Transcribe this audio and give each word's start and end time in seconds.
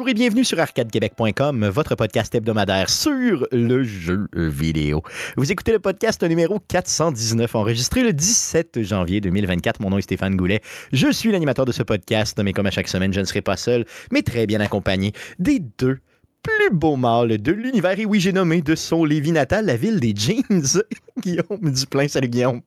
Bonjour 0.00 0.08
et 0.08 0.14
bienvenue 0.14 0.46
sur 0.46 0.58
arcadequebec.com, 0.58 1.68
votre 1.68 1.94
podcast 1.94 2.34
hebdomadaire 2.34 2.88
sur 2.88 3.46
le 3.52 3.84
jeu 3.84 4.28
vidéo. 4.32 5.02
Vous 5.36 5.52
écoutez 5.52 5.72
le 5.72 5.78
podcast 5.78 6.22
numéro 6.22 6.58
419, 6.58 7.54
enregistré 7.54 8.02
le 8.02 8.14
17 8.14 8.82
janvier 8.82 9.20
2024. 9.20 9.78
Mon 9.80 9.90
nom 9.90 9.98
est 9.98 10.02
Stéphane 10.02 10.36
Goulet. 10.36 10.62
Je 10.94 11.12
suis 11.12 11.30
l'animateur 11.30 11.66
de 11.66 11.72
ce 11.72 11.82
podcast, 11.82 12.40
mais 12.42 12.54
comme 12.54 12.64
à 12.64 12.70
chaque 12.70 12.88
semaine, 12.88 13.12
je 13.12 13.20
ne 13.20 13.26
serai 13.26 13.42
pas 13.42 13.58
seul, 13.58 13.84
mais 14.10 14.22
très 14.22 14.46
bien 14.46 14.60
accompagné 14.60 15.12
des 15.38 15.58
deux 15.58 15.98
plus 16.42 16.70
beaux 16.72 16.96
mâles 16.96 17.36
de 17.36 17.52
l'univers. 17.52 18.00
Et 18.00 18.06
oui, 18.06 18.20
j'ai 18.20 18.32
nommé 18.32 18.62
de 18.62 18.74
son 18.76 19.04
Lévis 19.04 19.32
natal 19.32 19.66
la 19.66 19.76
ville 19.76 20.00
des 20.00 20.14
jeans. 20.16 20.82
Guillaume 21.18 21.72
Duplain, 21.72 22.08
salut 22.08 22.28
Guillaume. 22.28 22.62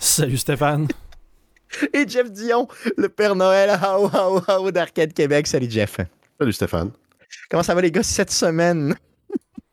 Salut 0.00 0.38
Stéphane. 0.38 0.88
Et 1.92 2.04
Jeff 2.08 2.32
Dion, 2.32 2.66
le 2.96 3.08
Père 3.08 3.36
Noël, 3.36 3.70
how, 3.80 4.10
how, 4.12 4.42
how 4.48 4.70
d'Arcade 4.72 5.12
Québec. 5.12 5.46
Salut 5.46 5.70
Jeff. 5.70 6.00
Salut 6.38 6.52
Stéphane. 6.52 6.90
Comment 7.50 7.62
ça 7.62 7.74
va 7.74 7.80
les 7.80 7.90
gars 7.90 8.02
cette 8.02 8.30
semaine? 8.30 8.94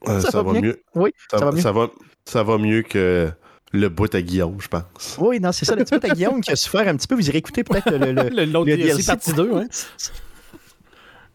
Euh, 0.08 0.20
ça, 0.20 0.42
va, 0.42 0.54
mieux. 0.54 0.82
Oui, 0.96 1.12
ça, 1.30 1.38
ça, 1.38 1.46
va 1.46 1.52
mieux. 1.52 1.62
ça 1.62 1.72
va, 1.72 1.90
ça 2.26 2.44
va 2.44 2.58
mieux 2.58 2.82
que 2.82 3.30
le 3.72 3.90
bout 3.90 4.14
à 4.16 4.22
Guillaume, 4.22 4.58
je 4.60 4.68
pense. 4.68 5.18
Oui, 5.20 5.40
non, 5.40 5.52
c'est 5.52 5.66
ça. 5.66 5.76
Le 5.76 5.84
petit 5.84 5.98
peu 6.00 6.10
à 6.10 6.14
Guillaume 6.14 6.42
qui 6.42 6.52
a 6.52 6.56
souffert 6.56 6.88
un 6.88 6.96
petit 6.98 7.08
peu. 7.08 7.16
Vous 7.16 7.28
irez 7.30 7.38
écouter 7.38 7.64
peut-être 7.64 7.92
le, 7.92 8.12
le, 8.12 8.30
Le- 8.30 8.46
L'autre 8.46 8.70
le 8.70 8.78
DLC 8.78 8.94
DLC. 8.94 9.06
partie 9.08 9.34
2, 9.34 9.54
hein? 9.54 9.68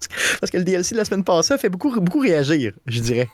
Parce 0.41 0.51
que 0.51 0.59
le 0.59 0.65
DLC 0.65 0.95
de 0.95 0.99
la 0.99 1.05
semaine 1.05 1.25
passée 1.25 1.55
a 1.55 1.59
fait 1.59 1.69
beaucoup, 1.69 2.01
beaucoup 2.01 2.21
réagir, 2.21 2.73
je 2.87 3.01
dirais. 3.01 3.29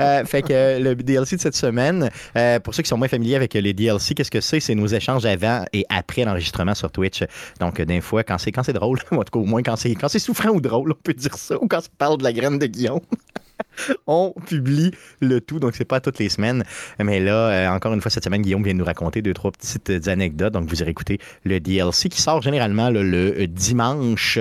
Euh, 0.00 0.24
fait 0.24 0.42
que 0.42 0.80
le 0.80 0.94
DLC 0.94 1.36
de 1.36 1.40
cette 1.40 1.56
semaine, 1.56 2.10
euh, 2.36 2.60
pour 2.60 2.74
ceux 2.74 2.82
qui 2.82 2.88
sont 2.88 2.96
moins 2.96 3.08
familiers 3.08 3.36
avec 3.36 3.54
les 3.54 3.72
DLC, 3.72 4.14
qu'est-ce 4.14 4.30
que 4.30 4.40
c'est? 4.40 4.60
C'est 4.60 4.74
nos 4.74 4.86
échanges 4.86 5.26
avant 5.26 5.64
et 5.72 5.84
après 5.88 6.24
l'enregistrement 6.24 6.74
sur 6.74 6.90
Twitch. 6.90 7.24
Donc, 7.60 7.80
euh, 7.80 7.84
des 7.84 8.00
fois, 8.00 8.22
quand 8.24 8.38
c'est, 8.38 8.52
quand 8.52 8.62
c'est 8.62 8.72
drôle, 8.72 8.98
en 9.10 9.22
tout 9.22 9.32
cas, 9.32 9.38
au 9.38 9.44
moins 9.44 9.62
quand 9.62 9.76
c'est, 9.76 9.94
quand 9.94 10.08
c'est 10.08 10.18
souffrant 10.18 10.50
ou 10.50 10.60
drôle, 10.60 10.92
on 10.92 11.02
peut 11.02 11.14
dire 11.14 11.36
ça, 11.36 11.62
ou 11.62 11.66
quand 11.66 11.80
ça 11.80 11.88
parle 11.98 12.18
de 12.18 12.24
la 12.24 12.32
graine 12.32 12.58
de 12.58 12.66
Guillaume. 12.66 13.00
on 14.06 14.34
publie 14.46 14.92
le 15.20 15.40
tout, 15.40 15.58
donc 15.58 15.74
c'est 15.74 15.84
pas 15.84 16.00
toutes 16.00 16.18
les 16.18 16.28
semaines. 16.28 16.64
Mais 16.98 17.20
là, 17.20 17.48
euh, 17.48 17.68
encore 17.68 17.92
une 17.94 18.00
fois, 18.00 18.10
cette 18.10 18.24
semaine, 18.24 18.42
Guillaume 18.42 18.62
vient 18.62 18.74
nous 18.74 18.84
raconter 18.84 19.22
deux, 19.22 19.34
trois 19.34 19.50
petites 19.52 19.90
euh, 19.90 20.10
anecdotes. 20.10 20.52
Donc, 20.52 20.68
vous 20.68 20.80
irez 20.80 20.90
écouter 20.90 21.18
le 21.44 21.60
DLC 21.60 22.08
qui 22.08 22.20
sort 22.20 22.42
généralement 22.42 22.90
le 22.90 23.02
euh, 23.02 23.46
dimanche 23.46 24.38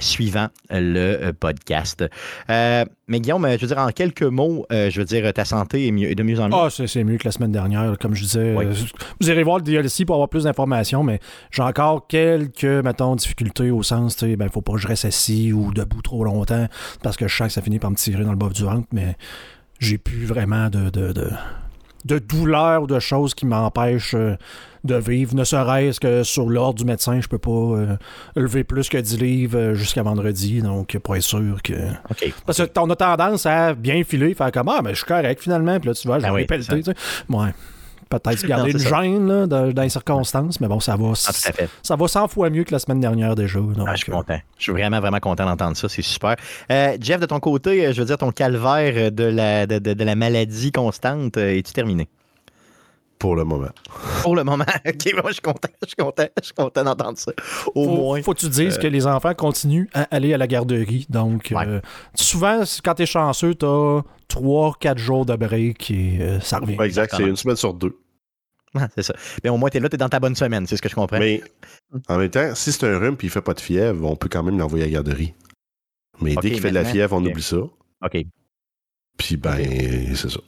suivant 0.00 0.48
le 0.70 1.32
podcast. 1.32 2.04
Mais 3.08 3.20
Guillaume, 3.20 3.44
euh, 3.44 3.56
je 3.56 3.62
veux 3.62 3.66
dire, 3.66 3.78
en 3.78 3.88
quelques 3.88 4.22
mots, 4.22 4.64
euh, 4.72 4.88
je 4.90 5.00
veux 5.00 5.04
dire, 5.04 5.32
ta 5.32 5.44
santé 5.44 5.88
est 5.88 5.90
mieux, 5.90 6.08
est 6.10 6.14
de 6.14 6.22
mieux 6.22 6.38
en 6.40 6.48
mieux. 6.48 6.54
Ah, 6.54 6.68
c'est 6.70 7.04
mieux 7.04 7.18
que 7.18 7.24
la 7.26 7.32
semaine 7.32 7.50
dernière, 7.52 7.96
comme 7.98 8.14
je 8.14 8.22
disais. 8.22 8.54
Oui. 8.56 8.64
Euh, 8.66 8.74
Vous 9.20 9.28
irez 9.28 9.42
voir 9.42 9.58
le 9.58 9.64
DLC 9.64 10.04
pour 10.04 10.14
avoir 10.14 10.28
plus 10.28 10.44
d'informations, 10.44 11.02
mais 11.02 11.18
j'ai 11.50 11.62
encore 11.62 12.06
quelques, 12.06 12.64
mettons, 12.64 13.16
difficultés 13.16 13.70
au 13.70 13.82
sens, 13.82 14.16
tu 14.16 14.26
sais, 14.26 14.36
ben, 14.36 14.48
faut 14.48 14.60
pas 14.62 14.72
que 14.74 14.78
je 14.78 14.88
reste 14.88 15.04
assis 15.04 15.52
ou 15.52 15.72
debout 15.74 16.00
trop 16.02 16.22
longtemps 16.24 16.66
parce 17.02 17.16
que 17.16 17.26
je 17.28 17.36
sens 17.36 17.48
que 17.48 17.52
ça 17.54 17.62
finit 17.62 17.78
par 17.78 17.90
me 17.90 17.96
tirer 17.96 18.24
dans 18.24 18.30
le 18.30 18.36
bas 18.36 18.48
du 18.48 18.62
ventre, 18.62 18.86
mais 18.92 19.16
j'ai 19.80 19.98
plus 19.98 20.24
vraiment 20.24 20.70
de, 20.70 20.90
de, 20.90 21.12
de, 21.12 21.28
de 22.04 22.18
douleur 22.20 22.82
ou 22.84 22.86
de 22.86 23.00
choses 23.00 23.34
qui 23.34 23.46
m'empêchent 23.46 24.14
euh, 24.14 24.36
de 24.84 24.96
vivre, 24.96 25.34
ne 25.36 25.44
serait-ce 25.44 26.00
que 26.00 26.22
sur 26.24 26.48
l'ordre 26.48 26.78
du 26.78 26.84
médecin, 26.84 27.20
je 27.20 27.28
peux 27.28 27.38
pas 27.38 27.50
euh, 27.50 27.96
lever 28.34 28.64
plus 28.64 28.88
que 28.88 28.98
10 28.98 29.18
livres 29.20 29.56
euh, 29.58 29.74
jusqu'à 29.74 30.02
vendredi, 30.02 30.60
donc 30.62 30.96
pour 30.98 31.14
être 31.16 31.22
sûr 31.22 31.62
que... 31.62 31.72
OK. 32.10 32.32
Parce 32.44 32.58
que 32.58 32.78
on 32.80 32.90
a 32.90 32.96
tendance 32.96 33.46
à 33.46 33.74
bien 33.74 34.02
filer, 34.04 34.34
faire 34.34 34.50
comme 34.50 34.68
Ah, 34.68 34.80
mais 34.82 34.90
je 34.90 34.96
suis 34.96 35.06
correct 35.06 35.40
finalement. 35.40 35.78
Puis 35.78 35.88
là, 35.88 35.94
tu 35.94 36.06
vois, 36.08 36.18
j'ai 36.18 36.26
Ah 36.26 36.32
oui, 36.34 36.46
pelleté, 36.46 36.82
c'est 36.82 36.82
tu 36.82 36.90
sais. 36.92 36.96
Ouais. 37.28 37.50
Peut-être 38.10 38.44
garder 38.46 38.72
Non, 38.74 38.78
une 38.78 38.84
gêne 38.84 39.28
là, 39.28 39.46
dans, 39.46 39.72
dans 39.72 39.82
les 39.82 39.88
circonstances, 39.88 40.60
mais 40.60 40.66
bon, 40.68 40.80
ça 40.80 40.96
va, 40.96 41.12
Ah, 41.28 41.32
ça 41.82 41.96
va 41.96 42.08
100 42.08 42.28
fois 42.28 42.50
mieux 42.50 42.64
que 42.64 42.72
la 42.72 42.78
semaine 42.78 43.00
dernière 43.00 43.34
déjà. 43.36 43.58
donc, 43.60 43.86
Ah, 43.86 43.94
je 43.94 44.02
suis 44.02 44.12
euh, 44.12 44.16
content. 44.16 44.38
Je 44.58 44.62
suis 44.64 44.72
vraiment, 44.72 44.98
vraiment 45.00 45.20
content 45.20 45.46
d'entendre 45.46 45.76
ça. 45.76 45.88
C'est 45.88 46.02
super. 46.02 46.34
Euh, 46.70 46.96
Jeff, 47.00 47.20
de 47.20 47.26
ton 47.26 47.40
côté, 47.40 47.92
je 47.92 48.00
veux 48.00 48.06
dire, 48.06 48.18
ton 48.18 48.32
calvaire 48.32 49.10
de 49.12 49.24
la, 49.24 49.66
de, 49.66 49.78
de- 49.78 49.94
de 49.94 50.04
la 50.04 50.14
maladie 50.16 50.72
constante, 50.72 51.36
es-tu 51.38 51.72
terminé? 51.72 52.08
Pour 53.22 53.36
le 53.36 53.44
moment. 53.44 53.68
Pour 54.22 54.34
le 54.34 54.42
moment. 54.42 54.64
OK, 54.84 55.12
moi, 55.14 55.26
je 55.28 55.34
suis 55.34 55.42
content. 55.42 55.68
Je 55.82 55.86
suis 55.86 55.96
content. 55.96 56.26
Je 56.40 56.46
suis 56.46 56.54
content 56.54 56.82
d'entendre 56.82 57.18
ça. 57.18 57.30
Au 57.72 57.84
faut, 57.84 57.96
moins. 57.96 58.20
faut 58.20 58.34
que 58.34 58.40
tu 58.40 58.48
dises 58.48 58.78
euh, 58.78 58.82
que 58.82 58.88
les 58.88 59.06
enfants 59.06 59.32
continuent 59.32 59.86
à 59.94 60.08
aller 60.10 60.34
à 60.34 60.38
la 60.38 60.48
garderie. 60.48 61.06
Donc, 61.08 61.52
Ouais. 61.54 61.64
euh, 61.64 61.80
souvent, 62.16 62.64
quand 62.82 62.94
t'es 62.94 63.06
chanceux, 63.06 63.54
t'as 63.54 64.00
3-4 64.28 64.98
jours 64.98 65.24
de 65.24 65.36
break 65.36 65.88
et 65.92 66.18
euh, 66.20 66.40
ça 66.40 66.58
revient. 66.58 66.76
Ouais, 66.76 66.86
exact, 66.86 67.14
c'est 67.16 67.22
une 67.22 67.36
semaine 67.36 67.54
sur 67.54 67.74
deux. 67.74 67.96
Ah, 68.74 68.88
c'est 68.92 69.04
ça. 69.04 69.14
Mais 69.44 69.50
au 69.50 69.56
moins, 69.56 69.70
t'es 69.70 69.78
là, 69.78 69.88
t'es 69.88 69.96
dans 69.96 70.08
ta 70.08 70.18
bonne 70.18 70.34
semaine. 70.34 70.66
C'est 70.66 70.76
ce 70.76 70.82
que 70.82 70.88
je 70.88 70.96
comprends. 70.96 71.20
Mais 71.20 71.44
en 72.08 72.18
même 72.18 72.28
temps, 72.28 72.56
si 72.56 72.72
c'est 72.72 72.88
un 72.88 72.98
rhume 72.98 73.14
et 73.14 73.24
il 73.24 73.30
fait 73.30 73.40
pas 73.40 73.54
de 73.54 73.60
fièvre, 73.60 74.04
on 74.04 74.16
peut 74.16 74.28
quand 74.28 74.42
même 74.42 74.58
l'envoyer 74.58 74.82
à 74.82 74.88
la 74.88 74.94
garderie. 74.94 75.32
Mais 76.20 76.34
dès 76.34 76.50
qu'il 76.50 76.60
fait 76.60 76.70
de 76.70 76.74
la 76.74 76.84
fièvre, 76.84 77.14
on 77.14 77.24
oublie 77.24 77.40
ça. 77.40 77.58
OK. 77.58 78.24
Puis 79.16 79.36
ben, 79.36 79.64
c'est 80.16 80.28
ça. 80.30 80.40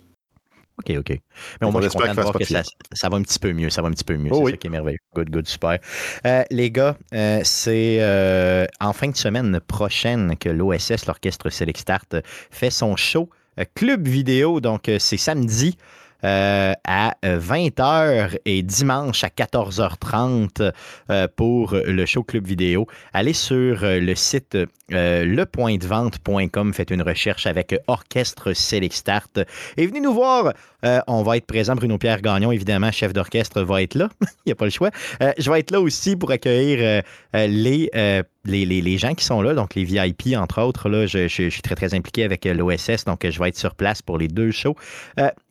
OK, 0.79 0.97
OK. 0.99 1.09
Mais 1.09 1.67
On 1.67 1.73
moins, 1.73 1.81
je 1.83 1.89
suis 1.89 1.99
content 1.99 2.15
de 2.15 2.21
voir 2.21 2.33
que 2.35 2.45
ça, 2.45 2.63
ça 2.93 3.09
va 3.09 3.17
un 3.17 3.23
petit 3.23 3.39
peu 3.39 3.53
mieux. 3.53 3.71
Ça 3.71 3.81
va 3.81 3.89
un 3.89 3.93
petit 3.93 4.05
peu 4.05 4.17
mieux. 4.17 4.31
Oh 4.33 4.39
c'est 4.39 4.43
oui. 4.43 4.51
ça 4.53 4.57
qui 4.57 4.67
est 4.67 4.71
merveilleux. 4.71 4.99
Good, 5.15 5.31
good, 5.31 5.47
super. 5.47 5.79
Euh, 6.27 6.43
les 6.51 6.71
gars, 6.71 6.97
euh, 7.13 7.41
c'est 7.45 7.99
euh, 8.01 8.67
en 8.81 8.93
fin 8.93 9.09
de 9.09 9.17
semaine 9.17 9.61
prochaine 9.61 10.37
que 10.37 10.49
l'OSS, 10.49 11.07
l'Orchestre 11.07 11.51
Select 11.51 11.79
Start, 11.79 12.17
fait 12.51 12.71
son 12.71 12.97
show 12.97 13.31
Club 13.75 14.09
Vidéo. 14.09 14.61
Donc, 14.61 14.91
c'est 14.99 15.17
samedi. 15.17 15.77
Euh, 16.23 16.73
à 16.85 17.17
20h 17.23 18.39
et 18.45 18.63
dimanche 18.63 19.25
à 19.25 19.29
14h30 19.29 20.73
euh, 21.11 21.29
pour 21.37 21.75
le 21.75 22.07
show 22.07 22.23
Club 22.23 22.47
Vidéo. 22.47 22.87
Allez 23.13 23.33
sur 23.33 23.85
euh, 23.85 24.01
le 24.01 24.15
site 24.15 24.57
euh, 24.93 25.25
lepointdevente.com, 25.25 26.75
faites 26.75 26.91
une 26.91 27.03
recherche 27.03 27.47
avec 27.47 27.75
Orchestre 27.87 28.53
Select 28.53 29.11
et 29.77 29.87
venez 29.87 30.01
nous 30.01 30.13
voir. 30.13 30.53
Euh, 30.85 31.01
on 31.07 31.23
va 31.23 31.37
être 31.37 31.47
présent. 31.47 31.75
Bruno-Pierre 31.75 32.21
Gagnon, 32.21 32.53
évidemment, 32.53 32.93
chef 32.93 33.13
d'orchestre, 33.13 33.63
va 33.63 33.83
être 33.83 33.95
là. 33.95 34.09
Il 34.21 34.49
n'y 34.49 34.53
a 34.53 34.55
pas 34.55 34.67
le 34.67 34.71
choix. 34.71 34.91
Euh, 35.23 35.33
je 35.39 35.51
vais 35.51 35.61
être 35.61 35.71
là 35.71 35.81
aussi 35.81 36.17
pour 36.17 36.31
accueillir 36.31 37.03
euh, 37.35 37.47
les, 37.47 38.99
gens 38.99 39.15
qui 39.15 39.25
sont 39.25 39.41
là, 39.41 39.55
donc 39.55 39.75
les 39.75 39.85
VIP, 39.85 40.37
entre 40.37 40.61
autres. 40.63 41.07
Je, 41.07 41.29
suis 41.29 41.63
très, 41.63 41.75
très 41.75 41.95
impliqué 41.95 42.25
avec 42.25 42.45
l'OSS, 42.45 43.05
donc 43.07 43.29
je 43.29 43.39
vais 43.39 43.49
être 43.49 43.57
sur 43.57 43.75
place 43.75 44.03
pour 44.03 44.19
les 44.19 44.29
deux 44.29 44.51
shows. 44.51 44.77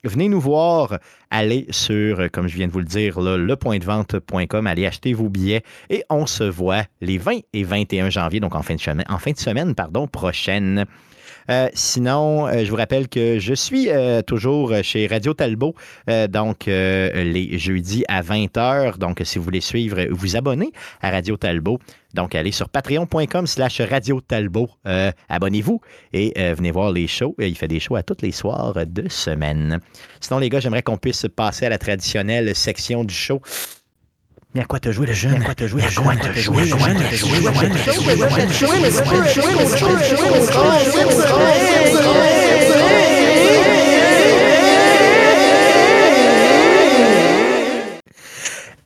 Venez 0.03 0.29
nous 0.29 0.41
voir. 0.41 0.97
Allez 1.31 1.66
sur, 1.72 2.29
comme 2.31 2.47
je 2.47 2.55
viens 2.55 2.67
de 2.67 2.72
vous 2.72 2.79
le 2.79 2.85
dire, 2.85 3.19
là, 3.19 3.38
lepointdevente.com. 3.38 4.67
Allez 4.67 4.85
acheter 4.85 5.13
vos 5.13 5.29
billets 5.29 5.63
et 5.89 6.03
on 6.11 6.27
se 6.27 6.43
voit 6.43 6.83
les 7.01 7.17
20 7.17 7.39
et 7.53 7.63
21 7.63 8.11
janvier, 8.11 8.39
donc 8.39 8.53
en 8.53 8.61
fin 8.61 8.75
de 8.75 8.79
semaine, 8.79 9.05
en 9.09 9.17
fin 9.17 9.31
de 9.31 9.39
semaine 9.39 9.73
pardon, 9.73 10.07
prochaine. 10.07 10.85
Euh, 11.49 11.69
sinon, 11.73 12.47
euh, 12.47 12.63
je 12.63 12.69
vous 12.69 12.75
rappelle 12.75 13.07
que 13.07 13.39
je 13.39 13.53
suis 13.53 13.89
euh, 13.89 14.21
toujours 14.21 14.73
chez 14.81 15.07
Radio 15.07 15.33
Talbot, 15.33 15.75
donc 16.29 16.65
les 16.65 17.57
jeudis 17.57 18.03
à 18.07 18.21
20h. 18.21 18.97
Donc, 18.97 19.21
si 19.23 19.37
vous 19.37 19.43
voulez 19.43 19.61
suivre, 19.61 20.05
vous 20.09 20.35
abonnez 20.35 20.71
à 21.01 21.11
Radio 21.11 21.37
Talbot. 21.37 21.79
Donc, 22.13 22.35
allez 22.35 22.51
sur 22.51 22.69
patreon.com 22.69 23.47
slash 23.47 23.81
Radio 23.81 24.21
Talbot. 24.21 24.69
Abonnez-vous 25.29 25.81
et 26.13 26.33
venez 26.53 26.71
voir 26.71 26.91
les 26.91 27.07
shows. 27.07 27.35
Il 27.39 27.57
fait 27.57 27.67
des 27.67 27.79
shows 27.79 27.95
à 27.95 28.03
tous 28.03 28.21
les 28.21 28.31
soirs 28.31 28.85
de 28.85 29.09
semaine. 29.09 29.79
Sinon, 30.19 30.39
les 30.39 30.49
gars, 30.49 30.59
j'aimerais 30.59 30.83
qu'on 30.83 30.97
puisse 30.97 31.25
passer 31.35 31.65
à 31.65 31.69
la 31.69 31.78
traditionnelle 31.78 32.55
section 32.55 33.03
du 33.03 33.13
show. 33.13 33.41
Mais 34.55 34.61
à 34.61 34.66
quoi 34.66 34.79
te 34.79 34.91
joué 34.91 35.08
le 35.08 35.14
jeune? 35.14 35.41
À 35.41 35.46
quoi 35.46 35.55
te 35.55 35.66
joué 35.67 35.82
le 35.82 35.90
jeune? 35.90 36.08
À 36.08 36.16
quoi 36.16 36.29
te 36.29 36.38
joué 36.38 36.61
le 36.61 36.67
jeune? 36.67 36.78
À 36.78 37.53
quoi 37.53 37.70
te 37.70 38.53
joué 38.53 38.79
le 38.82 38.88
jeune? 38.94 39.14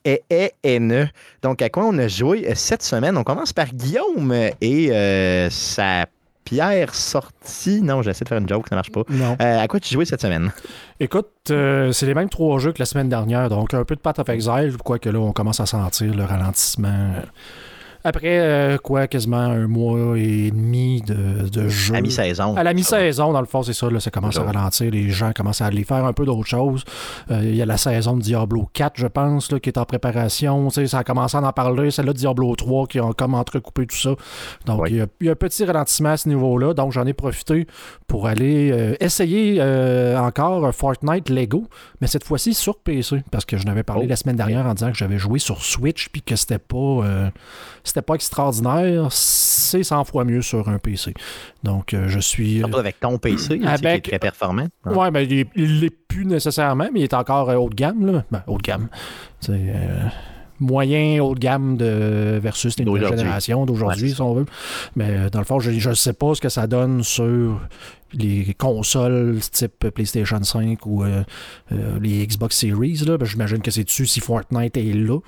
et, 0.06 0.24
et, 0.30 0.54
et 0.64 0.80
ne. 0.80 1.06
Donc, 1.42 1.62
à 1.62 1.70
quoi 1.70 1.84
on 1.86 1.98
a 1.98 2.08
joué 2.08 2.48
euh, 2.48 2.54
cette 2.56 2.81
semaine? 2.84 3.18
On 3.18 3.24
commence 3.25 3.52
par 3.52 3.68
Guillaume 3.74 4.34
et 4.62 4.90
euh, 4.92 5.50
sa 5.50 6.06
pierre 6.48 6.96
sortie. 6.96 7.82
Non, 7.82 8.02
j'essaie 8.02 8.24
de 8.24 8.30
faire 8.30 8.38
une 8.38 8.48
joke, 8.48 8.68
ça 8.70 8.76
marche 8.76 8.92
pas. 8.92 9.04
Non. 9.10 9.36
Euh, 9.42 9.60
à 9.60 9.68
quoi 9.68 9.82
tu 9.82 9.94
jouais 9.94 10.06
cette 10.06 10.22
semaine? 10.22 10.54
Écoute, 11.02 11.28
euh, 11.52 11.92
c'est 11.92 12.06
les 12.06 12.14
mêmes 12.14 12.30
trois 12.30 12.58
jeux 12.58 12.72
que 12.72 12.80
la 12.80 12.86
semaine 12.86 13.10
dernière, 13.10 13.50
donc 13.50 13.74
un 13.74 13.84
peu 13.84 13.96
de 13.96 14.00
Path 14.00 14.20
of 14.20 14.30
Exile, 14.30 14.78
quoique 14.82 15.10
là, 15.10 15.20
on 15.20 15.34
commence 15.34 15.60
à 15.60 15.66
sentir 15.66 16.16
le 16.16 16.24
ralentissement. 16.24 17.12
Après, 18.04 18.40
euh, 18.40 18.78
quoi, 18.78 19.08
quasiment 19.08 19.38
un 19.38 19.68
mois 19.68 20.18
et 20.18 20.52
demi 20.52 21.02
de, 21.02 21.50
de 21.50 21.68
jeu. 21.68 21.96
À 21.96 22.02
mi-saison. 22.02 22.56
À 22.56 22.64
la 22.64 22.74
mi-saison, 22.74 23.34
dans 23.34 23.42
le 23.42 23.48
fond, 23.48 23.64
c'est 23.64 23.74
ça, 23.74 23.90
là, 23.90 24.00
ça 24.00 24.12
commence 24.12 24.38
à 24.38 24.44
ralentir. 24.44 24.90
Les 24.92 25.10
gens 25.10 25.32
commencent 25.36 25.62
à 25.62 25.66
aller 25.66 25.84
faire 25.84 26.06
un 26.06 26.14
peu 26.14 26.26
d'autres 26.26 26.48
choses. 26.48 26.84
Euh, 27.32 27.42
Il 27.44 27.56
y 27.56 27.62
a 27.62 27.66
la 27.66 27.78
saison 27.78 28.16
de 28.18 28.22
Diablo 28.22 28.70
4, 28.74 28.94
je 28.96 29.08
pense, 29.08 29.52
là, 29.52 29.60
qui 29.60 29.70
est 29.70 29.78
en 29.78 29.86
préparation. 29.86 30.68
Tu 30.70 30.76
sais, 30.76 30.88
ça 30.88 31.00
a 31.00 31.04
commencé 31.04 31.36
à 31.38 31.42
en 31.42 31.52
parler. 31.52 31.92
Celle-là 31.92 32.14
Diablo 32.14 32.56
3 32.56 32.88
qui 32.88 33.00
ont 33.00 33.12
comme 33.14 33.34
entrecoupé 33.34 33.86
tout 33.88 33.96
ça. 33.98 34.12
Donc, 34.66 34.82
il, 34.90 34.96
y 34.98 35.02
a, 35.02 35.08
il 35.20 35.26
y 35.28 35.30
a 35.30 35.34
un 35.34 35.36
petit 35.36 35.66
ralentissement 35.66 36.10
à 36.10 36.18
ce 36.18 36.30
niveau-là. 36.30 36.74
Donc, 36.74 36.92
j'en 36.94 37.06
ai 37.06 37.14
profité 37.14 37.68
pour 38.08 38.28
aller 38.28 38.72
euh, 38.72 38.96
essayer 39.00 39.62
encore 40.18 40.74
Fortnite 40.74 41.30
Lego, 41.30 41.66
mais 42.02 42.08
cette 42.08 42.24
fois-ci 42.24 42.54
sur 42.54 42.78
PC. 42.78 43.24
Parce 43.32 43.46
que 43.46 43.58
je 43.58 43.66
n'avais 43.66 43.84
parlé 43.84 43.98
Oh. 44.06 44.10
la 44.10 44.16
semaine 44.16 44.36
dernière 44.36 44.66
en 44.68 44.74
disant 44.76 44.92
que 44.92 44.98
j'avais 44.98 45.18
joué 45.18 45.40
sur 45.40 45.64
Switch 45.64 46.10
puis 46.10 46.22
que 46.22 46.36
c'était 46.36 46.60
pas, 46.60 47.02
c'était 47.88 48.01
pas 48.01 48.16
extraordinaire, 48.16 49.07
c'est 49.12 49.84
100 49.84 50.04
fois 50.06 50.24
mieux 50.24 50.42
sur 50.42 50.69
un 50.69 50.78
PC. 50.78 51.13
Donc, 51.63 51.94
euh, 51.94 52.07
je 52.07 52.19
suis. 52.19 52.60
Surtout 52.60 52.78
avec 52.78 53.00
ton 53.00 53.18
PC, 53.18 53.62
avec... 53.66 54.04
qui 54.04 54.10
est 54.10 54.12
très 54.12 54.19
performant. 54.19 54.68
Hein. 54.86 54.94
Ouais, 54.94 55.12
mais 55.12 55.25
ben, 55.25 55.45
il 55.56 55.80
l'est 55.80 55.89
plus 55.89 56.25
nécessairement, 56.25 56.89
mais 56.94 57.01
il 57.01 57.04
est 57.04 57.13
encore 57.13 57.50
haut 57.50 57.69
de 57.69 57.75
gamme. 57.75 58.06
Là. 58.06 58.24
Ben, 58.31 58.44
haut 58.48 58.57
de 58.57 58.63
gamme. 58.63 58.89
C'est 59.39 59.74
moyen 60.60 61.22
haut 61.22 61.36
de 61.36 61.39
gamme 61.39 61.78
de, 61.78 62.39
versus 62.42 62.78
les 62.78 62.86
nouvelles 62.86 63.07
générations 63.07 63.66
d'aujourd'hui, 63.66 64.13
si 64.13 64.22
on 64.22 64.34
veut. 64.34 64.45
Mais 64.95 65.10
euh, 65.10 65.30
dans 65.30 65.39
le 65.39 65.45
fond, 65.45 65.60
je 65.60 65.89
ne 65.89 65.94
sais 65.94 66.13
pas 66.13 66.34
ce 66.36 66.42
que 66.42 66.50
ça 66.50 66.68
donne 66.68 67.04
sur 67.04 67.60
les 68.13 68.54
consoles 68.57 69.39
type 69.51 69.89
PlayStation 69.89 70.42
5 70.42 70.86
ou 70.86 71.04
euh, 71.04 71.24
euh, 71.72 72.00
les 72.01 72.25
Xbox 72.25 72.57
Series. 72.57 73.04
Ben, 73.06 73.25
j'imagine 73.25 73.62
que 73.62 73.72
c'est 73.72 73.84
dessus 73.84 74.06
si 74.06 74.19
Fortnite 74.19 74.78
est 74.78 74.94
là. 74.94 75.19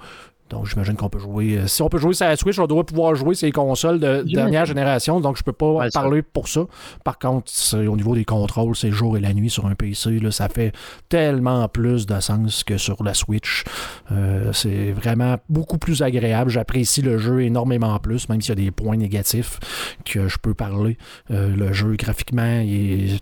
Donc, 0.50 0.68
j'imagine 0.68 0.96
qu'on 0.96 1.10
peut 1.10 1.20
jouer. 1.20 1.58
Euh, 1.58 1.68
si 1.68 1.82
on 1.82 1.90
peut 1.90 1.98
jouer 1.98 2.14
sur 2.14 2.26
la 2.26 2.36
Switch, 2.36 2.58
on 2.60 2.68
doit 2.68 2.86
pouvoir 2.86 3.16
jouer 3.16 3.36
ces 3.36 3.52
consoles 3.52 4.00
de 4.00 4.24
dernière 4.24 4.66
génération. 4.66 5.20
Donc, 5.20 5.38
je 5.38 5.44
peux 5.44 5.54
pas 5.54 5.90
parler 5.94 6.22
pour 6.22 6.48
ça. 6.48 6.62
Par 7.04 7.20
contre, 7.20 7.52
au 7.76 7.96
niveau 7.96 8.16
des 8.16 8.26
contrôles, 8.26 8.76
c'est 8.76 8.92
jour 8.92 9.18
et 9.18 9.20
la 9.20 9.34
nuit 9.34 9.50
sur 9.50 9.66
un 9.66 9.76
PC. 9.76 10.20
Là, 10.20 10.32
ça 10.32 10.50
fait 10.50 10.74
tellement 11.08 11.68
plus 11.68 12.06
de 12.06 12.20
sens 12.20 12.64
que 12.64 12.78
sur 12.78 13.04
la 13.04 13.14
Switch. 13.14 13.64
Euh, 14.12 14.52
c'est 14.54 14.92
vraiment 14.92 15.38
beaucoup 15.50 15.78
plus 15.78 16.02
agréable. 16.02 16.50
J'apprécie 16.50 17.02
le 17.02 17.18
jeu 17.18 17.42
énormément 17.42 17.98
plus, 18.00 18.30
même 18.30 18.42
s'il 18.42 18.50
y 18.50 18.62
a 18.62 18.64
des 18.66 18.72
points 18.72 18.98
négatifs 18.98 19.60
que 20.06 20.28
je 20.28 20.38
peux 20.38 20.54
parler. 20.54 20.98
Euh, 21.32 21.56
le 21.56 21.74
jeu, 21.74 21.96
graphiquement, 21.96 22.60
il 22.60 23.20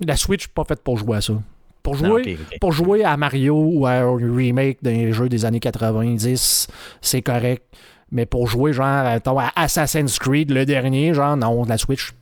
la 0.00 0.16
Switch 0.16 0.46
n'est 0.46 0.52
pas 0.54 0.64
faite 0.64 0.82
pour 0.82 0.96
jouer 0.96 1.18
à 1.18 1.20
ça. 1.20 1.34
Pour 1.82 1.94
jouer, 1.94 2.38
pour 2.60 2.72
jouer 2.72 3.04
à 3.04 3.16
Mario 3.16 3.56
ou 3.56 3.86
à 3.86 3.92
un 3.92 4.16
remake 4.16 4.78
d'un 4.82 5.12
jeu 5.12 5.28
des 5.28 5.44
années 5.44 5.60
90, 5.60 6.68
c'est 7.00 7.22
correct. 7.22 7.64
Mais 8.12 8.26
pour 8.26 8.48
jouer 8.48 8.72
genre 8.72 8.86
à 8.86 9.20
Assassin's 9.56 10.18
Creed, 10.18 10.50
le 10.50 10.66
dernier, 10.66 11.14
genre 11.14 11.36
non, 11.36 11.64
la 11.64 11.78
Switch. 11.78 12.12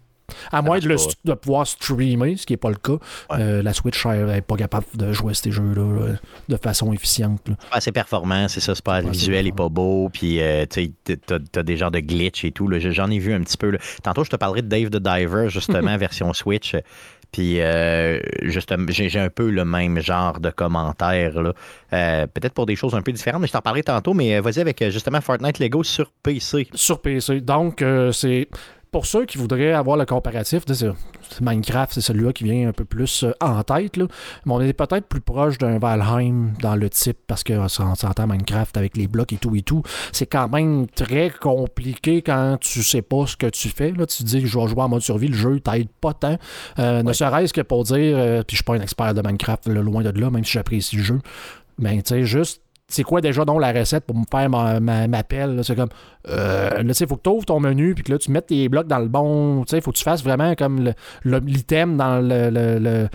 À 0.52 0.60
moins 0.60 0.78
de, 0.78 1.34
pouvoir 1.34 1.66
streamer, 1.66 2.36
ce 2.36 2.44
qui 2.44 2.52
n'est 2.52 2.58
pas 2.58 2.68
le 2.68 2.76
cas, 2.76 2.98
euh, 3.32 3.62
la 3.62 3.72
Switch 3.72 4.04
n'est 4.04 4.42
pas 4.42 4.56
capable 4.56 4.84
de 4.94 5.10
jouer 5.12 5.30
à 5.30 5.34
ces 5.34 5.50
jeux-là 5.50 5.80
euh, 5.80 6.16
de 6.50 6.56
façon 6.58 6.92
efficiente. 6.92 7.40
Pas 7.70 7.78
assez 7.78 7.92
performant, 7.92 8.46
c'est 8.46 8.60
ça, 8.60 8.74
c'est 8.74 8.84
pas, 8.84 9.00
le 9.00 9.10
visuel 9.10 9.46
n'est 9.46 9.52
pas 9.52 9.70
beau, 9.70 10.10
puis 10.12 10.42
euh, 10.42 10.66
tu 10.68 10.92
as, 11.30 11.62
des 11.62 11.76
genres 11.78 11.90
de 11.90 12.00
glitch 12.00 12.44
et 12.44 12.52
tout. 12.52 12.70
J'en 12.78 13.10
ai 13.10 13.18
vu 13.18 13.32
un 13.32 13.40
petit 13.40 13.56
peu. 13.56 13.76
Tantôt, 14.02 14.22
je 14.22 14.28
te 14.28 14.36
parlerai 14.36 14.60
de 14.60 14.68
Dave 14.68 14.90
the 14.90 15.02
Diver, 15.02 15.48
justement, 15.48 15.96
version 15.98 16.34
Switch. 16.34 16.76
Puis, 17.32 17.60
euh, 17.60 18.20
j'ai 18.42 19.20
un 19.20 19.28
peu 19.28 19.50
le 19.50 19.64
même 19.64 20.00
genre 20.00 20.40
de 20.40 20.50
commentaires, 20.50 21.40
là. 21.42 21.52
Euh, 21.92 22.26
peut-être 22.26 22.54
pour 22.54 22.66
des 22.66 22.76
choses 22.76 22.94
un 22.94 23.02
peu 23.02 23.12
différentes, 23.12 23.42
mais 23.42 23.46
je 23.46 23.52
t'en 23.52 23.60
parlerai 23.60 23.82
tantôt. 23.82 24.14
Mais 24.14 24.36
euh, 24.36 24.40
vas-y 24.40 24.60
avec 24.60 24.82
justement 24.90 25.20
Fortnite 25.20 25.58
Lego 25.58 25.82
sur 25.82 26.10
PC. 26.22 26.68
Sur 26.74 27.00
PC. 27.02 27.40
Donc, 27.40 27.84
c'est 28.12 28.48
pour 28.90 29.06
ceux 29.06 29.26
qui 29.26 29.38
voudraient 29.38 29.72
avoir 29.72 29.96
le 29.96 30.06
comparatif, 30.06 30.64
Minecraft, 31.40 31.92
c'est 31.92 32.00
celui-là 32.00 32.32
qui 32.32 32.44
vient 32.44 32.68
un 32.68 32.72
peu 32.72 32.84
plus 32.84 33.24
euh, 33.24 33.32
en 33.40 33.62
tête. 33.62 33.96
Là. 33.96 34.06
Mais 34.46 34.52
on 34.52 34.60
est 34.60 34.72
peut-être 34.72 35.06
plus 35.06 35.20
proche 35.20 35.58
d'un 35.58 35.78
Valheim 35.78 36.52
dans 36.60 36.74
le 36.74 36.88
type 36.88 37.18
parce 37.26 37.42
que 37.44 37.52
on 37.52 37.68
s'entend 37.68 38.26
Minecraft 38.26 38.76
avec 38.76 38.96
les 38.96 39.08
blocs 39.08 39.32
et 39.32 39.36
tout 39.36 39.54
et 39.54 39.62
tout. 39.62 39.82
C'est 40.12 40.26
quand 40.26 40.48
même 40.48 40.86
très 40.86 41.30
compliqué 41.30 42.22
quand 42.22 42.58
tu 42.60 42.82
sais 42.82 43.02
pas 43.02 43.26
ce 43.26 43.36
que 43.36 43.46
tu 43.46 43.68
fais. 43.68 43.92
Là. 43.92 44.06
Tu 44.06 44.18
te 44.18 44.28
dis 44.28 44.40
que 44.40 44.46
je 44.46 44.58
vais 44.58 44.68
jouer 44.68 44.82
en 44.82 44.88
mode 44.88 45.02
survie, 45.02 45.28
le 45.28 45.36
jeu 45.36 45.60
t'aide 45.60 45.88
pas 46.00 46.14
tant. 46.14 46.38
Euh, 46.78 47.02
ne 47.02 47.12
serait-ce 47.12 47.52
que 47.52 47.60
pour 47.60 47.84
dire, 47.84 48.16
euh, 48.18 48.42
puis 48.42 48.56
je 48.56 48.58
suis 48.58 48.64
pas 48.64 48.74
un 48.74 48.80
expert 48.80 49.14
de 49.14 49.22
Minecraft, 49.22 49.68
loin 49.68 50.02
de 50.02 50.20
là, 50.20 50.30
même 50.30 50.44
si 50.44 50.52
j'apprécie 50.52 50.96
le 50.96 51.02
jeu. 51.02 51.20
Mais 51.78 52.02
tu 52.02 52.14
sais, 52.14 52.24
juste 52.24 52.62
c'est 52.88 53.02
quoi 53.02 53.20
déjà 53.20 53.44
donc 53.44 53.60
la 53.60 53.72
recette 53.72 54.04
pour 54.04 54.16
me 54.16 54.24
faire 54.30 54.48
ma, 54.48 54.80
ma, 54.80 55.22
pelle? 55.22 55.60
C'est 55.62 55.76
comme, 55.76 55.90
euh, 56.28 56.70
là, 56.70 56.82
tu 56.82 56.94
sais, 56.94 57.06
faut 57.06 57.16
que 57.16 57.22
tu 57.22 57.28
ouvres 57.28 57.44
ton 57.44 57.60
menu, 57.60 57.94
puis 57.94 58.02
que 58.02 58.12
là, 58.12 58.18
tu 58.18 58.30
mettes 58.30 58.46
tes 58.46 58.68
blocs 58.70 58.86
dans 58.86 58.98
le 58.98 59.08
bon, 59.08 59.62
tu 59.64 59.70
sais, 59.70 59.80
faut 59.82 59.92
que 59.92 59.98
tu 59.98 60.04
fasses 60.04 60.24
vraiment 60.24 60.54
comme 60.54 60.92
l'item 61.24 61.98
dans 61.98 62.20
le, 62.20 63.08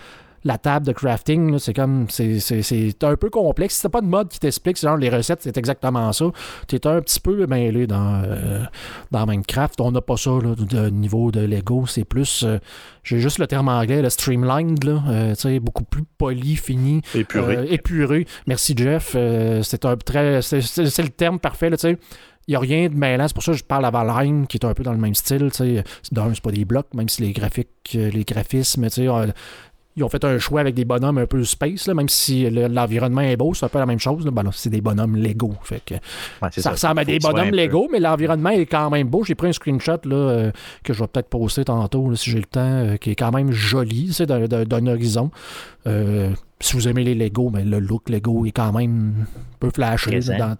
la 0.44 0.58
table 0.58 0.86
de 0.86 0.92
crafting, 0.92 1.58
c'est 1.60 1.74
comme, 1.74 2.08
c'est 2.10 3.04
un 3.04 3.16
peu 3.16 3.30
complexe. 3.30 3.76
Si 3.76 3.82
t'as 3.84 3.90
pas 3.90 4.02
de 4.02 4.08
mode 4.08 4.30
qui 4.30 4.40
t'explique, 4.40 4.80
genre 4.80 4.98
les 4.98 5.10
recettes, 5.10 5.42
c'est 5.42 5.58
exactement 5.58 6.12
ça. 6.12 6.26
Tu 6.68 6.76
es 6.76 6.88
un 6.88 7.02
petit 7.02 7.20
peu 7.20 7.46
mêlé 7.48 7.88
dans, 7.88 8.22
euh, 8.26 8.64
dans 9.12 9.26
Minecraft. 9.26 9.80
On 9.82 9.92
n'a 9.92 10.02
pas 10.02 10.18
ça 10.18 10.32
là, 10.32 10.56
de 10.56 10.90
niveau 10.90 11.32
de 11.32 11.42
Lego. 11.42 11.86
C'est 11.88 12.04
plus, 12.04 12.44
euh, 12.44 12.60
j'ai 13.04 13.20
juste 13.20 13.40
le 13.40 13.48
terme 13.48 13.70
anglais, 13.70 14.02
le 14.02 14.10
streamlined, 14.10 14.84
là, 14.84 15.04
euh, 15.08 15.60
beaucoup 15.60 15.84
plus 15.84 16.04
poli, 16.18 16.56
fini, 16.56 17.02
épuré. 17.16 17.68
épuré. 17.70 18.28
Merci 18.48 18.74
Jeff. 18.76 19.16
c'est 19.64 19.86
un 19.86 19.96
très, 19.96 20.42
c'est 20.42 20.58
le 20.58 21.10
terme 21.10 21.40
parfait, 21.40 21.72
tu 21.72 21.78
sais 21.78 21.98
il 22.48 22.52
n'y 22.52 22.56
a 22.56 22.60
rien 22.60 22.90
de 22.90 22.96
mêlant. 22.96 23.28
C'est 23.28 23.34
pour 23.34 23.44
ça 23.44 23.54
que 23.54 23.58
je 23.58 23.64
parle 23.64 23.86
à 23.86 23.92
Valheim, 23.92 24.46
qui 24.48 24.58
est 24.58 24.66
un 24.66 24.74
peu 24.74 24.84
dans 24.84 24.92
le 24.92 24.98
même 24.98 25.16
style. 25.16 25.50
D'un, 26.12 26.34
c'est 26.34 26.44
pas 26.44 26.52
des 26.52 26.66
blocs, 26.66 26.94
même 26.94 27.08
si 27.08 27.22
les 27.22 27.32
graphiques, 27.32 27.92
les 27.94 28.24
graphismes, 28.26 28.90
ils 29.96 30.04
ont 30.04 30.10
fait 30.10 30.24
un 30.26 30.40
choix 30.40 30.62
avec 30.62 30.74
des 30.76 30.86
bonhommes 30.86 31.20
un 31.20 31.26
peu 31.26 31.44
space, 31.44 31.88
là, 31.88 31.94
même 31.94 32.10
si 32.10 32.50
l'environnement 32.50 33.22
est 33.22 33.38
beau, 33.38 33.54
c'est 33.54 33.66
un 33.66 33.70
peu 33.70 33.80
la 33.80 33.86
même 33.86 34.00
chose. 34.00 34.26
Ben 34.26 34.44
c'est 34.52 34.70
des 34.70 34.82
bonhommes 34.82 35.16
Lego. 35.16 35.54
Fait 35.64 35.82
que, 35.86 35.96
ça, 36.60 36.72
ressemble 36.72 37.02
à 37.02 37.06
des 37.06 37.20
bonhommes 37.20 37.52
Lego, 37.52 37.88
mais 37.92 38.00
l'environnement 38.00 38.50
est 38.50 38.66
quand 38.66 38.90
même 38.90 39.08
beau. 39.08 39.24
J'ai 39.24 39.36
pris 39.36 39.50
un 39.50 39.54
screenshot 39.54 40.00
là, 40.06 40.16
euh, 40.16 40.52
que 40.84 40.94
je 40.94 41.00
vais 41.00 41.08
peut-être 41.08 41.30
poster 41.30 41.66
tantôt 41.66 42.16
si 42.16 42.32
j'ai 42.32 42.40
le 42.40 42.46
temps, 42.46 42.62
euh, 42.62 42.98
qui 42.98 43.12
est 43.12 43.16
quand 43.16 43.32
même 43.32 43.52
joli 43.52 44.16
d'un 44.20 44.88
horizon. 44.88 45.30
Euh, 45.86 46.30
si 46.60 46.76
vous 46.76 46.88
aimez 46.88 47.04
les 47.04 47.16
Lego, 47.16 47.50
mais 47.52 47.64
ben, 47.64 47.72
le 47.72 47.80
look 47.80 48.10
Lego 48.10 48.46
est 48.46 48.52
quand 48.52 48.72
même 48.72 49.14
un 49.20 49.58
peu 49.60 49.70
flashé. 49.70 50.20
Dans, 50.20 50.56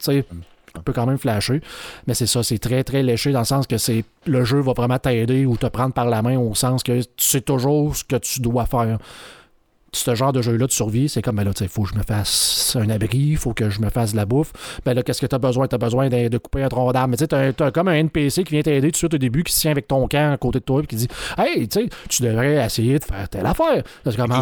peut 0.82 0.94
quand 0.94 1.06
même 1.06 1.18
flasher. 1.18 1.62
Mais 2.08 2.14
c'est 2.14 2.28
ça, 2.28 2.44
c'est 2.44 2.58
très, 2.58 2.84
très 2.84 3.04
léché 3.04 3.32
dans 3.32 3.40
le 3.40 3.46
sens 3.46 3.68
que 3.68 3.78
c'est 3.78 4.04
le 4.26 4.44
jeu 4.44 4.60
va 4.60 4.74
vraiment 4.74 5.00
t'aider 5.00 5.46
ou 5.46 5.58
te 5.58 5.68
prendre 5.68 5.94
par 5.94 6.06
la 6.06 6.22
main 6.22 6.38
au 6.38 6.56
sens 6.56 6.84
que 6.84 7.02
tu 7.02 7.08
sais 7.18 7.42
toujours 7.42 7.96
ce 7.96 8.04
que 8.04 8.16
tu 8.16 8.42
dois 8.42 8.66
faire. 8.66 8.98
Ce 9.96 10.16
genre 10.16 10.34
de 10.34 10.42
jeu-là 10.42 10.66
de 10.66 10.72
survie, 10.72 11.08
c'est 11.08 11.22
comme, 11.22 11.36
ben 11.36 11.44
là, 11.44 11.52
il 11.62 11.68
faut 11.68 11.84
que 11.84 11.90
je 11.90 11.96
me 11.96 12.02
fasse 12.02 12.76
un 12.80 12.90
abri, 12.90 13.20
il 13.20 13.38
faut 13.38 13.54
que 13.54 13.70
je 13.70 13.80
me 13.80 13.90
fasse 13.90 14.14
de 14.14 14.18
la 14.18 14.26
bouffe. 14.26 14.52
Ben 14.84 14.96
là, 14.96 15.04
qu'est-ce 15.04 15.22
que 15.22 15.28
tu 15.28 15.36
as 15.36 15.40
besoin? 15.40 15.68
Tu 15.68 15.76
as 15.76 15.78
besoin 15.78 16.10
de, 16.10 16.38
couper 16.40 16.64
un 16.64 16.70
tronc 16.70 16.92
d'arbre. 16.94 17.10
Mais 17.10 17.18
tu 17.18 17.28
sais, 17.30 17.54
tu 17.54 17.64
as, 17.64 17.72
comme 17.72 17.90
un 17.90 17.94
NPC 17.94 18.44
qui 18.44 18.54
vient 18.54 18.64
t'aider 18.64 18.88
tout 18.88 18.94
de 18.94 18.98
suite 18.98 19.14
au 19.14 19.20
début, 19.20 19.44
qui 19.44 19.54
se 19.54 19.62
tient 19.62 19.70
avec 19.70 19.88
ton 19.88 20.08
camp 20.08 20.34
à 20.34 20.38
côté 20.38 20.60
de 20.60 20.64
toi 20.64 20.82
et 20.82 20.88
qui 20.88 20.96
dit 20.96 21.08
Hey, 21.38 21.68
tu 21.68 21.82
sais, 21.82 21.90
tu 22.10 22.24
devrais 22.24 22.66
essayer 22.66 22.98
de 22.98 23.04
faire 23.04 23.30
telle 23.30 23.46
affaire. 23.46 23.84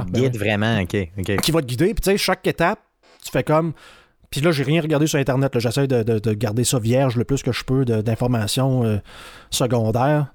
Qui 0.05 0.11
te 0.13 0.19
guide 0.19 0.37
vraiment, 0.37 0.79
ok. 0.79 1.41
Qui 1.41 1.51
va 1.51 1.61
te 1.61 1.67
guider. 1.67 1.93
Puis 1.93 2.01
tu 2.01 2.11
sais, 2.11 2.17
chaque 2.17 2.47
étape, 2.47 2.79
tu 3.21 3.29
fais 3.29 3.43
comme 3.43 3.73
puis 4.31 4.39
là, 4.39 4.51
j'ai 4.51 4.63
rien 4.63 4.81
regardé 4.81 5.07
sur 5.07 5.19
Internet. 5.19 5.51
J'essaie 5.59 5.87
de, 5.87 6.33
garder 6.33 6.63
ça 6.63 6.79
vierge 6.79 7.17
le 7.17 7.25
plus 7.25 7.43
que 7.43 7.51
je 7.51 7.65
peux 7.65 7.83
d'informations 7.83 8.85
euh, 8.85 8.97
secondaires. 9.49 10.31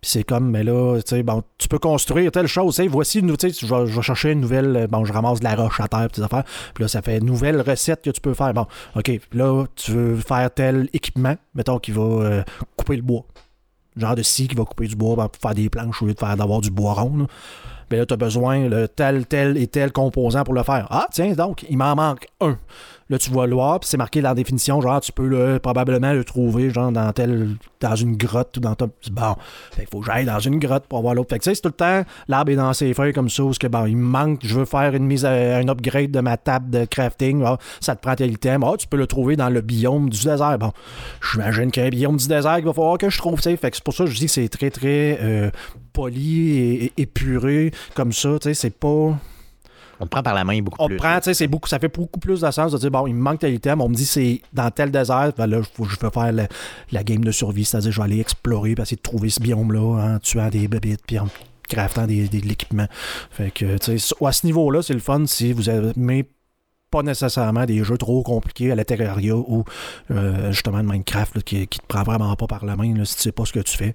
Puis 0.00 0.12
c'est 0.12 0.22
comme, 0.22 0.50
mais 0.50 0.62
là, 0.62 0.98
tu 1.02 1.16
sais, 1.16 1.22
bon, 1.22 1.42
tu 1.58 1.66
peux 1.68 1.80
construire 1.80 2.30
telle 2.30 2.46
chose. 2.46 2.76
Sais, 2.76 2.86
voici, 2.86 3.20
tu 3.20 3.34
sais, 3.38 3.66
je 3.66 3.74
vais, 3.74 4.02
chercher 4.02 4.30
une 4.30 4.40
nouvelle, 4.40 4.76
euh, 4.76 4.86
bon, 4.86 5.04
je 5.04 5.12
ramasse 5.12 5.40
de 5.40 5.44
la 5.44 5.56
roche 5.56 5.80
à 5.80 5.88
terre, 5.88 6.06
petites 6.08 6.24
affaires. 6.24 6.44
Puis 6.74 6.84
là, 6.84 6.88
ça 6.88 7.02
fait 7.02 7.20
nouvelle 7.20 7.60
recette 7.60 8.02
que 8.02 8.10
tu 8.10 8.20
peux 8.20 8.34
faire. 8.34 8.54
Bon, 8.54 8.66
OK, 8.94 9.10
là, 9.32 9.66
tu 9.74 9.92
veux 9.92 10.16
faire 10.16 10.48
tel 10.54 10.88
équipement, 10.94 11.34
mettons, 11.54 11.78
qui 11.78 11.90
va 11.90 12.02
euh, 12.02 12.42
couper 12.76 12.96
le 12.96 13.02
bois. 13.02 13.24
Genre 13.96 14.14
de 14.14 14.22
scie 14.22 14.46
qui 14.46 14.54
va 14.54 14.64
couper 14.64 14.86
du 14.86 14.94
bois 14.94 15.16
ben, 15.16 15.28
pour 15.28 15.42
faire 15.42 15.54
des 15.54 15.68
planches 15.68 16.00
au 16.00 16.06
lieu 16.06 16.14
de 16.14 16.18
faire 16.18 16.36
d'avoir 16.36 16.60
du 16.60 16.70
bois 16.70 16.94
rond. 16.94 17.26
Mais 17.90 17.98
là, 17.98 18.06
tu 18.06 18.14
as 18.14 18.16
besoin 18.16 18.68
de 18.68 18.86
tel, 18.86 19.26
tel 19.26 19.58
et 19.58 19.66
tel 19.66 19.90
composant 19.90 20.44
pour 20.44 20.54
le 20.54 20.62
faire. 20.62 20.86
Ah, 20.90 21.08
tiens, 21.10 21.32
donc, 21.32 21.66
il 21.68 21.76
m'en 21.76 21.96
manque 21.96 22.28
un. 22.40 22.56
Là, 23.10 23.18
tu 23.18 23.30
vois 23.30 23.48
le 23.48 23.56
puis 23.56 23.88
c'est 23.88 23.96
marqué 23.96 24.22
dans 24.22 24.28
la 24.28 24.34
définition, 24.36 24.80
genre, 24.80 25.00
tu 25.00 25.10
peux 25.10 25.26
le, 25.26 25.58
probablement 25.58 26.12
le 26.12 26.22
trouver, 26.22 26.70
genre, 26.70 26.92
dans 26.92 27.12
tel, 27.12 27.56
dans 27.80 27.96
une 27.96 28.16
grotte 28.16 28.56
ou 28.56 28.60
dans 28.60 28.76
ton. 28.76 28.88
Bon, 29.10 29.34
il 29.78 29.86
faut 29.90 29.98
que 29.98 30.06
j'aille 30.06 30.24
dans 30.24 30.38
une 30.38 30.60
grotte 30.60 30.86
pour 30.86 30.98
avoir 30.98 31.14
l'autre. 31.14 31.30
Fait 31.30 31.40
que, 31.40 31.42
tu 31.42 31.50
sais, 31.50 31.56
c'est 31.56 31.62
tout 31.62 31.70
le 31.70 31.72
temps, 31.72 32.04
l'arbre 32.28 32.52
est 32.52 32.56
dans 32.56 32.72
ses 32.72 32.94
feuilles 32.94 33.12
comme 33.12 33.28
ça, 33.28 33.42
parce 33.42 33.58
que, 33.58 33.66
bon, 33.66 33.86
il 33.86 33.96
me 33.96 34.06
manque, 34.06 34.38
je 34.44 34.54
veux 34.54 34.64
faire 34.64 34.94
une 34.94 35.06
mise, 35.06 35.24
à, 35.24 35.32
un 35.32 35.66
upgrade 35.66 36.12
de 36.12 36.20
ma 36.20 36.36
table 36.36 36.70
de 36.70 36.84
crafting, 36.84 37.44
ça 37.80 37.96
te 37.96 38.00
prend 38.00 38.14
tel 38.14 38.30
item. 38.30 38.62
Ah, 38.62 38.74
tu 38.78 38.86
peux 38.86 38.96
le 38.96 39.08
trouver 39.08 39.34
dans 39.34 39.50
le 39.50 39.60
biome 39.60 40.08
du 40.08 40.22
désert. 40.22 40.56
Bon, 40.60 40.70
j'imagine 41.32 41.72
qu'il 41.72 41.82
y 41.82 41.84
a 41.84 41.88
un 41.88 41.90
biome 41.90 42.16
du 42.16 42.28
désert 42.28 42.56
qu'il 42.56 42.66
va 42.66 42.72
falloir 42.72 42.96
que 42.96 43.10
je 43.10 43.18
trouve, 43.18 43.40
tu. 43.40 43.56
Fait 43.56 43.70
que 43.72 43.76
c'est 43.76 43.84
pour 43.84 43.94
ça 43.94 44.04
que 44.04 44.10
je 44.10 44.16
dis 44.16 44.26
que 44.26 44.32
c'est 44.32 44.48
très, 44.48 44.70
très 44.70 45.18
euh, 45.20 45.50
poli 45.92 46.58
et 46.58 46.92
épuré, 46.96 47.72
comme 47.96 48.12
ça, 48.12 48.38
tu 48.40 48.50
sais, 48.50 48.54
c'est 48.54 48.70
pas 48.78 49.16
on 50.00 50.04
te 50.04 50.10
prend 50.10 50.22
par 50.22 50.34
la 50.34 50.44
main 50.44 50.60
beaucoup 50.62 50.78
on 50.80 50.86
plus. 50.86 50.96
On 50.96 50.98
prend, 50.98 51.18
tu 51.18 51.24
sais, 51.24 51.34
c'est 51.34 51.46
beaucoup, 51.46 51.68
ça 51.68 51.78
fait 51.78 51.94
beaucoup 51.94 52.18
plus 52.18 52.40
de 52.40 52.50
sens 52.50 52.72
de 52.72 52.78
dire, 52.78 52.90
bon, 52.90 53.06
il 53.06 53.14
me 53.14 53.20
manque 53.20 53.40
tel 53.40 53.54
item, 53.54 53.80
on 53.80 53.88
me 53.88 53.94
dit 53.94 54.06
c'est 54.06 54.40
dans 54.52 54.70
tel 54.70 54.90
désert, 54.90 55.32
ben 55.36 55.46
là, 55.46 55.60
faut, 55.74 55.84
je 55.84 55.96
vais 56.00 56.10
faire 56.10 56.32
la, 56.90 57.04
game 57.04 57.22
de 57.22 57.30
survie, 57.30 57.64
c'est-à-dire 57.64 57.92
je 57.92 57.98
vais 57.98 58.04
aller 58.04 58.20
explorer, 58.20 58.74
puis 58.74 58.82
essayer 58.82 58.96
de 58.96 59.02
trouver 59.02 59.30
ce 59.30 59.40
biome-là 59.40 60.14
en 60.14 60.18
tuant 60.18 60.48
des 60.48 60.68
bébites, 60.68 61.02
puis 61.06 61.18
en 61.18 61.28
craftant 61.68 62.06
des, 62.06 62.28
de 62.28 62.46
l'équipement. 62.46 62.86
Fait 63.30 63.50
que, 63.50 63.78
tu 63.78 63.98
sais, 63.98 64.14
à 64.24 64.32
ce 64.32 64.46
niveau-là, 64.46 64.82
c'est 64.82 64.94
le 64.94 65.00
fun 65.00 65.24
si 65.26 65.52
vous 65.52 65.70
aimez 65.70 66.26
pas 66.90 67.02
nécessairement 67.02 67.64
des 67.66 67.84
jeux 67.84 67.98
trop 67.98 68.22
compliqués 68.22 68.72
à 68.72 68.74
l'intérieur 68.74 69.18
ou 69.48 69.64
euh, 70.10 70.50
justement 70.52 70.82
de 70.82 70.88
Minecraft 70.88 71.42
qui, 71.42 71.66
qui 71.68 71.78
te 71.78 71.86
prend 71.86 72.02
vraiment 72.02 72.34
pas 72.36 72.46
par 72.46 72.64
la 72.64 72.76
main 72.76 72.94
là, 72.96 73.04
si 73.04 73.16
tu 73.16 73.22
sais 73.22 73.32
pas 73.32 73.44
ce 73.44 73.52
que 73.52 73.60
tu 73.60 73.76
fais. 73.76 73.94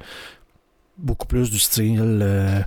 Beaucoup 0.98 1.28
plus 1.28 1.52
du 1.52 1.60
style 1.60 2.00
euh, 2.22 2.62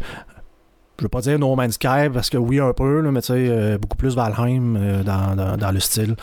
je 0.99 1.05
veux 1.05 1.09
pas 1.09 1.21
dire 1.21 1.39
No 1.39 1.55
Man's 1.55 1.75
Sky 1.75 2.09
parce 2.13 2.29
que 2.31 2.37
oui 2.37 2.59
un 2.61 2.73
peu 2.73 3.01
là, 3.01 3.11
mais 3.11 3.21
tu 3.21 3.29
sais 3.29 3.35
euh, 3.49 3.79
beaucoup 3.79 3.97
plus 3.97 4.15
Valheim 4.17 4.77
euh, 4.77 5.03
dans, 5.03 5.37
dans, 5.37 5.57
dans 5.57 5.71
le 5.71 5.81
style 5.81 6.17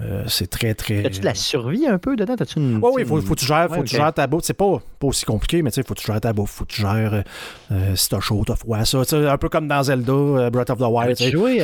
Euh, 0.00 0.24
c'est 0.26 0.48
très 0.48 0.72
très 0.74 1.04
As-tu 1.04 1.20
de 1.20 1.24
la 1.26 1.34
survie 1.34 1.86
un 1.86 1.98
peu 1.98 2.16
dedans? 2.16 2.34
As-tu 2.40 2.58
une, 2.58 2.78
Ouais, 2.78 2.90
oui, 2.94 3.04
faut, 3.04 3.20
faut 3.20 3.34
que 3.34 3.40
tu 3.40 3.46
gères, 3.46 3.68
faut 3.68 3.74
Ouais, 3.74 3.82
que 3.82 3.88
tu 3.88 3.96
ok. 3.96 4.00
gères 4.02 4.12
ta 4.14 4.26
bouffe. 4.26 4.44
C'est 4.44 4.54
pas, 4.54 4.78
pas 4.98 5.06
aussi 5.06 5.24
compliqué, 5.26 5.60
mais 5.62 5.70
tu 5.70 5.74
sais, 5.76 5.82
faut 5.86 5.92
que 5.94 6.00
tu 6.00 6.06
gères 6.06 6.20
ta 6.20 6.32
bouffe. 6.32 6.50
Faut 6.50 6.64
que 6.64 6.72
tu 6.72 6.80
gères 6.80 7.22
si 7.94 8.08
t'as 8.08 8.20
chaud, 8.20 8.42
t'as 8.46 8.56
froid. 8.56 8.84
Ça, 8.86 8.98
tu 9.04 9.10
sais, 9.10 9.28
un 9.28 9.36
peu 9.36 9.48
comme 9.50 9.68
dans 9.68 9.82
Zelda, 9.82 10.48
Breath 10.50 10.70
of 10.70 10.78
the 10.78 10.82
Wild. 10.88 11.16
tu 11.16 11.30
joué, 11.30 11.60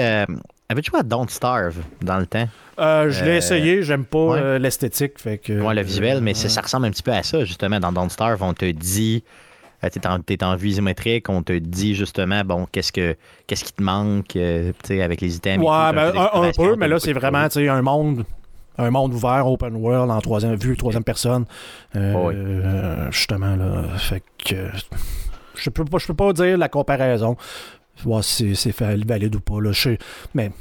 avais-tu 0.69 0.91
joué 0.91 1.01
à 1.01 1.03
Don't 1.03 1.29
Starve 1.31 1.77
dans 2.03 2.19
le 2.19 2.27
temps? 2.27 2.47
Euh, 2.79 3.11
je 3.11 3.25
l'ai 3.25 3.31
Euh, 3.33 3.37
essayé, 3.39 3.83
j'aime 3.83 4.05
pas 4.05 4.19
ouais. 4.27 4.59
l'esthétique. 4.59 5.19
Fait 5.19 5.39
que, 5.39 5.61
Ouais, 5.61 5.75
le 5.75 5.83
visuel, 5.83 6.21
mais 6.21 6.33
euh, 6.33 6.49
ça 6.49 6.61
ressemble 6.61 6.87
un 6.87 6.91
petit 6.91 7.03
peu 7.03 7.13
à 7.13 7.23
ça, 7.23 7.45
justement. 7.45 7.81
Dans 7.81 7.91
Don't 7.93 8.09
Starve, 8.11 8.43
on 8.43 8.53
te 8.53 8.71
dit. 8.71 9.25
Euh, 9.85 9.89
T'es 9.91 10.07
en, 10.07 10.21
t'es 10.21 10.43
en 10.45 10.57
vue 10.57 10.69
isométrique, 10.69 11.29
on 11.29 11.43
te 11.43 11.53
dit 11.53 11.95
justement, 11.95 12.43
bon, 12.45 12.67
qu'est-ce 12.71 12.93
que 12.93 13.17
qu'est-ce 13.47 13.65
qui 13.65 13.73
te 13.73 13.83
manque, 13.83 14.37
euh, 14.37 14.73
tu 14.85 15.01
avec 15.01 15.21
les 15.21 15.37
items. 15.37 15.57
tout, 15.65 15.71
Ouais, 15.71 15.93
ben, 15.93 16.13
un, 16.17 16.51
peu, 16.57 16.77
mais 16.77 16.89
là, 16.89 16.99
c'est 16.99 17.13
vraiment 17.13 17.49
tu 17.49 17.69
un 17.69 17.83
monde. 17.83 18.25
Un 18.81 18.91
monde 18.91 19.13
ouvert, 19.13 19.45
open 19.49 19.75
world, 19.75 20.09
en 20.11 20.21
troisième 20.21 20.55
vue, 20.55 20.77
troisième 20.77 21.03
personne. 21.03 21.45
Euh, 21.97 22.15
Oh 22.17 22.29
oui. 22.29 22.35
euh, 22.37 23.11
justement, 23.11 23.57
là. 23.57 23.83
Fait 23.99 24.23
que. 24.45 24.55
Je 25.57 25.71
peux 25.71 25.85
pas, 25.85 25.99
je 25.99 26.07
peux 26.07 26.15
pas 26.15 26.33
dire 26.33 26.57
la 26.57 26.69
comparaison. 26.69 27.37
Voir 28.05 28.23
si 28.23 28.55
c'est 28.55 28.79
valide 28.81 29.35
ou 29.35 29.41
pas. 29.41 29.61
Là. 29.61 29.73
Je 29.73 29.81
sais- 29.81 29.99
mais 30.35 30.53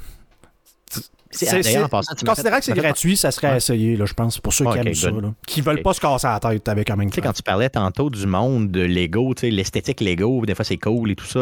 C'est- 1.32 1.78
en 1.78 1.88
passant, 1.90 2.16
tu 2.16 2.26
Considérant 2.26 2.58
que 2.60 2.66
c'est 2.66 2.74
gratuit, 2.74 3.18
ça 3.18 3.32
serait 3.32 3.48
à 3.48 3.58
essayer, 3.58 3.96
là, 3.96 4.06
je 4.06 4.14
pense, 4.14 4.40
pour 4.40 4.54
ceux 4.54 4.66
qui 4.66 4.78
aiment 4.78 4.94
ça. 4.94 5.10
qui 5.46 5.62
veulent 5.62 5.82
pas 5.82 5.94
se 5.94 6.00
casser 6.02 6.28
la 6.28 6.40
tête 6.40 6.68
avec 6.70 6.90
un 6.90 6.98
Tu 6.98 7.10
sais, 7.16 7.22
quand 7.22 7.34
tu 7.34 7.44
parlais 7.44 7.70
tantôt 7.70 8.10
du 8.10 8.26
monde 8.26 8.72
de 8.72 8.82
Lego, 8.82 9.34
l'esthétique 9.44 10.02
Lego, 10.02 10.46
des 10.46 10.56
fois 10.56 10.64
c'est 10.66 10.78
cool 10.78 11.12
et 11.12 11.16
tout 11.16 11.26
ça. 11.26 11.40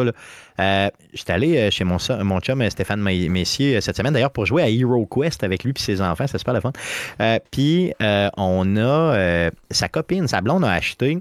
Euh, 0.58 0.88
J'étais 1.12 1.32
allé 1.32 1.56
euh, 1.58 1.70
chez 1.70 1.84
mon, 1.84 1.96
mon 2.24 2.40
chum 2.40 2.60
euh, 2.62 2.70
Stéphane 2.70 3.00
Me- 3.00 3.28
Messier 3.28 3.80
cette 3.80 3.96
semaine 3.96 4.12
d'ailleurs 4.12 4.30
pour 4.32 4.46
jouer 4.46 4.62
à 4.62 4.68
Hero 4.70 5.06
Quest 5.06 5.44
avec 5.44 5.64
lui 5.64 5.72
et 5.76 5.80
ses 5.80 6.00
enfants, 6.00 6.26
c'est 6.26 6.38
super 6.38 6.54
le 6.54 6.60
fun. 6.60 6.72
Puis 7.50 7.92
on 8.36 8.76
a 8.76 9.50
sa 9.70 9.88
copine, 9.88 10.26
sa 10.28 10.40
blonde 10.40 10.64
a 10.64 10.72
acheté 10.72 11.18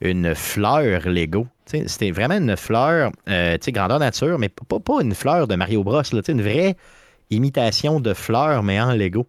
une 0.00 0.34
fleur 0.34 1.08
Lego. 1.08 1.46
C'était 1.66 2.10
vraiment 2.12 2.36
une 2.36 2.56
fleur, 2.56 3.10
tu 3.26 3.32
sais, 3.60 3.72
grandeur 3.72 3.98
nature, 3.98 4.38
mais 4.38 4.48
pas, 4.48 4.78
pas 4.78 5.02
une 5.02 5.14
fleur 5.14 5.48
de 5.48 5.56
Mario 5.56 5.82
Bros, 5.82 6.02
là, 6.12 6.20
une 6.28 6.42
vraie 6.42 6.76
imitation 7.30 8.00
de 8.00 8.14
fleur, 8.14 8.62
mais 8.62 8.80
en 8.80 8.92
Lego. 8.92 9.26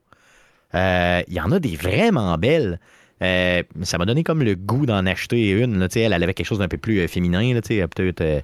Euh, 0.76 1.22
Il 1.28 1.34
y 1.34 1.42
en 1.42 1.52
a 1.52 1.60
des 1.60 1.76
vraiment 1.76 2.38
belles. 2.38 2.80
Euh, 3.24 3.64
ça 3.82 3.98
m'a 3.98 4.06
donné 4.06 4.24
comme 4.24 4.44
le 4.44 4.56
goût 4.56 4.86
d'en 4.86 5.06
acheter 5.06 5.50
une. 5.50 5.88
Elle, 5.96 6.14
elle 6.14 6.24
avait 6.24 6.34
quelque 6.34 6.46
chose 6.46 6.60
d'un 6.60 6.68
peu 6.68 6.78
plus 6.78 7.08
féminin, 7.08 7.60
peut-être 7.62 8.44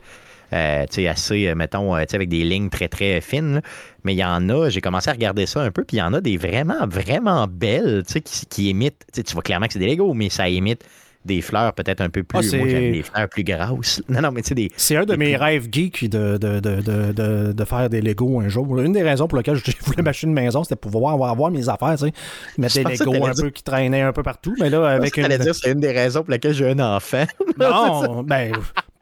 assez, 0.52 1.56
mettons, 1.56 1.94
avec 1.94 2.30
des 2.30 2.44
lignes 2.44 2.70
très, 2.70 2.88
très 2.88 3.22
fines. 3.22 3.62
Mais 4.04 4.14
il 4.14 4.18
y 4.18 4.26
en 4.26 4.50
a, 4.50 4.70
j'ai 4.70 4.82
commencé 4.82 5.10
à 5.10 5.14
regarder 5.14 5.46
ça 5.46 5.62
un 5.62 5.72
peu, 5.72 5.84
puis 5.84 5.98
il 5.98 6.00
y 6.00 6.04
en 6.04 6.14
a 6.14 6.22
des 6.22 6.38
vraiment, 6.38 6.88
vraiment 6.88 7.48
belles, 7.48 8.04
qui, 8.06 8.46
qui 8.46 8.70
imitent, 8.70 9.06
tu 9.14 9.22
vois 9.34 9.44
clairement 9.44 9.68
que 9.68 9.74
c'est 9.74 9.80
des 9.80 9.88
Lego, 9.88 10.14
mais 10.14 10.30
ça 10.30 10.50
imite 10.50 10.84
des 11.26 11.42
fleurs 11.42 11.74
peut-être 11.74 12.02
un 12.02 12.10
peu 12.10 12.24
plus, 12.24 12.54
Ah, 12.54 12.58
moi 12.58 12.68
j'aime 12.68 12.92
des 12.92 13.04
fleurs 13.04 13.30
plus 13.30 13.44
grasses. 13.44 14.02
Non, 14.10 14.22
non, 14.22 14.32
mais 14.32 14.42
tu 14.42 14.50
sais, 14.50 14.56
des... 14.56 14.70
C'est 14.76 14.96
un 14.96 15.06
de 15.06 15.16
mes 15.16 15.36
rêves 15.36 15.68
geeks 15.72 16.10
de, 16.10 16.38
de, 16.38 16.60
de, 16.60 17.52
de, 17.54 17.66
faire 17.66 17.90
des 17.90 18.02
Lego 18.02 18.40
un 18.42 18.50
jour. 18.50 18.80
Une 18.80 18.94
des 18.94 19.02
raisons 19.02 19.28
pour 19.28 19.38
lesquelles 19.38 19.58
je 19.58 19.72
voulais 19.86 20.04
m'acheter 20.04 20.28
une 20.28 20.34
maison, 20.34 20.64
c'était 20.64 20.76
pour 20.76 20.92
pouvoir 20.92 21.14
avoir, 21.14 21.32
avoir 21.32 21.52
mes 21.52 21.70
affaires, 21.70 21.96
tu 21.98 22.06
sais. 22.06 22.14
Mettre 22.58 22.76
des 22.76 22.84
pensais 22.84 22.98
que 22.98 23.04
Lego 23.10 23.14
t'allais 23.14 23.30
un 23.30 23.42
peu 23.42 23.50
qui 23.50 23.64
traînaient 23.64 24.02
un 24.02 24.14
peu 24.14 24.24
partout. 24.24 24.56
Mais 24.60 24.70
là, 24.70 24.86
avec 24.88 25.18
Avec 25.18 25.32
une. 25.32 25.44
dire, 25.44 25.56
c'est 25.56 25.72
une 25.72 25.80
des 25.80 25.92
raisons 25.92 26.22
pour 26.22 26.32
lesquelles 26.32 26.54
j'ai 26.54 26.70
un 26.70 26.80
enfant. 26.80 27.26
Non, 27.60 28.24
ben, 28.24 28.52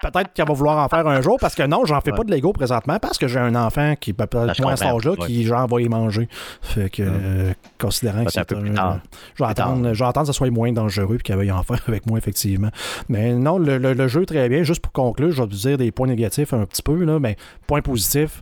peut-être 0.02 0.34
qu'elle 0.34 0.48
va 0.48 0.54
vouloir 0.54 0.78
en 0.78 0.88
faire 0.90 1.06
un 1.08 1.22
jour 1.22 1.38
parce 1.40 1.56
que 1.56 1.64
non, 1.64 1.86
j'en 1.86 2.02
fais 2.02 2.12
Ouais. 2.12 2.18
pas 2.18 2.24
de 2.24 2.32
Lego 2.32 2.54
présentement 2.54 2.98
parce 3.00 3.18
que 3.18 3.28
j'ai 3.28 3.40
un 3.40 3.56
enfant 3.56 3.96
qui 4.00 4.14
peut 4.14 4.24
Ah, 4.24 4.28
peut-être 4.28 4.62
moins 4.62 4.74
à 4.74 4.78
cet 4.78 4.88
âge-là 4.88 5.12
ouais. 5.12 5.28
qui, 5.28 5.44
genre, 5.46 5.68
va 5.68 5.82
y 5.82 5.88
manger. 5.90 6.28
Fait 6.62 6.90
que, 6.90 7.04
euh, 7.06 7.54
considérant 7.80 8.24
que 8.26 8.32
c'est 8.32 8.40
un 8.40 8.46
peu 8.46 8.60
plus 8.60 8.72
tard. 8.74 9.00
Je 9.36 9.44
vais 9.44 9.50
attendre, 9.50 9.92
que 9.92 10.26
ça 10.26 10.34
soit 10.34 10.50
moins 10.50 10.72
dangereux 10.72 11.16
et 11.16 11.20
qu'elle 11.20 11.38
veuille 11.38 11.52
en 11.52 11.64
faire 11.64 11.80
avec 11.88 12.06
moi, 12.08 12.18
effectivement. 12.18 12.70
Mais 13.10 13.34
non, 13.34 13.58
le, 13.58 13.78
le- 13.78 13.94
le 13.94 14.08
jeu, 14.08 14.26
très 14.26 14.50
bien. 14.50 14.64
Juste 14.64 14.82
pour 14.82 14.92
conclure, 14.92 15.32
je 15.32 15.42
vais 15.42 15.48
vous 15.48 15.56
dire 15.56 15.78
des 15.78 15.92
points 15.92 16.08
négatifs 16.08 16.54
un 16.54 16.66
petit 16.66 16.82
peu, 16.82 17.04
là, 17.04 17.20
mais 17.20 17.36
point 17.68 17.82
positif, 17.82 18.42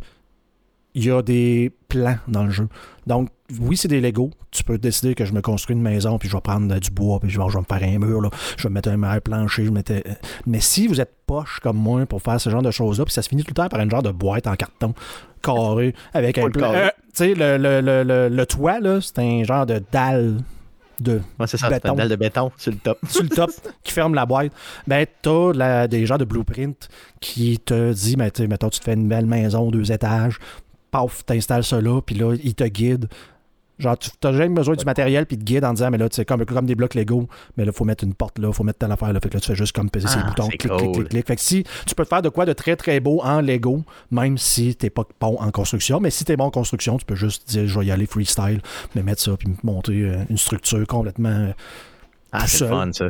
il 0.95 1.05
y 1.05 1.11
a 1.11 1.21
des 1.21 1.71
plans 1.87 2.17
dans 2.27 2.43
le 2.45 2.49
jeu. 2.51 2.67
Donc, 3.07 3.29
oui, 3.59 3.77
c'est 3.77 3.87
des 3.87 4.01
Lego. 4.01 4.31
Tu 4.51 4.63
peux 4.63 4.77
décider 4.77 5.15
que 5.15 5.25
je 5.25 5.33
me 5.33 5.41
construis 5.41 5.75
une 5.75 5.81
maison, 5.81 6.17
puis 6.17 6.29
je 6.29 6.35
vais 6.35 6.41
prendre 6.41 6.73
euh, 6.73 6.79
du 6.79 6.89
bois, 6.91 7.19
puis 7.19 7.29
je 7.29 7.39
vais, 7.39 7.45
je 7.49 7.53
vais 7.53 7.59
me 7.59 7.65
faire 7.79 7.87
un 7.87 7.99
mur, 7.99 8.21
là. 8.21 8.29
je 8.57 8.63
vais 8.63 8.69
me 8.69 8.75
mettre 8.75 8.89
un 8.89 8.97
mur 8.97 9.21
plancher. 9.21 9.65
Je 9.65 9.71
mettais... 9.71 10.03
Mais 10.45 10.59
si 10.59 10.87
vous 10.87 10.99
êtes 11.01 11.11
poche 11.25 11.59
comme 11.61 11.77
moi 11.77 12.05
pour 12.05 12.21
faire 12.21 12.39
ce 12.39 12.49
genre 12.49 12.61
de 12.61 12.71
choses-là, 12.71 13.05
puis 13.05 13.13
ça 13.13 13.21
se 13.21 13.29
finit 13.29 13.43
tout 13.43 13.51
le 13.51 13.55
temps 13.55 13.69
par 13.69 13.79
une 13.81 13.89
genre 13.91 14.03
de 14.03 14.11
boîte 14.11 14.47
en 14.47 14.55
carton 14.55 14.93
carré 15.41 15.93
avec 16.13 16.37
un 16.37 16.49
plan. 16.49 16.73
Euh, 16.73 16.87
tu 16.87 17.09
sais, 17.13 17.33
le, 17.33 17.57
le, 17.57 17.81
le, 17.81 18.03
le, 18.03 18.29
le 18.29 18.45
toit, 18.45 18.79
là, 18.79 18.99
c'est 19.01 19.19
un 19.19 19.43
genre 19.43 19.65
de 19.65 19.81
dalle 19.91 20.37
de 20.99 21.21
Ouais, 21.39 21.47
c'est 21.47 21.55
ça, 21.57 21.69
Béton. 21.69 21.91
une 21.91 21.95
dalle 21.95 22.09
de 22.09 22.15
béton 22.17 22.51
sur 22.57 22.71
le 22.73 22.77
top. 22.77 22.99
sur 23.09 23.23
le 23.23 23.29
top 23.29 23.49
qui 23.83 23.93
ferme 23.93 24.13
la 24.13 24.25
boîte, 24.25 24.51
ben 24.85 25.05
t'as 25.21 25.53
la- 25.53 25.87
des 25.87 26.05
gens 26.05 26.17
de 26.17 26.25
blueprint 26.25 26.89
qui 27.21 27.57
te 27.59 27.93
dit, 27.93 28.17
ben, 28.17 28.29
mettons, 28.49 28.69
tu 28.69 28.79
te 28.79 28.83
fais 28.83 28.95
une 28.95 29.07
belle 29.07 29.25
maison, 29.25 29.71
deux 29.71 29.93
étages, 29.93 30.37
paf, 30.91 31.25
t'installes 31.25 31.63
ça 31.63 31.79
là, 31.79 32.01
puis 32.01 32.15
là, 32.15 32.35
ils 32.43 32.53
te 32.53 32.65
guident. 32.65 33.07
Genre, 33.79 33.97
tu 33.97 34.09
as 34.27 34.33
jamais 34.33 34.53
besoin 34.53 34.75
du 34.75 34.83
matériel, 34.85 35.25
puis 35.25 35.37
ils 35.37 35.39
te 35.39 35.45
guident 35.45 35.63
en 35.63 35.73
disant, 35.73 35.89
mais 35.89 35.97
là, 35.97 36.09
tu 36.09 36.17
sais, 36.17 36.25
comme, 36.25 36.45
comme 36.45 36.65
des 36.65 36.75
blocs 36.75 36.93
Lego, 36.95 37.27
mais 37.57 37.63
là, 37.65 37.71
faut 37.71 37.85
mettre 37.85 38.03
une 38.03 38.13
porte 38.13 38.37
là, 38.37 38.51
faut 38.51 38.63
mettre 38.65 38.79
telle 38.79 38.91
affaire 38.91 39.13
là. 39.13 39.19
Fait 39.21 39.29
que 39.29 39.35
là, 39.35 39.39
tu 39.39 39.47
fais 39.47 39.55
juste 39.55 39.73
comme 39.75 39.89
peser 39.89 40.07
Ah, 40.09 40.13
ces 40.19 40.23
boutons, 40.23 40.49
c'est 40.51 40.57
clic, 40.57 40.71
clic, 40.73 40.85
cool. 40.85 40.91
clic, 40.93 41.09
clic. 41.09 41.27
Fait 41.27 41.35
que 41.37 41.41
si 41.41 41.63
tu 41.87 41.95
peux 41.95 42.03
te 42.03 42.09
faire 42.09 42.21
de 42.21 42.29
quoi 42.29 42.45
de 42.45 42.53
très, 42.53 42.75
très 42.75 42.99
beau 42.99 43.21
en 43.23 43.41
Lego, 43.41 43.83
même 44.11 44.37
si 44.37 44.75
t'es 44.75 44.89
pas 44.89 45.03
bon 45.19 45.37
en 45.39 45.49
construction, 45.51 45.99
mais 45.99 46.09
si 46.09 46.25
t'es 46.25 46.35
bon 46.35 46.45
en 46.45 46.51
construction, 46.51 46.97
tu 46.97 47.05
peux 47.05 47.15
juste 47.15 47.47
dire, 47.49 47.65
je 47.67 47.79
vais 47.79 47.85
y 47.85 47.91
aller 47.91 48.05
freestyle, 48.05 48.61
mais 48.95 49.01
mettre 49.03 49.21
ça, 49.21 49.31
puis 49.37 49.47
monter 49.63 50.01
euh, 50.03 50.17
une 50.29 50.37
structure 50.37 50.85
complètement. 50.85 51.29
euh, 51.29 51.51
Ah, 52.31 52.47
c'est 52.47 52.67
fun, 52.67 52.91
ça. 52.93 53.05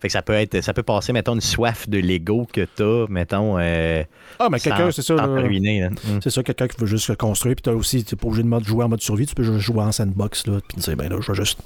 Fait 0.00 0.08
que 0.08 0.12
ça 0.12 0.22
peut 0.22 0.34
être, 0.34 0.60
ça 0.62 0.72
peut 0.74 0.82
passer, 0.82 1.12
mettons, 1.12 1.34
une 1.34 1.40
soif 1.40 1.88
de 1.88 1.98
Lego 1.98 2.46
que 2.52 2.66
t'as, 2.76 3.06
mettons, 3.10 3.58
euh, 3.58 4.02
Ah, 4.38 4.48
mais 4.50 4.60
quelqu'un, 4.60 4.90
c'est 4.90 5.02
ça. 5.02 5.14
là. 5.14 5.26
Mm. 5.26 5.90
C'est 6.22 6.30
ça, 6.30 6.42
quelqu'un 6.42 6.68
qui 6.68 6.76
veut 6.80 6.86
juste 6.86 7.14
construire. 7.16 7.54
Puis 7.56 7.62
t'as 7.62 7.72
aussi, 7.72 8.04
t'es 8.04 8.16
pas 8.16 8.26
obligé 8.26 8.42
de 8.42 8.48
mode 8.48 8.64
jouer 8.64 8.84
en 8.84 8.88
mode 8.88 9.00
survie, 9.02 9.26
tu 9.26 9.34
peux 9.34 9.42
juste 9.42 9.60
jouer 9.60 9.80
en 9.82 9.92
sandbox, 9.92 10.46
là. 10.46 10.58
Puis 10.68 10.78
dire, 10.80 10.96
ben 10.96 11.08
là, 11.08 11.16
je 11.20 11.32
vais 11.32 11.36
juste 11.36 11.58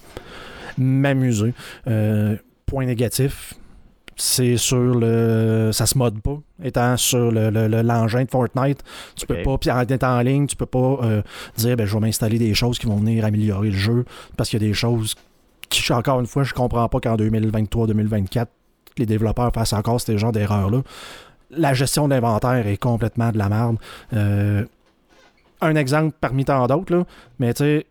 m'amuser. 0.78 1.52
Euh, 1.86 2.36
point 2.66 2.86
négatif, 2.86 3.54
c'est 4.16 4.56
sur 4.56 4.94
le. 4.94 5.70
Ça 5.72 5.86
se 5.86 5.96
mode 5.96 6.20
pas. 6.20 6.38
Étant 6.62 6.96
sur 6.96 7.32
le- 7.32 7.50
le- 7.50 7.68
le- 7.68 7.82
l'engin 7.82 8.24
de 8.24 8.30
Fortnite, 8.30 8.82
tu 9.16 9.26
peux 9.26 9.38
Ok. 9.38 9.44
pas. 9.44 9.58
Puis 9.58 9.70
en 9.70 9.80
étant 9.80 10.16
en 10.18 10.20
ligne, 10.20 10.46
tu 10.46 10.56
peux 10.56 10.66
pas 10.66 10.98
euh, 11.02 11.22
dire, 11.56 11.76
ben 11.76 11.86
je 11.86 11.94
vais 11.94 12.00
m'installer 12.00 12.38
des 12.38 12.54
choses 12.54 12.78
qui 12.78 12.86
vont 12.86 12.96
venir 12.96 13.24
améliorer 13.24 13.70
le 13.70 13.76
jeu. 13.76 14.04
Parce 14.36 14.50
qu'il 14.50 14.62
y 14.62 14.64
a 14.64 14.68
des 14.68 14.74
choses 14.74 15.14
qui, 15.70 15.92
encore 15.92 16.20
une 16.20 16.26
fois, 16.26 16.42
je 16.42 16.52
comprends 16.52 16.88
pas 16.88 17.00
qu'en 17.00 17.16
2023-2024, 17.16 18.46
les 18.98 19.06
développeurs 19.06 19.52
fassent 19.52 19.72
encore 19.72 20.00
ce 20.00 20.16
genre 20.16 20.32
d'erreurs-là. 20.32 20.82
La 21.50 21.72
gestion 21.72 22.06
de 22.06 22.14
l'inventaire 22.14 22.66
est 22.66 22.76
complètement 22.76 23.32
de 23.32 23.38
la 23.38 23.48
merde. 23.48 23.76
Euh, 24.12 24.64
un 25.60 25.74
exemple 25.76 26.14
parmi 26.20 26.44
tant 26.44 26.66
d'autres, 26.66 27.04
mais 27.38 27.54
tu 27.54 27.64
sais, 27.64 27.86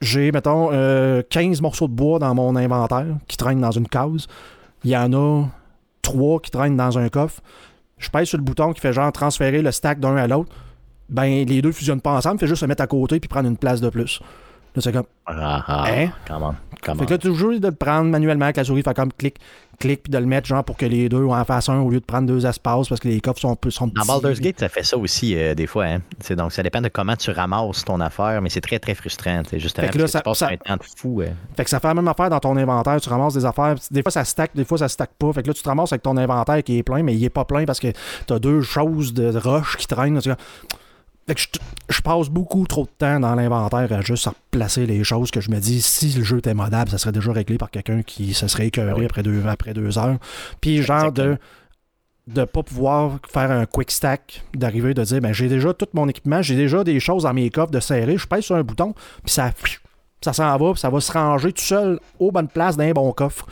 j'ai, 0.00 0.32
mettons, 0.32 0.70
euh, 0.72 1.22
15 1.30 1.60
morceaux 1.60 1.88
de 1.88 1.94
bois 1.94 2.18
dans 2.18 2.34
mon 2.34 2.56
inventaire 2.56 3.16
qui 3.26 3.36
traînent 3.36 3.60
dans 3.60 3.70
une 3.70 3.88
case. 3.88 4.26
Il 4.82 4.90
y 4.90 4.96
en 4.96 5.12
a 5.12 5.46
3 6.02 6.40
qui 6.40 6.50
traînent 6.50 6.76
dans 6.76 6.98
un 6.98 7.08
coffre. 7.08 7.40
Je 7.98 8.10
pèse 8.10 8.28
sur 8.28 8.38
le 8.38 8.44
bouton 8.44 8.72
qui 8.72 8.80
fait 8.80 8.92
genre 8.92 9.12
transférer 9.12 9.62
le 9.62 9.70
stack 9.70 10.00
d'un 10.00 10.16
à 10.16 10.26
l'autre. 10.26 10.54
Ben, 11.08 11.46
les 11.46 11.62
deux 11.62 11.72
fusionnent 11.72 12.00
pas 12.00 12.12
ensemble, 12.12 12.38
fait 12.38 12.46
juste 12.46 12.60
se 12.60 12.66
mettre 12.66 12.82
à 12.82 12.86
côté 12.86 13.20
puis 13.20 13.28
prendre 13.28 13.48
une 13.48 13.56
place 13.56 13.80
de 13.80 13.88
plus. 13.88 14.20
Là, 14.74 14.82
c'est 14.82 14.92
comme. 14.92 15.04
Ah, 15.26 15.62
ah, 15.66 15.84
Hein? 15.88 16.08
comment, 16.26 16.54
comment. 16.82 16.98
Fait 17.00 17.06
que 17.06 17.10
là, 17.12 17.18
tu 17.18 17.28
obligé 17.28 17.60
de 17.60 17.68
le 17.68 17.74
prendre 17.74 18.10
manuellement 18.10 18.46
avec 18.46 18.56
la 18.56 18.64
souris, 18.64 18.82
faire 18.82 18.92
comme 18.92 19.12
clic, 19.12 19.36
clic, 19.78 20.02
puis 20.02 20.10
de 20.10 20.18
le 20.18 20.26
mettre 20.26 20.48
genre 20.48 20.64
pour 20.64 20.76
que 20.76 20.84
les 20.84 21.08
deux 21.08 21.24
en 21.24 21.44
fassent 21.44 21.68
un 21.68 21.78
au 21.80 21.90
lieu 21.90 22.00
de 22.00 22.04
prendre 22.04 22.26
deux 22.26 22.44
espaces 22.44 22.88
parce 22.88 23.00
que 23.00 23.06
les 23.06 23.20
coffres 23.20 23.38
sont, 23.40 23.56
sont 23.68 23.88
petits. 23.88 24.06
Dans 24.06 24.14
Baldur's 24.20 24.40
Gate, 24.40 24.58
ça 24.58 24.68
fait 24.68 24.82
ça 24.82 24.96
aussi 24.98 25.36
euh, 25.36 25.54
des 25.54 25.68
fois. 25.68 25.84
Hein. 25.84 25.98
C'est 26.18 26.34
Donc, 26.34 26.50
ça 26.52 26.62
dépend 26.64 26.80
de 26.80 26.88
comment 26.88 27.14
tu 27.14 27.30
ramasses 27.30 27.84
ton 27.84 28.00
affaire, 28.00 28.42
mais 28.42 28.50
c'est 28.50 28.60
très, 28.60 28.80
très 28.80 28.94
frustrant. 28.96 29.42
tu 29.48 29.60
Justement, 29.60 29.86
Fait 29.86 29.92
que 29.92 29.98
là, 29.98 30.08
ça- 30.08 30.18
tu 30.18 30.24
passes 30.24 30.38
ça- 30.38 30.48
un 30.50 30.56
temps 30.56 30.76
de 30.76 30.82
fou. 30.96 31.20
euh. 31.22 31.28
Fait 31.56 31.62
que 31.64 31.70
ça 31.70 31.78
fait 31.78 31.88
la 31.88 31.94
même 31.94 32.08
affaire 32.08 32.28
dans 32.28 32.40
ton 32.40 32.56
inventaire. 32.56 33.00
Tu 33.00 33.08
ramasses 33.08 33.34
des 33.34 33.44
affaires. 33.44 33.76
Des 33.92 34.02
fois, 34.02 34.10
ça 34.10 34.24
stack, 34.24 34.50
des 34.56 34.64
fois, 34.64 34.78
ça 34.78 34.88
stack 34.88 35.10
pas. 35.18 35.32
Fait 35.32 35.42
que 35.44 35.48
là, 35.48 35.54
tu 35.54 35.62
te 35.62 35.68
ramasses 35.68 35.92
avec 35.92 36.02
ton 36.02 36.16
inventaire 36.16 36.62
qui 36.64 36.78
est 36.78 36.82
plein, 36.82 37.02
mais 37.04 37.14
il 37.14 37.22
est 37.24 37.30
pas 37.30 37.44
plein 37.44 37.64
parce 37.64 37.78
que 37.78 37.92
t'as 38.26 38.40
deux 38.40 38.60
choses 38.62 39.14
de 39.14 39.36
roches 39.38 39.76
qui 39.76 39.86
traînent. 39.86 40.18
Tu. 40.20 40.30
Fait 41.26 41.34
que 41.34 41.40
je, 41.40 41.46
je 41.88 42.00
passe 42.02 42.28
beaucoup 42.28 42.66
trop 42.66 42.84
de 42.84 42.90
temps 42.98 43.18
dans 43.20 43.34
l'inventaire 43.34 43.90
à 43.92 44.00
juste 44.02 44.26
replacer 44.26 44.86
les 44.86 45.02
choses 45.04 45.30
que 45.30 45.40
je 45.40 45.50
me 45.50 45.58
dis, 45.58 45.80
si 45.80 46.10
le 46.10 46.22
jeu 46.24 46.38
était 46.38 46.54
modable, 46.54 46.90
ça 46.90 46.98
serait 46.98 47.12
déjà 47.12 47.32
réglé 47.32 47.56
par 47.56 47.70
quelqu'un 47.70 48.02
qui 48.02 48.34
se 48.34 48.46
serait 48.46 48.66
écœuré 48.66 48.90
Ah 48.94 48.98
oui. 48.98 49.04
après, 49.06 49.22
deux, 49.22 49.42
après 49.46 49.72
deux 49.74 49.96
heures. 49.98 50.18
Puis 50.60 50.82
genre 50.82 51.12
de 51.12 51.22
Exactement. 51.22 51.38
de 52.26 52.44
pas 52.44 52.62
pouvoir 52.62 53.18
faire 53.28 53.50
un 53.50 53.66
quick 53.66 53.90
stack, 53.90 54.44
d'arriver 54.54 54.92
de 54.94 55.02
dire 55.02 55.20
ben 55.20 55.32
j'ai 55.32 55.48
déjà 55.48 55.72
tout 55.74 55.86
mon 55.94 56.08
équipement, 56.08 56.42
j'ai 56.42 56.56
déjà 56.56 56.84
des 56.84 57.00
choses 57.00 57.22
dans 57.24 57.34
mes 57.34 57.50
coffres 57.50 57.72
de 57.72 57.80
serrer, 57.80 58.16
je 58.18 58.26
pèse 58.26 58.44
sur 58.44 58.56
un 58.56 58.62
bouton, 58.62 58.94
puis 59.24 59.32
ça 59.32 59.50
ça 60.22 60.32
s'en 60.32 60.56
va, 60.56 60.72
puis 60.72 60.80
ça 60.80 60.88
va 60.88 61.00
se 61.00 61.12
ranger 61.12 61.52
tout 61.52 61.62
seul 61.62 62.00
aux 62.18 62.32
bonnes 62.32 62.48
places 62.48 62.78
d'un 62.78 62.92
bon 62.92 63.12
coffre. 63.12 63.46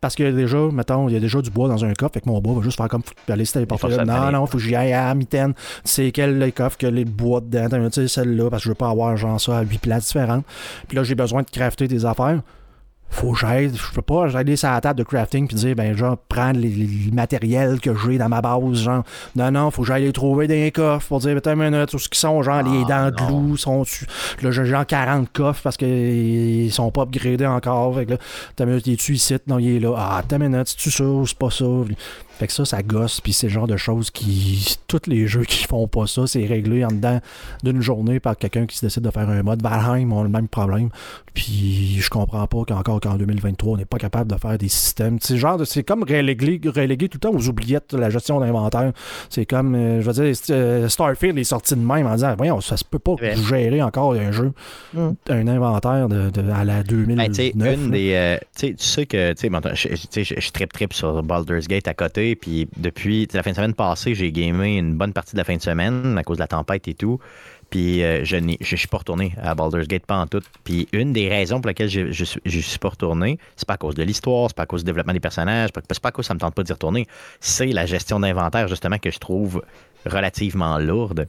Parce 0.00 0.14
que 0.14 0.30
déjà, 0.30 0.58
mettons, 0.72 1.08
il 1.08 1.14
y 1.14 1.16
a 1.16 1.20
déjà 1.20 1.42
du 1.42 1.50
bois 1.50 1.68
dans 1.68 1.84
un 1.84 1.92
coffre, 1.92 2.14
fait 2.14 2.20
que 2.20 2.28
mon 2.28 2.40
bois 2.40 2.54
va 2.54 2.62
juste 2.62 2.76
faire 2.76 2.88
comme 2.88 3.02
aller 3.28 3.44
c'était 3.44 3.66
forcer 3.66 3.96
là. 3.96 4.04
le 4.04 4.10
Non, 4.10 4.32
non, 4.32 4.46
faut 4.46 4.58
que 4.58 4.64
j'y 4.64 4.76
aille 4.76 4.92
à 4.92 5.08
la 5.08 5.14
mitaine. 5.14 5.54
C'est 5.84 6.12
quel 6.12 6.52
coffre 6.52 6.78
que 6.78 6.86
les 6.86 7.04
bois 7.04 7.40
dedans, 7.40 7.68
tu 7.88 7.92
sais, 7.92 8.08
celle-là, 8.08 8.50
parce 8.50 8.62
que 8.62 8.64
je 8.64 8.70
veux 8.70 8.74
pas 8.74 8.90
avoir 8.90 9.16
genre 9.16 9.40
ça 9.40 9.58
à 9.58 9.62
huit 9.62 9.80
places 9.80 10.06
différentes. 10.06 10.44
Puis 10.86 10.96
là, 10.96 11.02
j'ai 11.02 11.14
besoin 11.14 11.42
de 11.42 11.50
crafter 11.50 11.88
des 11.88 12.04
affaires. 12.04 12.40
Faut 13.10 13.32
que 13.32 13.38
j'aille, 13.38 13.72
je 13.74 13.94
peux 13.94 14.02
pas 14.02 14.36
aller 14.36 14.54
sur 14.56 14.68
la 14.70 14.80
table 14.80 14.98
de 14.98 15.04
crafting 15.04 15.48
puis 15.48 15.56
dire, 15.56 15.74
ben, 15.74 15.96
genre, 15.96 16.16
prendre 16.28 16.60
les, 16.60 16.68
les 16.68 17.10
matériels 17.10 17.80
que 17.80 17.90
j'ai 17.96 18.18
dans 18.18 18.28
ma 18.28 18.40
base, 18.40 18.74
genre, 18.74 19.02
non, 19.34 19.50
non, 19.50 19.70
faut 19.70 19.82
que 19.82 19.88
j'aille 19.88 20.04
les 20.04 20.12
trouver 20.12 20.46
dans 20.46 20.54
les 20.54 20.70
coffres 20.70 21.08
pour 21.08 21.18
dire, 21.20 21.36
attends 21.36 21.52
une 21.54 21.70
minute, 21.70 21.88
tout 21.88 21.98
ce 21.98 22.08
qui 22.08 22.18
sont, 22.18 22.42
genre, 22.42 22.62
les 22.62 22.84
Ah, 22.88 23.10
dents 23.10 23.26
de 23.26 23.30
loup 23.30 23.56
sont. 23.56 23.84
Là, 24.42 24.50
j'ai 24.50 24.64
genre 24.66 24.86
40 24.86 25.32
coffres 25.32 25.62
parce 25.62 25.76
qu'ils 25.76 26.70
sont 26.72 26.90
pas 26.90 27.02
upgradés 27.02 27.46
encore. 27.46 27.94
Fait 27.96 28.06
que 28.06 28.10
là, 28.12 28.18
t'as 28.54 28.66
minute, 28.66 28.86
il 28.86 28.92
est-tu 28.92 29.14
ici? 29.14 29.36
Non, 29.46 29.58
il 29.58 29.76
est 29.76 29.80
là. 29.80 29.94
Ah, 29.96 30.22
t'as 30.26 30.38
minute, 30.38 30.68
c'est-tu 30.68 30.90
ça 30.90 31.04
ou 31.04 31.26
c'est 31.26 31.38
pas 31.38 31.50
ça? 31.50 31.64
Fait 32.38 32.46
que 32.46 32.52
ça, 32.52 32.64
ça 32.64 32.82
gosse, 32.82 33.20
puis 33.20 33.32
c'est 33.32 33.48
le 33.48 33.52
genre 33.52 33.66
de 33.66 33.76
choses 33.76 34.10
qui. 34.10 34.76
Tous 34.86 35.00
les 35.06 35.26
jeux 35.26 35.42
qui 35.44 35.64
font 35.64 35.86
pas 35.88 36.06
ça, 36.06 36.26
c'est 36.26 36.46
réglé 36.46 36.84
en 36.84 36.88
dedans 36.88 37.20
d'une 37.62 37.80
journée 37.82 38.20
par 38.20 38.36
quelqu'un 38.36 38.64
qui 38.66 38.76
se 38.76 38.86
décide 38.86 39.02
de 39.02 39.10
faire 39.10 39.28
un 39.28 39.42
mode. 39.42 39.60
Valheim 39.62 40.12
ont 40.12 40.22
le 40.22 40.28
même 40.28 40.48
problème. 40.48 40.88
Puis 41.34 41.98
je 42.00 42.08
comprends 42.10 42.46
pas 42.46 42.64
qu'encore 42.66 43.00
qu'en 43.00 43.16
2023, 43.16 43.74
on 43.74 43.76
n'est 43.76 43.84
pas 43.84 43.98
capable 43.98 44.32
de 44.32 44.38
faire 44.38 44.56
des 44.58 44.68
systèmes. 44.68 45.18
C'est 45.20 45.36
genre 45.36 45.56
de- 45.58 45.64
c'est 45.64 45.82
comme 45.82 46.02
relégué, 46.02 46.60
relégué 46.68 47.08
tout 47.08 47.18
le 47.22 47.28
temps 47.30 47.36
aux 47.36 47.48
oubliettes 47.48 47.94
de 47.94 47.98
la 47.98 48.10
gestion 48.10 48.40
d'inventaire. 48.40 48.92
C'est 49.28 49.44
comme, 49.46 49.74
euh, 49.74 50.00
je 50.00 50.10
veux 50.10 50.24
dire, 50.24 50.34
euh, 50.50 50.88
Starfield 50.88 51.38
est 51.38 51.44
sorti 51.44 51.74
de 51.74 51.80
même 51.80 52.06
en 52.06 52.14
disant, 52.14 52.34
voyons, 52.36 52.60
ça 52.60 52.76
se 52.76 52.84
peut 52.84 52.98
pas 52.98 53.12
Ouais. 53.20 53.36
gérer 53.36 53.82
encore 53.82 54.14
un 54.14 54.32
jeu, 54.32 54.52
Mm. 54.94 55.08
un 55.28 55.48
inventaire 55.48 56.08
de, 56.08 56.30
de- 56.30 56.50
à 56.50 56.64
la 56.64 56.82
2009. 56.82 57.26
Ben, 57.26 57.32
tu 57.32 57.34
sais, 57.34 57.52
une 57.74 57.90
des. 57.90 58.12
euh, 58.14 58.36
tu 58.58 58.74
sais, 58.78 59.06
que. 59.06 59.32
Tu 59.32 59.40
sais, 59.42 59.48
bon, 59.50 59.60
je, 59.74 59.88
tu 59.88 59.96
sais, 60.10 60.24
je, 60.24 60.34
je 60.40 60.50
trip 60.50 60.72
trip 60.72 60.92
sur 60.92 61.22
Baldur's 61.22 61.68
Gate 61.68 61.88
à 61.88 61.94
côté. 61.94 62.27
Puis 62.36 62.68
depuis 62.76 63.28
la 63.32 63.42
fin 63.42 63.50
de 63.50 63.56
semaine 63.56 63.74
passée, 63.74 64.14
j'ai 64.14 64.32
gamé 64.32 64.76
une 64.78 64.94
bonne 64.94 65.12
partie 65.12 65.32
de 65.32 65.38
la 65.38 65.44
fin 65.44 65.56
de 65.56 65.62
semaine 65.62 66.16
à 66.18 66.22
cause 66.24 66.36
de 66.38 66.42
la 66.42 66.48
tempête 66.48 66.86
et 66.88 66.94
tout. 66.94 67.18
Puis 67.70 68.02
euh, 68.02 68.24
je 68.24 68.38
je 68.60 68.76
suis 68.76 68.88
pas 68.88 68.98
retourné 68.98 69.34
à 69.42 69.54
Baldur's 69.54 69.88
Gate 69.88 70.06
pas 70.06 70.16
en 70.16 70.26
tout. 70.26 70.42
Puis 70.64 70.88
une 70.92 71.12
des 71.12 71.28
raisons 71.28 71.60
pour 71.60 71.68
lesquelles 71.68 71.90
je, 71.90 72.10
je, 72.12 72.24
suis- 72.24 72.78
pas 72.78 72.88
retourné, 72.88 73.38
c'est 73.56 73.66
pas 73.66 73.74
à 73.74 73.76
cause 73.76 73.94
de 73.94 74.02
l'histoire, 74.02 74.48
c'est 74.48 74.56
pas 74.56 74.62
à 74.62 74.66
cause 74.66 74.82
du 74.82 74.86
développement 74.86 75.12
des 75.12 75.20
personnages, 75.20 75.70
c'est 75.74 76.00
pas 76.00 76.08
à 76.08 76.12
cause 76.12 76.24
que 76.24 76.28
ça 76.28 76.34
me 76.34 76.40
tente 76.40 76.54
pas 76.54 76.62
d'y 76.62 76.72
retourner. 76.72 77.06
C'est 77.40 77.66
la 77.66 77.84
gestion 77.84 78.20
d'inventaire, 78.20 78.68
justement, 78.68 78.98
que 78.98 79.10
je 79.10 79.18
trouve 79.18 79.62
relativement 80.06 80.78
lourde. 80.78 81.28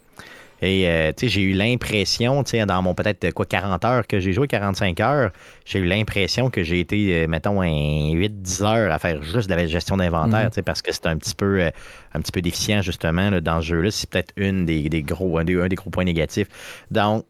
Et 0.61 0.87
euh, 0.87 1.11
tu 1.15 1.25
sais, 1.25 1.29
j'ai 1.29 1.41
eu 1.41 1.53
l'impression, 1.53 2.43
tu 2.43 2.51
sais, 2.51 2.65
dans 2.65 2.81
mon 2.81 2.93
peut-être 2.93 3.31
quoi 3.31 3.45
40 3.45 3.85
heures 3.85 4.07
que 4.07 4.19
j'ai 4.19 4.33
joué, 4.33 4.47
45 4.47 4.99
heures, 4.99 5.31
j'ai 5.65 5.79
eu 5.79 5.85
l'impression 5.85 6.49
que 6.49 6.63
j'ai 6.63 6.79
été, 6.79 7.23
euh, 7.23 7.27
mettons, 7.27 7.61
un 7.61 8.13
8-10 8.13 8.63
heures 8.63 8.91
à 8.91 8.99
faire 8.99 9.21
juste 9.23 9.49
de 9.49 9.55
la 9.55 9.67
gestion 9.67 9.97
d'inventaire, 9.97 10.49
tu 10.49 10.55
sais, 10.55 10.61
parce 10.61 10.81
que 10.81 10.91
c'est 10.91 11.07
un 11.07 11.17
petit 11.17 11.35
peu 11.35 11.61
euh, 11.61 11.69
un 12.13 12.21
petit 12.21 12.31
peu 12.31 12.41
déficient, 12.41 12.81
justement, 12.81 13.29
là, 13.29 13.41
dans 13.41 13.61
ce 13.61 13.67
jeu-là. 13.67 13.91
C'est 13.91 14.09
peut-être 14.09 14.33
une 14.35 14.65
des, 14.65 14.89
des 14.89 15.01
gros, 15.03 15.37
un 15.37 15.43
des, 15.43 15.59
un 15.59 15.67
des 15.67 15.75
gros 15.75 15.89
points 15.89 16.05
négatifs. 16.05 16.47
Donc, 16.91 17.25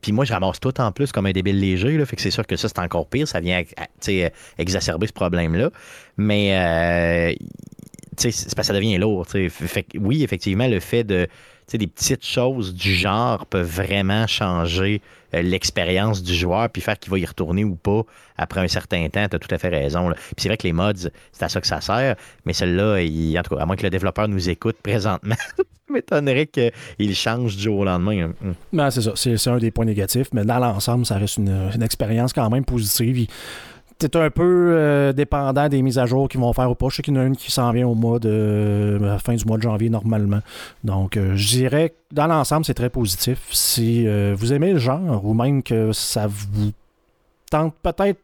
puis 0.00 0.12
moi, 0.12 0.24
je 0.24 0.32
ramasse 0.32 0.60
tout 0.60 0.78
en 0.80 0.92
plus 0.92 1.12
comme 1.12 1.26
un 1.26 1.32
débile 1.32 1.58
léger, 1.58 1.96
là, 1.96 2.06
fait 2.06 2.16
que 2.16 2.22
c'est 2.22 2.30
sûr 2.30 2.46
que 2.46 2.56
ça, 2.56 2.68
c'est 2.68 2.78
encore 2.78 3.08
pire. 3.08 3.28
Ça 3.28 3.40
vient 3.40 3.62
tu 3.62 3.74
sais, 4.00 4.24
euh, 4.24 4.28
exacerber 4.58 5.06
ce 5.06 5.12
problème-là. 5.12 5.70
Mais 6.16 6.56
euh, 6.56 7.34
tu 8.16 8.30
sais, 8.30 8.30
c'est 8.30 8.54
parce 8.54 8.68
que 8.68 8.74
ça 8.74 8.78
devient 8.78 8.98
lourd. 8.98 9.26
Fait 9.26 9.82
que 9.82 9.98
oui, 9.98 10.22
effectivement, 10.22 10.68
le 10.68 10.80
fait 10.80 11.04
de 11.04 11.26
des 11.78 11.86
petites 11.86 12.24
choses 12.24 12.74
du 12.74 12.94
genre 12.94 13.46
peuvent 13.46 13.66
vraiment 13.66 14.26
changer 14.26 15.00
euh, 15.34 15.42
l'expérience 15.42 16.22
du 16.22 16.34
joueur 16.34 16.68
puis 16.70 16.82
faire 16.82 16.98
qu'il 16.98 17.10
va 17.10 17.18
y 17.18 17.26
retourner 17.26 17.64
ou 17.64 17.76
pas 17.76 18.02
après 18.36 18.60
un 18.60 18.68
certain 18.68 19.08
temps. 19.08 19.26
Tu 19.28 19.36
as 19.36 19.38
tout 19.38 19.54
à 19.54 19.58
fait 19.58 19.68
raison. 19.68 20.10
Puis 20.10 20.34
c'est 20.38 20.48
vrai 20.48 20.56
que 20.56 20.66
les 20.66 20.72
mods, 20.72 20.92
c'est 21.32 21.42
à 21.42 21.48
ça 21.48 21.60
que 21.60 21.66
ça 21.66 21.80
sert, 21.80 22.16
mais 22.44 22.52
celle-là, 22.52 23.00
il- 23.00 23.36
à 23.36 23.66
moins 23.66 23.76
que 23.76 23.82
le 23.82 23.90
développeur 23.90 24.28
nous 24.28 24.48
écoute 24.48 24.76
présentement, 24.82 25.36
m'étonnerait 25.90 26.46
qu'il 26.46 27.14
change 27.14 27.56
du 27.56 27.62
jour 27.64 27.80
au 27.80 27.84
lendemain. 27.84 28.32
Hum. 28.42 28.54
Ben, 28.72 28.90
c'est 28.90 29.02
ça, 29.02 29.12
c'est 29.14 29.36
c'est 29.36 29.50
un 29.50 29.58
des 29.58 29.70
points 29.70 29.84
négatifs, 29.84 30.28
mais 30.32 30.44
dans 30.44 30.58
l'ensemble, 30.58 31.04
ça 31.04 31.16
reste 31.16 31.36
une, 31.36 31.70
expérience 31.82 32.32
quand 32.32 32.48
même 32.50 32.64
positive. 32.64 33.26
T'es 34.00 34.16
un 34.16 34.30
peu 34.30 34.72
euh, 34.74 35.12
dépendant 35.12 35.68
des 35.68 35.82
mises 35.82 35.98
à 35.98 36.06
jour 36.06 36.28
qu'ils 36.28 36.40
vont 36.40 36.52
faire 36.52 36.70
ou 36.70 36.74
pas. 36.74 36.88
Je 36.88 36.96
sais 36.96 37.02
qu'il 37.02 37.14
y 37.14 37.18
en 37.18 37.20
a 37.20 37.24
une 37.26 37.36
qui 37.36 37.50
s'en 37.52 37.70
vient 37.70 37.86
au 37.86 37.94
mois 37.94 38.18
de 38.18 38.98
la 39.00 39.18
fin 39.18 39.34
du 39.34 39.44
mois 39.44 39.58
de 39.58 39.62
janvier 39.62 39.90
normalement. 39.90 40.40
Donc 40.84 41.16
euh, 41.16 41.36
je 41.36 41.48
dirais 41.48 41.90
que 41.90 41.94
dans 42.14 42.26
l'ensemble, 42.26 42.64
c'est 42.64 42.74
très 42.74 42.90
positif. 42.90 43.38
Si 43.52 44.08
euh, 44.08 44.34
vous 44.36 44.52
aimez 44.52 44.72
le 44.72 44.78
genre 44.78 45.24
ou 45.24 45.34
même 45.34 45.62
que 45.62 45.92
ça 45.92 46.26
vous 46.26 46.72
tente 47.50 47.74
peut-être 47.82 48.18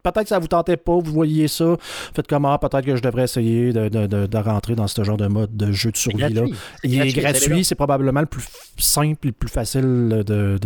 Peut-être 0.00 0.22
que 0.22 0.28
ça 0.28 0.38
vous 0.38 0.46
tentait 0.46 0.76
pas, 0.76 0.96
vous 0.96 1.12
voyez 1.12 1.48
ça. 1.48 1.76
Faites 2.14 2.28
comment, 2.28 2.56
peut-être 2.56 2.84
que 2.86 2.94
je 2.96 3.02
devrais 3.02 3.24
essayer 3.24 3.72
de, 3.72 3.88
de- 3.88 4.06
de- 4.06 4.26
de 4.26 4.38
rentrer 4.38 4.76
dans 4.76 4.86
ce 4.86 5.02
genre 5.02 5.16
de 5.16 5.26
mode 5.26 5.54
de 5.56 5.72
jeu 5.72 5.90
de 5.90 5.96
survie-là. 5.96 6.28
Gratuit. 6.42 6.54
Il 6.84 6.90
est 7.02 7.12
gratuit, 7.20 7.64
c'est 7.64 7.74
probablement 7.74 8.20
le 8.20 8.26
plus 8.26 8.44
simple 8.78 9.18
et 9.26 9.30
le 9.30 9.32
plus 9.32 9.48
facile 9.50 10.22
de, 10.24 10.56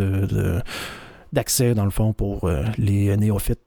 d'accès, 1.33 1.73
dans 1.73 1.83
le 1.83 1.89
fond, 1.89 2.13
pour 2.13 2.43
euh, 2.45 2.63
les 2.77 3.17
néophytes. 3.17 3.59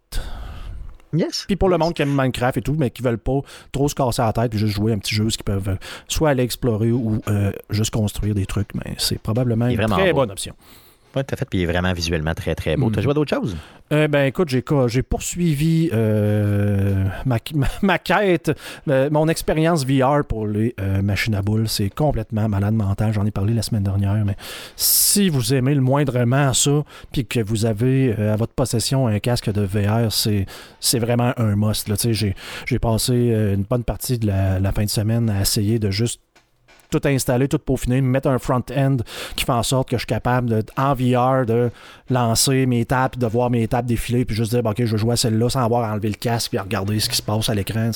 Yes. 1.19 1.45
Puis 1.47 1.57
pour 1.57 1.69
le 1.69 1.79
monde 1.79 1.95
qui 1.95 2.03
aime 2.03 2.15
Minecraft 2.15 2.59
et 2.59 2.63
tout, 2.63 2.75
mais 2.79 2.91
qui 2.91 3.03
veulent 3.03 3.19
pas 3.19 3.41
trop 3.73 3.89
se 3.89 3.95
casser 3.95 4.23
la 4.23 4.33
tête 4.33 4.55
et 4.55 4.59
juste 4.59 4.75
jouer 4.75 4.93
un 4.93 4.99
petit 4.99 5.15
jeu, 5.15 5.31
ce 5.31 5.37
qu'ils 5.37 5.45
peuvent 5.45 5.69
euh, 5.69 5.77
soit 6.09 6.31
aller 6.31 6.43
explorer 6.43 6.93
ou 6.93 7.21
euh, 7.29 7.53
juste 7.71 7.91
construire 7.91 8.35
des 8.35 8.47
trucs, 8.47 8.75
mais 8.75 8.95
c'est 8.99 9.19
probablement 9.19 9.67
une 9.67 9.77
très 9.87 10.13
beau. 10.13 10.21
bonne 10.21 10.31
option. 10.31 10.55
Ouais, 11.17 11.25
tout 11.25 11.35
à 11.35 11.37
fait. 11.37 11.47
Puis 11.49 11.61
il 11.61 11.63
est 11.63 11.67
vraiment 11.67 11.93
visuellement 11.95 12.35
très, 12.35 12.55
très 12.55 12.77
beau. 12.77 12.89
Mm. 12.89 12.93
Tu 12.93 12.99
as 12.99 13.03
joué 13.03 13.11
à 13.13 13.15
d'autres 13.15 13.35
choses? 13.35 13.57
Euh, 13.93 14.07
ben 14.09 14.25
écoute, 14.27 14.49
j'ai, 14.49 14.63
j'ai 14.89 15.03
poursuivi 15.03 15.89
euh, 15.93 17.05
ma, 17.25 17.39
ma- 17.55 17.67
ma 17.83 17.99
quête, 17.99 18.51
euh, 18.89 19.09
mon 19.11 19.29
expérience 19.29 19.87
VR 19.87 20.25
pour 20.29 20.47
les 20.47 20.75
euh, 20.81 21.01
machines 21.03 21.35
à 21.35 21.43
boules. 21.43 21.69
C'est 21.69 21.89
complètement 21.89 22.49
malade 22.49 22.75
mental. 22.75 23.13
J'en 23.13 23.25
ai 23.25 23.31
parlé 23.31 23.55
la 23.55 23.63
semaine 23.63 23.85
dernière. 23.85 24.15
Mais 24.25 24.37
si 24.77 25.29
vous 25.29 25.55
aimez 25.55 25.75
le 25.75 25.81
moindrement 25.81 26.53
ça, 26.53 26.83
puis 27.13 27.25
que 27.25 27.41
vous 27.41 27.65
avez 27.65 28.15
euh, 28.19 28.35
à 28.35 28.37
votre 28.37 28.53
possession 28.53 29.07
un 29.07 29.19
casque 29.21 29.51
de 29.51 29.63
VR, 29.63 30.13
c'est, 30.13 30.47
c'est 30.81 30.99
vraiment 30.99 31.33
un 31.39 31.57
must. 31.57 31.89
Là. 31.89 31.95
J'ai, 31.99 32.35
j'ai 32.67 32.79
passé 32.79 33.15
une 33.15 33.63
bonne 33.63 33.85
partie 33.85 34.19
de 34.19 34.27
la, 34.27 34.61
la 34.61 34.73
fin 34.73 34.85
de 34.85 34.91
semaine 34.91 35.31
à 35.31 35.41
essayer 35.41 35.79
de 35.79 35.91
juste 35.91 36.21
tout 36.91 37.01
installer, 37.05 37.49
tout 37.49 37.59
peaufiner, 37.59 38.01
me 38.01 38.09
mettre 38.09 38.29
un 38.29 38.39
front-end 38.39 38.97
qui 39.37 39.45
fait 39.45 39.53
en 39.53 39.63
sorte 39.63 39.89
que 39.91 39.97
je 39.97 40.01
suis 40.01 40.07
capable, 40.07 40.49
de, 40.49 40.63
en 40.77 40.95
VR, 40.95 41.47
de 41.47 41.71
lancer 42.11 42.67
mes 42.67 42.85
tables, 42.85 43.19
de 43.19 43.27
voir 43.27 43.51
mes 43.51 43.67
tables 43.69 43.89
défiler, 43.89 44.25
puis 44.25 44.37
juste 44.37 44.53
dire, 44.53 44.63
bon, 44.63 44.71
OK, 44.71 44.85
je 44.85 44.93
vais 44.93 44.99
jouer 44.99 45.13
à 45.13 45.17
celle-là 45.17 45.49
sans 45.51 45.65
avoir 45.65 45.91
enlevé 45.91 46.09
le 46.09 46.15
casque, 46.15 46.51
puis 46.51 46.59
regarder 46.59 46.99
ce 47.01 47.09
qui 47.09 47.17
se 47.17 47.23
passe 47.23 47.49
à 47.49 47.55
l'écran. 47.55 47.91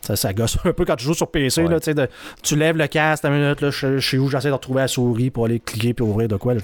Ça, 0.00 0.16
ça 0.16 0.32
gosse 0.32 0.58
un 0.64 0.72
peu 0.72 0.84
quand 0.84 0.96
tu 0.96 1.04
joues 1.04 1.14
sur 1.14 1.30
PC. 1.30 1.62
Ouais. 1.64 1.70
Là, 1.70 1.78
de- 1.80 2.08
tu 2.42 2.56
lèves 2.56 2.76
le 2.76 2.86
casque, 2.86 3.24
une 3.24 3.32
minute, 3.34 3.60
là, 3.60 3.70
je, 3.70 3.98
je 3.98 4.10
sais 4.10 4.18
où, 4.18 4.28
j'essaie 4.28 4.48
de 4.48 4.52
retrouver 4.54 4.80
la 4.82 4.88
souris 4.88 5.30
pour 5.30 5.46
aller 5.46 5.60
cliquer 5.60 5.94
puis 5.94 6.04
ouvrir 6.04 6.28
de 6.28 6.36
quoi. 6.36 6.54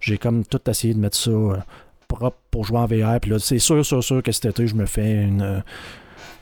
J'ai 0.00 0.18
comme 0.18 0.44
tout 0.44 0.60
essayé 0.68 0.94
de 0.94 0.98
mettre 0.98 1.16
ça 1.16 1.30
euh, 1.30 1.56
propre 2.08 2.36
pour 2.50 2.64
jouer 2.64 2.78
en 2.78 2.86
VR. 2.86 3.20
Puis 3.20 3.30
là, 3.30 3.38
c'est 3.38 3.58
sûr, 3.58 3.84
sûr, 3.84 4.02
sûr 4.02 4.22
que 4.22 4.32
cet 4.32 4.46
été, 4.46 4.66
je 4.66 4.74
me 4.74 4.86
fais 4.86 5.12
une. 5.22 5.62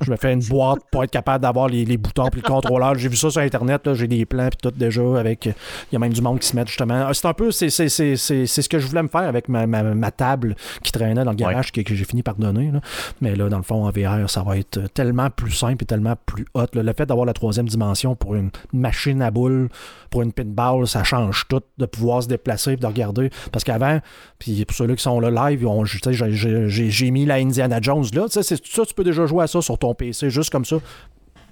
Je 0.00 0.10
me 0.10 0.16
fais 0.16 0.32
une 0.32 0.42
boîte 0.42 0.80
pour 0.90 1.04
être 1.04 1.10
capable 1.10 1.42
d'avoir 1.42 1.68
les, 1.68 1.84
les 1.84 1.96
boutons 1.96 2.28
puis 2.28 2.40
le 2.44 2.48
contrôleur. 2.48 2.94
J'ai 2.96 3.08
vu 3.08 3.16
ça 3.16 3.30
sur 3.30 3.40
Internet, 3.40 3.92
j'ai 3.94 4.08
des 4.08 4.24
plans 4.26 4.48
puis 4.48 4.58
tout 4.62 4.70
déjà 4.76 5.02
avec. 5.18 5.46
Il 5.46 5.54
y 5.92 5.96
a 5.96 5.98
même 5.98 6.12
du 6.12 6.20
monde 6.22 6.38
qui 6.40 6.48
se 6.48 6.56
met 6.56 6.64
justement. 6.66 7.06
Ah, 7.08 7.14
C'est 7.14 7.26
un 7.26 7.34
peu, 7.34 7.50
c'est, 7.50 7.68
ce 7.70 8.68
que 8.68 8.78
je 8.78 8.86
voulais 8.86 9.02
me 9.02 9.08
faire 9.08 9.22
avec 9.22 9.48
ma, 9.48 9.66
ma, 9.66 9.82
ma 9.82 10.10
table 10.10 10.56
qui 10.82 10.92
traînait 10.92 11.24
dans 11.24 11.30
le 11.30 11.36
garage 11.36 11.72
que, 11.72 11.80
que 11.82 11.94
j'ai 11.94 12.04
fini 12.04 12.22
par 12.22 12.34
donner. 12.36 12.70
là. 12.72 12.80
Mais 13.20 13.34
là, 13.36 13.48
dans 13.48 13.56
le 13.58 13.62
fond, 13.62 13.84
en 13.86 13.90
VR, 13.90 14.28
ça 14.28 14.42
va 14.42 14.56
être 14.58 14.80
tellement 14.94 15.30
plus 15.30 15.52
simple 15.52 15.82
et 15.84 15.86
tellement 15.86 16.14
plus 16.26 16.46
hot. 16.54 16.66
là. 16.74 16.82
Le 16.82 16.92
fait 16.92 17.06
d'avoir 17.06 17.26
la 17.26 17.32
troisième 17.32 17.68
dimension 17.68 18.14
pour 18.16 18.34
une 18.34 18.50
machine 18.72 19.22
à 19.22 19.30
boules, 19.30 19.68
pour 20.10 20.22
une 20.22 20.32
pinball, 20.32 20.86
ça 20.86 21.04
change 21.04 21.46
tout 21.48 21.60
de 21.78 21.86
pouvoir 21.86 22.22
se 22.22 22.28
déplacer 22.28 22.72
et 22.72 22.76
de 22.76 22.86
regarder. 22.86 23.30
Parce 23.50 23.64
qu'avant, 23.64 23.98
puis 24.38 24.64
pour 24.64 24.76
ceux-là 24.76 24.94
qui 24.96 25.02
sont 25.02 25.20
là 25.20 25.30
live, 25.50 25.66
j'ai- 25.84 27.10
mis 27.12 27.26
la 27.26 27.34
Indiana 27.36 27.78
Jones 27.80 28.04
là. 28.14 28.22
Tu 28.26 28.32
sais, 28.32 28.42
c'est- 28.42 28.64
ça, 28.66 28.84
tu 28.86 28.94
peux 28.94 29.04
déjà 29.04 29.26
jouer 29.26 29.44
à 29.44 29.46
ça 29.46 29.60
sur 29.60 29.78
ton 29.78 29.91
PC, 29.94 30.30
juste 30.30 30.50
comme 30.50 30.64
ça. 30.64 30.76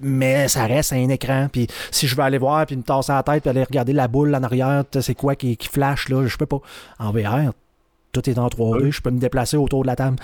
Mais 0.03 0.49
ça 0.49 0.67
reste 0.67 0.93
un 0.95 1.09
écran. 1.11 1.49
Puis 1.53 1.67
si 1.91 2.07
je 2.07 2.17
veux 2.17 2.23
aller 2.23 2.39
voir, 2.39 2.65
puis 2.67 2.77
me 2.77 2.83
tasser 2.83 3.13
la 3.13 3.23
tête, 3.23 3.43
puis 3.43 3.51
aller 3.51 3.65
regarder 3.65 3.93
la 3.93 4.09
boule 4.09 4.35
en 4.35 4.43
arrière, 4.43 4.85
c'est 5.01 5.15
quoi 5.15 5.35
qui, 5.35 5.57
qui 5.57 5.69
flash 5.69 6.09
là, 6.09 6.27
je 6.27 6.37
peux 6.37 6.47
pas. 6.47 6.61
En 6.99 7.13
VR, 7.13 7.53
tout 8.13 8.29
est 8.29 8.39
en 8.39 8.49
3D, 8.49 8.91
je 8.91 9.01
peux 9.03 9.11
me 9.11 9.19
déplacer 9.19 9.57
autour 9.57 9.83
de 9.83 9.89
la 9.89 9.97
table, 9.97 10.17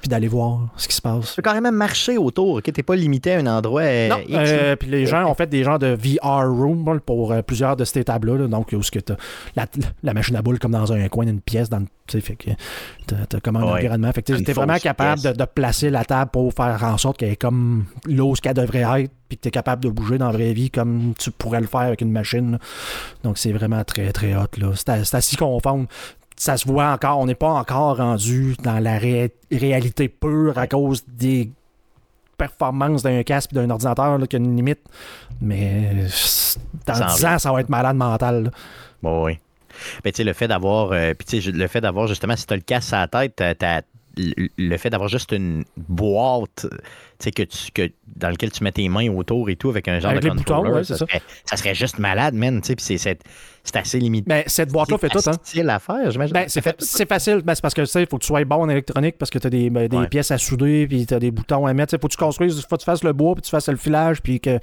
puis 0.00 0.08
d'aller 0.08 0.28
voir 0.28 0.60
ce 0.76 0.88
qui 0.88 0.94
se 0.94 1.02
passe. 1.02 1.30
Tu 1.30 1.36
peux 1.36 1.42
carrément 1.42 1.72
marcher 1.72 2.18
autour, 2.18 2.56
ok? 2.56 2.72
T'es 2.72 2.82
pas 2.82 2.96
limité 2.96 3.32
à 3.34 3.38
un 3.38 3.46
endroit. 3.46 3.82
euh, 3.82 4.08
Non, 4.08 4.18
X. 4.26 4.36
euh, 4.36 4.76
puis 4.76 4.88
les 4.88 5.06
gens 5.06 5.24
ont 5.30 5.34
fait 5.34 5.46
des 5.48 5.64
genres 5.64 5.78
de 5.78 5.96
VR 5.96 6.48
room 6.50 7.00
pour 7.04 7.32
euh, 7.32 7.42
plusieurs 7.42 7.76
de 7.76 7.84
ces 7.84 8.04
tables-là. 8.04 8.36
là. 8.38 8.46
donc, 8.48 8.70
où 8.72 8.82
ce 8.82 8.90
que 8.90 8.98
t'as 8.98 9.16
la, 9.56 9.66
la 10.02 10.14
machine 10.14 10.36
à 10.36 10.42
boule 10.42 10.58
comme 10.58 10.72
dans 10.72 10.92
un 10.92 11.08
coin 11.08 11.24
d'une 11.26 11.40
pièce, 11.40 11.68
dans, 11.68 11.80
tu 11.80 11.86
sais, 12.08 12.20
fait 12.20 12.36
que 12.36 12.50
t'as, 13.06 13.40
comme 13.40 13.56
un 13.56 13.62
Ouais. 13.64 13.72
environnement. 13.72 14.12
Fait 14.12 14.22
que 14.22 14.32
t'es 14.32 14.52
vraiment 14.52 14.78
capable 14.78 15.20
de, 15.22 15.44
placer 15.44 15.90
la 15.90 16.04
table 16.04 16.30
pour 16.30 16.52
faire 16.52 16.82
en 16.84 16.96
sorte 16.98 17.16
qu'elle 17.18 17.32
est 17.32 17.36
comme 17.36 17.84
là 18.06 18.24
où 18.24 18.34
ce 18.36 18.40
qu'elle 18.40 18.54
devrait 18.54 19.02
être, 19.02 19.10
puis 19.28 19.36
que 19.36 19.42
t'es 19.42 19.50
capable 19.50 19.82
de 19.84 19.88
bouger 19.90 20.16
dans 20.18 20.26
la 20.26 20.32
vraie 20.32 20.52
vie 20.52 20.70
comme 20.70 21.12
tu 21.18 21.30
pourrais 21.30 21.60
le 21.60 21.66
faire 21.66 21.80
avec 21.80 22.00
une 22.00 22.10
machine. 22.12 22.52
là. 22.52 22.58
Donc, 23.24 23.36
c'est 23.38 23.52
vraiment 23.52 23.82
très, 23.84 24.12
très 24.12 24.34
hot. 24.34 24.46
Là. 24.58 24.72
C'est, 24.74 24.88
à- 24.88 25.04
c'est 25.04 25.16
à 25.16 25.20
s'y 25.20 25.36
confondre. 25.36 25.86
Ça 26.38 26.56
se 26.56 26.66
voit 26.68 26.88
encore, 26.92 27.18
on 27.18 27.26
n'est 27.26 27.34
pas 27.34 27.50
encore 27.50 27.96
rendu 27.96 28.54
dans 28.62 28.78
la 28.78 28.96
ré- 28.98 29.32
réalité 29.50 30.08
pure 30.08 30.56
à 30.56 30.66
cause 30.66 31.04
des 31.06 31.50
performance 32.36 33.02
d'un 33.02 33.22
casque 33.24 33.50
et 33.52 33.56
d'un 33.56 33.68
ordinateur 33.70 34.16
qui 34.28 34.36
a 34.36 34.38
une 34.38 34.54
limite. 34.54 34.78
Mais 35.40 36.06
dans 36.86 36.94
Ça 36.94 37.06
en 37.10 37.14
10 37.16 37.26
ans, 37.26 37.38
ça 37.40 37.52
va 37.52 37.60
être 37.60 37.68
malade 37.68 37.96
mental. 37.96 38.44
là. 38.44 38.50
Bon, 39.02 39.24
oui. 39.24 39.38
Mais 40.04 40.12
tu 40.12 40.18
sais, 40.18 40.24
le 40.24 40.32
fait 40.32 40.46
d'avoir. 40.48 40.92
euh, 40.92 41.14
le 41.32 41.66
fait 41.66 41.80
d'avoir 41.80 42.06
justement, 42.06 42.36
si 42.36 42.46
tu 42.46 42.52
as 42.52 42.56
le 42.56 42.62
casque 42.62 42.92
à 42.92 43.00
la 43.00 43.08
tête, 43.08 43.42
le 44.16 44.48
le 44.56 44.76
fait 44.76 44.90
d'avoir 44.90 45.08
juste 45.08 45.32
une 45.32 45.64
boîte 45.76 46.66
que 47.32 47.42
tu, 47.42 47.72
que, 47.72 47.90
dans 48.16 48.30
lequel 48.30 48.52
tu 48.52 48.62
mets 48.62 48.70
tes 48.72 48.88
mains 48.88 49.08
autour 49.10 49.50
et 49.50 49.56
tout 49.56 49.70
avec 49.70 49.88
un 49.88 49.98
genre 49.98 50.12
Avec 50.12 50.22
de 50.22 50.28
les 50.28 50.34
boutons, 50.34 50.54
controller, 50.56 50.70
ouais, 50.78 50.84
ça. 50.84 50.96
Serait, 50.96 51.20
ça 51.44 51.56
serait 51.56 51.74
juste 51.74 51.98
malade, 51.98 52.34
man. 52.34 52.60
c'est- 52.62 52.78
assez 53.74 53.98
limité. 53.98 54.24
Mais 54.28 54.44
cette 54.46 54.70
boîte-là 54.72 54.96
fait 54.96 55.08
tout, 55.10 55.18
hein. 55.18 55.32
C'est 55.42 55.58
facile 55.58 55.68
à 55.68 55.78
faire, 55.78 56.10
j'imagine. 56.10 56.32
Ben, 56.32 56.44
c'est, 56.48 56.62
fa- 56.62 56.72
c'est 56.78 57.06
facile, 57.08 57.42
ben, 57.44 57.54
c'est 57.54 57.60
parce 57.60 57.74
que 57.74 57.82
tu 57.82 57.86
sais, 57.88 58.02
il 58.02 58.06
faut 58.08 58.16
que 58.16 58.22
tu 58.22 58.28
sois 58.28 58.42
bon 58.44 58.62
en 58.62 58.68
électronique 58.70 59.16
parce 59.18 59.30
que 59.30 59.38
tu 59.38 59.46
as 59.46 59.50
des, 59.50 59.68
ben, 59.68 59.88
des 59.88 59.96
Ouais. 59.98 60.08
pièces 60.08 60.30
à 60.30 60.38
souder, 60.38 60.86
puis 60.86 61.04
tu 61.04 61.12
as 61.12 61.18
des 61.18 61.30
boutons 61.30 61.66
à 61.66 61.74
mettre. 61.74 61.92
Il 61.92 62.00
faut 62.00 62.06
que 62.08 62.12
tu 62.12 62.16
construises, 62.18 62.58
faut 62.66 62.76
que 62.76 62.80
tu 62.80 62.86
fasses 62.86 63.04
le 63.04 63.12
bois, 63.12 63.34
puis 63.34 63.42
tu 63.42 63.50
fasses 63.50 63.68
le 63.68 63.76
filage, 63.76 64.22
puis 64.22 64.40
que 64.40 64.58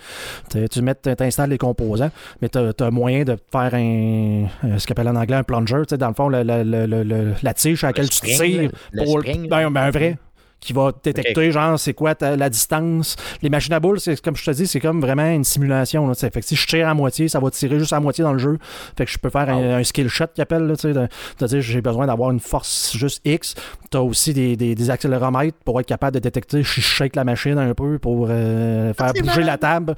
tu- 0.50 0.82
mettes, 0.82 1.02
t'installes 1.18 1.50
les 1.52 1.58
composants. 1.60 2.10
Mais 2.41 2.50
tu 2.50 2.58
as, 2.58 2.89
moyen 2.91 3.24
de 3.26 3.38
faire 3.52 3.76
un, 3.76 4.46
euh, 4.63 4.80
ce 4.80 4.88
qu'on 4.88 4.94
appelle 4.94 5.10
en 5.10 5.15
anglais 5.18 5.36
un 5.38 5.44
plunger, 5.44 5.84
dans 6.00 6.08
le 6.08 6.13
fond, 6.15 6.30
le- 6.30 6.41
le- 6.44 7.34
la 7.44 7.54
tige 7.54 7.84
à 7.84 7.88
laquelle 7.88 8.10
tu 8.10 8.22
tires 8.22 8.72
le 8.91 9.04
pour 9.04 9.22
ben, 9.22 9.48
ben, 9.48 9.76
un 9.76 9.91
vrai 9.91 10.18
qui 10.60 10.74
va 10.74 10.91
détecter, 11.04 11.52
genre, 11.52 11.80
c'est 11.80 11.94
quoi 11.94 12.15
ta- 12.15 12.36
la 12.36 12.50
distance. 12.50 13.15
Les 13.44 13.50
machines 13.50 13.74
à 13.74 13.80
boules, 13.80 14.00
c'est 14.00 14.20
comme 14.20 14.36
je 14.36 14.44
te 14.44 14.52
dis, 14.52 14.65
c'est 14.65 14.80
comme 14.80 15.00
vraiment 15.00 15.30
une 15.30 15.44
simulation. 15.44 16.08
Là, 16.08 16.15
fait 16.15 16.32
que 16.32 16.41
si 16.41 16.56
je 16.56 16.65
tire 16.65 16.88
à 16.88 16.94
moitié, 16.96 17.28
ça 17.28 17.39
va 17.39 17.52
tirer 17.52 17.78
juste 17.78 17.94
à 17.94 18.00
moitié 18.00 18.24
dans 18.24 18.34
le 18.34 18.39
jeu. 18.39 18.58
Fait 18.98 19.06
que 19.06 19.12
je 19.12 19.18
peux 19.20 19.30
faire 19.30 19.48
un, 19.50 19.78
un 19.78 19.84
skill 19.84 20.08
shot 20.10 20.26
qu'ils 20.34 20.41
appellent, 20.41 20.65
là, 20.65 20.76
tu 20.76 20.82
sais, 20.82 20.94
de, 20.94 21.08
de 21.39 21.48
dire 21.48 21.62
j'ai 21.62 21.82
besoin 21.82 22.08
d'avoir 22.08 22.32
une 22.32 22.39
force 22.39 22.96
juste 22.98 23.22
X. 23.26 23.54
Tu 23.91 23.98
as 23.98 24.02
aussi 24.02 24.34
des, 24.34 24.56
des, 24.58 24.74
des 24.74 24.89
accéléromètres 24.89 25.58
pour 25.63 25.80
être 25.80 25.86
capable 25.88 26.15
de 26.15 26.20
détecter 26.20 26.63
si 26.63 26.82
je 26.82 26.86
shake 26.86 27.15
la 27.15 27.24
machine 27.26 27.60
un 27.60 27.74
peu 27.76 28.00
pour 28.00 28.28
euh, 28.30 28.91
faire 28.96 29.13
bouger 29.22 29.44
la 29.44 29.58
table. 29.60 29.96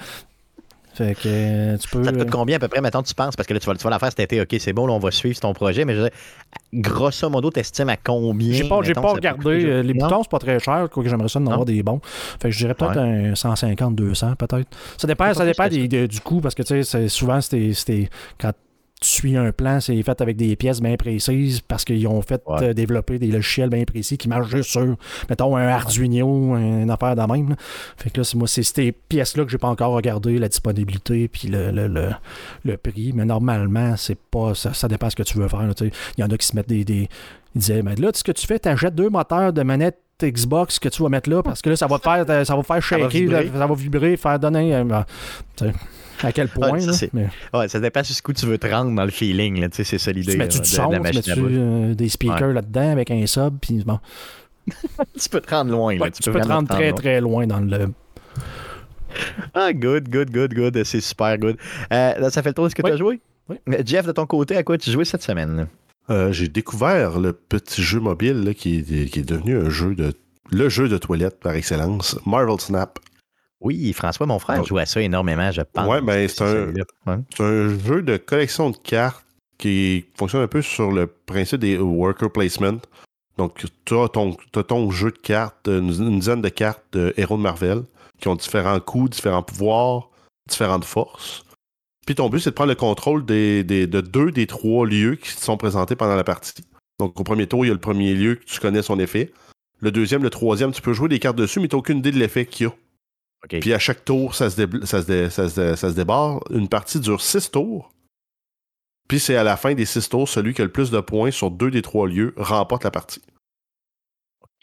Fait 0.97 1.13
que 1.15 1.21
euh, 1.27 1.77
tu 1.77 1.87
peux. 1.89 2.03
Ça 2.03 2.11
te 2.11 2.17
coûte 2.17 2.31
combien 2.31 2.55
à 2.55 2.59
peu 2.59 2.67
près, 2.67 2.81
maintenant 2.81 3.03
tu 3.03 3.13
penses? 3.13 3.35
Parce 3.35 3.45
que 3.47 3.53
là, 3.53 3.59
tu 3.59 3.65
vas, 3.67 3.75
tu 3.75 3.83
vas 3.83 3.89
la 3.91 3.99
faire 3.99 4.09
cet 4.09 4.19
été, 4.19 4.41
OK, 4.41 4.55
c'est 4.59 4.73
bon, 4.73 4.87
là, 4.87 4.93
on 4.93 4.99
va 4.99 5.11
suivre 5.11 5.39
ton 5.39 5.53
projet, 5.53 5.85
mais 5.85 5.93
je 5.95 6.01
veux 6.01 6.09
dire, 6.09 6.17
grosso 6.73 7.29
modo, 7.29 7.49
t'estimes 7.51 7.89
à 7.89 7.97
combien? 7.97 8.53
J'ai 8.53 8.67
pas, 8.67 8.79
j'ai 8.81 8.89
mettons, 8.89 9.01
pas 9.01 9.13
regardé. 9.13 9.65
euh, 9.65 9.81
Les 9.83 9.93
Non? 9.93 10.07
boutons, 10.07 10.23
c'est 10.23 10.31
pas 10.31 10.39
très 10.39 10.59
cher. 10.59 10.87
Quoique 10.91 11.09
j'aimerais 11.09 11.29
ça 11.29 11.39
en 11.39 11.47
avoir 11.47 11.65
des 11.65 11.83
bons. 11.83 11.99
Fait 12.03 12.49
que 12.49 12.51
je 12.51 12.57
dirais 12.59 12.73
peut-être 12.73 12.97
un 12.97 13.35
150, 13.35 13.95
200 13.95 14.33
peut-être. 14.35 14.67
Ça 14.97 15.07
dépend, 15.07 15.33
ça 15.33 15.45
dépend 15.45 15.67
des- 15.67 16.07
du 16.07 16.19
coût 16.21 16.41
parce 16.41 16.55
que 16.55 16.63
tu 16.63 16.69
sais, 16.69 16.83
c'est- 16.83 17.07
souvent, 17.09 17.39
c'était, 17.41 17.73
c'était- 17.73 18.09
quand 18.39 18.51
tu 18.99 19.09
suis 19.09 19.37
un 19.37 19.51
plan, 19.51 19.79
c'est 19.79 20.01
fait 20.01 20.21
avec 20.21 20.37
des 20.37 20.55
pièces 20.55 20.81
bien 20.81 20.95
précises 20.95 21.61
parce 21.61 21.85
qu'ils 21.85 22.07
ont 22.07 22.21
fait 22.21 22.41
Ouais. 22.47 22.63
euh, 22.63 22.73
développer 22.73 23.19
des 23.19 23.27
logiciels 23.27 23.69
bien 23.69 23.83
précis 23.83 24.17
qui 24.17 24.27
marchent 24.27 24.49
juste 24.49 24.69
sur, 24.71 24.95
mettons, 25.29 25.55
un 25.55 25.67
Arduino, 25.67 26.55
une 26.57 26.89
affaire 26.89 27.15
de 27.15 27.21
même. 27.21 27.49
là. 27.49 27.55
Fait 27.97 28.09
que 28.09 28.19
là, 28.19 28.23
c'est 28.23 28.37
moi, 28.37 28.47
c'est 28.47 28.63
ces 28.63 28.91
pièces-là 28.91 29.45
que 29.45 29.51
j'ai 29.51 29.57
pas 29.59 29.67
encore 29.67 29.91
regardé, 29.93 30.39
la 30.39 30.49
disponibilité 30.49 31.27
puis 31.27 31.47
le, 31.47 31.69
le, 31.71 31.87
le, 31.87 32.09
le 32.63 32.77
prix. 32.77 33.11
Mais 33.13 33.25
normalement, 33.25 33.95
c'est 33.97 34.17
pas 34.19 34.55
ça, 34.55 34.73
ça 34.73 34.87
dépend 34.87 35.09
ce 35.09 35.15
que 35.15 35.23
tu 35.23 35.37
veux 35.37 35.47
faire. 35.47 35.61
Il 35.81 35.91
y 36.17 36.23
en 36.23 36.29
a 36.29 36.37
qui 36.37 36.47
se 36.47 36.55
mettent 36.55 36.69
des. 36.69 36.83
des 36.83 37.07
ils 37.55 37.59
disaient, 37.61 37.81
mais 37.81 37.95
là, 37.95 38.09
ce 38.13 38.23
que 38.23 38.31
tu 38.31 38.45
fais, 38.45 38.59
tu 38.59 38.69
achètes 38.69 38.95
deux 38.95 39.09
moteurs 39.09 39.53
de 39.53 39.63
manette 39.63 39.97
Xbox 40.21 40.79
que 40.79 40.89
tu 40.89 41.03
vas 41.03 41.09
mettre 41.09 41.29
là 41.29 41.43
parce 41.43 41.61
que 41.61 41.69
là, 41.69 41.75
ça 41.75 41.85
va 41.85 41.99
te 41.99 42.03
faire, 42.03 42.25
ça 42.45 42.55
va 42.55 42.63
faire 42.63 42.75
va 42.75 42.81
shaker, 42.81 43.29
là, 43.31 43.41
ça 43.53 43.67
va 43.67 43.75
vibrer, 43.75 44.17
faire 44.17 44.39
donner. 44.39 44.73
euh, 44.75 44.83
ben, 44.83 45.05
à 46.23 46.31
quel 46.31 46.47
point. 46.47 46.71
Ouais, 46.71 46.81
ça, 46.81 47.05
mais 47.13 47.27
Ouais, 47.53 47.67
ça 47.67 47.79
dépend 47.79 48.01
jusqu'où 48.01 48.33
tu 48.33 48.47
veux 48.47 48.57
te 48.57 48.65
rendre 48.65 48.95
dans 48.95 49.05
le 49.05 49.11
feeling, 49.11 49.59
là, 49.61 49.69
tu 49.69 49.75
sais, 49.77 49.83
c'est 49.83 49.99
ça 49.99 50.11
l'idée. 50.11 50.31
tu 50.31 50.37
mets-tu 50.39 50.55
du 50.57 50.61
de- 50.61 50.65
son, 50.65 50.89
de 50.89 50.95
la 50.97 51.11
tu 51.21 51.31
euh, 51.37 51.93
des 51.93 52.09
speakers 52.09 52.53
là-dedans 52.53 52.91
avec 52.91 53.11
un 53.11 53.23
sub, 53.27 53.57
puis 53.61 53.83
bon. 53.85 53.99
Tu 55.21 55.29
peux 55.29 55.39
te 55.39 55.49
rendre 55.53 55.71
loin, 55.71 55.95
là. 55.97 56.09
Tu 56.09 56.29
peux 56.31 56.39
te 56.41 56.47
rendre 56.47 56.67
très, 56.67 56.91
très 56.93 57.21
loin 57.21 57.45
dans 57.45 57.59
le. 57.59 57.91
Ah, 59.53 59.71
good, 59.73 60.09
good, 60.09 60.31
good, 60.31 60.53
good. 60.53 60.83
C'est 60.83 61.01
super 61.01 61.37
good. 61.37 61.57
Euh, 61.91 62.29
ça 62.29 62.41
fait 62.43 62.49
le 62.49 62.53
tour 62.55 62.65
de 62.65 62.69
ce 62.69 62.75
que 62.75 62.81
Oui. 62.83 62.89
tu 62.89 62.93
as 62.95 62.97
joué? 62.97 63.19
Oui. 63.49 63.57
Euh, 63.69 63.81
Jeff, 63.85 64.05
de 64.05 64.11
ton 64.11 64.25
côté, 64.25 64.57
à 64.57 64.63
quoi 64.63 64.77
tu 64.77 64.91
jouais 64.91 65.05
cette 65.05 65.23
semaine? 65.23 65.67
Euh, 66.09 66.31
j'ai 66.31 66.47
découvert 66.47 67.19
le 67.19 67.33
petit 67.33 67.81
jeu 67.81 67.99
mobile 67.99 68.43
là, 68.43 68.53
qui, 68.53 68.77
est, 68.77 69.09
qui 69.09 69.19
est 69.19 69.27
devenu 69.27 69.57
un 69.57 69.69
jeu 69.69 69.93
de 69.93 70.13
le 70.49 70.69
jeu 70.69 70.87
de 70.87 70.97
toilette 70.97 71.39
par 71.39 71.53
excellence, 71.53 72.17
Marvel 72.25 72.59
Snap. 72.59 72.99
Oui, 73.59 73.91
François, 73.93 74.25
mon 74.27 74.39
frère, 74.39 74.63
joue 74.63 74.77
à 74.77 74.85
ça 74.85 75.01
énormément, 75.01 75.51
je 75.51 75.61
pense. 75.61 75.87
Ouais, 75.87 76.01
ben, 76.01 76.27
c'est 76.29 76.43
un- 76.43 77.29
jeu 77.39 78.01
de 78.01 78.17
collection 78.17 78.69
de 78.69 78.77
cartes 78.77 79.25
qui 79.57 80.05
fonctionne 80.15 80.43
un 80.43 80.47
peu 80.47 80.61
sur 80.61 80.91
le 80.91 81.07
principe 81.07 81.59
des 81.61 81.77
worker 81.77 82.31
placement. 82.31 82.77
Donc, 83.37 83.65
tu 83.85 83.95
as 83.95 84.07
ton, 84.09 84.91
jeu 84.91 85.11
de 85.11 85.17
cartes, 85.17 85.67
une, 85.67 85.89
une 85.89 86.19
dizaine 86.19 86.41
de 86.41 86.49
cartes 86.49 86.83
de 86.93 87.13
héros 87.17 87.37
de 87.37 87.41
Marvel 87.41 87.83
qui 88.19 88.27
ont 88.27 88.35
différents 88.35 88.79
coups, 88.79 89.11
différents 89.11 89.43
pouvoirs, 89.43 90.09
différentes 90.47 90.85
forces. 90.85 91.43
Puis 92.07 92.15
ton 92.15 92.29
but, 92.29 92.39
c'est 92.39 92.49
de 92.49 92.55
prendre 92.55 92.69
le 92.69 92.75
contrôle 92.75 93.23
des, 93.25 93.63
des- 93.63 93.85
de 93.85 94.01
deux 94.01 94.31
des 94.31 94.47
trois 94.47 94.87
lieux 94.87 95.15
qui 95.15 95.35
te 95.35 95.41
sont 95.41 95.57
présentés 95.57 95.95
pendant 95.95 96.15
la 96.15 96.23
partie. 96.23 96.53
Donc, 96.99 97.19
au 97.19 97.23
premier 97.23 97.45
tour, 97.45 97.63
il 97.65 97.67
y 97.67 97.71
a 97.71 97.75
le 97.75 97.79
premier 97.79 98.15
lieu 98.15 98.35
que 98.35 98.45
tu 98.45 98.59
connais 98.59 98.81
son 98.81 98.97
effet. 98.99 99.31
Le 99.81 99.91
deuxième, 99.91 100.23
le 100.23 100.31
troisième, 100.31 100.71
tu 100.71 100.81
peux 100.81 100.93
jouer 100.93 101.09
des 101.09 101.19
cartes 101.19 101.35
dessus, 101.35 101.59
mais 101.59 101.67
tu 101.67 101.75
n'as 101.75 101.79
aucune 101.79 101.99
idée 101.99 102.11
de 102.11 102.17
l'effet 102.17 102.47
qu'il 102.47 102.65
y 102.65 102.69
a. 102.69 102.73
Puis 103.59 103.73
à 103.73 103.77
chaque 103.77 104.03
tour, 104.03 104.33
ça 104.33 104.49
se, 104.49 104.59
débl- 104.59 104.85
ça 104.85 105.03
se, 105.03 105.07
dé- 105.07 105.29
ça 105.29 105.47
se 105.49 105.59
dé- 105.59 105.75
ça 105.75 105.89
se 105.91 105.95
débarre. 105.95 106.39
Une 106.49 106.67
partie 106.69 106.99
dure 106.99 107.21
six 107.21 107.51
tours. 107.51 107.91
Puis 109.07 109.19
c'est 109.19 109.35
à 109.35 109.43
la 109.43 109.55
fin 109.57 109.73
des 109.75 109.85
six 109.85 110.09
tours, 110.09 110.27
celui 110.27 110.53
qui 110.53 110.61
a 110.61 110.65
le 110.65 110.71
plus 110.71 110.89
de 110.89 110.99
points 111.01 111.29
sur 111.31 111.51
deux 111.51 111.69
des 111.71 111.81
trois 111.81 112.07
lieux 112.07 112.33
remporte 112.37 112.83
la 112.85 112.91
partie. 112.91 113.21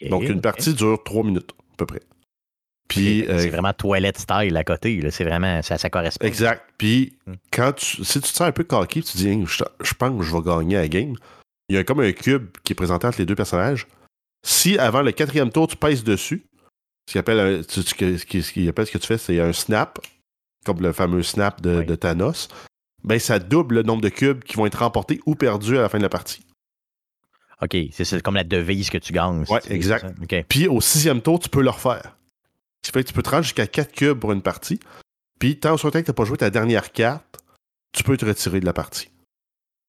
Donc 0.09 0.23
une 0.33 0.41
partie 0.41 0.73
dure 0.73 1.01
trois 1.03 1.23
minutes, 1.23 1.51
à 1.73 1.75
peu 1.77 1.85
près. 1.85 2.01
Puis, 2.87 3.27
euh, 3.27 3.39
C'est 3.39 3.49
vraiment 3.49 3.73
toilette 3.73 4.19
style 4.19 4.55
à 4.55 4.63
côté. 4.63 5.01
C'est 5.11 5.23
vraiment, 5.23 5.61
ça, 5.63 5.77
ça 5.77 5.89
correspond. 5.89 6.25
exact. 6.25 6.63
Puis 6.77 7.17
Hmm. 7.25 7.33
quand 7.51 7.73
tu, 7.73 8.03
si 8.05 8.13
tu 8.21 8.21
te 8.21 8.27
sens 8.27 8.41
un 8.41 8.51
peu 8.51 8.63
coquille, 8.63 9.03
tu 9.03 9.13
te 9.13 9.17
dis, 9.17 9.43
je, 9.47 9.63
je 9.81 9.93
pense 9.95 10.17
que 10.17 10.23
je 10.23 10.35
vais 10.35 10.41
gagner 10.43 10.75
la 10.75 10.87
game. 10.87 11.15
Il 11.69 11.75
y 11.75 11.79
a 11.79 11.83
comme 11.83 11.99
un 12.01 12.11
cube 12.11 12.49
qui 12.63 12.73
est 12.73 12.75
présenté 12.75 13.07
entre 13.07 13.17
les 13.19 13.25
deux 13.25 13.33
personnages. 13.35 13.87
Si 14.45 14.77
avant 14.77 15.01
le 15.01 15.11
quatrième 15.11 15.51
tour, 15.51 15.67
tu 15.67 15.75
pèses 15.75 16.03
dessus, 16.03 16.45
ce 17.07 17.13
qu'il 17.13 17.19
appelle, 17.19 17.39
un- 17.39 17.61
tu- 17.63 17.83
tu- 17.83 18.17
ce 18.19 18.25
qui- 18.25 18.43
ce 18.43 18.69
appelle 18.69 18.85
ce 18.85 18.91
que 18.91 18.97
tu 18.99 19.07
fais, 19.07 19.17
c'est 19.17 19.39
un 19.39 19.51
snap, 19.51 19.97
comme 20.63 20.81
le 20.81 20.93
fameux 20.93 21.23
snap 21.23 21.61
de, 21.61 21.79
Oui. 21.79 21.85
de 21.87 21.95
Thanos, 21.95 22.49
ben 23.03 23.17
ça 23.19 23.39
double 23.39 23.75
le 23.75 23.83
nombre 23.83 24.01
de 24.03 24.09
cubes 24.09 24.43
qui 24.43 24.55
vont 24.57 24.67
être 24.67 24.79
remportés 24.79 25.19
ou 25.25 25.33
perdus 25.33 25.77
à 25.79 25.81
la 25.81 25.89
fin 25.89 25.97
de 25.97 26.03
la 26.03 26.09
partie. 26.09 26.45
OK, 27.61 27.75
c'est 27.91 28.21
comme 28.21 28.35
la 28.35 28.43
devise 28.43 28.89
que 28.89 28.97
tu 28.97 29.13
gagnes. 29.13 29.43
Ouais, 29.49 29.59
c'est- 29.63 29.73
exact. 29.73 30.05
Puis 30.49 30.67
au 30.67 30.81
sixième 30.81 31.21
tour, 31.21 31.39
tu 31.39 31.49
peux 31.49 31.61
le 31.63 31.69
refaire. 31.69 32.15
Ce 32.85 32.91
qui 32.91 32.99
fait 32.99 33.03
que 33.03 33.07
tu 33.07 33.15
peux 33.15 33.23
te 33.23 33.31
rendre 33.31 33.41
jusqu'à 33.41 33.65
4 33.65 33.93
cubes 33.93 34.19
pour 34.19 34.31
une 34.31 34.43
partie. 34.43 34.79
Puis 35.39 35.59
tant 35.59 35.75
soit 35.75 35.89
que 35.89 35.97
tu 35.97 36.07
n'as 36.07 36.13
pas 36.13 36.23
joué 36.23 36.37
ta 36.37 36.51
dernière 36.51 36.91
carte, 36.91 37.39
tu 37.91 38.03
peux 38.03 38.15
te 38.15 38.23
retirer 38.23 38.59
de 38.59 38.65
la 38.65 38.73
partie. 38.73 39.09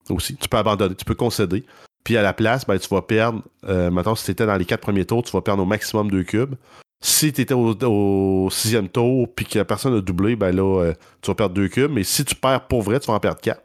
Aussi. 0.08 0.34
Tu 0.36 0.48
peux 0.48 0.56
abandonner, 0.56 0.94
tu 0.94 1.04
peux 1.04 1.14
concéder. 1.14 1.66
Puis 2.04 2.16
à 2.16 2.22
la 2.22 2.32
place, 2.32 2.66
ben, 2.66 2.78
tu 2.78 2.88
vas 2.88 3.02
perdre, 3.02 3.42
euh, 3.64 3.90
maintenant 3.90 4.14
si 4.14 4.24
tu 4.24 4.30
étais 4.30 4.46
dans 4.46 4.56
les 4.56 4.64
quatre 4.64 4.80
premiers 4.80 5.04
tours, 5.04 5.22
tu 5.22 5.32
vas 5.32 5.42
perdre 5.42 5.62
au 5.62 5.66
maximum 5.66 6.10
deux 6.10 6.22
cubes. 6.22 6.54
Si 7.02 7.34
tu 7.34 7.42
étais 7.42 7.52
au, 7.52 8.48
sixième 8.50 8.88
tour 8.88 9.28
puis 9.34 9.44
que 9.44 9.58
la 9.58 9.66
personne 9.66 9.94
a 9.94 10.00
doublé, 10.00 10.34
ben 10.34 10.56
là, 10.56 10.80
euh, 10.80 10.94
tu 11.20 11.30
vas 11.30 11.34
perdre 11.34 11.54
deux 11.54 11.68
cubes. 11.68 11.90
Mais 11.90 12.02
si 12.02 12.24
tu 12.24 12.34
perds 12.34 12.66
pour 12.66 12.80
vrai, 12.80 12.98
tu 12.98 13.08
vas 13.08 13.14
en 13.14 13.20
perdre 13.20 13.42
quatre. 13.42 13.62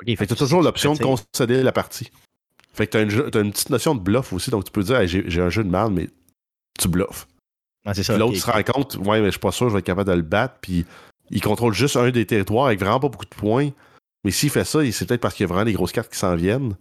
OK, 0.00 0.06
Fait 0.06 0.16
que 0.16 0.24
tu 0.26 0.32
as 0.34 0.36
toujours 0.36 0.62
l'option 0.62 0.94
de 0.94 1.00
concéder 1.00 1.64
la 1.64 1.72
partie. 1.72 2.12
Fait 2.72 2.86
que 2.86 2.92
tu 2.92 2.98
as, 2.98 3.40
une, 3.42 3.50
petite 3.50 3.70
notion 3.70 3.96
de 3.96 4.00
bluff 4.00 4.32
aussi. 4.32 4.50
Donc 4.50 4.62
tu 4.62 4.70
peux 4.70 4.84
dire, 4.84 5.00
Hey, 5.00 5.08
j'ai 5.08 5.40
un 5.40 5.50
jeu 5.50 5.64
de 5.64 5.70
merde, 5.70 5.92
mais 5.92 6.08
tu 6.78 6.86
bluffes. 6.86 7.26
Ah, 7.86 7.94
ça. 7.94 8.18
L'autre 8.18 8.36
se 8.36 8.50
rend 8.50 8.62
compte, 8.62 8.96
ouais, 8.96 9.20
mais 9.20 9.26
je 9.26 9.30
suis 9.32 9.40
pas 9.40 9.52
sûr, 9.52 9.68
je 9.68 9.74
vais 9.74 9.78
être 9.78 9.86
capable 9.86 10.10
de 10.10 10.16
le 10.16 10.22
battre. 10.22 10.56
Puis 10.60 10.84
il 11.30 11.40
contrôle 11.40 11.72
juste 11.72 11.96
un 11.96 12.10
des 12.10 12.26
territoires 12.26 12.66
avec 12.66 12.80
vraiment 12.80 13.00
pas 13.00 13.08
beaucoup 13.08 13.24
de 13.24 13.34
points. 13.34 13.70
Mais 14.24 14.30
s'il 14.32 14.50
fait 14.50 14.64
ça, 14.64 14.80
c'est 14.90 15.06
peut-être 15.06 15.20
parce 15.20 15.34
qu'il 15.34 15.44
y 15.44 15.48
a 15.48 15.52
vraiment 15.52 15.64
des 15.64 15.72
grosses 15.72 15.92
cartes 15.92 16.12
qui 16.12 16.18
s'en 16.18 16.34
viennent. 16.34 16.76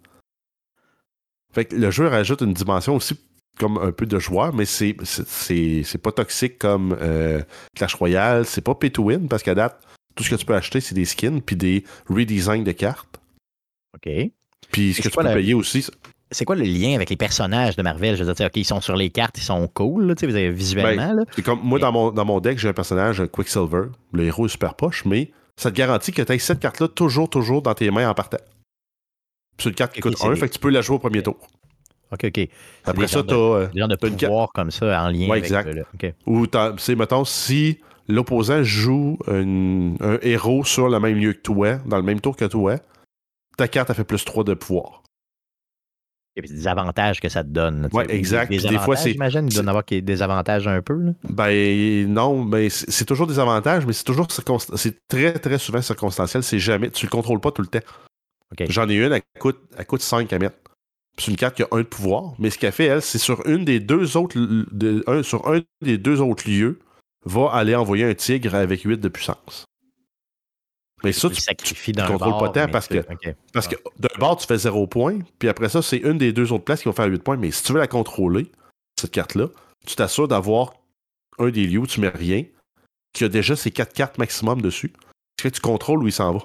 Fait 1.54 1.65
que 1.65 1.76
le 1.76 1.91
jeu 1.91 2.08
rajoute 2.08 2.41
une 2.41 2.54
dimension 2.54 2.96
aussi 2.96 3.18
comme 3.58 3.78
un 3.78 3.91
peu 3.91 4.06
de 4.06 4.20
joueur, 4.20 4.54
mais 4.54 4.65
c'est 4.65 4.94
pas 6.02 6.12
toxique 6.12 6.58
comme 6.58 6.98
euh, 7.00 7.41
Clash 7.76 7.94
Royale, 7.96 8.46
c'est 8.46 8.62
pas 8.62 8.76
pay 8.76 8.91
to 8.91 9.04
win 9.04 9.30
parce 9.30 9.44
qu'à 9.44 9.56
date, 9.56 9.80
tout 10.15 10.24
ce 10.24 10.30
que 10.30 10.36
tu 10.36 10.46
peux 10.46 10.56
acheter, 10.56 10.82
c'est 10.82 10.96
des 10.96 11.06
skins 11.06 11.41
puis 11.41 11.56
des 11.56 11.84
redesigns 12.10 12.63
de 12.63 12.72
cartes. 12.72 13.22
OK. 13.96 14.10
Puis 14.72 14.94
ce 14.94 15.02
que 15.02 15.10
tu 15.10 15.15
peux 15.15 15.24
la- 15.24 15.34
payer 15.34 15.54
aussi, 15.54 15.88
c'est- 16.32 16.46
quoi 16.46 16.56
le 16.56 16.64
lien 16.64 16.96
avec 16.96 17.10
les 17.10 17.16
personnages 17.18 17.76
de 17.76 17.82
Marvel? 17.82 18.16
Je 18.16 18.24
veux 18.24 18.34
dire, 18.34 18.46
OK, 18.48 18.56
ils 18.58 18.66
sont 18.66 18.82
sur 18.82 18.96
les 18.96 19.10
cartes, 19.10 19.38
ils 19.38 19.44
sont 19.44 19.68
cool, 19.74 20.08
là, 20.08 20.14
vous 20.22 20.24
avez- 20.36 20.52
visuellement. 20.52 21.14
là. 21.14 21.24
C'est 21.36 21.42
comme 21.44 21.60
moi, 21.64 21.80
dans 21.80 21.92
mon, 21.92 22.12
dans 22.12 22.26
mon 22.26 22.40
deck, 22.40 22.58
j'ai 22.60 22.70
un 22.70 22.74
personnage 22.74 23.24
Quicksilver. 23.32 23.84
Le 24.14 24.24
héros 24.24 24.46
est 24.46 24.50
super 24.50 24.76
poche, 24.76 25.06
mais 25.06 25.32
ça 25.58 25.72
te 25.72 25.76
garantit 25.78 26.12
que 26.12 26.22
tu 26.22 26.32
as 26.32 26.40
cette 26.40 26.60
carte-là 26.60 26.88
toujours, 26.88 27.30
toujours 27.30 27.62
dans 27.62 27.74
tes 27.74 27.90
mains 27.92 28.10
en 28.10 28.14
partant. 28.14 28.38
C'est 29.58 29.70
une 29.70 29.76
carte 29.76 29.94
qui 29.94 30.02
coûte 30.02 30.18
c'est 30.18 30.28
1, 30.28 30.34
des- 30.34 30.40
fait 30.40 30.48
que 30.50 30.54
tu 30.54 30.60
peux 30.60 30.70
la 30.70 30.82
jouer 30.82 30.96
au 30.98 31.00
premier 31.00 31.24
tour. 31.24 31.38
OK, 32.12 32.26
OK. 32.26 32.50
Après 32.86 33.08
ça, 33.08 33.24
tu 33.24 33.34
as. 33.34 33.68
Des 33.74 33.80
genres 33.80 33.88
de 33.88 33.96
t'as 33.96 34.08
une 34.08 34.16
carte- 34.16 34.30
pouvoirs 34.32 34.50
comme 34.54 34.70
ça 34.72 35.04
en 35.04 35.10
lien 35.10 35.26
Ouais, 35.28 35.32
avec 35.38 35.46
exact. 35.46 35.74
le- 35.74 35.82
OK. 35.94 36.14
Ou, 36.28 36.46
c'est, 36.78 36.96
mettons, 36.96 37.24
si 37.26 37.80
l'opposant 38.08 38.64
joue 38.64 39.18
un, 39.28 39.96
un 40.02 40.20
héros 40.22 40.64
sur 40.66 40.88
le 40.90 41.00
même 41.00 41.16
lieu 41.18 41.34
que 41.34 41.42
toi, 41.42 41.76
dans 41.86 41.98
le 41.98 42.04
même 42.04 42.20
tour 42.22 42.36
que 42.36 42.46
toi, 42.46 42.76
ta 43.58 43.68
carte 43.68 43.90
a 43.90 43.94
fait 43.94 44.04
plus 44.04 44.24
3 44.26 44.44
de 44.44 44.54
pouvoir. 44.54 45.02
Des 46.38 46.67
avantages 46.67 47.21
que 47.21 47.30
ça 47.30 47.43
te 47.43 47.50
donne. 47.50 47.88
Ouais, 47.93 48.06
exact. 48.13 48.50
Des, 48.50 48.58
des 48.58 48.67
fois, 48.67 48.76
avantages, 48.78 49.04
c'est- 49.04 49.12
J'imagine, 49.13 49.48
il 49.48 49.54
doit 49.54 49.63
y 49.63 49.69
avoir 49.69 49.84
des 49.86 50.21
avantages 50.21 50.67
un 50.67 50.82
peu. 50.82 50.93
là. 50.95 51.12
Ben 51.30 52.08
non, 52.12 52.43
ben 52.43 52.69
c'est 52.69 53.06
toujours 53.06 53.26
des 53.28 53.39
avantages, 53.39 53.86
mais 53.86 53.93
c'est 53.93 54.04
toujours 54.04 54.28
c'est 54.76 55.08
très 55.08 55.34
très 55.34 55.58
souvent 55.58 55.82
circonstanciel. 55.82 56.43
C'est 56.43 56.60
jamais, 56.60 56.89
tu 56.89 57.06
le 57.06 57.10
contrôles 57.10 57.39
pas 57.39 57.52
tout 57.52 57.62
le 57.62 57.67
temps. 57.69 57.80
J'en 58.69 58.88
ai 58.89 58.95
une, 58.95 59.13
elle 59.13 59.21
coûte, 59.39 59.60
elle 59.78 59.86
coûte 59.86 60.02
5 60.02 60.32
à 60.34 60.39
mettre. 60.39 60.56
C'est 61.17 61.32
une 61.32 61.38
carte 61.38 61.56
qui 61.56 61.63
a 61.63 61.67
un 61.71 61.78
de 61.80 61.84
pouvoir, 61.84 62.34
mais 62.39 62.50
ce 62.50 62.60
qu'elle 62.60 62.74
fait, 62.74 62.86
elle, 62.86 63.02
c'est 63.02 63.17
sur 63.17 63.45
une 63.48 63.63
des 63.63 63.80
deux 63.80 64.17
autres, 64.17 64.38
de- 64.38 65.04
un, 65.08 65.24
sur 65.24 65.48
un 65.48 65.62
des 65.82 65.98
deux 65.98 66.19
autres 66.21 66.50
lieux, 66.50 66.80
va 67.26 67.50
aller 67.54 67.74
envoyer 67.76 68.04
un 68.04 68.13
tigre 68.13 68.54
avec 68.56 68.82
8 68.82 69.00
de 69.00 69.08
puissance. 69.08 69.64
Mais 71.06 71.13
ça, 71.13 71.30
Tu 71.30 71.74
tu, 71.76 71.91
d'un 71.94 72.08
contrôles 72.08 72.32
bord, 72.32 72.39
pas 72.39 72.50
tant 72.65 72.72
parce 72.72 72.88
que- 72.88 73.06
parce 73.54 73.68
que 73.68 73.76
d'un 74.00 74.10
bord, 74.20 74.38
tu 74.38 74.46
fais 74.48 74.58
0 74.58 74.88
points, 74.88 75.20
puis 75.39 75.48
après 75.48 75.70
ça, 75.70 75.82
c'est 75.82 75.98
une 75.98 76.18
des 76.18 76.34
deux 76.34 76.52
autres 76.52 76.63
places 76.65 76.82
qui 76.82 76.89
va 76.89 76.94
faire 76.94 77.06
8 77.08 77.24
points. 77.24 77.38
Mais 77.38 77.52
si 77.52 77.63
tu 77.63 77.74
veux 77.74 77.80
la 77.80 77.88
contrôler, 77.88 78.52
cette 79.00 79.12
carte-là, 79.12 79.48
tu 79.88 79.96
t'assures 79.96 80.28
d'avoir 80.28 80.74
un 81.39 81.50
des 81.50 81.65
lieux 81.68 81.80
où 81.80 81.88
tu 81.88 82.00
mets 82.02 82.10
rien, 82.10 82.44
qui 83.13 83.24
a 83.24 83.30
déjà 83.30 83.56
ses 83.56 83.72
4 83.72 83.94
cartes 83.94 84.18
maximum 84.18 84.62
dessus. 84.62 84.91
Ce 85.39 85.44
fait 85.44 85.52
que 85.52 85.56
tu 85.56 85.62
contrôles 85.62 86.04
où 86.04 86.08
il 86.08 86.12
s'en 86.13 86.34
va. 86.34 86.39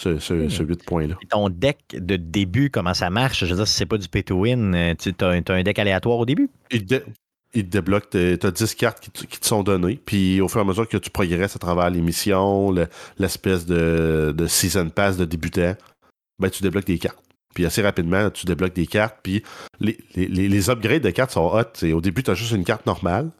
Ce, 0.00 0.18
ce, 0.18 0.32
Hmm. 0.34 0.48
ce 0.50 0.62
8 0.62 0.84
points-là? 0.84 1.16
Et 1.22 1.26
ton 1.26 1.48
deck 1.50 1.78
de 1.92 2.16
début, 2.16 2.70
comment 2.70 2.94
ça 2.94 3.10
marche? 3.10 3.40
Je 3.44 3.50
veux 3.50 3.56
dire, 3.56 3.68
si 3.68 3.74
c'est 3.74 3.86
pas 3.86 3.98
du 3.98 4.08
pay 4.08 4.22
to 4.24 4.34
win, 4.36 4.74
euh, 4.74 4.94
tu 4.98 5.12
as, 5.20 5.26
un 5.26 5.62
deck 5.62 5.78
aléatoire 5.78 6.18
au 6.18 6.24
début? 6.24 6.48
Il 7.54 7.64
te 7.64 7.70
débloque, 7.70 8.10
t'as 8.10 8.36
t'as 8.36 8.50
10 8.50 8.74
cartes 8.74 9.00
qui, 9.00 9.10
te- 9.10 9.46
sont 9.46 9.62
données, 9.62 10.00
puis 10.04 10.40
au 10.40 10.48
fur 10.48 10.58
et 10.60 10.62
à 10.62 10.64
mesure 10.64 10.88
que 10.88 10.96
tu 10.96 11.10
progresses 11.10 11.56
à 11.56 11.58
travers 11.58 11.90
le- 12.72 12.86
l'espèce 13.18 13.66
de, 13.66 14.34
de 14.36 14.46
season 14.46 14.88
pass 14.90 15.16
de 15.16 15.24
débutant, 15.24 15.74
ben 16.38 16.50
tu 16.50 16.62
débloques 16.62 16.86
des 16.86 16.98
cartes. 16.98 17.22
Puis 17.54 17.66
assez 17.66 17.82
rapidement, 17.82 18.30
tu 18.30 18.46
débloques 18.46 18.72
des 18.74 18.86
cartes, 18.86 19.18
puis 19.22 19.42
les, 19.80 19.98
upgrades 20.70 21.02
de 21.02 21.10
cartes 21.10 21.32
sont 21.32 21.44
hot. 21.52 21.86
Au 21.92 22.00
début, 22.00 22.22
tu 22.22 22.30
as 22.30 22.34
juste 22.34 22.52
une 22.52 22.64
carte 22.64 22.86
normale, 22.86 23.30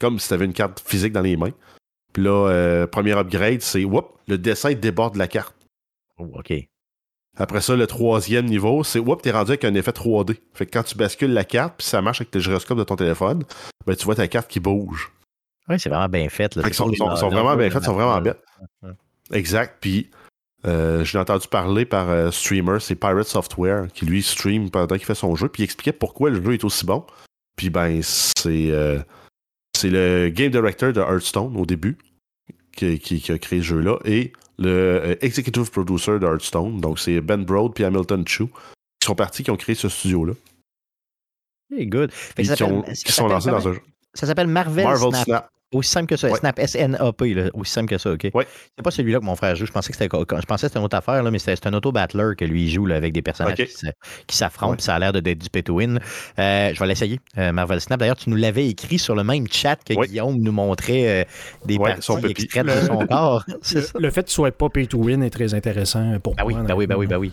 comme 0.00 0.18
si 0.18 0.26
tu 0.28 0.34
avais 0.34 0.44
une 0.46 0.52
carte 0.52 0.82
physique 0.84 1.12
dans 1.12 1.20
les 1.20 1.36
mains. 1.36 1.52
Puis 2.12 2.24
là, 2.24 2.48
euh, 2.48 2.86
premier 2.88 3.12
upgrade, 3.16 3.60
c'est 3.60 3.84
le 4.26 4.38
dessin 4.38 4.72
déborde 4.74 5.14
la 5.16 5.28
carte. 5.28 5.54
Oh, 6.18 6.28
OK. 6.34 6.52
Après 7.36 7.60
ça, 7.60 7.76
le 7.76 7.86
troisième 7.86 8.46
niveau, 8.46 8.84
c'est 8.84 8.98
whoop, 8.98 9.22
t'es 9.22 9.30
rendu 9.30 9.52
avec 9.52 9.64
un 9.64 9.74
effet 9.74 9.92
3D. 9.92 10.36
Fait 10.52 10.66
que 10.66 10.72
quand 10.72 10.82
tu 10.82 10.96
bascules 10.96 11.32
la 11.32 11.44
carte, 11.44 11.74
puis 11.78 11.86
ça 11.86 12.02
marche 12.02 12.20
avec 12.20 12.34
le 12.34 12.40
gyroscope 12.40 12.78
de 12.78 12.84
ton 12.84 12.96
téléphone, 12.96 13.44
ben 13.86 13.94
tu 13.96 14.04
vois 14.04 14.14
ta 14.16 14.28
carte 14.28 14.48
qui 14.50 14.60
bouge. 14.60 15.10
Oui, 15.68 15.78
c'est 15.78 15.88
vraiment 15.88 16.08
bien 16.08 16.28
fait. 16.28 16.54
Là. 16.56 16.62
Fait 16.62 16.68
C'est 16.70 16.74
sont, 16.74 16.88
vraiment 16.88 17.56
bien 17.56 17.70
faits, 17.70 17.84
sont 17.84 17.92
vraiment 17.94 18.20
bêtes. 18.20 18.42
Exact. 19.32 19.76
Puis, 19.80 20.10
euh, 20.66 21.04
je 21.04 21.12
l'ai 21.12 21.20
entendu 21.20 21.46
parler 21.48 21.84
par 21.84 22.10
un 22.10 22.30
streamer, 22.32 22.78
c'est 22.80 22.96
Pirate 22.96 23.26
Software, 23.26 23.86
qui 23.94 24.04
lui 24.04 24.22
stream 24.22 24.70
pendant 24.70 24.96
qu'il 24.96 25.04
fait 25.06 25.14
son 25.14 25.36
jeu, 25.36 25.48
puis 25.48 25.62
il 25.62 25.64
expliquait 25.64 25.92
pourquoi 25.92 26.30
le 26.30 26.42
jeu 26.42 26.54
est 26.54 26.64
aussi 26.64 26.84
bon. 26.84 27.06
Puis, 27.56 27.70
ben, 27.70 28.00
c'est 28.02 28.70
euh, 28.72 28.98
c'est 29.76 29.90
le 29.90 30.28
game 30.30 30.50
director 30.50 30.92
de 30.92 31.00
Hearthstone 31.00 31.56
au 31.56 31.64
début 31.64 31.96
qui, 32.76 32.98
qui- 32.98 33.20
qui 33.20 33.32
a 33.32 33.38
créé 33.38 33.60
ce 33.60 33.66
jeu-là 33.66 33.98
et 34.04 34.32
le 34.60 34.68
euh, 34.70 35.16
executive 35.22 35.70
producer 35.70 36.18
de 36.18 36.26
Hearthstone. 36.26 36.80
Donc, 36.80 36.98
c'est 37.00 37.20
Ben 37.20 37.44
Broad 37.44 37.74
puis 37.74 37.82
Hamilton 37.84 38.26
Chu 38.26 38.46
qui 38.46 39.06
sont 39.06 39.14
partis, 39.16 39.42
qui 39.42 39.50
ont 39.50 39.56
créé 39.56 39.74
ce 39.74 39.88
studio-là. 39.88 40.34
C'est 41.70 41.86
good. 41.86 42.10
Fait 42.12 42.42
que 42.42 42.48
ça 42.48 42.56
qui, 42.56 42.62
ont- 42.64 42.80
s'appelle- 42.82 42.96
ça 42.96 43.02
qui 43.04 43.12
sont 43.12 43.28
lancés 43.28 43.50
dans 43.50 43.68
un 43.68 43.72
jeu. 43.74 43.80
Ça 44.14 44.26
s'appelle 44.26 44.48
Marvel, 44.48 44.84
Marvel 44.84 45.10
Snap. 45.10 45.24
Snap. 45.24 45.50
Aussi 45.72 45.90
simple 45.90 46.06
que 46.08 46.16
ça. 46.16 46.28
Ouais. 46.28 46.36
Snap, 46.38 46.58
S-N-A-P, 46.58 47.34
là. 47.34 47.50
aussi 47.54 47.70
simple 47.70 47.88
que 47.88 47.98
ça, 47.98 48.10
OK? 48.10 48.28
Ouais. 48.34 48.44
C'est 48.76 48.82
pas 48.82 48.90
celui-là 48.90 49.20
que 49.20 49.24
mon 49.24 49.36
frère 49.36 49.54
joue. 49.54 49.66
Je 49.66 49.70
pensais 49.72 49.92
que 49.92 49.96
c'était, 49.96 50.08
je 50.16 50.24
pensais 50.24 50.66
que 50.66 50.68
c'était 50.68 50.78
une 50.80 50.84
autre 50.84 50.96
affaire, 50.96 51.22
là, 51.22 51.30
mais 51.30 51.38
c'est, 51.38 51.64
un 51.66 51.72
auto-battler 51.74 52.32
que 52.36 52.44
lui 52.44 52.64
il 52.64 52.70
joue 52.70 52.86
là, 52.86 52.96
avec 52.96 53.12
des 53.12 53.22
personnages 53.22 53.56
qui, 54.26 54.36
s'affrontent. 54.36 54.72
Ouais. 54.72 54.76
puis 54.78 54.84
Ça 54.84 54.96
a 54.96 54.98
l'air 54.98 55.12
de, 55.12 55.20
d'être 55.20 55.38
du 55.38 55.48
pay 55.48 55.62
to 55.62 55.74
win. 55.76 56.00
Euh, 56.40 56.72
je 56.74 56.78
vais 56.80 56.86
l'essayer, 56.86 57.20
euh, 57.38 57.52
Marvel 57.52 57.80
Snap. 57.80 58.00
D'ailleurs, 58.00 58.16
tu 58.16 58.30
nous 58.30 58.36
l'avais 58.36 58.66
écrit 58.68 58.98
sur 58.98 59.14
le 59.14 59.22
même 59.22 59.46
chat 59.48 59.76
que 59.76 59.94
Ouais. 59.94 60.08
Guillaume 60.08 60.38
nous 60.40 60.52
montrait 60.52 61.20
euh, 61.20 61.24
des 61.66 61.76
Ouais, 61.76 61.90
parties 61.90 62.02
son 62.02 62.18
extraites 62.22 62.66
de 62.66 62.86
son 62.86 62.98
corps. 63.06 63.44
Le, 63.72 64.00
le 64.00 64.10
fait 64.10 64.22
qu'il 64.24 64.32
soit 64.32 64.50
pas 64.50 64.68
pay 64.70 64.86
to 64.88 64.98
win 64.98 65.22
est 65.22 65.30
très 65.30 65.54
intéressant 65.54 66.18
pour 66.20 66.34
Ben 66.34 66.44
oui, 66.44 66.54
moi. 66.54 66.62
ben 66.64 66.74
oui, 66.74 66.86
ben 66.86 66.96
oui, 66.96 67.06
ben 67.06 67.18
oui. 67.18 67.32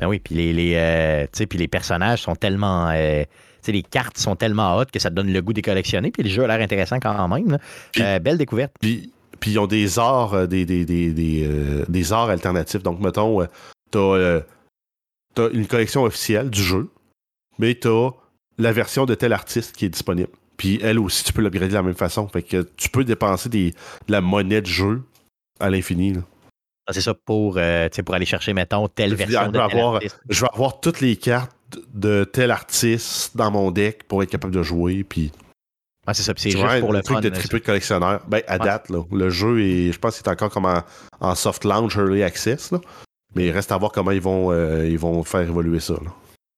Ben 0.00 0.08
oui, 0.08 0.18
puis 0.18 0.34
les, 0.34 0.52
les, 0.52 0.74
euh, 0.76 1.22
tu 1.24 1.28
sais, 1.34 1.46
puis 1.46 1.58
les 1.58 1.68
personnages 1.68 2.22
sont 2.22 2.34
tellement. 2.34 2.90
Tu 3.62 3.72
les 3.72 3.82
cartes 3.82 4.18
sont 4.18 4.36
tellement 4.36 4.76
hautes 4.76 4.90
que 4.90 4.98
ça 4.98 5.10
te 5.10 5.14
donne 5.14 5.32
le 5.32 5.42
goût 5.42 5.52
de 5.52 5.60
collectionner. 5.60 6.10
Puis 6.10 6.22
le 6.22 6.28
jeu 6.30 6.44
a 6.44 6.46
l'air 6.46 6.60
intéressant 6.60 6.98
quand 7.00 7.28
même. 7.28 7.58
Euh, 7.98 8.18
belle 8.18 8.38
découverte. 8.38 8.72
Puis, 8.80 9.10
ils 9.46 9.58
ont 9.58 9.66
des 9.66 9.98
arts, 9.98 10.34
euh, 10.34 10.46
des, 10.46 10.66
des, 10.66 10.84
des, 10.84 11.12
des, 11.12 11.46
euh, 11.46 11.84
des 11.88 12.12
arts 12.12 12.28
alternatifs. 12.28 12.82
Donc, 12.82 13.00
mettons, 13.00 13.46
t'as 13.90 13.98
euh, 13.98 14.40
t'as 15.34 15.48
une 15.50 15.66
collection 15.66 16.02
officielle 16.02 16.50
du 16.50 16.62
jeu, 16.62 16.90
mais 17.58 17.74
t'as 17.74 18.10
la 18.58 18.72
version 18.72 19.06
de 19.06 19.14
tel 19.14 19.32
artiste 19.32 19.74
qui 19.76 19.86
est 19.86 19.88
disponible. 19.90 20.28
Puis 20.58 20.78
elle 20.82 20.98
aussi, 20.98 21.24
tu 21.24 21.32
peux 21.32 21.40
l'upgrader 21.40 21.68
de 21.68 21.74
la 21.74 21.82
même 21.82 21.94
façon. 21.94 22.28
Fait 22.28 22.42
que 22.42 22.68
tu 22.76 22.90
peux 22.90 23.02
dépenser 23.04 23.48
des, 23.48 23.70
de 23.70 24.12
la 24.12 24.20
monnaie 24.20 24.60
de 24.60 24.66
jeu 24.66 25.02
à 25.58 25.70
l'infini. 25.70 26.16
Ah, 26.86 26.92
C'est 26.92 27.00
ça 27.00 27.14
pour, 27.14 27.58
tu 27.92 28.02
pour 28.02 28.14
aller 28.14 28.26
chercher, 28.26 28.52
mettons, 28.52 28.88
telle 28.88 29.14
version 29.14 29.40
de 29.50 29.56
je 29.56 29.62
vais 29.62 29.68
tel 29.68 29.78
avoir- 29.78 29.94
artiste. 29.94 30.20
Je 30.28 30.40
vais 30.42 30.48
avoir 30.52 30.80
toutes 30.80 31.00
les 31.00 31.16
cartes 31.16 31.56
de 31.94 32.24
tel 32.24 32.50
artiste 32.50 33.36
dans 33.36 33.50
mon 33.50 33.70
deck 33.70 34.04
pour 34.04 34.22
être 34.22 34.30
capable 34.30 34.54
de 34.54 34.62
jouer. 34.62 35.04
Puis 35.04 35.32
Ah, 36.06 36.14
c'est 36.14 36.22
ça, 36.22 36.32
c'est 36.36 36.50
juste 36.50 36.80
pour 36.80 36.92
le 36.92 37.02
truc 37.02 37.16
fun. 37.16 37.20
de 37.20 37.28
triple 37.28 37.60
de 37.60 37.64
collectionneur. 37.64 38.22
Ben, 38.26 38.42
à 38.46 38.54
Ouais. 38.58 38.64
date, 38.64 38.88
là, 38.90 39.02
le 39.12 39.30
jeu 39.30 39.60
est, 39.62 39.92
je 39.92 39.98
pense 39.98 40.16
qu'il 40.18 40.26
est 40.26 40.30
encore 40.30 40.50
comme 40.50 40.64
en, 40.66 40.82
en 41.20 41.34
soft 41.34 41.64
launch, 41.64 41.96
early 41.96 42.22
access. 42.22 42.70
Là. 42.72 42.80
Mais 43.34 43.46
il 43.46 43.50
reste 43.52 43.70
à 43.70 43.76
voir 43.76 43.92
comment 43.92 44.10
ils 44.10 44.20
vont, 44.20 44.50
euh, 44.50 44.88
ils 44.88 44.98
vont 44.98 45.22
faire 45.22 45.42
évoluer 45.42 45.78
ça. 45.80 45.94
là. 45.94 46.10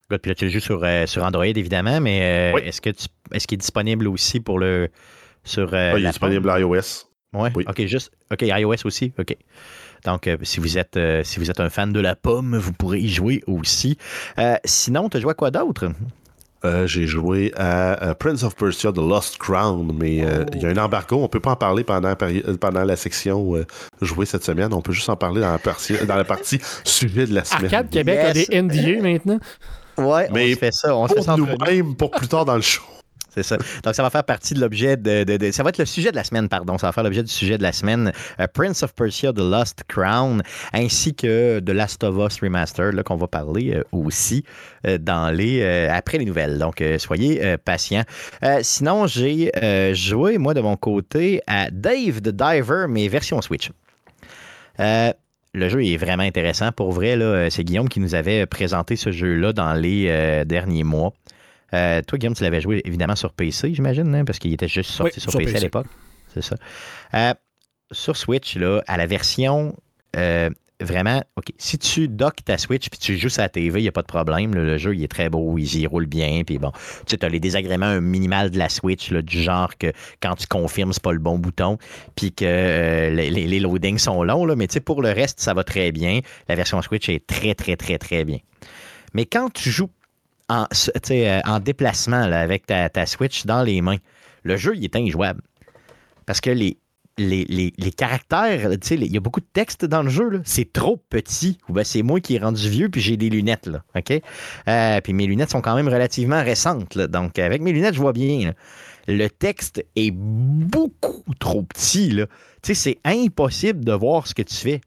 Good, 0.09 0.21
Puis 0.21 0.29
là, 0.31 0.35
tu 0.35 0.45
le 0.45 0.51
joues 0.51 0.59
sur, 0.59 0.83
euh, 0.83 1.05
sur 1.05 1.23
Android, 1.23 1.45
évidemment, 1.45 1.99
mais 2.01 2.51
euh, 2.51 2.55
Oui. 2.55 2.61
est-ce 2.65 2.81
que 2.81 2.89
tu 2.89 3.05
est-ce 3.31 3.47
qu'il 3.47 3.55
est 3.55 3.61
disponible 3.61 4.07
aussi 4.07 4.39
pour 4.39 4.59
le 4.59 4.89
sur 5.43 5.73
euh, 5.73 5.91
Ah, 5.95 5.99
il 5.99 6.05
est 6.05 6.09
disponible 6.09 6.49
à 6.49 6.59
iOS. 6.59 7.05
Ouais? 7.33 7.51
Oui. 7.55 7.65
OK, 7.67 7.85
juste. 7.85 8.11
OK, 8.31 8.41
iOS 8.43 8.85
aussi. 8.85 9.11
OK. 9.19 9.35
Donc, 10.05 10.27
euh, 10.27 10.37
si, 10.43 10.59
vous 10.59 10.77
êtes, 10.77 10.97
euh, 10.97 11.21
si 11.23 11.39
vous 11.39 11.49
êtes 11.49 11.59
un 11.59 11.69
fan 11.69 11.93
de 11.93 11.99
la 11.99 12.15
pomme, 12.15 12.57
vous 12.57 12.73
pourrez 12.73 12.99
y 12.99 13.09
jouer 13.09 13.41
aussi. 13.47 13.97
Euh, 14.37 14.55
sinon, 14.65 15.09
tu 15.09 15.17
as 15.17 15.19
joué 15.21 15.31
à 15.31 15.33
quoi 15.35 15.49
d'autre? 15.51 15.91
Euh, 16.65 16.87
J'ai 16.87 17.07
joué 17.07 17.51
à 17.57 18.01
euh, 18.03 18.13
Prince 18.13 18.43
of 18.43 18.55
Persia 18.55 18.91
The 18.93 18.97
Lost 18.97 19.37
Crown, 19.37 19.91
mais 19.97 20.23
euh, 20.23 20.45
il 20.53 20.61
y 20.61 20.65
a 20.65 20.69
un 20.69 20.77
embargo. 20.77 21.17
On 21.21 21.27
peut 21.27 21.41
pas 21.41 21.51
en 21.51 21.55
parler 21.57 21.83
pendant, 21.83 22.13
pendant 22.15 22.83
la 22.85 22.95
section 22.95 23.55
euh, 23.55 23.65
jouer 24.01 24.25
cette 24.25 24.43
semaine. 24.45 24.73
On 24.73 24.81
peut 24.81 24.93
juste 24.93 25.09
en 25.09 25.17
parler 25.17 25.41
dans 25.41 25.51
la, 25.51 25.57
partie, 25.57 25.93
dans 26.05 26.15
la 26.15 26.23
partie 26.23 26.59
sujet 26.85 27.25
de 27.25 27.33
la 27.33 27.43
semaine. 27.43 27.65
Arcade 27.65 27.89
Québec 27.89 28.19
a 28.19 28.31
Yes. 28.33 28.47
des 28.49 28.61
NDA 28.61 29.01
maintenant. 29.01 29.39
Ouais, 29.97 30.29
Mais 30.33 30.51
on 30.51 30.53
se 30.53 30.59
fait 30.59 30.71
ça. 30.73 30.95
On 30.95 31.07
se 31.07 31.13
fait 31.15 31.21
ça 31.21 31.35
nous-mêmes, 31.37 31.95
pour 31.95 32.11
plus 32.11 32.27
tard 32.27 32.45
dans 32.45 32.55
le 32.55 32.61
show. 32.61 32.81
Donc, 33.35 33.95
ça 33.95 34.03
va 34.03 34.09
faire 34.09 34.23
partie 34.23 34.53
de 34.53 34.59
l'objet 34.59 34.97
de, 34.97 35.51
Ça 35.51 35.63
va 35.63 35.69
être 35.69 35.77
le 35.77 35.85
sujet 35.85 36.11
de 36.11 36.15
la 36.15 36.23
semaine, 36.23 36.49
pardon. 36.49 36.77
Ça 36.77 36.87
va 36.87 36.93
faire 36.93 37.03
l'objet 37.03 37.23
du 37.23 37.31
sujet 37.31 37.57
de 37.57 37.63
la 37.63 37.71
semaine. 37.71 38.11
Euh, 38.39 38.47
Prince 38.53 38.83
of 38.83 38.93
Persia, 38.93 39.33
The 39.33 39.39
Lost 39.39 39.83
Crown, 39.87 40.41
ainsi 40.73 41.13
que 41.15 41.59
The 41.59 41.69
Last 41.69 42.03
of 42.03 42.15
Us 42.17 42.39
Remastered, 42.41 42.93
là, 42.93 43.03
qu'on 43.03 43.15
va 43.15 43.27
parler 43.27 43.75
euh, 43.75 43.83
aussi 43.91 44.43
euh, 44.85 44.97
dans 44.97 45.35
les, 45.35 45.63
après 45.87 46.17
les 46.17 46.25
nouvelles. 46.25 46.57
Donc, 46.57 46.83
soyez 46.97 47.57
patients. 47.57 48.03
Sinon, 48.61 49.07
j'ai 49.07 49.51
joué, 49.93 50.37
moi, 50.37 50.53
de 50.53 50.61
mon 50.61 50.75
côté, 50.75 51.41
à 51.47 51.69
Dave 51.71 52.21
the 52.21 52.29
Diver, 52.29 52.85
mais 52.89 53.07
version 53.07 53.41
Switch. 53.41 53.71
Le 54.79 55.69
jeu 55.69 55.85
est 55.85 55.97
vraiment 55.97 56.23
intéressant. 56.23 56.71
Pour 56.71 56.91
vrai, 56.91 57.17
c'est 57.49 57.63
Guillaume 57.63 57.89
qui 57.89 57.99
nous 57.99 58.15
avait 58.15 58.45
présenté 58.45 58.95
ce 58.95 59.11
jeu-là 59.11 59.53
dans 59.53 59.73
les 59.73 60.43
derniers 60.45 60.83
mois. 60.83 61.13
Euh, 61.73 62.01
toi, 62.01 62.17
Guillaume, 62.17 62.35
tu 62.35 62.43
l'avais 62.43 62.61
joué 62.61 62.81
évidemment 62.85 63.15
sur 63.15 63.33
PC, 63.33 63.73
j'imagine, 63.73 64.13
hein, 64.15 64.25
parce 64.25 64.39
qu'il 64.39 64.53
était 64.53 64.67
juste 64.67 64.91
sorti 64.91 65.13
Oui, 65.15 65.21
sur, 65.21 65.31
sur 65.31 65.39
PC, 65.39 65.55
à 65.55 65.59
l'époque. 65.59 65.87
C'est 66.33 66.43
ça. 66.43 66.55
Euh, 67.13 67.33
sur 67.91 68.15
Switch, 68.17 68.55
là, 68.55 68.81
à 68.87 68.97
la 68.97 69.05
version 69.07 69.75
euh, 70.15 70.49
vraiment, 70.81 71.23
OK, 71.37 71.45
si 71.57 71.77
tu 71.77 72.07
docks 72.07 72.43
ta 72.43 72.57
Switch 72.57 72.89
puis 72.89 72.99
tu 72.99 73.17
joues 73.17 73.29
sur 73.29 73.41
la 73.41 73.49
TV, 73.49 73.79
il 73.79 73.83
n'y 73.83 73.87
a 73.87 73.91
pas 73.91 74.01
de 74.01 74.07
problème. 74.07 74.53
là, 74.53 74.61
le 74.63 74.77
jeu, 74.77 74.95
il 74.95 75.03
est 75.03 75.07
très 75.07 75.29
beau, 75.29 75.57
il 75.57 75.75
y 75.79 75.87
roule 75.87 76.05
bien. 76.07 76.43
Puis 76.45 76.57
bon, 76.57 76.71
tu 77.05 77.15
sais, 77.15 77.23
as 77.23 77.29
les 77.29 77.39
désagréments 77.39 78.01
minimales 78.01 78.51
de 78.51 78.57
la 78.57 78.69
Switch, 78.69 79.11
là, 79.11 79.21
du 79.21 79.41
genre 79.41 79.77
que 79.77 79.91
quand 80.21 80.35
tu 80.35 80.47
confirmes, 80.47 80.91
c'est 80.93 81.01
pas 81.03 81.11
le 81.13 81.19
bon 81.19 81.37
bouton, 81.39 81.77
puis 82.15 82.31
que 82.33 82.45
euh, 82.45 83.09
les, 83.11 83.29
les- 83.29 83.47
les 83.47 83.59
loadings 83.59 83.97
sont 83.99 84.23
longs. 84.23 84.45
Là, 84.45 84.55
mais 84.55 84.67
tu 84.67 84.73
sais, 84.73 84.79
pour 84.79 85.01
le 85.01 85.09
reste, 85.11 85.39
ça 85.39 85.53
va 85.53 85.63
très 85.63 85.91
bien. 85.91 86.19
La 86.49 86.55
version 86.55 86.81
Switch 86.81 87.07
est 87.09 87.25
très, 87.25 87.55
très, 87.55 87.75
très, 87.77 87.97
très 87.97 88.25
bien. 88.25 88.39
Mais 89.13 89.25
quand 89.25 89.51
tu 89.53 89.69
joues 89.69 89.89
euh, 90.51 91.39
en 91.45 91.59
déplacement 91.59 92.21
avec 92.21 92.65
ta, 92.65 93.05
Switch 93.05 93.45
dans 93.45 93.63
les 93.63 93.81
mains, 93.81 93.97
le 94.43 94.57
jeu, 94.57 94.75
il 94.75 94.83
est 94.83 94.95
injouable. 94.95 95.41
Parce 96.25 96.41
que 96.41 96.49
les, 96.49 96.77
les, 97.17 97.45
les- 97.45 97.73
les 97.77 97.91
caractères, 97.91 98.71
il 98.91 99.11
y 99.11 99.17
a 99.17 99.19
beaucoup 99.19 99.39
de 99.39 99.47
texte 99.53 99.85
dans 99.85 100.03
le 100.03 100.09
jeu. 100.09 100.41
C'est 100.45 100.71
trop 100.73 100.97
petit. 101.09 101.57
C'est 101.83 102.01
moi 102.01 102.19
qui 102.19 102.35
est 102.35 102.39
rendu 102.39 102.69
vieux, 102.69 102.89
puis 102.89 103.01
j'ai 103.01 103.17
des 103.17 103.29
lunettes. 103.29 103.67
Là? 103.67 103.83
Euh, 104.67 105.01
puis 105.01 105.13
mes 105.13 105.27
lunettes 105.27 105.51
sont 105.51 105.61
quand 105.61 105.75
même 105.75 105.87
relativement 105.87 106.43
récentes. 106.43 106.97
donc, 106.97 107.39
avec 107.39 107.61
mes 107.61 107.71
lunettes, 107.71 107.95
je 107.95 107.99
vois 107.99 108.13
bien. 108.13 108.53
Le 109.07 109.27
texte 109.27 109.85
est 109.95 110.11
beaucoup 110.11 111.23
trop 111.39 111.61
petit. 111.63 112.21
c'est 112.61 112.99
impossible 113.03 113.83
de 113.83 113.91
voir 113.93 114.27
ce 114.27 114.33
que 114.33 114.43
tu 114.43 114.55
fais. 114.55 114.81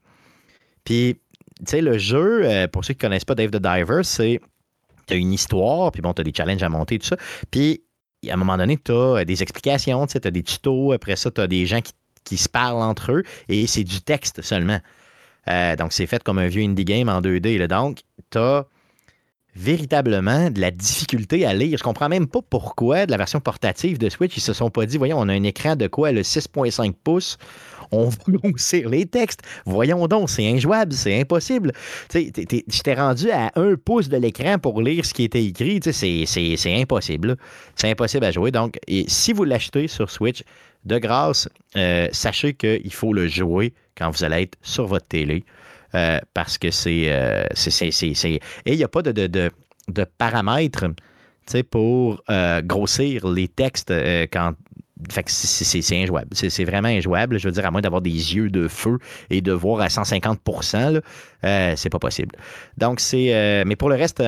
Puis, 0.85 1.17
tu 1.59 1.65
sais, 1.67 1.81
le 1.81 1.99
jeu, 1.99 2.41
euh, 2.45 2.67
pour 2.69 2.85
ceux 2.85 2.95
qui 2.95 2.99
ne 3.05 3.09
connaissent 3.09 3.25
pas 3.25 3.35
Dave 3.35 3.51
the 3.51 3.57
Diver, 3.61 4.01
c'est 4.05 4.41
tu 5.07 5.15
as 5.15 5.17
une 5.17 5.33
histoire, 5.33 5.93
puis 5.93 6.03
bon, 6.03 6.13
tu 6.13 6.21
as 6.21 6.25
des 6.25 6.33
challenges 6.35 6.63
à 6.63 6.69
monter, 6.69 6.99
tout 6.99 7.07
ça. 7.07 7.17
Puis, 7.51 7.83
à 8.29 8.35
un 8.35 8.37
moment 8.37 8.57
donné, 8.57 8.77
tu 8.77 8.93
as 8.93 9.25
des 9.25 9.43
explications, 9.43 10.07
tu 10.07 10.19
as 10.23 10.31
des 10.31 10.43
tutos, 10.43 10.93
après 10.93 11.17
ça, 11.17 11.31
tu 11.31 11.41
as 11.41 11.47
des 11.47 11.67
gens 11.67 11.81
qui, 11.81 11.93
qui, 12.25 12.37
se 12.37 12.49
parlent 12.49 12.83
entre 12.83 13.13
eux, 13.13 13.23
et 13.49 13.67
c'est 13.67 13.85
du 13.85 14.01
texte 14.01 14.43
seulement. 14.43 14.81
Euh, 15.49 15.77
donc, 15.77 15.93
c'est 15.93 16.07
fait 16.07 16.23
comme 16.23 16.39
un 16.39 16.49
vieux 16.49 16.63
indie 16.63 16.85
game 16.85 17.09
en 17.09 17.21
2D. 17.21 17.59
Là. 17.59 17.69
Donc, 17.69 18.01
tu 18.31 18.39
as 18.39 18.67
véritablement 19.57 20.51
de 20.51 20.61
la 20.61 20.71
difficulté 20.71 21.47
à 21.47 21.55
lire. 21.55 21.79
Je 21.79 21.83
comprends 21.83 22.11
même 22.11 22.27
pas 22.27 22.41
pourquoi 22.43 23.07
de 23.07 23.11
la 23.11 23.17
version 23.17 23.41
portative 23.41 23.99
de 23.99 24.11
Switch, 24.11 24.37
ils 24.37 24.43
se 24.43 24.53
sont 24.53 24.71
pas 24.71 24.85
dit, 24.85 24.99
voyons, 24.99 25.19
on 25.19 25.29
a 25.29 25.33
un 25.33 25.43
écran 25.43 25.77
de 25.77 25.87
quoi, 25.87 26.13
le 26.13 26.21
6.5 26.21 26.93
pouces, 26.93 27.39
on 27.91 28.09
va 28.09 28.17
grossir 28.29 28.89
les 28.89 29.07
textes. 29.07 29.41
Voyons 29.65 30.07
donc, 30.07 30.31
c'est 30.31 30.47
injouable, 30.47 30.93
c'est 30.93 31.21
impossible. 31.21 31.73
T'ai 32.09 32.95
rendu 32.95 33.31
à 33.31 33.53
un 33.57 33.75
pouce 33.77 34.09
de 34.09 34.17
l'écran 34.17 34.59
pour 34.59 34.81
lire 34.83 35.05
ce 35.05 35.15
qui 35.15 35.25
était 35.25 35.45
écrit. 35.45 35.81
C'est 35.83 36.81
impossible. 36.81 37.37
C'est 37.75 37.91
impossible 37.91 38.25
à 38.25 38.31
jouer. 38.31 38.51
Donc, 38.51 38.79
si 39.09 39.33
vous 39.33 39.45
l'achetez 39.45 39.89
sur 39.89 40.11
Switch, 40.11 40.43
de 40.85 40.99
grâce, 40.99 41.49
euh, 41.77 42.07
sachez 42.13 42.55
qu'il 42.55 42.93
faut 42.93 43.13
le 43.13 43.27
jouer 43.27 43.75
quand 43.99 44.09
vous 44.11 44.23
allez 44.23 44.43
être 44.43 44.57
sur 44.63 44.87
votre 44.87 45.07
télé. 45.09 45.45
Euh, 45.95 46.19
parce 46.35 46.59
que 46.59 46.69
euh, 46.69 47.45
c'est. 47.55 47.89
Et 48.25 48.41
il 48.67 48.77
n'y 48.77 48.85
a 48.85 48.89
pas 48.89 49.03
de, 49.03 49.13
de, 49.27 50.05
paramètres 50.19 50.87
pour 51.71 52.23
euh, 52.29 52.61
grossir 52.63 53.29
les 53.29 53.49
textes 53.49 53.93
quand. 54.33 54.53
Fait 55.11 55.23
que 55.23 55.31
c'est 55.31 55.97
injouable. 55.97 56.29
C'est 56.33 56.65
vraiment 56.65 56.89
injouable. 56.89 57.39
Je 57.39 57.49
veux 57.49 57.53
dire, 57.53 57.67
à 57.67 57.71
moins 57.71 57.83
d'avoir 57.83 58.01
des 58.01 58.11
yeux 58.11 58.49
de 58.49 58.67
feu 58.67 58.99
et 59.29 59.43
de 59.43 59.53
voir 59.53 59.81
à 59.81 59.89
150% 59.89 61.01
c'est 61.77 61.91
pas 61.91 61.99
possible. 62.01 62.35
Donc, 62.77 62.99
c'est. 62.99 63.63
mais 63.67 63.77
pour 63.77 63.89
le 63.89 63.95
reste, 63.95 64.23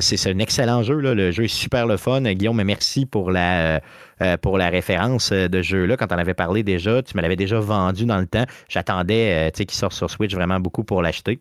c'est 0.00 0.30
un 0.30 0.38
excellent 0.38 0.82
jeu. 0.82 0.96
Le 0.98 1.30
jeu 1.30 1.44
est 1.44 1.48
super 1.48 1.86
le 1.86 1.96
fun. 1.96 2.22
Guillaume, 2.22 2.60
merci 2.64 3.06
pour 3.06 3.30
la 3.30 3.80
euh, 4.22 4.36
pour 4.36 4.58
la 4.58 4.68
référence 4.68 5.32
euh, 5.32 5.48
de 5.48 5.60
jeu-là. 5.60 5.96
Quand 5.96 6.12
on 6.12 6.18
avait 6.18 6.34
parlé 6.34 6.62
déjà, 6.62 7.02
tu 7.02 7.16
me 7.16 7.22
l'avais 7.22 7.34
déjà 7.34 7.58
vendu 7.58 8.04
dans 8.06 8.18
le 8.18 8.26
temps. 8.26 8.44
J'attendais 8.68 9.48
euh, 9.48 9.50
qu'il 9.50 9.72
sorte 9.72 9.92
sur 9.92 10.08
Switch 10.08 10.32
vraiment 10.32 10.60
beaucoup 10.60 10.84
pour 10.84 11.02
l'acheter. 11.02 11.40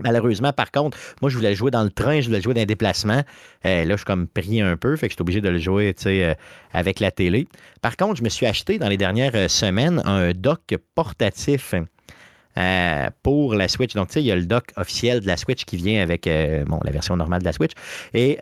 Malheureusement, 0.00 0.52
par 0.52 0.72
contre, 0.72 0.98
moi, 1.22 1.30
je 1.30 1.36
voulais 1.36 1.54
jouer 1.54 1.70
dans 1.70 1.84
le 1.84 1.90
train, 1.90 2.20
je 2.20 2.26
voulais 2.26 2.40
jouer 2.40 2.54
dans 2.54 2.60
les 2.60 2.66
déplacements. 2.66 3.22
là, 3.62 3.84
je 3.84 3.96
suis 3.96 4.04
comme 4.04 4.26
pris 4.26 4.60
un 4.60 4.76
peu, 4.76 4.96
fait 4.96 5.06
que 5.06 5.12
je 5.12 5.16
suis 5.16 5.22
obligé 5.22 5.40
de 5.40 5.48
le 5.48 5.58
jouer 5.58 5.94
avec 6.72 7.00
la 7.00 7.10
télé. 7.10 7.46
Par 7.80 7.96
contre, 7.96 8.16
je 8.16 8.24
me 8.24 8.28
suis 8.28 8.46
acheté 8.46 8.78
dans 8.78 8.88
les 8.88 8.96
dernières 8.96 9.48
semaines 9.48 10.02
un 10.04 10.32
dock 10.32 10.74
portatif. 10.94 11.74
pour 13.22 13.54
la 13.54 13.68
Switch. 13.68 13.94
Donc, 13.94 14.08
tu 14.08 14.14
sais, 14.14 14.22
il 14.22 14.26
y 14.26 14.32
a 14.32 14.36
le 14.36 14.46
dock 14.46 14.72
officiel 14.76 15.20
de 15.20 15.26
la 15.26 15.36
Switch 15.36 15.64
qui 15.64 15.76
vient 15.76 16.02
avec 16.02 16.26
la 16.26 16.90
version 16.90 17.16
normale 17.16 17.40
de 17.40 17.46
la 17.46 17.52
Switch. 17.52 17.72
Et 18.14 18.38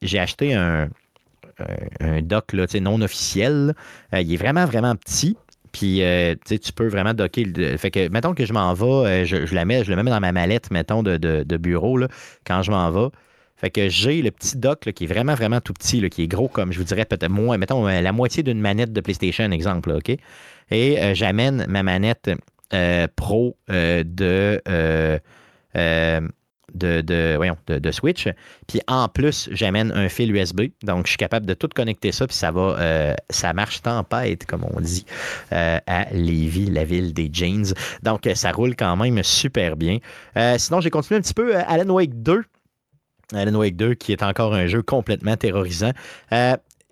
j'ai 0.00 0.18
acheté 0.18 0.54
un, 0.54 0.88
un 2.00 2.22
dock 2.22 2.54
non 2.80 3.00
officiel. 3.00 3.74
Euh, 4.12 4.20
il 4.20 4.32
est 4.32 4.36
vraiment, 4.36 4.66
vraiment 4.66 4.94
petit. 4.96 5.36
Puis, 5.76 6.02
euh, 6.02 6.34
tu 6.48 6.72
peux 6.72 6.88
vraiment 6.88 7.12
docker. 7.12 7.44
Le, 7.54 7.76
fait 7.76 7.90
que, 7.90 8.08
mettons 8.08 8.32
que 8.32 8.46
je 8.46 8.52
m'en 8.54 8.72
vais, 8.72 8.84
euh, 8.86 9.24
je, 9.26 9.54
la 9.54 9.66
mets, 9.66 9.84
je 9.84 9.92
le 9.92 10.02
mets 10.02 10.10
dans 10.10 10.20
ma 10.20 10.32
mallette, 10.32 10.70
mettons, 10.70 11.02
de, 11.02 11.56
bureau, 11.58 11.98
là, 11.98 12.08
quand 12.46 12.62
je 12.62 12.70
m'en 12.70 12.90
vais. 12.90 13.08
Fait 13.56 13.68
que 13.70 13.90
j'ai 13.90 14.22
le 14.22 14.30
petit 14.30 14.56
dock 14.56 14.80
qui 14.80 15.04
est 15.04 15.06
vraiment, 15.06 15.34
vraiment 15.34 15.60
tout 15.60 15.74
petit, 15.74 16.08
qui 16.08 16.22
est 16.22 16.28
gros 16.28 16.48
comme, 16.48 16.72
je 16.72 16.78
vous 16.78 16.84
dirais, 16.84 17.04
peut-être 17.04 17.28
moins, 17.28 17.58
mettons, 17.58 17.86
la 17.86 18.12
moitié 18.12 18.42
d'une 18.42 18.60
manette 18.60 18.94
de 18.94 19.00
PlayStation, 19.02 19.50
exemple, 19.50 19.90
OK? 19.92 20.16
Et 20.70 21.14
j'amène 21.14 21.66
ma 21.68 21.82
manette 21.82 22.30
pro 23.16 23.58
de 23.68 24.60
de, 26.76 27.34
voyons, 27.36 27.56
de, 27.66 27.90
Switch. 27.90 28.28
Puis 28.66 28.80
en 28.86 29.08
plus, 29.08 29.48
j'amène 29.52 29.92
un 29.92 30.08
fil 30.08 30.34
USB. 30.34 30.68
Donc, 30.82 31.06
je 31.06 31.10
suis 31.10 31.18
capable 31.18 31.46
de 31.46 31.54
tout 31.54 31.68
connecter 31.74 32.12
ça. 32.12 32.26
Puis 32.26 32.36
ça 32.36 32.50
va, 32.50 32.76
euh, 32.78 33.14
ça 33.30 33.52
marche 33.52 33.82
tempête, 33.82 34.46
comme 34.46 34.64
on 34.64 34.80
dit, 34.80 35.04
euh, 35.52 35.78
à 35.86 36.06
Lévis, 36.12 36.66
la 36.66 36.84
ville 36.84 37.12
des 37.12 37.30
jeans. 37.32 37.72
Donc, 38.02 38.28
ça 38.34 38.52
roule 38.52 38.76
quand 38.76 38.96
même 38.96 39.22
super 39.22 39.76
bien. 39.76 39.98
Euh, 40.36 40.56
sinon, 40.58 40.80
j'ai 40.80 40.90
continué 40.90 41.18
un 41.18 41.22
petit 41.22 41.34
peu 41.34 41.56
Alan 41.56 41.88
Wake 41.92 42.22
2. 42.22 42.42
Alan 43.34 43.54
Wake 43.54 43.76
2, 43.76 43.94
qui 43.94 44.12
est 44.12 44.22
encore 44.22 44.54
un 44.54 44.66
jeu 44.66 44.82
complètement 44.82 45.36
terrorisant 45.36 45.92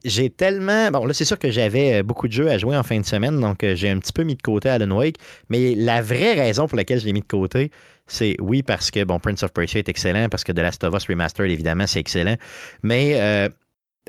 j'ai 0.04 0.28
tellement. 0.28 0.90
Bon, 0.90 1.06
là, 1.06 1.14
c'est 1.14 1.24
sûr 1.24 1.38
que 1.38 1.50
j'avais 1.50 2.02
beaucoup 2.02 2.28
de 2.28 2.32
jeux 2.32 2.50
à 2.50 2.58
jouer 2.58 2.76
en 2.76 2.82
fin 2.82 3.00
de 3.00 3.06
semaine, 3.06 3.40
donc 3.40 3.64
j'ai 3.74 3.88
un 3.88 3.98
petit 3.98 4.12
peu 4.12 4.22
mis 4.22 4.36
de 4.36 4.42
côté 4.42 4.68
Alan 4.68 4.94
Wake. 4.94 5.16
Mais 5.48 5.74
la 5.74 6.02
vraie 6.02 6.34
raison 6.34 6.68
pour 6.68 6.76
laquelle 6.76 7.00
je 7.00 7.06
l'ai 7.06 7.12
mis 7.12 7.22
de 7.22 7.26
côté, 7.26 7.70
c'est 8.06 8.36
oui, 8.40 8.62
parce 8.62 8.90
que 8.90 9.04
bon, 9.04 9.18
Prince 9.18 9.42
of 9.42 9.52
Persia 9.52 9.78
est 9.78 9.88
excellent, 9.88 10.28
parce 10.28 10.44
que 10.44 10.52
The 10.52 10.58
Last 10.58 10.84
of 10.84 10.94
Us 10.94 11.06
Remastered, 11.08 11.50
évidemment, 11.50 11.86
c'est 11.86 12.00
excellent. 12.00 12.36
Mais 12.82 13.20
euh, 13.20 13.48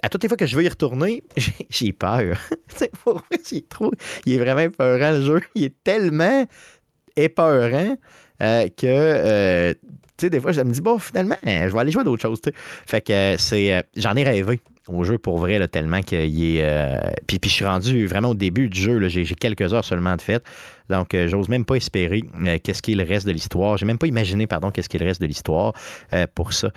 à 0.01 0.09
toutes 0.09 0.23
les 0.23 0.29
fois 0.29 0.37
que 0.37 0.45
je 0.45 0.55
veux 0.55 0.63
y 0.63 0.69
retourner, 0.69 1.23
j'ai 1.69 1.93
peur. 1.93 2.37
trop, 3.69 3.91
il 4.25 4.33
est 4.33 4.37
vraiment 4.37 4.61
épeurant, 4.61 5.11
le 5.11 5.21
jeu. 5.21 5.41
Il 5.55 5.63
est 5.65 5.83
tellement 5.83 6.45
épeurant 7.15 7.95
euh, 8.41 8.67
que. 8.67 8.85
Euh, 8.85 9.73
tu 10.17 10.27
sais, 10.27 10.29
des 10.29 10.39
fois, 10.39 10.53
je 10.53 10.61
me 10.61 10.71
dis, 10.71 10.81
bon, 10.81 10.97
finalement, 10.97 11.35
je 11.43 11.73
vais 11.73 11.79
aller 11.79 11.91
jouer 11.91 12.01
à 12.01 12.05
d'autres 12.05 12.21
choses. 12.21 12.41
Fait 12.85 13.01
que 13.01 13.35
c'est. 13.37 13.83
J'en 13.97 14.15
ai 14.15 14.23
rêvé 14.23 14.61
au 14.87 15.03
jeu 15.03 15.17
pour 15.17 15.39
vrai, 15.39 15.65
tellement 15.67 16.01
qu'il 16.01 16.17
est. 16.57 16.63
puis, 17.27 17.39
puis 17.39 17.49
je 17.49 17.55
suis 17.55 17.65
rendu 17.65 18.07
vraiment 18.07 18.29
au 18.29 18.35
début 18.35 18.69
du 18.69 18.79
jeu. 18.79 19.07
J'ai 19.09 19.25
quelques 19.25 19.73
heures 19.73 19.83
seulement 19.83 20.15
de 20.15 20.21
fait. 20.21 20.43
Donc, 20.89 21.13
euh, 21.13 21.27
j'ose 21.27 21.49
même 21.49 21.65
pas 21.65 21.75
espérer 21.75 22.23
euh, 22.45 22.57
qu'est-ce 22.63 22.81
qui 22.81 22.93
est 22.93 22.95
le 22.95 23.03
reste 23.03 23.25
de 23.25 23.31
l'histoire. 23.31 23.77
J'ai 23.77 23.85
même 23.85 23.97
pas 23.97 24.07
imaginé, 24.07 24.47
pardon, 24.47 24.71
qu'est-ce 24.71 24.89
qui 24.89 24.97
est 24.97 24.99
le 24.99 25.05
reste 25.05 25.21
de 25.21 25.27
l'histoire 25.27 25.73
euh, 26.13 26.25
pour 26.33 26.53
ça. 26.53 26.69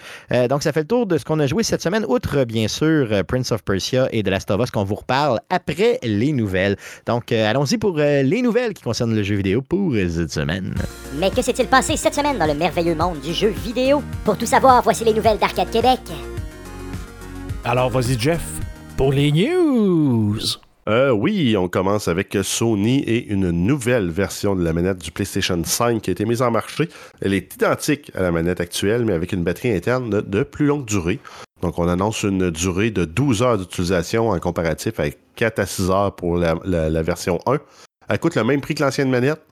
donc, 0.48 0.62
ça 0.62 0.72
fait 0.72 0.80
le 0.80 0.86
tour 0.86 1.06
de 1.06 1.18
ce 1.18 1.24
qu'on 1.24 1.38
a 1.40 1.46
joué 1.46 1.62
cette 1.62 1.82
semaine, 1.82 2.04
outre, 2.08 2.44
bien 2.44 2.68
sûr, 2.68 3.08
Prince 3.26 3.52
of 3.52 3.62
Persia 3.64 4.08
et 4.12 4.22
The 4.22 4.28
Last 4.28 4.50
of 4.50 4.60
Us, 4.62 4.70
qu'on 4.70 4.84
vous 4.84 4.96
reparle 4.96 5.40
après 5.50 5.98
les 6.02 6.32
nouvelles. 6.32 6.76
Donc, 7.06 7.32
allons-y 7.32 7.78
pour 7.78 7.96
les 7.96 8.42
nouvelles 8.42 8.74
qui 8.74 8.82
concernent 8.82 9.14
le 9.14 9.22
jeu 9.22 9.36
vidéo 9.36 9.62
pour 9.62 9.94
cette 9.94 10.30
semaine. 10.30 10.74
Mais 11.18 11.30
que 11.30 11.42
s'est-il 11.42 11.66
passé 11.66 11.96
cette 11.96 12.14
semaine 12.14 12.38
dans 12.38 12.46
le 12.46 12.54
merveilleux 12.54 12.94
monde 12.94 13.20
du 13.20 13.32
jeu 13.32 13.48
vidéo? 13.48 14.02
Pour 14.24 14.36
tout 14.36 14.46
savoir, 14.46 14.82
voici 14.82 15.04
les 15.04 15.14
nouvelles 15.14 15.38
d'Arcade 15.38 15.70
Québec. 15.70 16.00
Alors, 17.64 17.90
vas-y, 17.90 18.18
Jeff, 18.18 18.44
pour 18.96 19.12
les 19.12 19.32
news. 19.32 20.38
Euh, 20.88 21.10
oui, 21.10 21.54
on 21.58 21.68
commence 21.68 22.08
avec 22.08 22.36
Sony 22.42 23.00
et 23.00 23.26
une 23.26 23.50
nouvelle 23.50 24.08
version 24.08 24.56
de 24.56 24.64
la 24.64 24.72
manette 24.72 24.96
du 24.98 25.10
PlayStation 25.10 25.62
5 25.62 26.00
qui 26.00 26.08
a 26.08 26.12
été 26.12 26.24
mise 26.24 26.40
en 26.40 26.50
marché. 26.50 26.88
Elle 27.20 27.34
est 27.34 27.54
identique 27.54 28.10
à 28.14 28.22
la 28.22 28.32
manette 28.32 28.60
actuelle, 28.60 29.04
mais 29.04 29.12
avec 29.12 29.32
une 29.32 29.44
batterie 29.44 29.70
interne 29.72 30.22
de, 30.22 30.42
plus 30.44 30.64
longue 30.64 30.86
durée. 30.86 31.18
Donc, 31.60 31.78
on 31.78 31.88
annonce 31.88 32.22
une 32.22 32.50
durée 32.50 32.90
de 32.90 33.04
12 33.04 33.42
heures 33.42 33.58
d'utilisation 33.58 34.30
en 34.30 34.38
comparatif 34.38 34.98
avec 34.98 35.18
4 35.34 35.58
à 35.58 35.66
6 35.66 35.90
heures 35.90 36.16
pour 36.16 36.38
la, 36.38 37.02
version 37.02 37.38
1. 37.44 37.58
Elle 38.08 38.18
coûte 38.18 38.36
le 38.36 38.44
même 38.44 38.62
prix 38.62 38.74
que 38.74 38.82
l'ancienne 38.82 39.10
manette 39.10 39.42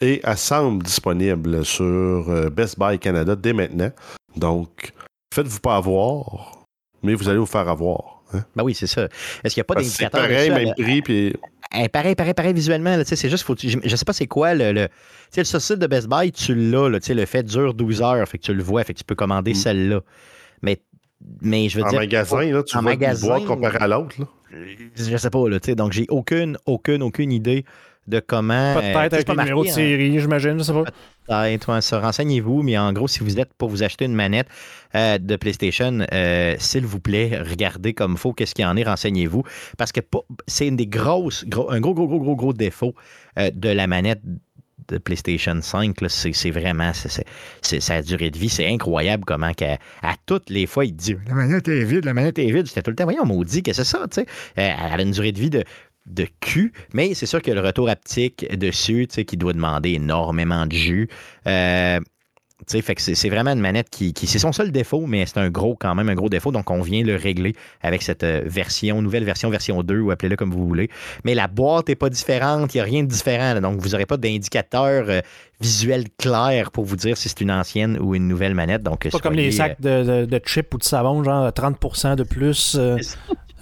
et 0.00 0.22
elle 0.24 0.36
semble 0.36 0.82
disponible 0.82 1.64
sur 1.64 1.84
euh, 1.84 2.50
Best 2.50 2.80
Buy 2.80 2.98
Canada 2.98 3.36
dès 3.36 3.52
maintenant. 3.52 3.92
Donc, 4.36 4.92
faites-vous 5.32 5.60
pas 5.60 5.76
avoir, 5.76 6.64
mais 7.04 7.14
vous 7.14 7.28
allez 7.28 7.38
vous 7.38 7.46
faire 7.46 7.68
avoir. 7.68 8.23
Hein? 8.32 8.44
Ben 8.56 8.62
oui, 8.64 8.74
c'est 8.74 8.86
ça. 8.86 9.08
Est-ce 9.42 9.54
qu'il 9.54 9.60
n'y 9.60 9.62
a 9.62 9.64
pas 9.64 9.74
d'indicateur? 9.74 10.20
C'est 10.22 10.28
pareil, 10.28 10.50
même 10.50 10.74
prix. 10.74 11.02
Puis... 11.02 11.34
Eh, 11.76 11.88
pareil, 11.88 12.14
pareil, 12.14 12.34
pareil 12.34 12.52
visuellement. 12.52 13.00
C'est 13.04 13.28
juste, 13.28 13.44
faut, 13.44 13.56
je 13.58 13.78
ne 13.78 13.96
sais 13.96 14.04
pas 14.04 14.12
c'est 14.12 14.26
quoi 14.26 14.54
le. 14.54 14.72
le 14.72 14.88
tu 15.32 15.44
sais, 15.44 15.74
le 15.74 15.76
de 15.76 15.86
Best 15.86 16.08
Buy, 16.08 16.32
tu 16.32 16.54
l'as. 16.54 16.88
Le 16.88 17.26
fait 17.26 17.42
dure 17.42 17.74
12 17.74 18.02
heures. 18.02 18.28
Fait 18.28 18.38
que 18.38 18.44
tu 18.44 18.54
le 18.54 18.62
vois. 18.62 18.84
Fait 18.84 18.94
que 18.94 18.98
tu 18.98 19.04
peux 19.04 19.14
commander 19.14 19.52
mm. 19.52 19.56
celle-là. 19.56 20.00
Mais, 20.62 20.80
mais 21.42 21.68
je 21.68 21.78
veux 21.78 21.84
en 21.84 21.90
dire. 21.90 22.00
Magasin, 22.00 22.50
là, 22.50 22.62
tu 22.62 22.76
en 22.76 22.82
vois 22.82 22.92
magasin, 22.92 23.40
comparé 23.44 23.78
à 23.78 23.88
l'autre. 23.88 24.16
Je 24.94 25.16
sais 25.16 25.30
pas. 25.30 25.48
Là, 25.48 25.58
donc, 25.58 25.92
j'ai 25.92 26.06
aucune, 26.08 26.56
aucune, 26.66 27.02
aucune 27.02 27.32
idée 27.32 27.64
de 28.06 28.20
comment. 28.20 28.74
Peut-être 28.74 28.96
euh, 28.96 28.98
avec 28.98 29.28
le 29.28 29.36
numéro 29.36 29.64
de 29.64 29.70
série, 29.70 30.18
j'imagine, 30.18 30.58
je 30.58 30.64
sais 30.64 30.72
pas. 30.72 30.84
Peut-être, 31.26 31.98
renseignez-vous, 31.98 32.62
mais 32.62 32.76
en 32.76 32.92
gros, 32.92 33.08
si 33.08 33.20
vous 33.20 33.38
êtes 33.38 33.52
pour 33.54 33.68
vous 33.68 33.82
acheter 33.82 34.04
une 34.04 34.14
manette 34.14 34.48
euh, 34.94 35.18
de 35.18 35.36
PlayStation, 35.36 36.06
euh, 36.12 36.54
s'il 36.58 36.84
vous 36.84 37.00
plaît, 37.00 37.40
regardez 37.40 37.94
comme 37.94 38.16
faut, 38.16 38.32
qu'est-ce 38.32 38.54
qu'il 38.54 38.64
y 38.64 38.68
en 38.68 38.76
est, 38.76 38.84
renseignez-vous. 38.84 39.42
Parce 39.78 39.92
que 39.92 40.00
c'est 40.46 40.66
une 40.68 40.76
des 40.76 40.86
grosses, 40.86 41.44
un 41.68 41.80
gros, 41.80 41.94
gros, 41.94 42.06
gros, 42.06 42.20
gros, 42.20 42.36
gros 42.36 42.52
défaut 42.52 42.94
de 43.36 43.68
la 43.68 43.86
manette 43.86 44.20
de 44.88 44.98
PlayStation 44.98 45.58
5, 45.60 45.96
c'est 46.08 46.50
vraiment, 46.50 46.92
c'est 47.62 47.80
sa 47.80 48.02
durée 48.02 48.30
de 48.30 48.38
vie, 48.38 48.48
c'est 48.48 48.66
incroyable 48.66 49.24
comment 49.24 49.50
à 50.02 50.14
toutes 50.26 50.50
les 50.50 50.66
fois, 50.66 50.84
il 50.84 50.94
dit 50.94 51.16
La 51.26 51.34
manette 51.34 51.68
est 51.68 51.84
vide, 51.84 52.04
la 52.04 52.14
manette 52.14 52.38
est 52.38 52.50
vide. 52.50 52.66
C'était 52.66 52.82
tout 52.82 52.90
le 52.90 52.96
temps, 52.96 53.04
voyons, 53.04 53.24
maudit 53.24 53.62
que 53.62 53.72
c'est 53.72 53.84
ça, 53.84 54.06
tu 54.10 54.20
sais? 54.20 54.26
elle 54.56 55.00
a 55.00 55.02
une 55.02 55.12
durée 55.12 55.32
de 55.32 55.40
vie 55.40 55.50
de 55.50 55.64
de 56.06 56.26
cul, 56.40 56.72
mais 56.92 57.14
c'est 57.14 57.26
sûr 57.26 57.40
que 57.42 57.50
le 57.50 57.60
retour 57.60 57.88
haptique 57.88 58.46
dessus, 58.58 59.06
tu 59.08 59.14
sais, 59.14 59.24
qui 59.24 59.36
doit 59.36 59.52
demander 59.54 59.90
énormément 59.92 60.66
de 60.66 60.72
jus. 60.72 61.08
Euh, 61.46 61.98
sais, 62.66 62.80
fait 62.82 62.94
que 62.94 63.02
c'est 63.02 63.28
vraiment 63.28 63.50
une 63.52 63.60
manette 63.60 63.90
qui, 63.90 64.14
qui- 64.14 64.26
c'est 64.26 64.38
son 64.38 64.52
seul 64.52 64.70
défaut, 64.72 65.06
mais 65.06 65.26
c'est 65.26 65.38
un 65.38 65.50
gros, 65.50 65.76
quand 65.78 65.94
même, 65.94 66.08
un 66.08 66.14
gros 66.14 66.28
défaut. 66.30 66.50
Donc, 66.52 66.70
on 66.70 66.80
vient 66.80 67.02
le 67.02 67.16
régler 67.16 67.54
avec 67.82 68.00
cette 68.02 68.22
euh, 68.22 68.42
version, 68.46 69.02
nouvelle 69.02 69.24
version, 69.24 69.50
version 69.50 69.82
2, 69.82 69.98
ou 70.00 70.10
appelez-le 70.10 70.36
comme 70.36 70.50
vous 70.50 70.66
voulez. 70.66 70.88
Mais 71.24 71.34
la 71.34 71.46
boîte 71.46 71.88
n'est 71.88 71.94
pas 71.94 72.08
différente, 72.08 72.72
il 72.74 72.78
n'y 72.78 72.80
a 72.80 72.84
rien 72.84 73.02
de 73.02 73.08
différent. 73.08 73.52
là. 73.54 73.60
donc, 73.60 73.80
vous 73.80 73.90
n'aurez 73.90 74.06
pas 74.06 74.16
d'indicateur 74.16 75.06
euh, 75.08 75.20
visuel 75.60 76.04
clair 76.18 76.70
pour 76.70 76.84
vous 76.84 76.96
dire 76.96 77.16
si 77.18 77.28
c'est 77.28 77.40
une 77.42 77.50
ancienne 77.50 77.98
ou 78.00 78.14
une 78.14 78.28
nouvelle 78.28 78.54
manette. 78.54 78.82
Donc, 78.82 79.10
Pas 79.10 79.18
comme 79.18 79.34
les 79.34 79.50
sacs 79.52 79.80
de, 79.80 80.02
de, 80.22 80.24
de 80.26 80.40
chips 80.46 80.72
ou 80.74 80.78
de 80.78 80.84
savon, 80.84 81.22
genre 81.22 81.48
30% 81.48 82.16
de 82.16 82.22
plus 82.24 82.76
euh, 82.78 82.96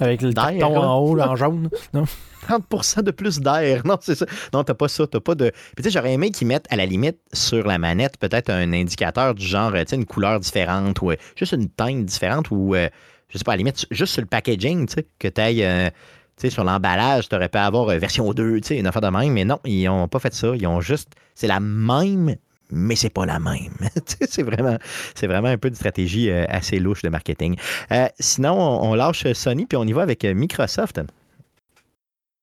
avec 0.01 0.23
le 0.23 0.33
carton 0.33 0.77
en 0.77 0.99
haut, 0.99 1.19
en 1.21 1.37
jaune. 1.37 1.69
Non? 1.95 2.05
30% 2.49 3.03
de 3.03 3.11
plus 3.11 3.39
d'air. 3.39 3.83
Non, 3.87 3.99
c'est 4.01 4.17
ça. 4.17 4.27
Non, 4.53 4.65
t'as 4.65 4.75
pas 4.75 4.89
ça. 4.89 5.07
T'as 5.07 5.21
pas 5.21 5.35
de. 5.35 5.51
Puis, 5.51 5.77
tu 5.77 5.83
sais, 5.85 5.91
j'aurais 5.91 6.13
aimé 6.13 6.31
qu'ils 6.31 6.47
mettent 6.47 6.67
à 6.71 6.77
la 6.77 6.87
limite 6.87 7.19
sur 7.33 7.67
la 7.67 7.79
manette 7.79 8.17
peut-être 8.19 8.51
un 8.51 8.73
indicateur 8.73 9.35
du 9.35 9.47
genre, 9.47 9.73
euh, 9.75 9.85
tu 9.85 9.91
sais, 9.91 9.97
une 9.97 10.07
couleur 10.07 10.41
différente 10.41 11.01
ou 11.03 11.13
euh, 11.13 11.17
juste 11.37 11.53
une 11.53 11.69
teinte 11.69 12.05
différente 12.05 12.51
ou, 12.51 12.75
euh, 12.75 12.89
je 13.29 13.39
sais 13.39 13.45
pas, 13.45 13.53
à 13.53 13.55
la 13.55 13.59
limite, 13.59 13.87
juste 13.91 14.13
sur 14.13 14.23
le 14.23 14.27
packaging, 14.27 14.87
tu 14.87 14.95
sais, 14.95 15.07
que 15.19 15.29
tu 15.29 15.41
ailles. 15.41 15.93
tu 16.37 16.49
sais, 16.49 16.51
sur 16.51 16.65
l'emballage, 16.65 17.29
tu 17.29 17.37
aurais 17.37 17.49
pu 17.49 17.59
avoir 17.59 17.87
version 17.99 18.33
2, 18.33 18.61
tu 18.61 18.69
sais, 18.69 18.79
une 18.79 18.87
affaire 18.87 19.03
de 19.03 19.09
même, 19.09 19.33
mais 19.33 19.45
non, 19.45 19.61
ils 19.65 19.89
ont 19.89 20.09
pas 20.09 20.19
fait 20.19 20.35
ça. 20.35 20.53
Ils 20.57 20.67
ont 20.67 20.81
juste. 20.81 21.11
C'est 21.35 21.47
la 21.47 21.61
même, 21.61 22.37
mais 22.73 22.97
c'est 22.97 23.11
pas 23.11 23.27
la 23.27 23.39
même. 23.39 23.73
C'est 24.29 24.43
vraiment, 24.43 25.49
un 25.49 25.59
peu 25.59 25.71
de 25.71 25.77
stratégie 25.77 26.31
euh, 26.31 26.45
assez 26.49 26.79
louche 26.79 27.03
de 27.03 27.11
marketing. 27.11 27.57
Euh, 27.93 28.09
sinon, 28.19 28.55
on, 28.55 28.95
lâche 28.95 29.31
Sony 29.35 29.67
puis 29.67 29.77
on 29.77 29.85
y 29.85 29.93
va 29.93 30.03
avec 30.03 30.25
euh, 30.25 30.35
Microsoft. 30.35 31.01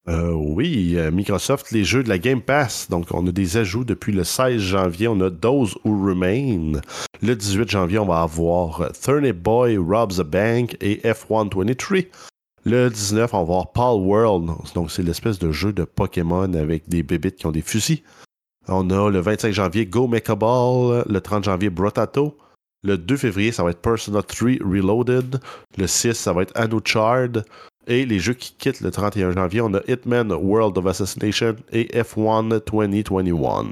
Oui, 0.08 0.98
Microsoft, 1.12 1.70
les 1.70 1.84
jeux 1.84 2.02
de 2.02 2.10
la 2.10 2.18
Game 2.18 2.42
Pass. 2.42 2.90
Donc, 2.90 3.10
on 3.12 3.28
a 3.28 3.32
des 3.32 3.58
ajouts 3.58 3.84
depuis 3.84 4.12
le 4.12 4.24
16 4.24 4.60
janvier. 4.60 5.08
On 5.08 5.22
a 5.22 5.30
Those 5.30 5.78
Who 5.84 6.04
Remain. 6.04 6.82
Le 7.22 7.36
18 7.36 7.70
janvier, 7.70 8.00
on 8.00 8.08
va 8.08 8.22
avoir 8.22 8.92
Turnip 8.94 9.38
Boy 9.38 9.78
Robs 9.78 10.20
a 10.20 10.24
Bank 10.24 10.78
et 10.82 10.96
F123. 11.04 12.08
Le 12.66 12.90
19, 12.90 13.36
on 13.36 13.38
va 13.38 13.42
avoir 13.44 13.72
Pal 13.72 13.98
World. 13.98 14.50
Donc, 14.74 14.90
c'est 14.90 15.04
l'espèce 15.04 15.38
de 15.38 15.52
jeu 15.52 15.74
de 15.74 15.84
Pokémon 15.84 16.52
avec 16.56 16.90
des 16.90 17.04
bébites 17.04 17.36
qui 17.36 17.46
ont 17.46 17.52
des 17.52 17.62
fusils. 17.62 18.02
On 18.68 18.90
a 18.90 19.10
le 19.10 19.20
25 19.20 19.52
janvier 19.52 19.86
Go 19.86 20.08
Mecha 20.08 20.36
Ball. 20.36 21.04
Le 21.08 21.22
30 21.22 21.46
janvier 21.46 21.70
Brotato. 21.70 22.38
Le 22.84 22.98
2 22.98 23.18
février, 23.18 23.52
ça 23.52 23.64
va 23.64 23.72
être 23.72 23.82
Persona 23.82 24.22
3 24.22 24.52
Reloaded. 24.62 25.40
Le 25.78 25.88
6, 25.88 26.14
ça 26.14 26.34
va 26.34 26.44
être 26.44 26.58
Anuchard. 26.58 27.44
Et 27.88 28.06
les 28.06 28.20
jeux 28.20 28.34
qui 28.34 28.54
quittent 28.58 28.82
le 28.82 28.92
31 28.92 29.32
janvier, 29.32 29.62
on 29.62 29.74
a 29.74 29.82
Hitman 29.88 30.32
World 30.32 30.78
of 30.78 30.86
Assassination 30.86 31.56
et 31.72 31.86
F1 31.86 32.62
2021. 32.66 33.72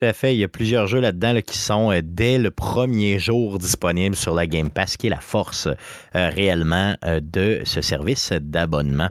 Tout 0.00 0.06
à 0.06 0.12
fait. 0.12 0.34
Il 0.34 0.38
y 0.38 0.44
a 0.44 0.48
plusieurs 0.48 0.86
jeux 0.86 1.00
là-dedans 1.00 1.32
là, 1.32 1.42
qui 1.42 1.58
sont 1.58 1.90
euh, 1.90 2.00
dès 2.04 2.38
le 2.38 2.52
premier 2.52 3.18
jour 3.18 3.58
disponibles 3.58 4.14
sur 4.14 4.32
la 4.32 4.46
Game 4.46 4.70
Pass, 4.70 4.96
qui 4.96 5.08
est 5.08 5.10
la 5.10 5.20
force 5.20 5.66
euh, 5.66 6.30
réellement 6.30 6.94
euh, 7.04 7.18
de 7.20 7.62
ce 7.64 7.80
service 7.80 8.32
d'abonnement. 8.32 9.08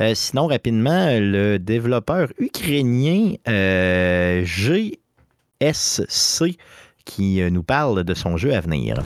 Euh, 0.00 0.12
sinon, 0.14 0.48
rapidement, 0.48 1.06
le 1.20 1.58
développeur 1.58 2.28
ukrainien 2.38 3.34
euh, 3.46 4.44
GSC 4.44 4.98
qui 7.04 7.40
euh, 7.40 7.50
nous 7.50 7.62
parle 7.62 8.02
de 8.02 8.14
son 8.14 8.36
jeu 8.36 8.52
à 8.54 8.60
venir. 8.60 9.00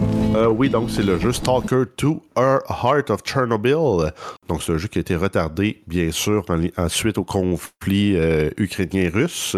Oui, 0.50 0.70
donc 0.70 0.88
c'est 0.88 1.02
le 1.02 1.18
jeu 1.18 1.32
Stalker 1.32 1.82
2 1.98 2.08
Our 2.36 2.60
Heart 2.70 3.10
of 3.10 3.20
Chernobyl. 3.24 4.12
Donc 4.48 4.62
c'est 4.62 4.72
un 4.72 4.78
jeu 4.78 4.88
qui 4.88 4.98
a 4.98 5.02
été 5.02 5.16
retardé, 5.16 5.82
bien 5.86 6.10
sûr, 6.10 6.46
ensuite 6.78 7.18
au 7.18 7.24
conflit 7.24 8.16
ukrainien-russe. 8.56 9.56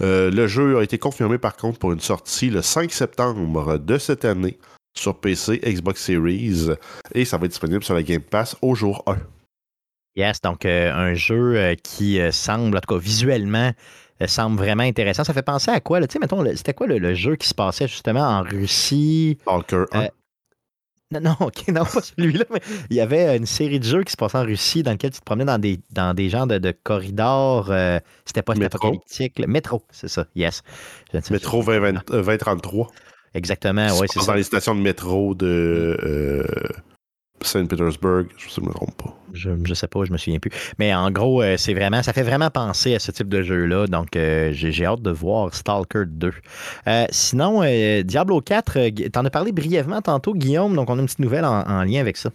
Le 0.00 0.46
jeu 0.48 0.78
a 0.78 0.82
été 0.82 0.98
confirmé 0.98 1.38
par 1.38 1.56
contre 1.56 1.78
pour 1.78 1.92
une 1.92 2.00
sortie 2.00 2.50
le 2.50 2.62
5 2.62 2.92
septembre 2.92 3.78
de 3.78 3.96
cette 3.96 4.24
année 4.24 4.58
sur 4.98 5.18
PC, 5.18 5.60
Xbox 5.64 6.02
Series, 6.02 6.68
et 7.14 7.24
ça 7.24 7.38
va 7.38 7.44
être 7.44 7.52
disponible 7.52 7.84
sur 7.84 7.94
la 7.94 8.02
Game 8.02 8.22
Pass 8.22 8.56
au 8.60 8.74
jour 8.74 9.02
1. 9.06 9.16
Yes, 10.18 10.40
donc 10.42 10.64
euh, 10.66 10.92
un 10.92 11.14
jeu 11.14 11.56
euh, 11.56 11.74
qui 11.76 12.20
euh, 12.20 12.32
semble, 12.32 12.76
en 12.76 12.80
tout 12.80 12.94
cas 12.94 13.00
visuellement, 13.00 13.72
semble 14.26 14.56
vraiment 14.58 14.82
intéressant. 14.82 15.24
Ça 15.24 15.32
fait 15.32 15.42
penser 15.42 15.70
à 15.70 15.80
quoi? 15.80 16.00
là? 16.00 16.08
Tu 16.08 16.14
sais, 16.14 16.18
mettons, 16.18 16.44
c'était 16.56 16.74
quoi 16.74 16.88
le, 16.88 16.98
le 16.98 17.14
jeu 17.14 17.36
qui 17.36 17.48
se 17.48 17.54
passait 17.54 17.88
justement 17.88 18.22
en 18.22 18.42
Russie? 18.42 19.38
Stalker 19.42 19.84
1. 19.92 20.04
Euh, 20.04 20.08
Non, 21.10 21.20
non, 21.20 21.36
ok, 21.40 21.68
non, 21.68 21.84
pas 21.84 22.02
celui-là, 22.02 22.44
mais 22.52 22.60
il 22.90 22.96
y 22.96 23.00
avait 23.00 23.36
une 23.36 23.46
série 23.46 23.80
de 23.80 23.84
jeux 23.84 24.04
qui 24.04 24.12
se 24.12 24.16
passait 24.16 24.38
en 24.38 24.44
Russie 24.44 24.82
dans 24.82 24.92
lequel 24.92 25.10
tu 25.10 25.20
te 25.20 25.24
promenais 25.24 25.46
dans 25.46 25.58
des, 25.58 25.80
dans 25.90 26.14
des 26.14 26.28
genres 26.28 26.46
de, 26.46 26.58
de 26.58 26.72
corridors. 26.72 27.70
euh, 27.70 28.00
c'était 28.26 28.42
pas 28.42 28.54
apocalyptique. 28.54 29.38
Métro, 29.46 29.82
c'est 29.90 30.08
ça, 30.08 30.26
yes. 30.34 30.62
Métro 31.30 31.62
pas. 31.62 31.78
20, 31.78 31.80
20, 31.80 32.10
euh, 32.10 32.22
2033. 32.22 32.88
Exactement, 33.34 33.88
oui, 33.98 34.06
c'est 34.10 34.20
dans 34.20 34.24
ça. 34.26 34.36
les 34.36 34.42
stations 34.42 34.74
de 34.74 34.80
métro 34.80 35.34
de 35.34 35.96
euh, 36.02 36.44
Saint-Pétersbourg, 37.42 38.24
je 38.36 38.60
ne 38.60 38.66
me 38.66 38.72
trompe 38.72 38.96
pas. 38.96 39.14
Je, 39.34 39.50
je 39.64 39.74
sais 39.74 39.86
pas, 39.88 40.04
je 40.04 40.12
me 40.12 40.16
souviens 40.18 40.38
plus. 40.38 40.50
Mais 40.78 40.94
en 40.94 41.10
gros, 41.10 41.42
euh, 41.42 41.56
c'est 41.58 41.74
vraiment, 41.74 42.02
ça 42.02 42.12
fait 42.12 42.22
vraiment 42.22 42.50
penser 42.50 42.94
à 42.94 42.98
ce 42.98 43.10
type 43.10 43.28
de 43.28 43.42
jeu-là. 43.42 43.86
Donc, 43.86 44.16
euh, 44.16 44.50
j'ai 44.52 44.84
hâte 44.86 45.02
de 45.02 45.10
voir 45.10 45.54
Stalker 45.54 46.04
2. 46.06 46.32
Euh, 46.86 47.04
sinon, 47.10 47.62
Diablo 48.04 48.40
4, 48.40 48.76
euh, 48.78 48.88
Gu- 48.90 49.10
t'en 49.10 49.24
as 49.24 49.30
parlé 49.30 49.52
brièvement 49.52 50.00
tantôt, 50.02 50.34
Guillaume. 50.34 50.74
Donc, 50.74 50.88
on 50.90 50.96
a 50.96 51.00
une 51.00 51.06
petite 51.06 51.18
nouvelle 51.18 51.44
en, 51.44 51.60
en 51.68 51.82
lien 51.84 52.00
avec 52.00 52.16
ça. 52.16 52.30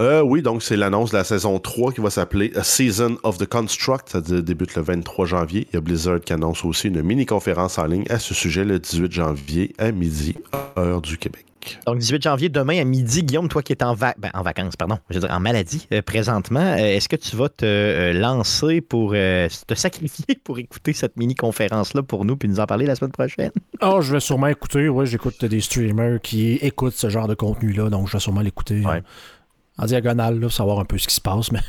Euh, 0.00 0.20
oui, 0.22 0.42
donc 0.42 0.62
c'est 0.62 0.76
l'annonce 0.76 1.10
de 1.10 1.16
la 1.16 1.24
saison 1.24 1.58
3 1.58 1.90
qui 1.92 2.00
va 2.00 2.08
s'appeler 2.10 2.52
A 2.54 2.62
Season 2.62 3.16
of 3.24 3.36
the 3.38 3.46
Construct. 3.46 4.10
Ça 4.10 4.20
dé- 4.20 4.42
débute 4.42 4.76
le 4.76 4.82
23 4.82 5.26
janvier. 5.26 5.66
Il 5.72 5.74
y 5.74 5.76
a 5.76 5.80
Blizzard 5.80 6.20
qui 6.20 6.32
annonce 6.32 6.64
aussi 6.64 6.86
une 6.86 7.02
mini-conférence 7.02 7.78
en 7.80 7.86
ligne 7.86 8.04
à 8.08 8.20
ce 8.20 8.32
sujet 8.32 8.64
le 8.64 8.78
18 8.78 9.10
janvier 9.10 9.74
à 9.76 9.90
midi, 9.90 10.36
heure 10.78 11.02
du 11.02 11.18
Québec. 11.18 11.46
Donc, 11.86 11.98
18 11.98 12.22
janvier, 12.22 12.48
demain 12.48 12.80
à 12.80 12.84
midi, 12.84 13.22
Guillaume, 13.22 13.48
toi 13.48 13.62
qui 13.62 13.72
es 13.72 13.82
en, 13.82 13.92
va- 13.94 14.14
ben, 14.18 14.30
en 14.34 14.42
vacances, 14.42 14.76
pardon, 14.76 14.98
je 15.10 15.14
veux 15.14 15.20
dire 15.26 15.30
en 15.30 15.40
maladie 15.40 15.86
euh, 15.92 16.02
présentement, 16.02 16.60
euh, 16.60 16.76
est-ce 16.76 17.08
que 17.08 17.16
tu 17.16 17.36
vas 17.36 17.48
te 17.48 17.64
euh, 17.64 18.12
lancer 18.12 18.80
pour 18.80 19.10
te 19.12 19.74
sacrifier 19.74 20.36
pour 20.44 20.58
écouter 20.58 20.92
cette 20.92 21.16
mini-conférence-là 21.16 22.02
pour 22.02 22.24
nous 22.24 22.36
puis 22.36 22.48
nous 22.48 22.60
en 22.60 22.66
parler 22.66 22.86
la 22.86 22.94
semaine 22.94 23.12
prochaine? 23.12 23.50
Oh, 23.82 24.00
je 24.00 24.12
vais 24.14 24.20
sûrement 24.20 24.46
écouter. 24.46 24.88
Ouais, 24.88 25.06
j'écoute 25.06 25.44
des 25.44 25.60
streamers 25.60 26.20
qui 26.22 26.52
écoutent 26.54 26.94
ce 26.94 27.08
genre 27.10 27.28
de 27.28 27.34
contenu-là, 27.34 27.90
donc 27.90 28.08
je 28.08 28.12
vais 28.14 28.20
sûrement 28.20 28.40
l'écouter 28.40 28.84
Ouais. 28.86 29.02
en 29.78 29.86
diagonale, 29.86 30.34
là, 30.36 30.40
pour 30.46 30.52
savoir 30.52 30.78
un 30.80 30.84
peu 30.84 30.96
ce 30.98 31.08
qui 31.08 31.14
se 31.14 31.20
passe. 31.20 31.52
Mais 31.52 31.60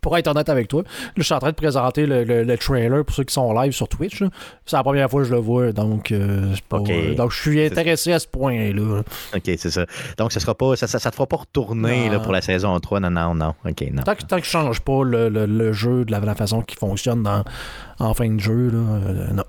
pour 0.00 0.16
être 0.18 0.28
honnête 0.28 0.48
avec 0.48 0.68
toi, 0.68 0.82
je 1.16 1.22
suis 1.22 1.34
en 1.34 1.38
train 1.38 1.50
de 1.50 1.54
présenter 1.56 2.06
le, 2.06 2.24
le- 2.24 2.44
le 2.44 2.58
trailer 2.58 3.04
pour 3.04 3.14
ceux 3.14 3.24
qui 3.24 3.34
sont 3.34 3.52
live 3.52 3.72
sur 3.72 3.88
Twitch. 3.88 4.22
C'est 4.66 4.76
la 4.76 4.82
première 4.82 5.10
fois 5.10 5.22
que 5.22 5.28
je 5.28 5.32
le 5.34 5.40
vois, 5.40 5.72
donc, 5.72 6.12
euh, 6.12 6.54
pas- 6.68 6.78
euh, 6.88 7.14
donc 7.14 7.30
je 7.32 7.40
suis 7.40 7.64
intéressé 7.64 8.12
à 8.12 8.18
ce 8.18 8.26
point-là. 8.28 9.02
OK, 9.34 9.42
c'est 9.44 9.70
ça. 9.70 9.86
Donc, 10.18 10.32
ce 10.32 10.40
sera 10.40 10.54
pas, 10.54 10.76
ça, 10.76 10.86
ça, 10.86 10.98
ça 10.98 11.10
te 11.10 11.16
fera 11.16 11.26
pas 11.26 11.36
retourner 11.36 12.08
là, 12.10 12.18
pour 12.20 12.32
la 12.32 12.42
saison 12.42 12.78
3. 12.78 13.00
Non, 13.00 13.10
non, 13.10 13.34
non. 13.34 13.54
OK, 13.64 13.84
non. 13.92 14.02
Tant 14.02 14.14
que, 14.14 14.22
tant 14.24 14.38
que 14.38 14.44
je 14.44 14.50
change 14.50 14.80
pas 14.80 15.04
le, 15.04 15.28
le- 15.28 15.46
le 15.46 15.72
jeu 15.72 16.04
de 16.04 16.10
la, 16.12 16.20
la 16.20 16.34
façon 16.34 16.62
qu'il 16.62 16.78
fonctionne 16.78 17.22
dans, 17.22 17.44
en 17.98 18.14
fin 18.14 18.28
de 18.30 18.40
jeu, 18.40 18.70
là, 18.70 18.78
euh, 18.78 19.26
non. 19.32 19.44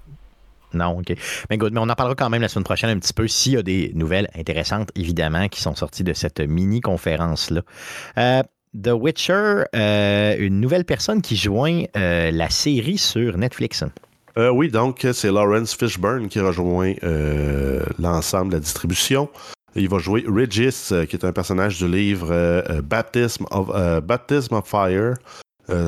Non, 0.76 0.98
OK. 0.98 1.14
Mais 1.52 1.58
good, 1.60 1.72
mais 1.72 1.80
on 1.80 1.88
en 1.88 1.94
parlera 1.94 2.16
quand 2.16 2.32
même 2.32 2.42
la 2.42 2.48
semaine 2.48 2.64
prochaine 2.64 2.90
un 2.90 2.98
petit 2.98 3.14
peu 3.14 3.28
s'il 3.28 3.54
y 3.54 3.58
a 3.58 3.62
des 3.62 3.92
nouvelles 3.94 4.28
intéressantes, 4.36 4.90
évidemment, 4.96 5.48
qui 5.48 5.62
sont 5.62 5.76
sorties 5.76 6.04
de 6.04 6.14
cette 6.14 6.40
mini-conférence-là. 6.40 7.62
Euh, 8.18 8.42
The 8.82 8.90
Witcher, 8.90 9.66
euh, 9.76 10.36
une 10.40 10.60
nouvelle 10.60 10.86
personne 10.86 11.22
qui 11.22 11.36
joint 11.36 11.84
euh, 11.96 12.32
la 12.32 12.50
série 12.50 12.98
sur 12.98 13.38
Netflix. 13.38 13.84
Euh, 14.38 14.50
oui, 14.50 14.70
donc 14.70 15.06
c'est 15.14 15.32
Lawrence 15.32 15.76
Fishburne 15.76 16.28
qui 16.28 16.40
rejoint 16.40 16.94
l'ensemble 18.00 18.50
de 18.50 18.56
la 18.56 18.60
distribution. 18.60 19.30
Il 19.76 19.90
va 19.90 20.00
jouer 20.00 20.26
Regis, 20.28 20.92
qui 21.08 21.16
est 21.16 21.24
un 21.24 21.32
personnage 21.32 21.78
du 21.78 21.88
livre 21.88 22.82
Baptism, 22.82 23.46
of, 23.52 24.04
Baptism 24.04 24.56
of 24.56 24.68
Fire. 24.68 25.16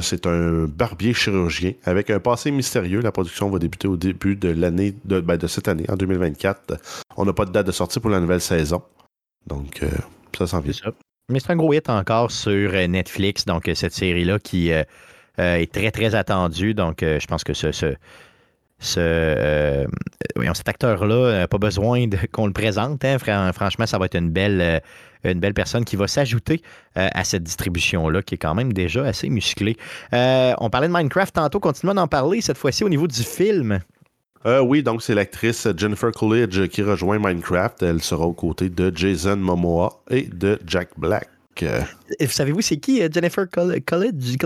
C'est 0.01 0.25
un 0.25 0.65
barbier 0.65 1.13
chirurgien 1.13 1.73
avec 1.83 2.09
un 2.09 2.19
passé 2.19 2.49
mystérieux. 2.51 3.01
La 3.01 3.11
production 3.11 3.49
va 3.49 3.59
débuter 3.59 3.87
au 3.87 3.97
début 3.97 4.35
de 4.35 4.49
l'année 4.49 4.95
de, 5.05 5.19
ben, 5.19 5.37
de 5.37 5.47
cette 5.47 5.67
année, 5.67 5.85
en 5.89 5.95
2024. 5.95 6.77
On 7.17 7.25
n'a 7.25 7.33
pas 7.33 7.45
de 7.45 7.51
date 7.51 7.67
de 7.67 7.71
sortie 7.71 7.99
pour 7.99 8.09
la 8.09 8.19
nouvelle 8.19 8.41
saison. 8.41 8.81
Donc, 9.47 9.81
ça 10.35 10.47
s'en 10.47 10.61
vient. 10.61 10.73
Mais 11.29 11.39
c'est 11.39 11.51
un 11.51 11.55
gros 11.55 11.73
hit 11.73 11.89
encore 11.89 12.29
sur 12.31 12.71
euh, 12.73 12.87
Netflix, 12.87 13.45
donc 13.45 13.67
euh, 13.67 13.73
cette 13.75 13.93
série-là 13.93 14.37
qui 14.39 14.71
euh, 14.71 14.83
est 15.37 15.71
très, 15.71 15.91
très 15.91 16.13
attendue. 16.15 16.73
Donc, 16.73 16.97
je 17.01 17.25
pense 17.25 17.43
que 17.43 17.53
ce, 17.53 17.71
ce, 17.71 17.95
ce, 18.79 19.85
cet 20.53 20.69
acteur-là 20.69 21.39
n'a 21.39 21.47
pas 21.47 21.57
besoin 21.57 22.05
qu'on 22.31 22.45
le 22.47 22.53
présente. 22.53 23.03
hein. 23.03 23.17
Fran- 23.17 23.51
Franchement, 23.53 23.85
ça 23.85 23.97
va 23.97 24.05
être 24.05 24.15
une 24.17 24.29
belle, 24.29 24.81
une 25.23 25.39
belle 25.39 25.53
personne 25.53 25.83
qui 25.83 25.95
va 25.95 26.07
s'ajouter 26.07 26.61
à 26.95 27.23
cette 27.23 27.43
distribution-là, 27.43 28.21
qui 28.21 28.35
est 28.35 28.37
quand 28.37 28.53
même 28.55 28.71
déjà 28.73 29.03
assez 29.05 29.29
musclée. 29.29 29.77
On 30.11 30.69
parlait 30.69 30.87
de 30.87 30.93
Minecraft 30.93 31.33
tantôt, 31.35 31.59
continuons 31.59 31.95
d'en 31.95 32.07
parler, 32.07 32.41
cette 32.41 32.57
fois-ci 32.57 32.83
au 32.83 32.89
niveau 32.89 33.07
du 33.07 33.23
film. 33.23 33.79
Euh, 34.45 34.61
oui, 34.61 34.83
donc 34.83 35.01
c'est 35.01 35.15
l'actrice 35.15 35.67
Jennifer 35.75 36.11
Coolidge 36.11 36.67
qui 36.67 36.83
rejoint 36.83 37.17
Minecraft. 37.19 37.81
Elle 37.83 38.01
sera 38.01 38.25
aux 38.25 38.33
côtés 38.33 38.69
de 38.69 38.91
Jason 38.95 39.37
Momoa 39.37 40.01
et 40.09 40.23
de 40.23 40.59
Jack 40.67 40.89
Black. 40.97 41.27
Euh, 41.63 41.81
Savez-vous, 42.27 42.61
c'est 42.61 42.77
qui 42.77 43.01
euh, 43.01 43.07
Jennifer 43.11 43.45
Coolidge? 43.49 44.37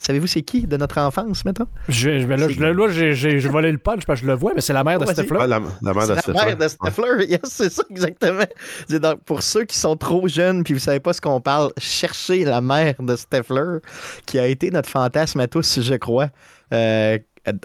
Savez-vous 0.00 0.28
c'est 0.28 0.42
qui 0.42 0.64
de 0.64 0.76
notre 0.76 0.98
enfance, 0.98 1.44
mettons? 1.44 1.66
Je, 1.88 2.20
je- 2.20 2.26
ben 2.26 2.38
là, 2.38 2.48
je, 2.48 2.60
là, 2.62 2.88
j'ai- 2.88 3.14
j'ai 3.14 3.40
j'ai 3.40 3.48
volé 3.48 3.72
le 3.72 3.78
punch 3.78 4.06
parce 4.06 4.20
que 4.20 4.26
je 4.26 4.30
le 4.30 4.38
vois, 4.38 4.52
mais 4.54 4.60
c'est 4.60 4.72
la 4.72 4.84
mère 4.84 5.00
de 5.00 5.04
Vas-y. 5.04 5.16
Stifler. 5.16 5.38
Ah, 5.40 5.46
la, 5.48 5.60
la 5.82 5.92
mère 5.92 6.06
de 6.06 6.14
C'est 6.24 6.28
la 6.32 6.44
mère 6.44 6.56
de 6.56 6.68
Stifler. 6.68 7.26
Yes, 7.28 7.40
c'est 7.46 7.72
ça, 7.72 7.82
exactement. 7.90 8.44
C'est 8.88 9.00
donc, 9.00 9.24
pour 9.24 9.42
ceux 9.42 9.64
qui 9.64 9.76
sont 9.76 9.96
trop 9.96 10.28
jeunes 10.28 10.62
puis 10.62 10.72
vous 10.72 10.78
savez 10.80 11.00
pas 11.00 11.12
ce 11.12 11.20
qu'on 11.20 11.40
parle, 11.40 11.72
cherchez 11.78 12.44
la 12.44 12.60
mère 12.60 12.94
de 13.00 13.16
Stifler, 13.16 13.78
qui 14.24 14.38
a 14.38 14.46
été 14.46 14.70
notre 14.70 14.88
fantasme 14.88 15.40
à 15.40 15.48
tous, 15.48 15.80
je 15.82 15.94
crois, 15.96 16.28
euh, 16.72 17.18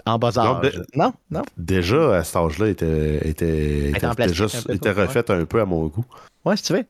en 0.06 0.18
bas 0.18 0.30
Non, 0.36 0.42
âge. 0.62 0.82
Non, 0.94 1.12
non. 1.30 1.42
Déjà, 1.56 2.16
à 2.16 2.24
cet 2.24 2.36
âge-là, 2.36 2.68
était, 2.68 3.20
était, 3.28 3.90
était, 3.90 4.06
en 4.06 4.14
plastique 4.14 4.38
déjà, 4.42 4.58
un 4.58 4.62
peu, 4.62 4.72
était 4.74 4.94
toi, 4.94 5.02
refaite 5.02 5.30
un 5.30 5.44
peu 5.44 5.60
à 5.60 5.64
mon 5.64 5.86
goût. 5.86 6.04
Ouais, 6.44 6.56
si 6.56 6.62
tu 6.64 6.72
veux. 6.74 6.84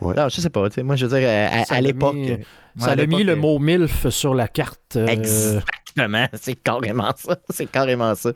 Ouais. 0.00 0.14
Non, 0.14 0.28
je 0.28 0.40
sais 0.40 0.50
pas. 0.50 0.68
tu 0.68 0.74
sais, 0.76 0.82
Moi, 0.82 0.96
je 0.96 1.06
veux 1.06 1.18
dire, 1.18 1.28
à, 1.70 1.80
l'époque. 1.80 2.14
mis- 2.14 2.30
Ouais, 2.32 2.44
Ça 2.78 2.90
a 2.92 3.06
mis 3.06 3.24
le 3.24 3.32
euh, 3.32 3.36
mot 3.36 3.58
MILF 3.58 4.08
sur 4.10 4.34
la 4.34 4.46
carte. 4.46 4.94
euh, 4.96 5.06
Exactement, 5.08 6.28
c'est 6.34 6.54
carrément 6.54 7.12
ça. 7.16 7.36
C'est 7.50 7.66
carrément 7.66 8.14
ça. 8.14 8.30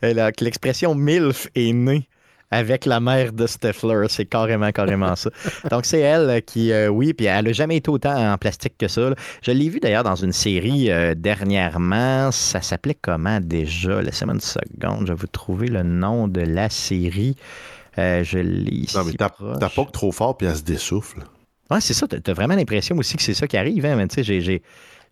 Que 0.00 0.44
L'expression 0.44 0.94
MILF 0.94 1.48
est 1.56 1.72
née 1.72 2.08
avec 2.50 2.84
la 2.86 3.00
mère 3.00 3.32
de 3.32 3.46
Stifler. 3.46 4.06
C'est 4.08 4.26
carrément, 4.26 4.70
carrément 4.72 5.14
ça. 5.16 5.30
Donc, 5.70 5.84
c'est 5.86 6.00
elle 6.00 6.42
qui, 6.42 6.72
euh, 6.72 6.88
oui, 6.88 7.12
puis 7.14 7.26
elle 7.26 7.44
n'a 7.44 7.52
jamais 7.52 7.76
été 7.76 7.90
autant 7.90 8.32
en 8.32 8.36
plastique 8.38 8.74
que 8.78 8.88
ça. 8.88 9.10
là. 9.10 9.16
Je 9.42 9.52
l'ai 9.52 9.68
vu 9.68 9.80
d'ailleurs 9.80 10.04
dans 10.04 10.16
une 10.16 10.32
série 10.32 10.90
euh, 10.90 11.14
dernièrement. 11.16 12.30
Ça 12.32 12.60
s'appelait 12.60 12.96
comment 13.00 13.38
déjà? 13.40 14.02
Laissez-moi 14.02 14.34
une 14.34 14.40
seconde. 14.40 15.06
Je 15.06 15.12
vais 15.12 15.18
vous 15.18 15.26
trouver 15.26 15.68
le 15.68 15.82
nom 15.82 16.28
de 16.28 16.40
la 16.40 16.68
série. 16.70 17.36
Euh, 17.98 18.24
je 18.24 18.38
l'ai 18.38 18.70
ici. 18.72 18.96
Non, 18.96 19.04
mais 19.04 19.12
que 19.12 19.90
trop 19.92 20.12
fort, 20.12 20.36
puis 20.36 20.46
elle 20.46 20.56
se 20.56 20.62
dessouffle. 20.62 21.20
Ouais, 21.70 21.80
c'est 21.80 21.94
ça. 21.94 22.06
T'as 22.08 22.18
t'as 22.20 22.32
vraiment 22.32 22.54
l'impression 22.54 22.96
aussi 22.96 23.16
que 23.16 23.22
c'est 23.22 23.34
ça 23.34 23.46
qui 23.46 23.56
arrive. 23.56 23.84
Hein? 23.86 23.94
Mais 23.96 24.08
tu 24.08 24.16
sais, 24.24 24.40
j'ai- 24.40 24.62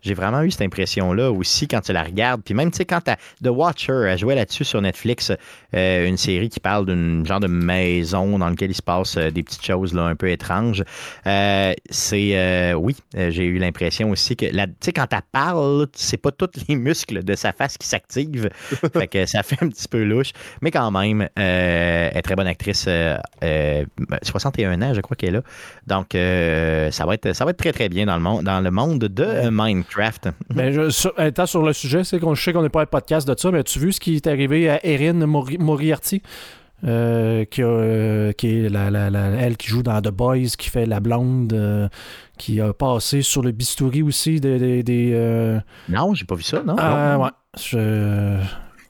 j'ai. 0.02 0.18
Vraiment 0.18 0.42
eu 0.42 0.50
cette 0.50 0.62
impression-là 0.62 1.30
aussi 1.30 1.68
quand 1.68 1.80
tu 1.80 1.92
la 1.92 2.02
regardes. 2.02 2.42
Puis 2.42 2.52
même, 2.52 2.72
tu 2.72 2.78
sais, 2.78 2.84
quand 2.84 3.02
The 3.04 3.46
Watcher, 3.46 4.06
elle 4.08 4.18
jouait 4.18 4.34
là-dessus 4.34 4.64
sur 4.64 4.82
Netflix, 4.82 5.30
euh, 5.74 6.08
une 6.08 6.16
série 6.16 6.48
qui 6.48 6.58
parle 6.58 6.86
d'une 6.86 7.24
genre 7.24 7.38
de 7.38 7.46
maison 7.46 8.36
dans 8.36 8.48
laquelle 8.48 8.72
il 8.72 8.74
se 8.74 8.82
passe 8.82 9.16
euh, 9.16 9.30
des 9.30 9.44
petites 9.44 9.64
choses 9.64 9.94
là, 9.94 10.06
un 10.06 10.16
peu 10.16 10.28
étranges. 10.28 10.82
Euh, 11.26 11.72
c'est, 11.88 12.74
oui, 12.74 12.96
j'ai 13.14 13.44
eu 13.44 13.58
l'impression 13.58 14.10
aussi 14.10 14.34
que, 14.34 14.46
tu 14.46 14.72
sais, 14.80 14.92
quand 14.92 15.06
elle 15.12 15.20
parle, 15.30 15.82
là, 15.82 15.86
c'est 15.92 16.16
pas 16.16 16.32
tous 16.32 16.50
les 16.68 16.74
muscles 16.74 17.22
de 17.22 17.36
sa 17.36 17.52
face 17.52 17.78
qui 17.78 17.86
s'activent. 17.86 18.50
fait 18.92 19.06
que 19.06 19.24
ça 19.24 19.44
fait 19.44 19.62
un 19.62 19.68
petit 19.68 19.86
peu 19.86 20.02
louche. 20.02 20.32
Mais 20.62 20.72
quand 20.72 20.90
même, 20.90 21.28
elle 21.36 22.16
est 22.16 22.22
très 22.22 22.34
bonne 22.34 22.48
actrice. 22.48 22.86
euh, 22.88 23.16
euh, 23.42 23.84
61 24.22 24.82
ans, 24.82 24.94
je 24.94 25.00
crois 25.00 25.16
qu'elle 25.16 25.36
a. 25.36 25.42
Donc, 25.86 26.14
euh, 26.14 26.90
ça, 26.90 27.06
va 27.06 27.14
être, 27.14 27.32
ça 27.32 27.44
va 27.44 27.50
être 27.52 27.58
très, 27.58 27.72
très 27.72 27.88
bien 27.88 28.06
dans 28.06 28.16
le 28.16 28.22
monde, 28.22 28.44
dans 28.44 28.60
le 28.60 28.70
monde 28.70 29.00
de 29.00 29.24
euh, 29.24 29.50
Minecraft. 29.96 30.28
Ben, 30.54 30.72
je, 30.72 30.90
sur, 30.90 31.18
étant 31.20 31.46
sur 31.46 31.62
le 31.62 31.72
sujet, 31.72 32.04
c'est 32.04 32.18
qu'on 32.18 32.34
je 32.34 32.42
sais 32.42 32.52
qu'on 32.52 32.62
n'est 32.62 32.68
pas 32.68 32.82
un 32.82 32.86
podcast 32.86 33.26
de 33.28 33.34
ça, 33.38 33.50
mais 33.50 33.58
as-tu 33.60 33.78
vu 33.78 33.92
ce 33.92 34.00
qui 34.00 34.16
est 34.16 34.26
arrivé 34.26 34.68
à 34.68 34.84
Erin 34.86 35.26
Mori- 35.26 35.58
Moriarty? 35.58 36.22
Euh, 36.84 37.44
qui, 37.44 37.60
a, 37.62 37.66
euh, 37.66 38.30
qui 38.30 38.60
est 38.60 38.68
la, 38.68 38.88
la- 38.88 39.10
la- 39.10 39.30
elle 39.30 39.56
qui 39.56 39.66
joue 39.66 39.82
dans 39.82 40.00
The 40.00 40.10
Boys, 40.10 40.50
qui 40.56 40.70
fait 40.70 40.86
la 40.86 41.00
blonde, 41.00 41.52
euh, 41.52 41.88
qui 42.38 42.60
a 42.60 42.72
passé 42.72 43.22
sur 43.22 43.42
le 43.42 43.50
bistouri 43.50 44.00
aussi 44.02 44.38
des. 44.38 44.60
des, 44.60 44.82
des, 44.84 45.10
euh, 45.12 45.58
Non, 45.88 46.14
j'ai 46.14 46.24
pas 46.24 46.36
vu 46.36 46.44
ça, 46.44 46.62
non? 46.64 46.76
ah, 46.78 47.18
ouais. 47.18 47.30
Je- 47.60 48.38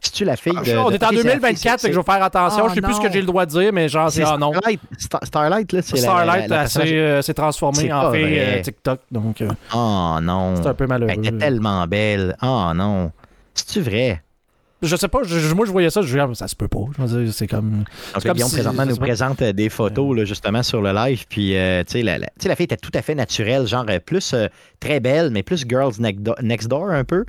C'est-tu 0.00 0.24
la 0.24 0.36
fille 0.36 0.52
de. 0.52 0.58
on 0.58 0.62
de- 0.62 0.68
est 0.68 0.76
en 0.78 0.84
ok, 0.86 0.92
c'est 0.92 1.00
la 1.02 1.08
fille, 1.08 1.22
2024, 1.24 1.80
c'est- 1.80 1.86
fait 1.86 1.88
que 1.88 1.94
je 1.94 1.98
vais 2.00 2.12
faire 2.12 2.22
attention. 2.22 2.64
Ah, 2.66 2.68
je 2.70 2.74
sais 2.74 2.80
plus 2.80 2.94
ce 2.94 3.00
que 3.00 3.12
j'ai 3.12 3.20
le 3.20 3.26
droit 3.26 3.44
de 3.46 3.50
dire, 3.50 3.72
mais 3.72 3.88
genre, 3.88 4.10
c'est 4.12 4.22
ah 4.22 4.36
non. 4.38 4.52
Starlight, 4.52 4.80
Star- 4.96 5.20
Starlight, 5.24 5.72
là, 5.72 5.82
c'est 5.82 5.96
Starlight, 5.96 6.48
la 6.48 6.66
s'est 6.68 6.80
euh, 6.94 7.20
transformée 7.34 7.92
en 7.92 8.12
fille 8.12 8.38
euh, 8.38 8.60
TikTok, 8.62 9.00
donc 9.10 9.40
euh, 9.42 9.48
Oh 9.74 10.18
non. 10.22 10.54
c'est 10.56 10.68
un 10.68 10.74
peu 10.74 10.86
malheureux. 10.86 11.10
Elle 11.12 11.18
était 11.26 11.36
tellement 11.36 11.84
belle. 11.86 12.36
Oh 12.42 12.70
non. 12.74 13.10
C'est-tu 13.54 13.80
vrai? 13.80 14.22
Je 14.80 14.94
sais 14.94 15.08
pas, 15.08 15.18
je- 15.24 15.54
moi 15.54 15.66
je 15.66 15.72
voyais 15.72 15.90
ça, 15.90 16.02
je 16.02 16.06
disais, 16.06 16.20
ah, 16.20 16.28
ça 16.34 16.46
se 16.46 16.54
peut 16.54 16.68
pas. 16.68 16.78
Je 16.96 17.02
veux 17.02 17.24
dire, 17.24 17.34
c'est 17.34 17.48
comme. 17.48 17.78
Donc, 18.14 18.22
comme 18.22 18.32
Guillaume 18.34 18.48
si- 18.48 18.54
présentement 18.54 18.86
nous 18.86 18.96
présente 18.96 19.42
euh, 19.42 19.52
des 19.52 19.68
photos 19.70 20.16
là, 20.16 20.24
justement 20.24 20.62
sur 20.62 20.80
le 20.80 20.92
live. 20.92 21.24
Puis, 21.28 21.56
euh, 21.56 21.82
tu 21.82 21.94
sais, 21.94 22.02
la, 22.02 22.18
la- 22.18 22.26
tu 22.28 22.32
sais, 22.42 22.48
la 22.48 22.54
fille 22.54 22.64
était 22.66 22.76
tout 22.76 22.92
à 22.94 23.02
fait 23.02 23.16
naturelle, 23.16 23.66
genre 23.66 23.84
plus 24.06 24.32
euh, 24.34 24.46
très 24.78 25.00
belle, 25.00 25.30
mais 25.32 25.42
plus 25.42 25.64
Girls 25.68 25.94
Next 25.98 26.22
Do- 26.22 26.36
Next 26.40 26.68
Door 26.68 26.90
un 26.90 27.02
peu. 27.02 27.24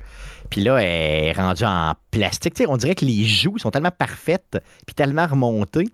Puis 0.50 0.62
là, 0.62 0.78
elle 0.78 1.26
est 1.26 1.32
rendue 1.32 1.64
en 1.64 1.94
plastique. 2.10 2.60
On 2.68 2.76
dirait 2.76 2.94
que 2.94 3.04
les 3.04 3.24
joues 3.24 3.58
sont 3.58 3.70
tellement 3.70 3.92
parfaites, 3.92 4.58
puis 4.86 4.94
tellement 4.94 5.26
remontées 5.26 5.88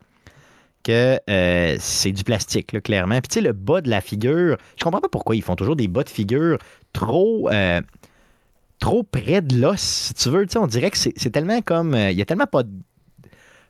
que 0.83 1.19
euh, 1.29 1.77
c'est 1.81 2.13
du 2.13 2.25
plastique, 2.25 2.73
là, 2.73 2.81
clairement. 2.81 3.21
Puis 3.21 3.29
tu 3.29 3.35
sais, 3.35 3.41
le 3.41 3.53
bas 3.53 3.81
de 3.81 3.91
la 3.91 4.01
figure, 4.01 4.57
je 4.79 4.85
comprends 4.85 5.01
pas 5.01 5.09
pourquoi 5.09 5.37
ils 5.37 5.43
font 5.43 5.57
toujours 5.57 5.77
des 5.77 5.89
bas 5.89 6.05
de 6.05 6.09
figure 6.09 6.59
trop... 6.93 7.51
euh, 7.51 7.81
trop 8.79 9.03
près 9.03 9.41
de 9.43 9.61
l'os, 9.61 9.81
si 9.81 10.15
tu 10.15 10.29
veux. 10.31 10.47
Tu 10.47 10.53
sais, 10.53 10.59
on 10.59 10.67
dirait 10.67 10.91
que 10.91 10.99
c'est 10.99 11.31
tellement 11.31 11.61
comme... 11.63 11.95
euh, 11.95 12.11
Il 12.11 12.19
y 12.19 12.23
a 12.23 12.25
tellement 12.25 12.47
pas 12.47 12.63
de 12.63 12.71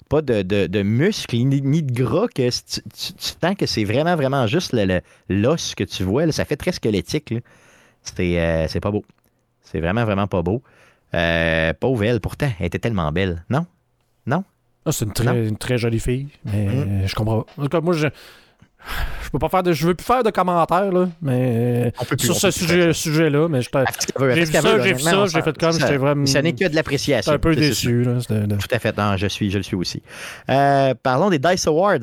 pas 0.09 0.23
de, 0.23 0.43
de, 0.43 0.83
muscles 0.83 1.37
ni, 1.37 1.83
de 1.83 1.93
gras 1.93 2.29
que 2.29 2.49
tu, 2.49 2.81
sens 3.19 3.57
que 3.59 3.67
c'est 3.67 3.83
vraiment, 3.83 4.15
vraiment 4.15 4.47
juste 4.47 4.73
l'os 5.29 5.75
que 5.75 5.83
tu 5.83 6.05
vois. 6.05 6.31
ça 6.31 6.45
fait 6.45 6.57
très 6.57 6.71
squelettique. 6.71 7.35
C'est 8.03 8.39
euh, 8.39 8.81
pas 8.81 8.91
beau. 8.93 9.05
C'est 9.63 9.81
vraiment, 9.81 10.05
vraiment 10.05 10.29
pas 10.29 10.43
beau. 10.43 10.63
Euh, 11.17 11.73
pauvre 11.79 12.05
elle, 12.05 12.21
pourtant, 12.21 12.51
elle 12.61 12.67
était 12.67 12.79
tellement 12.79 13.11
belle. 13.11 13.45
Non? 13.51 13.67
Ah, 14.89 14.93
c'est 14.93 15.05
une 15.05 15.13
très, 15.13 15.49
une 15.49 15.57
très 15.57 15.79
jolie 15.79 15.99
fille, 15.99 16.29
mais 16.45 16.67
Mm. 16.67 16.69
euh, 17.03 17.07
je 17.09 17.15
comprends 17.17 17.41
pas. 17.43 17.53
En 17.59 17.63
tout 17.65 17.69
cas, 17.69 17.81
moi, 17.81 17.93
je. 17.93 18.07
Je 19.25 19.31
peux 19.31 19.41
pas 19.41 19.49
faire 19.49 19.65
de. 19.65 19.73
Je 19.73 19.85
veux 19.85 19.95
plus 19.97 20.05
faire 20.05 20.23
de 20.23 20.31
commentaires, 20.31 20.93
là, 20.93 21.09
mais. 21.21 21.93
On 22.01 22.05
peut 22.05 22.15
plus, 22.17 22.27
sur 22.27 22.37
on 22.37 22.39
ce 22.39 22.51
sujet, 22.53 22.93
sujet-là, 22.93 23.49
mais 23.49 23.63
je 23.63 23.69
J'ai 23.73 23.81
vu 24.45 24.47
ça, 24.47 24.61
j'ai 24.63 24.69
vu 24.69 24.93
honnêtement, 24.93 25.11
ça, 25.11 25.27
j'ai 25.27 25.39
on 25.39 25.43
fait 25.43 25.59
comme, 25.59 25.73
j'étais 25.73 25.97
vraiment- 25.97 26.25
Ça 26.27 26.41
n'est 26.41 26.53
que 26.53 26.69
de 26.69 26.75
l'appréciation. 26.77 27.33
un 27.33 27.39
peu 27.41 27.57
déçu, 27.57 28.05
là. 28.05 28.19
de- 28.31 28.55
Tout 28.55 28.69
à 28.71 28.79
fait. 28.79 28.97
Non, 28.97 29.17
je 29.17 29.27
suis, 29.27 29.51
je 29.51 29.57
le 29.57 29.65
suis 29.65 29.75
aussi. 29.75 30.01
Euh, 30.49 30.95
parlons 31.03 31.31
des 31.31 31.41
Dice 31.41 31.67
Awards. 31.67 31.99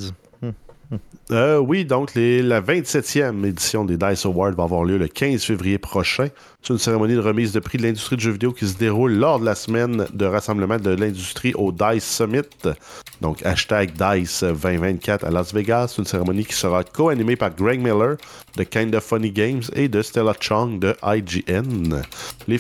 Euh, 1.32 1.58
oui, 1.58 1.86
donc 1.86 2.12
la 2.16 2.62
27e 2.62 3.46
édition 3.46 3.86
des 3.86 3.98
DICE 3.98 4.26
Awards 4.26 4.52
va 4.52 4.64
avoir 4.64 4.84
lieu 4.84 4.98
le 4.98 5.08
15 5.08 5.44
février 5.44 5.78
prochain. 5.78 6.28
C'est 6.62 6.74
une 6.74 6.80
cérémonie 6.80 7.16
de 7.16 7.20
remise 7.20 7.54
de 7.54 7.60
prix 7.60 7.78
de 7.78 7.84
l'industrie 7.84 8.18
du 8.18 8.24
jeu 8.24 8.32
vidéo 8.32 8.52
qui 8.52 8.68
se 8.68 8.78
déroule 8.78 9.14
lors 9.14 9.40
de 9.40 9.46
la 9.46 9.56
semaine 9.56 10.06
de 10.14 10.26
rassemblement 10.26 10.78
de 10.78 10.92
l'industrie 10.92 11.54
au 11.56 11.72
DICE 11.72 12.04
Summit. 12.04 12.42
Donc 13.22 13.46
hashtag 13.46 13.94
DICE 13.94 14.44
2024 14.44 15.26
à 15.26 15.32
Las 15.32 15.54
Vegas. 15.54 15.90
C'est 15.90 16.02
une 16.02 16.08
cérémonie 16.08 16.46
qui 16.46 16.54
sera 16.54 16.84
co-animée 16.84 17.38
par 17.38 17.56
Greg 17.56 17.80
Miller 17.80 18.18
de 18.58 18.64
Kinda 18.64 19.00
Funny 19.00 19.32
Games 19.32 19.64
et 19.74 19.88
de 19.88 20.02
Stella 20.02 20.34
Chong 20.40 20.78
de 20.80 20.94
IGN. 21.04 22.02
Les, 22.48 22.60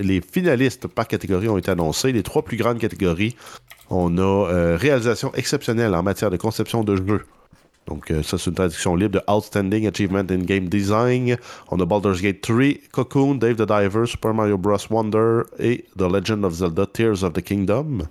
les 0.00 0.20
finalistes 0.20 0.86
par 0.86 1.08
catégorie 1.08 1.48
ont 1.48 1.58
été 1.58 1.70
annoncés. 1.70 2.12
Les 2.12 2.22
trois 2.22 2.42
plus 2.42 2.56
grandes 2.56 2.78
catégories 2.78 3.36
on 3.90 4.18
a 4.18 4.22
euh, 4.22 4.76
réalisation 4.76 5.32
exceptionnelle 5.34 5.94
en 5.94 6.02
matière 6.02 6.30
de 6.30 6.36
conception 6.36 6.84
de 6.84 6.96
jeu. 6.96 7.24
Donc, 7.86 8.10
euh, 8.10 8.22
ça, 8.22 8.36
c'est 8.36 8.50
une 8.50 8.56
traduction 8.56 8.94
libre 8.94 9.14
de 9.18 9.32
Outstanding 9.32 9.86
Achievement 9.86 10.26
in 10.30 10.40
Game 10.40 10.68
Design. 10.68 11.36
On 11.70 11.80
a 11.80 11.86
Baldur's 11.86 12.20
Gate 12.20 12.42
3, 12.42 12.82
Cocoon, 12.92 13.36
Dave 13.36 13.56
the 13.56 13.66
Diver, 13.66 14.04
Super 14.06 14.34
Mario 14.34 14.58
Bros. 14.58 14.76
Wonder 14.90 15.42
et 15.58 15.86
The 15.96 16.02
Legend 16.02 16.44
of 16.44 16.52
Zelda 16.52 16.86
Tears 16.86 17.22
of 17.22 17.32
the 17.32 17.40
Kingdom. 17.40 18.02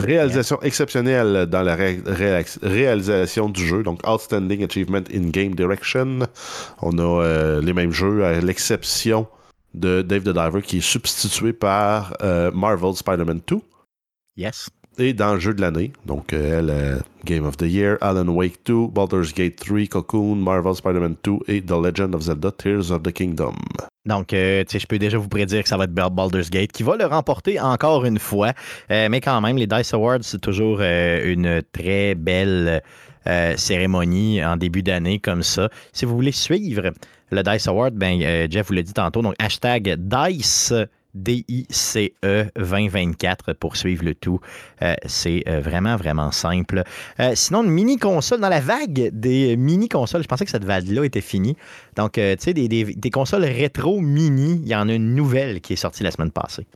Réalisation 0.00 0.58
exceptionnelle 0.62 1.46
dans 1.46 1.62
la 1.62 1.74
réalisation 1.74 3.48
du 3.48 3.66
jeu, 3.66 3.82
donc 3.82 4.00
Outstanding 4.06 4.64
Achievement 4.64 5.04
in 5.14 5.28
Game 5.30 5.54
Direction. 5.54 6.20
On 6.80 6.98
a 6.98 7.22
euh, 7.22 7.60
les 7.62 7.72
mêmes 7.72 7.92
jeux, 7.92 8.24
à 8.24 8.40
l'exception 8.40 9.26
de 9.74 10.00
Dave 10.00 10.22
the 10.22 10.34
Diver, 10.34 10.62
qui 10.62 10.78
est 10.78 10.82
substitué 10.82 11.52
par 11.52 12.14
Marvel 12.54 12.94
Spider-Man 12.94 13.40
2 13.46 13.56
Yes. 14.36 14.68
Et 14.98 15.12
dans 15.12 15.34
le 15.34 15.40
jeu 15.40 15.54
de 15.54 15.60
l'année. 15.60 15.92
Donc, 16.06 16.32
euh, 16.32 16.58
elle, 16.58 16.70
euh, 16.70 16.96
Game 17.24 17.44
of 17.44 17.56
the 17.56 17.62
Year, 17.62 17.96
Alan 18.00 18.28
Wake 18.28 18.58
2, 18.64 18.88
Baldur's 18.88 19.32
Gate 19.34 19.56
3, 19.56 19.86
Cocoon, 19.88 20.36
Marvel 20.36 20.74
Spider-Man 20.74 21.16
2 21.22 21.32
et 21.48 21.62
The 21.62 21.72
Legend 21.72 22.14
of 22.14 22.22
Zelda 22.22 22.50
Tears 22.52 22.90
of 22.90 23.02
the 23.02 23.12
Kingdom. 23.12 23.54
Donc, 24.06 24.32
euh, 24.32 24.64
je 24.70 24.86
peux 24.86 24.98
déjà 24.98 25.18
vous 25.18 25.28
prédire 25.28 25.62
que 25.62 25.68
ça 25.68 25.76
va 25.76 25.84
être 25.84 25.92
Bal- 25.94 26.10
Baldur's 26.10 26.50
Gate 26.50 26.72
qui 26.72 26.82
va 26.82 26.96
le 26.96 27.06
remporter 27.06 27.58
encore 27.60 28.04
une 28.04 28.18
fois. 28.18 28.52
Mais 28.88 29.20
quand 29.20 29.40
même, 29.40 29.56
les 29.56 29.66
Dice 29.66 29.92
Awards, 29.94 30.20
c'est 30.22 30.40
toujours 30.40 30.80
une 30.80 31.62
très 31.72 32.14
belle 32.14 32.82
cérémonie 33.56 34.44
en 34.44 34.56
début 34.56 34.82
d'année 34.82 35.18
comme 35.18 35.42
ça. 35.42 35.68
Si 35.92 36.04
vous 36.04 36.14
voulez 36.14 36.30
suivre 36.32 36.90
le 37.32 37.42
Dice 37.42 37.66
Award, 37.66 37.94
ben, 37.94 38.20
Jeff 38.48 38.68
vous 38.68 38.74
l'a 38.74 38.82
dit 38.82 38.92
tantôt, 38.92 39.22
donc 39.22 39.34
hashtag 39.40 39.96
Dice. 39.98 40.72
D-I-C-E 41.16 42.46
2024 42.56 43.54
pour 43.54 43.76
suivre 43.76 44.04
le 44.04 44.14
tout. 44.14 44.40
Euh, 44.82 44.94
c'est 45.06 45.42
euh, 45.48 45.60
vraiment, 45.60 45.96
vraiment 45.96 46.30
simple. 46.30 46.84
Euh, 47.20 47.32
sinon, 47.34 47.64
une 47.64 47.70
mini-console, 47.70 48.40
dans 48.40 48.48
la 48.48 48.60
vague 48.60 49.10
des 49.12 49.56
mini-consoles, 49.56 50.22
je 50.22 50.28
pensais 50.28 50.44
que 50.44 50.50
cette 50.50 50.64
vague-là 50.64 51.04
était 51.04 51.20
finie. 51.20 51.56
Donc, 51.96 52.12
tu 52.12 52.20
sais, 52.38 52.52
des, 52.52 53.10
consoles 53.10 53.44
rétro 53.44 54.00
mini, 54.00 54.60
il 54.62 54.68
y 54.68 54.74
en 54.74 54.88
a 54.88 54.92
une 54.92 55.14
nouvelle 55.14 55.60
qui 55.60 55.72
est 55.72 55.76
sortie 55.76 56.02
la 56.02 56.10
semaine 56.10 56.30
passée. 56.30 56.66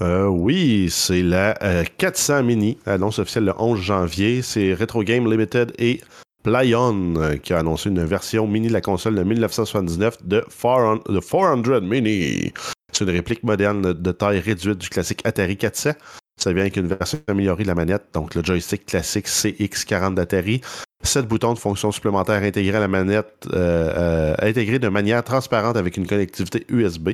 Oui, 0.00 0.88
c'est 0.90 1.22
la 1.22 1.54
euh, 1.62 1.84
400 1.98 2.42
Mini, 2.42 2.78
annonce 2.84 3.18
officielle 3.20 3.44
le 3.44 3.54
11 3.56 3.80
janvier. 3.80 4.42
C'est 4.42 4.74
Retro 4.74 5.04
Game 5.04 5.30
Limited 5.30 5.72
et 5.78 6.00
Plyon, 6.42 7.14
euh, 7.16 7.36
qui 7.36 7.52
a 7.54 7.58
annoncé 7.58 7.88
une 7.88 8.04
version 8.04 8.46
mini 8.46 8.68
de 8.68 8.72
la 8.72 8.80
console 8.80 9.14
de 9.14 9.22
1979 9.22 10.26
de 10.26 10.40
400, 10.40 10.96
de 11.08 11.20
400 11.20 11.80
Mini. 11.82 12.52
C'est 12.94 13.04
une 13.04 13.10
réplique 13.10 13.42
moderne 13.42 13.92
de 13.92 14.12
taille 14.12 14.38
réduite 14.38 14.78
du 14.78 14.88
classique 14.88 15.20
Atari 15.24 15.56
400. 15.56 15.90
Ça 16.36 16.52
vient 16.52 16.62
avec 16.62 16.76
une 16.76 16.86
version 16.86 17.18
améliorée 17.26 17.64
de 17.64 17.68
la 17.68 17.74
manette, 17.74 18.04
donc 18.12 18.36
le 18.36 18.44
joystick 18.44 18.86
classique 18.86 19.26
CX40 19.26 20.14
d'Atari. 20.14 20.60
7 21.02 21.26
boutons 21.26 21.54
de 21.54 21.58
fonction 21.58 21.90
supplémentaires 21.90 22.42
intégrés 22.42 22.76
à 22.76 22.80
la 22.80 22.88
manette, 22.88 23.48
euh, 23.52 23.92
euh, 23.96 24.34
intégrés 24.38 24.78
de 24.78 24.88
manière 24.88 25.24
transparente 25.24 25.76
avec 25.76 25.96
une 25.96 26.06
connectivité 26.06 26.64
USB. 26.68 27.10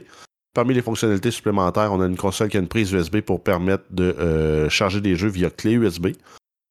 Parmi 0.55 0.75
les 0.75 0.83
fonctionnalités 0.83 1.31
supplémentaires, 1.31 1.93
on 1.95 2.01
a 2.03 2.07
une 2.07 2.17
console 2.17 2.51
qui 2.51 2.59
a 2.59 2.61
une 2.61 2.69
prise 2.69 2.93
USB 2.93 3.21
pour 3.21 3.43
permettre 3.43 3.85
de 3.91 4.15
euh, 4.19 4.69
charger 4.69 5.01
des 5.01 5.17
jeux 5.17 5.29
via 5.29 5.49
clé 5.49 5.73
USB. 5.73 6.09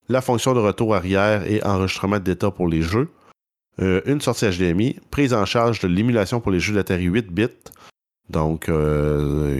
La 0.08 0.22
fonction 0.22 0.54
de 0.54 0.60
retour 0.60 0.96
arrière 0.96 1.50
et 1.50 1.64
enregistrement 1.64 2.20
d'état 2.20 2.52
pour 2.52 2.68
les 2.68 2.82
jeux. 2.82 3.10
Une 3.78 4.20
sortie 4.20 4.46
HDMI. 4.46 5.00
Prise 5.10 5.34
en 5.34 5.46
charge 5.46 5.80
de 5.80 5.88
l'émulation 5.88 6.42
pour 6.42 6.52
les 6.52 6.60
jeux 6.60 6.74
d'Atari 6.74 7.06
8 7.06 7.32
bits. 7.32 7.48
Donc, 8.30 8.70
euh, 8.70 9.60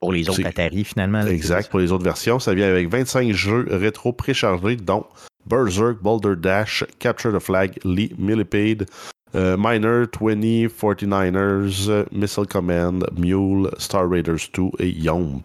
Pour 0.00 0.12
les 0.12 0.28
autres 0.28 0.44
Atari, 0.44 0.84
finalement. 0.84 1.22
Exact, 1.26 1.70
pour 1.70 1.80
les 1.80 1.92
autres 1.92 2.04
versions. 2.04 2.38
Ça 2.38 2.54
vient 2.54 2.68
avec 2.68 2.88
25 2.88 3.32
jeux 3.32 3.66
rétro 3.70 4.12
préchargés, 4.12 4.76
dont 4.76 5.04
Berserk, 5.46 6.02
Boulder 6.02 6.36
Dash, 6.36 6.84
Capture 6.98 7.32
the 7.32 7.40
Flag, 7.40 7.78
Lee, 7.84 8.14
Millipede, 8.18 8.86
euh, 9.34 9.56
Miner, 9.58 10.04
20, 10.20 10.68
49ers, 10.68 11.88
euh, 11.88 12.04
Missile 12.12 12.46
Command, 12.46 13.06
Mule, 13.16 13.70
Star 13.78 14.08
Raiders 14.08 14.50
2 14.54 14.70
et 14.78 14.90
Yomp. 14.90 15.44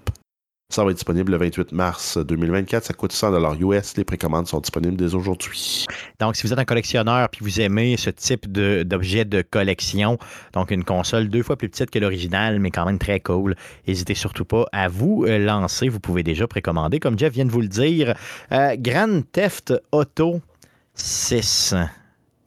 Ça 0.73 0.83
va 0.83 0.89
être 0.89 0.97
disponible 0.97 1.31
le 1.31 1.37
28 1.37 1.71
mars 1.71 2.17
2024. 2.17 2.85
Ça 2.85 2.93
coûte 2.95 3.11
100 3.11 3.59
US. 3.59 3.95
Les 3.95 4.03
précommandes 4.03 4.47
sont 4.47 4.59
disponibles 4.59 4.95
dès 4.97 5.13
aujourd'hui. 5.13 5.85
Donc, 6.19 6.35
si 6.35 6.47
vous 6.47 6.51
êtes 6.51 6.57
un 6.57 6.65
collectionneur 6.65 7.29
puis 7.29 7.45
vous 7.45 7.61
aimez 7.61 7.95
ce 7.95 8.09
type 8.09 8.51
de- 8.51 8.81
d'objet 8.81 9.23
de, 9.23 9.43
collection, 9.43 10.17
donc 10.51 10.71
une 10.71 10.83
console 10.83 11.27
deux 11.27 11.43
fois 11.43 11.57
plus 11.57 11.69
petite 11.69 11.91
que 11.91 11.99
l'original, 11.99 12.59
mais 12.59 12.71
quand 12.71 12.87
même 12.87 12.97
très 12.97 13.19
cool, 13.19 13.55
n'hésitez 13.87 14.15
surtout 14.15 14.45
pas 14.45 14.65
à 14.71 14.87
vous 14.87 15.25
euh, 15.27 15.37
lancer. 15.37 15.89
Vous 15.89 15.99
pouvez 15.99 16.23
déjà 16.23 16.47
précommander, 16.47 16.99
comme 16.99 17.19
Jeff 17.19 17.33
vient 17.33 17.45
de 17.45 17.51
vous 17.51 17.61
le 17.61 17.67
dire. 17.67 18.15
Euh, 18.51 18.75
Grand 18.75 19.21
Theft 19.31 19.75
Auto 19.91 20.41
6. 20.95 21.75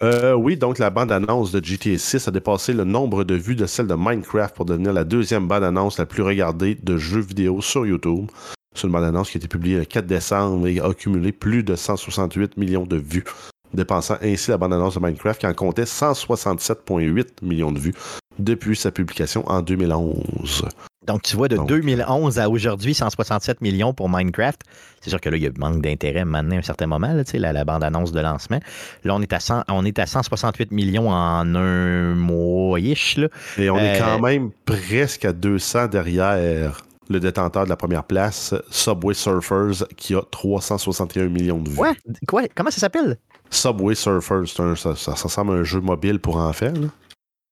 Euh, 0.03 0.35
oui, 0.35 0.59
donc 0.59 0.79
la 0.79 0.91
bande-annonce 0.91 1.53
de 1.53 1.65
GTA 1.65 1.97
6 1.97 2.29
a 2.29 2.31
dépassé 2.31 2.75
le 2.75 2.85
nombre 2.85 3.25
de 3.25 3.35
vues 3.35 3.57
de 3.57 3.65
celle 3.65 3.87
de 3.87 3.95
Minecraft 3.95 4.55
pour 4.55 4.67
devenir 4.67 4.93
la 4.93 5.05
deuxième 5.05 5.49
bande-annonce 5.49 5.99
la 5.99 6.05
plus 6.05 6.23
regardée 6.23 6.75
de 6.75 6.99
jeux 6.99 7.21
vidéo 7.21 7.63
sur 7.63 7.87
YouTube. 7.87 8.27
C'est 8.75 8.87
une 8.87 8.93
bande-annonce 8.93 9.31
qui 9.31 9.39
a 9.39 9.41
été 9.41 9.49
publiée 9.49 9.79
le 9.79 9.87
4 9.87 10.07
décembre 10.07 10.67
et 10.67 10.81
a 10.81 10.87
accumulé 10.87 11.33
plus 11.33 11.63
de 11.63 11.75
168 11.75 12.59
millions 12.59 12.85
de 12.85 12.97
vues, 12.97 13.25
dépensant 13.73 14.19
ainsi 14.21 14.51
la 14.51 14.59
bande-annonce 14.59 14.97
de 14.97 15.01
Minecraft 15.01 15.41
qui 15.41 15.47
en 15.47 15.55
comptait 15.55 15.85
167,8 15.85 17.29
millions 17.43 17.73
de 17.73 17.79
vues 17.79 17.95
depuis 18.39 18.77
sa 18.77 18.91
publication 18.91 19.49
en 19.49 19.63
2011. 19.63 20.67
Donc, 21.07 21.23
tu 21.23 21.37
vois, 21.37 21.49
de 21.49 21.57
Donc. 21.57 21.69
2011 21.69 22.39
à 22.39 22.49
aujourd'hui, 22.51 22.95
167 22.95 23.61
millions 23.61 23.95
pour 23.95 24.09
Minecraft. 24.09 24.61
C'est 25.01 25.11
sûr 25.11 25.21
que 25.21 25.29
là, 25.29 25.37
il 25.37 25.43
y 25.43 25.47
a 25.47 25.51
manque 25.57 25.81
d'intérêt 25.83 26.25
maintenant 26.25 26.57
à 26.57 26.59
un 26.59 26.63
certain 26.63 26.87
moment, 26.87 27.13
là, 27.13 27.25
tu 27.25 27.33
sais, 27.33 27.39
la, 27.39 27.53
la 27.53 27.65
bande-annonce 27.65 28.13
de 28.13 28.21
lancement. 28.21 28.61
Là, 29.05 29.15
on 29.15 29.23
est, 29.23 29.33
à 29.33 29.41
100 29.41 29.63
on 29.69 29.85
est 29.85 29.99
à 29.99 30.07
168 30.07 30.73
millions 30.73 31.11
en 31.11 31.55
un 31.55 32.15
mois-ish. 32.15 33.19
Et 33.59 33.71
on 33.71 33.79
est 33.79 33.97
Euh, 33.97 34.05
quand 34.05 34.21
même 34.21 34.51
presque 34.65 35.25
à 35.25 35.33
200 35.33 35.87
derrière 35.89 36.83
le 37.09 37.21
détenteur 37.21 37.65
de 37.65 37.69
la 37.69 37.77
première 37.77 38.03
place, 38.03 38.53
Subway 38.71 39.15
Surfers, 39.15 39.87
qui 39.97 40.15
a 40.17 40.23
361 40.31 41.29
millions 41.29 41.59
de 41.59 41.69
vues. 41.71 41.77
Quoi? 41.77 41.93
Quoi? 42.27 42.43
Comment 42.55 42.71
ça 42.73 42.81
s'appelle? 42.81 43.17
Subway 43.49 43.95
Surfers, 43.95 44.43
un- 44.59 44.75
ça 44.75 44.91
ressemble 45.13 45.53
à 45.53 45.57
un 45.59 45.63
jeu 45.63 45.81
mobile 45.81 46.19
pour 46.19 46.37
enfants. 46.39 46.73
là. 46.75 46.89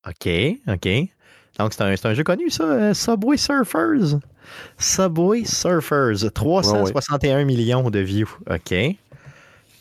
OK, 0.07 0.29
OK. 0.67 0.89
Donc, 1.59 1.73
c'est 1.73 2.05
un, 2.05 2.13
jeu 2.13 2.23
connu, 2.23 2.49
ça, 2.49 2.63
euh, 2.63 2.93
Subway 2.93 3.37
Surfers. 3.37 4.19
Subway 4.77 5.45
Surfers, 5.45 6.31
361 6.33 7.45
millions 7.45 7.89
de 7.89 7.99
views. 7.99 8.29
OK. 8.49 8.73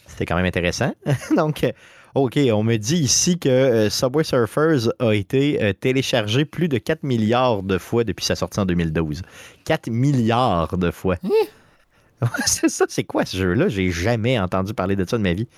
C'était 0.07 0.27
quand 0.27 0.37
même 0.37 0.47
intéressant. 0.47 0.95
Donc, 1.37 1.65
euh, 1.65 1.73
OK, 2.15 2.39
on 2.53 2.63
me 2.63 2.77
dit 2.77 2.99
ici 2.99 3.39
que 3.39 3.49
euh, 3.49 3.91
Subway 3.91 4.23
Surfers 4.23 4.89
a 5.01 5.13
été 5.15 5.75
téléchargé 5.81 6.45
plus 6.45 6.69
de 6.69 6.79
4 6.79 7.03
milliards 7.03 7.65
de 7.65 7.77
fois 7.79 8.05
depuis 8.05 8.25
sa 8.25 8.37
sortie 8.37 8.61
en 8.61 8.67
2012. 8.67 9.23
4 9.65 9.91
milliards 9.91 10.79
de 10.79 10.93
fois. 10.93 11.17
Ouais, 11.25 12.29
c'est 12.47 12.69
ça, 12.69 12.85
c'est 12.89 13.05
quoi 13.05 13.25
ce 13.25 13.37
jeu-là? 13.37 13.67
J'ai 13.69 13.91
jamais 13.91 14.39
entendu 14.39 14.75
parler 14.75 14.95
de 14.95 15.05
ça 15.05 15.19
de 15.19 15.23
ma 15.23 15.33
vie. 15.33 15.49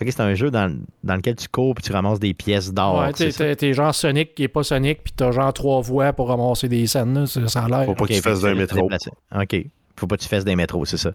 OK, 0.00 0.08
c'est 0.10 0.20
un 0.20 0.34
jeu 0.34 0.50
dans, 0.50 0.76
dans 1.04 1.14
lequel 1.16 1.36
tu 1.36 1.48
cours 1.48 1.74
puis 1.74 1.84
tu 1.84 1.92
ramasses 1.92 2.18
des 2.18 2.34
pièces 2.34 2.72
d'or. 2.72 2.98
ouais, 2.98 3.12
c'est 3.14 3.54
t'es, 3.56 3.72
genre 3.72 3.94
Sonic 3.94 4.34
qui 4.34 4.42
est 4.42 4.48
pas 4.48 4.64
Sonic, 4.64 5.04
puis 5.04 5.12
t'as 5.16 5.30
genre 5.30 5.52
trois 5.52 5.80
voies 5.82 6.12
pour 6.12 6.28
ramasser 6.28 6.68
des 6.68 6.86
scènes. 6.86 7.14
là, 7.14 7.26
ça, 7.26 7.64
a 7.64 7.68
l'air. 7.68 7.84
Faut 7.86 7.94
pas 7.94 8.06
que 8.06 8.12
tu 8.14 8.20
fasses 8.20 8.40
d'un 8.40 8.54
métro. 8.54 8.88
OK. 9.34 9.56
Faut 9.96 10.06
pas 10.08 10.16
que 10.16 10.22
tu 10.22 10.28
fasses 10.28 10.44
des 10.44 10.56
métros, 10.56 10.84
c'est 10.84 10.96
ça. 10.96 11.12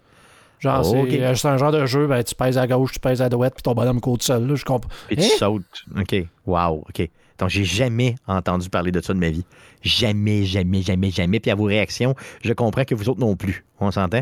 Genre, 0.60 0.80
Oh, 0.84 0.90
c'est, 0.90 1.00
ok. 1.16 1.22
euh, 1.22 1.34
c'est 1.34 1.48
un 1.48 1.56
genre 1.56 1.72
de 1.72 1.84
jeu, 1.86 2.06
ben, 2.06 2.22
tu 2.22 2.34
pèses 2.34 2.58
à 2.58 2.66
gauche, 2.66 2.92
tu 2.92 3.00
pèses 3.00 3.22
à 3.22 3.28
droite, 3.30 3.54
puis 3.54 3.62
ton 3.62 3.72
bonhomme 3.74 4.00
court 4.00 4.18
tout 4.18 4.24
seul. 4.26 4.46
Là, 4.46 4.54
je 4.54 4.64
comprends. 4.64 4.90
Et 5.10 5.16
tu 5.16 5.22
Hein? 5.22 5.28
sautes. 5.38 5.62
OK. 5.98 6.16
Wow. 6.46 6.84
OK. 6.88 7.08
Donc, 7.38 7.48
j'ai 7.48 7.64
jamais 7.64 8.16
entendu 8.26 8.68
parler 8.68 8.92
de 8.92 9.00
ça 9.00 9.14
de 9.14 9.18
ma 9.18 9.30
vie. 9.30 9.44
Jamais, 9.82 10.44
jamais, 10.44 10.82
jamais, 10.82 11.10
jamais. 11.10 11.40
Puis 11.40 11.50
à 11.50 11.54
vos 11.54 11.64
réactions, 11.64 12.14
je 12.42 12.52
comprends 12.52 12.84
que 12.84 12.94
vous 12.94 13.08
autres 13.08 13.20
non 13.20 13.36
plus. 13.36 13.64
On 13.78 13.90
s'entend? 13.90 14.20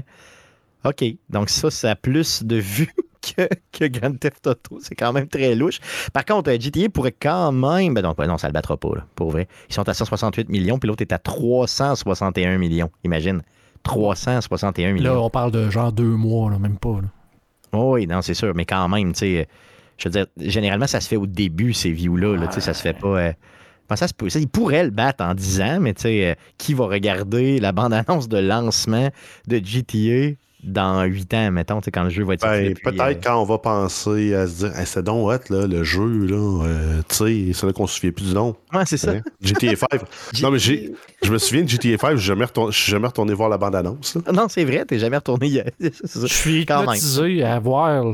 OK. 0.84 1.04
Donc, 1.28 1.48
ça, 1.50 1.70
ça 1.70 1.90
a 1.90 1.96
plus 1.96 2.44
de 2.44 2.56
vues 2.56 2.92
que, 3.20 3.48
que 3.72 3.84
Grand 3.86 4.18
Theft 4.18 4.46
Auto. 4.46 4.78
C'est 4.80 4.94
quand 4.94 5.12
même 5.12 5.28
très 5.28 5.54
louche. 5.54 5.78
Par 6.12 6.24
contre, 6.24 6.50
euh, 6.50 6.58
GTA 6.60 6.88
pourrait 6.88 7.14
quand 7.18 7.52
même. 7.52 7.94
Ben 7.94 8.02
non, 8.02 8.14
non, 8.18 8.38
ça 8.38 8.48
le 8.48 8.52
battra 8.52 8.76
pas, 8.76 8.94
là, 8.96 9.06
pour 9.14 9.30
vrai. 9.30 9.48
Ils 9.68 9.74
sont 9.74 9.88
à 9.88 9.94
168 9.94 10.48
millions, 10.48 10.78
puis 10.78 10.88
l'autre 10.88 11.02
est 11.02 11.12
à 11.12 11.18
361 11.18 12.58
millions. 12.58 12.90
Imagine. 13.04 13.42
361 13.82 14.92
millions. 14.92 15.14
Là, 15.14 15.20
on 15.20 15.30
parle 15.30 15.52
de 15.52 15.70
genre 15.70 15.92
deux 15.92 16.04
mois, 16.04 16.50
là, 16.50 16.58
même 16.58 16.78
pas. 16.78 17.00
là. 17.00 17.08
Oh 17.72 17.94
oui, 17.94 18.06
non, 18.06 18.22
c'est 18.22 18.34
sûr, 18.34 18.54
mais 18.54 18.64
quand 18.64 18.88
même, 18.88 19.12
tu 19.12 19.18
sais, 19.20 19.40
euh, 19.40 19.44
je 19.98 20.08
veux 20.08 20.12
dire, 20.12 20.26
généralement, 20.38 20.86
ça 20.86 21.00
se 21.00 21.08
fait 21.08 21.16
au 21.16 21.26
début, 21.26 21.72
ces 21.72 21.90
views-là, 21.90 22.36
là, 22.36 22.46
tu 22.46 22.54
sais, 22.54 22.60
ça 22.60 22.74
se 22.74 22.82
fait 22.82 22.98
pas... 22.98 23.08
euh, 23.08 23.32
ça, 23.94 24.08
se 24.08 24.14
peut, 24.14 24.28
ça, 24.28 24.38
il 24.38 24.48
pourrait 24.48 24.84
le 24.84 24.90
battre 24.90 25.24
en 25.24 25.34
10 25.34 25.60
ans, 25.60 25.78
mais 25.80 25.94
tu 25.94 26.02
sais, 26.02 26.30
euh, 26.30 26.34
qui 26.58 26.74
va 26.74 26.86
regarder 26.86 27.58
la 27.60 27.72
bande-annonce 27.72 28.28
de 28.28 28.38
lancement 28.38 29.08
de 29.46 29.60
GTA 29.62 30.34
dans 30.64 31.04
8 31.04 31.34
ans, 31.34 31.50
mettons, 31.52 31.80
tu 31.80 31.84
sais, 31.86 31.90
quand 31.92 32.02
le 32.02 32.10
jeu 32.10 32.24
va 32.24 32.34
être 32.34 32.42
Ben, 32.42 32.74
Peut-être 32.74 33.00
euh, 33.00 33.14
quand 33.22 33.40
on 33.40 33.44
va 33.44 33.58
penser 33.58 34.34
à 34.34 34.46
se 34.48 34.64
dire 34.66 34.76
Hey, 34.78 34.86
c'est 34.86 35.02
donc 35.04 35.26
hot, 35.30 35.52
là, 35.54 35.66
le 35.66 35.84
jeu, 35.84 36.26
là, 36.26 36.64
euh, 36.66 37.00
tu 37.08 37.14
sais, 37.14 37.52
c'est 37.54 37.66
là 37.66 37.72
qu'on 37.72 37.86
se 37.86 37.94
souvient 37.94 38.10
plus 38.10 38.26
du 38.26 38.34
nom. 38.34 38.56
Ouais, 38.72 38.84
c'est 38.84 38.96
ça. 38.96 39.12
hein? 39.12 39.22
GTA 39.40 39.76
5. 39.76 39.88
non, 40.42 40.50
mais 40.50 40.58
j'ai, 40.58 40.92
je 41.22 41.30
me 41.32 41.38
souviens 41.38 41.62
de 41.62 41.68
GTA 41.68 41.96
5, 41.98 42.10
je 42.12 42.16
suis 42.16 42.26
jamais 42.26 42.44
retourné, 42.44 42.72
je 42.72 42.78
suis 42.78 42.90
jamais 42.90 43.06
retourné 43.06 43.34
voir 43.34 43.48
la 43.48 43.58
bande-annonce. 43.58 44.16
Non, 44.32 44.46
c'est 44.48 44.64
vrai, 44.64 44.84
t'es 44.84 44.98
jamais 44.98 45.16
retourné. 45.16 45.62
Je 45.80 46.26
suis 46.26 46.66
Quand 46.66 46.80
même. 46.80 46.84
hypnotisé 46.94 47.44
à 47.44 47.58
voir 47.60 48.12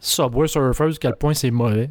Subway 0.00 0.48
Surfers, 0.48 0.98
quel 1.00 1.14
point 1.16 1.34
c'est 1.34 1.50
mauvais. 1.50 1.88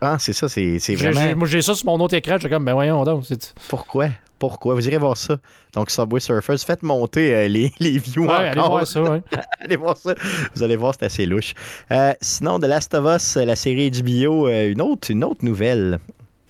Ah, 0.00 0.16
c'est 0.18 0.32
ça, 0.32 0.48
c'est 0.48 0.78
vraiment... 0.94 1.20
j'ai- 1.20 1.34
moi, 1.34 1.46
j'ai 1.48 1.62
ça 1.62 1.74
sur 1.74 1.86
mon 1.86 2.00
autre 2.00 2.14
écran, 2.14 2.34
je 2.36 2.40
suis 2.40 2.48
comme, 2.50 2.64
ben 2.64 2.72
voyons 2.74 3.04
donc. 3.04 3.24
c'est- 3.26 3.54
Pourquoi? 3.68 4.08
Pourquoi? 4.38 4.74
Vous 4.74 4.88
irez 4.88 4.96
voir 4.96 5.18
ça. 5.18 5.36
Donc, 5.74 5.90
Subway 5.90 6.18
Surfers, 6.20 6.58
faites 6.60 6.82
monter 6.82 7.34
euh, 7.34 7.48
les, 7.48 7.70
les 7.80 7.98
views 7.98 8.24
Ouais, 8.26 8.32
allez 8.48 8.60
voir 8.60 8.86
ça, 8.86 9.02
ouais. 9.02 9.22
Allez 9.60 9.76
voir 9.76 9.96
ça. 9.98 10.14
Vous 10.54 10.62
allez 10.62 10.76
voir, 10.76 10.94
c'est 10.98 11.04
assez 11.04 11.26
louche. 11.26 11.52
Euh, 11.92 12.14
sinon, 12.22 12.58
The 12.58 12.64
Last 12.64 12.94
of 12.94 13.04
Us, 13.16 13.36
la 13.36 13.54
série 13.54 13.90
HBO, 13.90 14.48
euh, 14.48 14.72
une, 14.72 14.80
autre, 14.80 15.10
une 15.10 15.24
autre 15.24 15.44
nouvelle. 15.44 15.98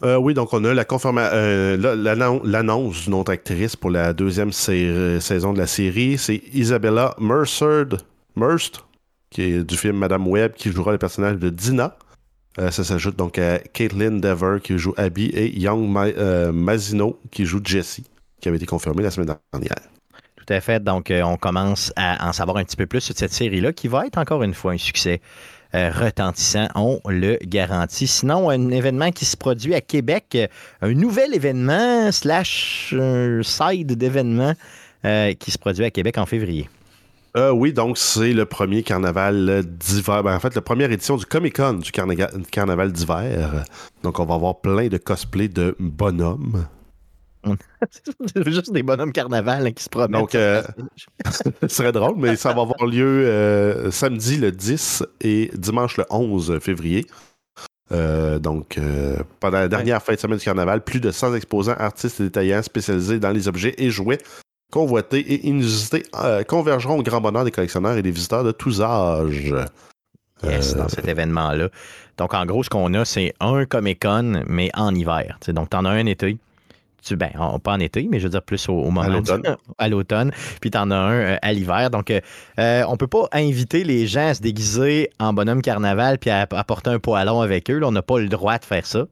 Euh, 0.04 0.16
oui, 0.16 0.32
donc 0.32 0.54
on 0.54 0.64
a 0.64 0.72
la 0.72 0.84
euh, 1.34 1.76
l'annonce 2.44 3.02
d'une 3.04 3.14
autre 3.14 3.32
actrice 3.32 3.74
pour 3.76 3.90
la 3.90 4.12
deuxième 4.14 4.52
saison 4.52 5.52
de 5.52 5.58
la 5.58 5.66
série. 5.66 6.16
C'est 6.16 6.40
Isabella 6.54 7.14
Merced, 7.18 7.98
Merced, 8.36 8.76
qui 9.30 9.42
est 9.42 9.64
du 9.64 9.76
film 9.76 9.96
Madame 9.96 10.26
Web, 10.26 10.52
qui 10.54 10.70
jouera 10.70 10.92
le 10.92 10.98
personnage 10.98 11.36
de 11.36 11.50
Dina. 11.50 11.96
Euh, 12.60 12.70
ça 12.70 12.84
s'ajoute 12.84 13.16
donc 13.16 13.38
à 13.38 13.58
Caitlin 13.58 14.18
Dever, 14.18 14.58
qui 14.62 14.76
joue 14.76 14.92
Abby, 14.98 15.26
et 15.26 15.58
Young 15.58 15.96
euh, 15.96 16.52
Mazino, 16.52 17.18
qui 17.30 17.46
joue 17.46 17.60
Jessie, 17.64 18.04
qui 18.40 18.48
avait 18.48 18.58
été 18.58 18.66
confirmé 18.66 19.02
la 19.02 19.10
semaine 19.10 19.34
dernière. 19.52 19.76
Tout 20.36 20.52
à 20.52 20.60
fait. 20.60 20.82
Donc, 20.84 21.10
euh, 21.10 21.22
on 21.22 21.38
commence 21.38 21.90
à 21.96 22.28
en 22.28 22.32
savoir 22.32 22.58
un 22.58 22.64
petit 22.64 22.76
peu 22.76 22.86
plus 22.86 23.00
sur 23.00 23.16
cette 23.16 23.32
série-là, 23.32 23.72
qui 23.72 23.88
va 23.88 24.06
être 24.06 24.18
encore 24.18 24.42
une 24.42 24.52
fois 24.52 24.72
un 24.72 24.78
succès 24.78 25.20
retentissant, 25.72 26.66
on 26.74 26.98
le 27.06 27.38
garantit. 27.44 28.08
Sinon, 28.08 28.50
un 28.50 28.70
événement 28.70 29.12
qui 29.12 29.24
se 29.24 29.36
produit 29.36 29.72
à 29.76 29.80
Québec, 29.80 30.36
un 30.82 30.92
nouvel 30.94 31.32
événement 31.32 32.10
slash 32.10 32.92
euh, 32.92 33.40
side 33.44 33.92
d'événement 33.92 34.54
qui 35.04 35.50
se 35.50 35.58
produit 35.58 35.84
à 35.84 35.92
Québec 35.92 36.18
en 36.18 36.26
février. 36.26 36.68
Euh, 37.36 37.52
oui, 37.52 37.72
donc 37.72 37.96
c'est 37.96 38.32
le 38.32 38.44
premier 38.44 38.82
carnaval 38.82 39.64
d'hiver. 39.64 40.22
Ben, 40.22 40.34
en 40.34 40.40
fait, 40.40 40.54
la 40.54 40.62
première 40.62 40.90
édition 40.90 41.16
du 41.16 41.26
Comic 41.26 41.56
Con 41.56 41.74
du 41.74 41.92
carnaval 41.92 42.92
d'hiver. 42.92 43.64
Donc, 44.02 44.18
on 44.18 44.24
va 44.24 44.34
avoir 44.34 44.60
plein 44.60 44.88
de 44.88 44.98
cosplays 44.98 45.48
de 45.48 45.76
bonhommes. 45.78 46.66
C'est 48.34 48.48
juste 48.48 48.72
des 48.72 48.82
bonhommes 48.82 49.12
carnaval 49.12 49.66
hein, 49.66 49.72
qui 49.72 49.84
se 49.84 49.88
promènent. 49.88 50.20
Donc, 50.20 50.34
euh, 50.34 50.62
ce 51.62 51.68
serait 51.68 51.92
drôle, 51.92 52.16
mais 52.16 52.36
ça 52.36 52.52
va 52.52 52.62
avoir 52.62 52.86
lieu 52.86 53.26
euh, 53.26 53.90
samedi 53.90 54.36
le 54.36 54.52
10 54.52 55.04
et 55.20 55.50
dimanche 55.54 55.96
le 55.96 56.04
11 56.10 56.58
février. 56.60 57.06
Euh, 57.92 58.38
donc, 58.38 58.78
pendant 59.40 59.58
la 59.58 59.68
dernière 59.68 60.02
fin 60.02 60.14
de 60.14 60.18
semaine 60.18 60.38
du 60.38 60.44
carnaval, 60.44 60.84
plus 60.84 61.00
de 61.00 61.10
100 61.10 61.34
exposants, 61.34 61.74
artistes 61.78 62.20
et 62.20 62.24
détaillants 62.24 62.62
spécialisés 62.62 63.18
dans 63.18 63.30
les 63.30 63.48
objets 63.48 63.74
et 63.78 63.90
jouets 63.90 64.18
convoités 64.70 65.20
et 65.20 65.46
inusités 65.46 66.04
convergeront 66.48 66.98
au 66.98 67.02
grand 67.02 67.20
bonheur 67.20 67.44
des 67.44 67.50
collectionneurs 67.50 67.96
et 67.96 68.02
des 68.02 68.10
visiteurs 68.10 68.44
de 68.44 68.52
tous 68.52 68.80
âges. 68.80 69.54
Yes, 70.42 70.74
dans 70.74 70.88
cet 70.88 71.06
événement-là. 71.06 71.68
Donc, 72.16 72.32
en 72.32 72.46
gros, 72.46 72.62
ce 72.62 72.70
qu'on 72.70 72.94
a, 72.94 73.04
c'est 73.04 73.34
un 73.40 73.66
Comic-Con, 73.66 74.44
mais 74.46 74.70
en 74.74 74.94
hiver. 74.94 75.38
donc, 75.48 75.68
tu 75.68 75.76
en 75.76 75.84
as 75.84 75.90
un 75.90 76.06
été, 76.06 76.38
tu, 77.02 77.16
ben, 77.16 77.30
pas 77.62 77.72
en 77.72 77.80
été, 77.80 78.06
mais 78.10 78.18
je 78.18 78.24
veux 78.24 78.30
dire 78.30 78.42
plus 78.42 78.68
au, 78.68 78.90
moment 78.90 79.02
à 79.78 79.88
l'automne. 79.88 80.32
Puis 80.60 80.70
tu 80.70 80.78
en 80.78 80.90
as 80.90 80.96
un 80.96 81.12
euh, 81.12 81.36
à 81.40 81.52
l'hiver. 81.52 81.90
Donc, 81.90 82.10
euh, 82.10 82.20
euh, 82.58 82.84
on 82.88 82.96
peut 82.96 83.06
pas 83.06 83.28
inviter 83.32 83.84
les 83.84 84.06
gens 84.06 84.28
à 84.28 84.34
se 84.34 84.42
déguiser 84.42 85.10
en 85.18 85.32
bonhomme 85.32 85.62
carnaval 85.62 86.18
puis 86.18 86.30
à, 86.30 86.46
apporter 86.50 86.90
un 86.90 86.98
poêlon 86.98 87.40
avec 87.40 87.70
eux. 87.70 87.78
Là, 87.78 87.88
on 87.88 87.92
n'a 87.92 88.02
pas 88.02 88.18
le 88.18 88.28
droit 88.28 88.58
de 88.58 88.64
faire 88.64 88.86
ça. 88.86 89.06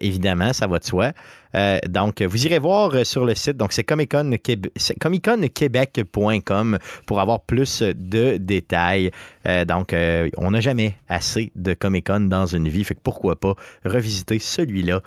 évidemment, 0.00 0.52
ça 0.52 0.66
va 0.66 0.78
de 0.78 0.84
soi. 0.84 1.12
Euh, 1.54 1.78
donc, 1.88 2.20
vous 2.22 2.46
irez 2.46 2.58
voir 2.58 2.94
euh, 2.94 3.04
sur 3.04 3.24
le 3.24 3.34
site. 3.34 3.56
Donc, 3.56 3.72
c'est 3.72 3.84
comiconquebec.com 3.84 6.78
pour 7.06 7.20
avoir 7.20 7.40
plus 7.40 7.82
de 7.82 8.36
détails. 8.38 9.10
Euh, 9.46 9.64
donc, 9.64 9.94
on 10.36 10.50
n'a 10.50 10.60
jamais 10.60 10.96
assez 11.08 11.52
de 11.56 11.72
Comic 11.74 12.06
Con 12.06 12.20
dans 12.20 12.46
une 12.46 12.68
vie. 12.68 12.84
Fait 12.84 12.94
que 12.94 13.00
pourquoi 13.02 13.34
pas 13.36 13.54
revisiter 13.84 14.38
celui-là 14.38 15.00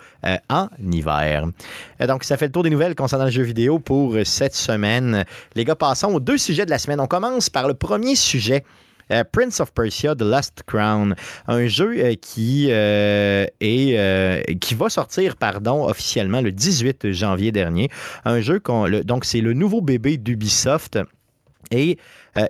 en 0.48 0.68
hiver. 0.80 1.46
donc, 2.06 2.24
ça 2.24 2.36
fait 2.36 2.46
le 2.46 2.52
tour 2.52 2.62
des 2.62 2.70
nouvelles 2.70 2.94
concernant 2.94 3.26
le 3.26 3.30
jeu 3.30 3.42
vidéo 3.42 3.78
pour 3.78 4.16
cette 4.24 4.54
semaine. 4.54 5.24
Les 5.54 5.64
gars, 5.64 5.76
passons 5.76 6.14
aux 6.14 6.20
deux 6.20 6.38
sujets 6.38 6.66
de 6.66 6.70
la 6.70 6.78
semaine. 6.78 7.00
On 7.00 7.06
commence 7.06 7.50
par 7.50 7.68
le 7.68 7.74
premier 7.74 8.14
sujet. 8.14 8.64
Euh, 9.12 9.24
Prince 9.30 9.60
of 9.60 9.72
Persia 9.72 10.14
The 10.14 10.22
Last 10.22 10.62
Crown, 10.66 11.14
un 11.46 11.66
jeu 11.66 11.94
euh, 11.98 12.14
qui, 12.20 12.68
euh, 12.70 13.46
est, 13.60 14.58
qui 14.60 14.74
va 14.74 14.88
sortir 14.88 15.36
pardon, 15.36 15.84
officiellement 15.84 16.40
le 16.40 16.52
18 16.52 17.12
janvier 17.12 17.52
dernier. 17.52 17.88
Un 18.24 18.40
jeu, 18.40 18.58
qu'on, 18.58 18.88
donc 19.04 19.24
c'est 19.24 19.40
le 19.40 19.52
nouveau 19.52 19.80
bébé 19.80 20.16
d'Ubisoft. 20.16 20.98
Et 21.72 21.98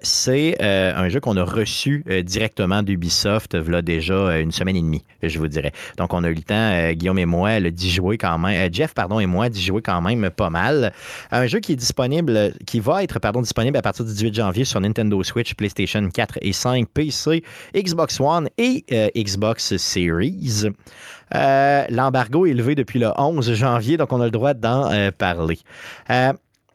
c'est 0.02 0.56
euh, 0.60 0.92
un 0.96 1.08
jeu 1.08 1.20
qu'on 1.20 1.36
a 1.36 1.44
reçu 1.44 2.04
euh, 2.08 2.22
directement 2.22 2.82
d'Ubisoft 2.82 3.54
là 3.54 3.82
déjà 3.82 4.38
une 4.38 4.52
semaine 4.52 4.76
et 4.76 4.82
demie, 4.82 5.04
je 5.22 5.38
vous 5.38 5.48
dirais. 5.48 5.72
Donc 5.96 6.12
on 6.12 6.24
a 6.24 6.28
eu 6.28 6.34
le 6.34 6.42
temps, 6.42 6.92
Guillaume 6.92 7.18
et 7.18 7.26
moi, 7.26 7.60
d'y 7.60 7.90
jouer 7.90 8.18
quand 8.18 8.38
même, 8.38 8.72
Jeff 8.72 8.94
pardon 8.94 9.20
et 9.20 9.26
moi 9.26 9.48
d'y 9.48 9.62
jouer 9.62 9.82
quand 9.82 10.00
même 10.00 10.30
pas 10.30 10.50
mal. 10.50 10.92
Un 11.30 11.46
jeu 11.46 11.60
qui 11.60 11.72
est 11.72 11.76
disponible, 11.76 12.52
qui 12.66 12.80
va 12.80 13.02
être 13.02 13.18
pardon 13.18 13.40
disponible 13.40 13.76
à 13.76 13.82
partir 13.82 14.04
du 14.04 14.12
18 14.12 14.34
janvier 14.34 14.64
sur 14.64 14.80
Nintendo 14.80 15.22
Switch, 15.22 15.54
PlayStation 15.54 16.08
4 16.08 16.38
et 16.42 16.52
5, 16.52 16.88
PC, 16.88 17.42
Xbox 17.74 18.20
One 18.20 18.48
et 18.58 18.84
Xbox 19.16 19.76
Series. 19.76 20.64
L'embargo 21.32 22.46
est 22.46 22.54
levé 22.54 22.74
depuis 22.74 22.98
le 22.98 23.10
11 23.16 23.54
janvier, 23.54 23.96
donc 23.96 24.12
on 24.12 24.20
a 24.20 24.24
le 24.24 24.30
droit 24.30 24.54
d'en 24.54 25.10
parler. 25.16 25.58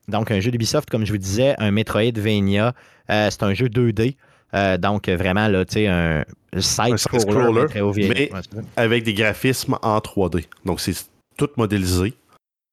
Donc, 0.08 0.30
un 0.30 0.40
jeu 0.40 0.52
d'Ubisoft, 0.52 0.90
comme 0.90 1.06
je 1.06 1.12
vous 1.12 1.18
disais, 1.18 1.56
un 1.58 1.72
Metroidvania. 1.72 2.74
Euh, 3.10 3.30
c'est 3.30 3.44
un 3.44 3.54
jeu 3.54 3.68
2D. 3.68 4.16
Euh, 4.54 4.78
donc, 4.78 5.10
vraiment, 5.10 5.48
là, 5.48 5.66
tu 5.66 5.74
sais, 5.74 5.88
un 5.88 6.24
side-scroller, 6.58 7.66
mais, 7.96 8.30
avec 8.76 9.04
des 9.04 9.14
graphismes 9.14 9.78
en 9.82 9.98
3D. 10.00 10.46
Donc, 10.66 10.80
c'est 10.82 10.96
tout 11.38 11.50
modélisé. 11.58 12.14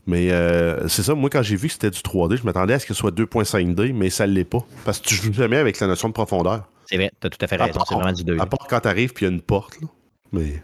Mais 0.08 0.32
euh, 0.32 0.88
c'est 0.88 1.02
ça, 1.02 1.14
moi, 1.14 1.28
quand 1.28 1.42
j'ai 1.42 1.56
vu 1.56 1.66
que 1.66 1.74
c'était 1.74 1.90
du 1.90 2.00
3D, 2.00 2.38
je 2.38 2.42
m'attendais 2.42 2.72
à 2.72 2.78
ce 2.78 2.86
que 2.86 2.94
ce 2.94 2.98
soit 2.98 3.14
2.5D, 3.14 3.92
mais 3.92 4.08
ça 4.08 4.26
ne 4.26 4.32
l'est 4.32 4.44
pas. 4.44 4.64
Parce 4.86 5.00
que 5.00 5.06
tu 5.06 5.14
joues 5.14 5.34
jamais 5.34 5.58
avec 5.58 5.78
la 5.80 5.86
notion 5.86 6.08
de 6.08 6.14
profondeur. 6.14 6.66
C'est 6.86 6.96
vrai, 6.96 7.12
tu 7.20 7.26
as 7.26 7.30
tout 7.30 7.38
à 7.42 7.46
fait 7.46 7.56
raison. 7.56 7.80
C'est 7.86 7.94
vraiment 7.94 8.12
du 8.12 8.24
2D. 8.24 8.40
À 8.40 8.46
part 8.46 8.66
quand 8.66 8.80
tu 8.80 8.88
arrives 8.88 9.12
puis 9.12 9.26
il 9.26 9.28
y 9.28 9.30
a 9.30 9.34
une 9.34 9.42
porte. 9.42 9.78
Là. 9.82 9.88
Mais. 10.32 10.62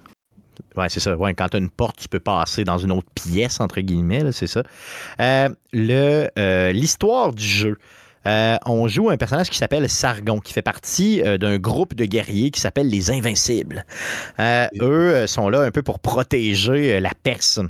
Oui, 0.77 0.87
c'est 0.89 1.01
ça. 1.01 1.15
Ouais, 1.15 1.35
quand 1.35 1.49
tu 1.51 1.59
as 1.59 1.61
une 1.61 1.69
porte, 1.69 1.99
tu 1.99 2.09
peux 2.09 2.21
passer 2.21 2.65
dans 2.65 2.79
une 2.79 2.91
autre 2.91 3.09
pièce, 3.15 3.61
entre 3.61 3.83
guillemets, 3.83 4.33
c'est 4.33 4.47
ça. 4.47 4.63
Euh, 5.21 6.73
l'histoire 6.73 7.35
du 7.35 7.45
jeu. 7.45 7.77
Euh, 8.27 8.57
on 8.65 8.89
joue 8.89 9.11
un 9.11 9.17
personnage 9.17 9.51
qui 9.51 9.59
s'appelle 9.59 9.89
Sargon, 9.89 10.41
qui 10.41 10.53
fait 10.53 10.63
partie 10.63 11.23
euh, 11.23 11.39
d'un 11.39 11.59
groupe 11.59 11.95
de 11.95 12.05
guerriers 12.05 12.51
qui 12.51 12.61
s'appelle 12.61 12.89
les 12.89 13.11
Invincibles. 13.11 13.85
Euh, 14.41 14.67
eux 14.81 15.27
sont 15.27 15.49
là 15.49 15.61
un 15.61 15.71
peu 15.71 15.83
pour 15.83 15.99
protéger 15.99 17.01
la 17.01 17.11
Perse. 17.23 17.61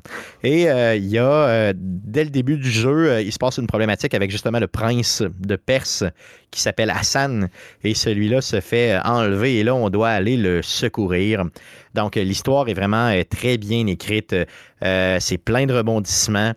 Et 0.43 0.63
il 0.63 1.07
y 1.07 1.19
a, 1.19 1.73
dès 1.75 2.25
le 2.25 2.31
début 2.31 2.57
du 2.57 2.71
jeu, 2.71 3.21
il 3.23 3.33
se 3.33 3.39
passe 3.39 3.59
une 3.59 3.67
problématique 3.67 4.15
avec 4.15 4.31
justement 4.31 4.59
le 4.59 4.67
prince 4.67 5.23
de 5.41 5.57
Perse 5.57 6.05
qui 6.51 6.61
s'appelle 6.61 6.91
Hassan. 6.91 7.49
Et 7.83 7.95
celui-là 7.95 8.41
se 8.41 8.61
fait 8.61 8.99
enlever 9.05 9.59
et 9.59 9.65
là, 9.65 9.75
on 9.75 9.91
doit 9.91 10.11
aller 10.11 10.37
le 10.37 10.63
secourir. 10.63 11.45
Donc, 11.95 12.17
l'histoire 12.17 12.69
est 12.69 12.75
vraiment 12.75 13.13
très 13.29 13.59
bien 13.59 13.87
écrite. 13.87 14.35
c'est 14.83 15.39
plein 15.39 15.67
de 15.67 15.75
rebondissements. 15.75 16.53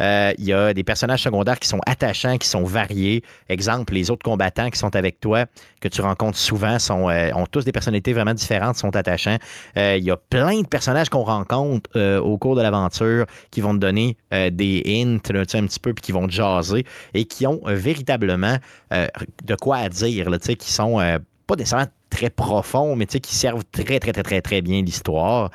Euh, 0.00 0.32
il 0.38 0.44
y 0.44 0.52
a 0.52 0.72
des 0.72 0.84
personnages 0.84 1.22
secondaires 1.22 1.58
qui 1.58 1.68
sont 1.68 1.80
attachants, 1.86 2.38
qui 2.38 2.48
sont 2.48 2.64
variés. 2.64 3.22
Exemple, 3.48 3.94
les 3.94 4.10
autres 4.10 4.22
combattants 4.22 4.70
qui 4.70 4.78
sont 4.78 4.94
avec 4.96 5.20
toi, 5.20 5.46
que 5.80 5.88
tu 5.88 6.00
rencontres 6.00 6.38
souvent, 6.38 6.78
sont, 6.78 7.08
euh, 7.08 7.30
ont 7.34 7.46
tous 7.46 7.64
des 7.64 7.72
personnalités 7.72 8.12
vraiment 8.12 8.34
différentes, 8.34 8.76
sont 8.76 8.94
attachants. 8.96 9.36
Euh, 9.76 9.96
il 9.98 10.04
y 10.04 10.10
a 10.10 10.16
plein 10.16 10.60
de 10.60 10.66
personnages 10.66 11.08
qu'on 11.08 11.24
rencontre 11.24 11.90
au 12.20 12.38
cours 12.38 12.56
de 12.56 12.62
l'aventure 12.62 13.26
qui 13.50 13.60
vont 13.60 13.74
te 13.74 13.78
donner 13.78 14.16
des 14.30 14.82
hints 14.86 15.18
un 15.34 15.66
petit 15.66 15.80
peu, 15.80 15.92
puis 15.92 16.02
qui 16.02 16.12
vont 16.12 16.26
te 16.26 16.32
jaser 16.32 16.84
et 17.14 17.24
qui 17.24 17.46
ont 17.46 17.60
véritablement 17.66 18.56
de 18.90 19.54
quoi 19.56 19.78
à 19.78 19.88
dire, 19.88 20.30
là, 20.30 20.38
qui 20.38 20.72
sont 20.72 20.98
pas 21.46 21.56
nécessairement 21.56 21.88
très 22.10 22.30
profonds, 22.30 22.96
mais 22.96 23.06
qui 23.06 23.34
servent 23.34 23.64
très, 23.70 23.98
très, 23.98 24.12
très, 24.12 24.22
très, 24.22 24.40
très 24.40 24.62
bien 24.62 24.82
l'histoire 24.82 25.50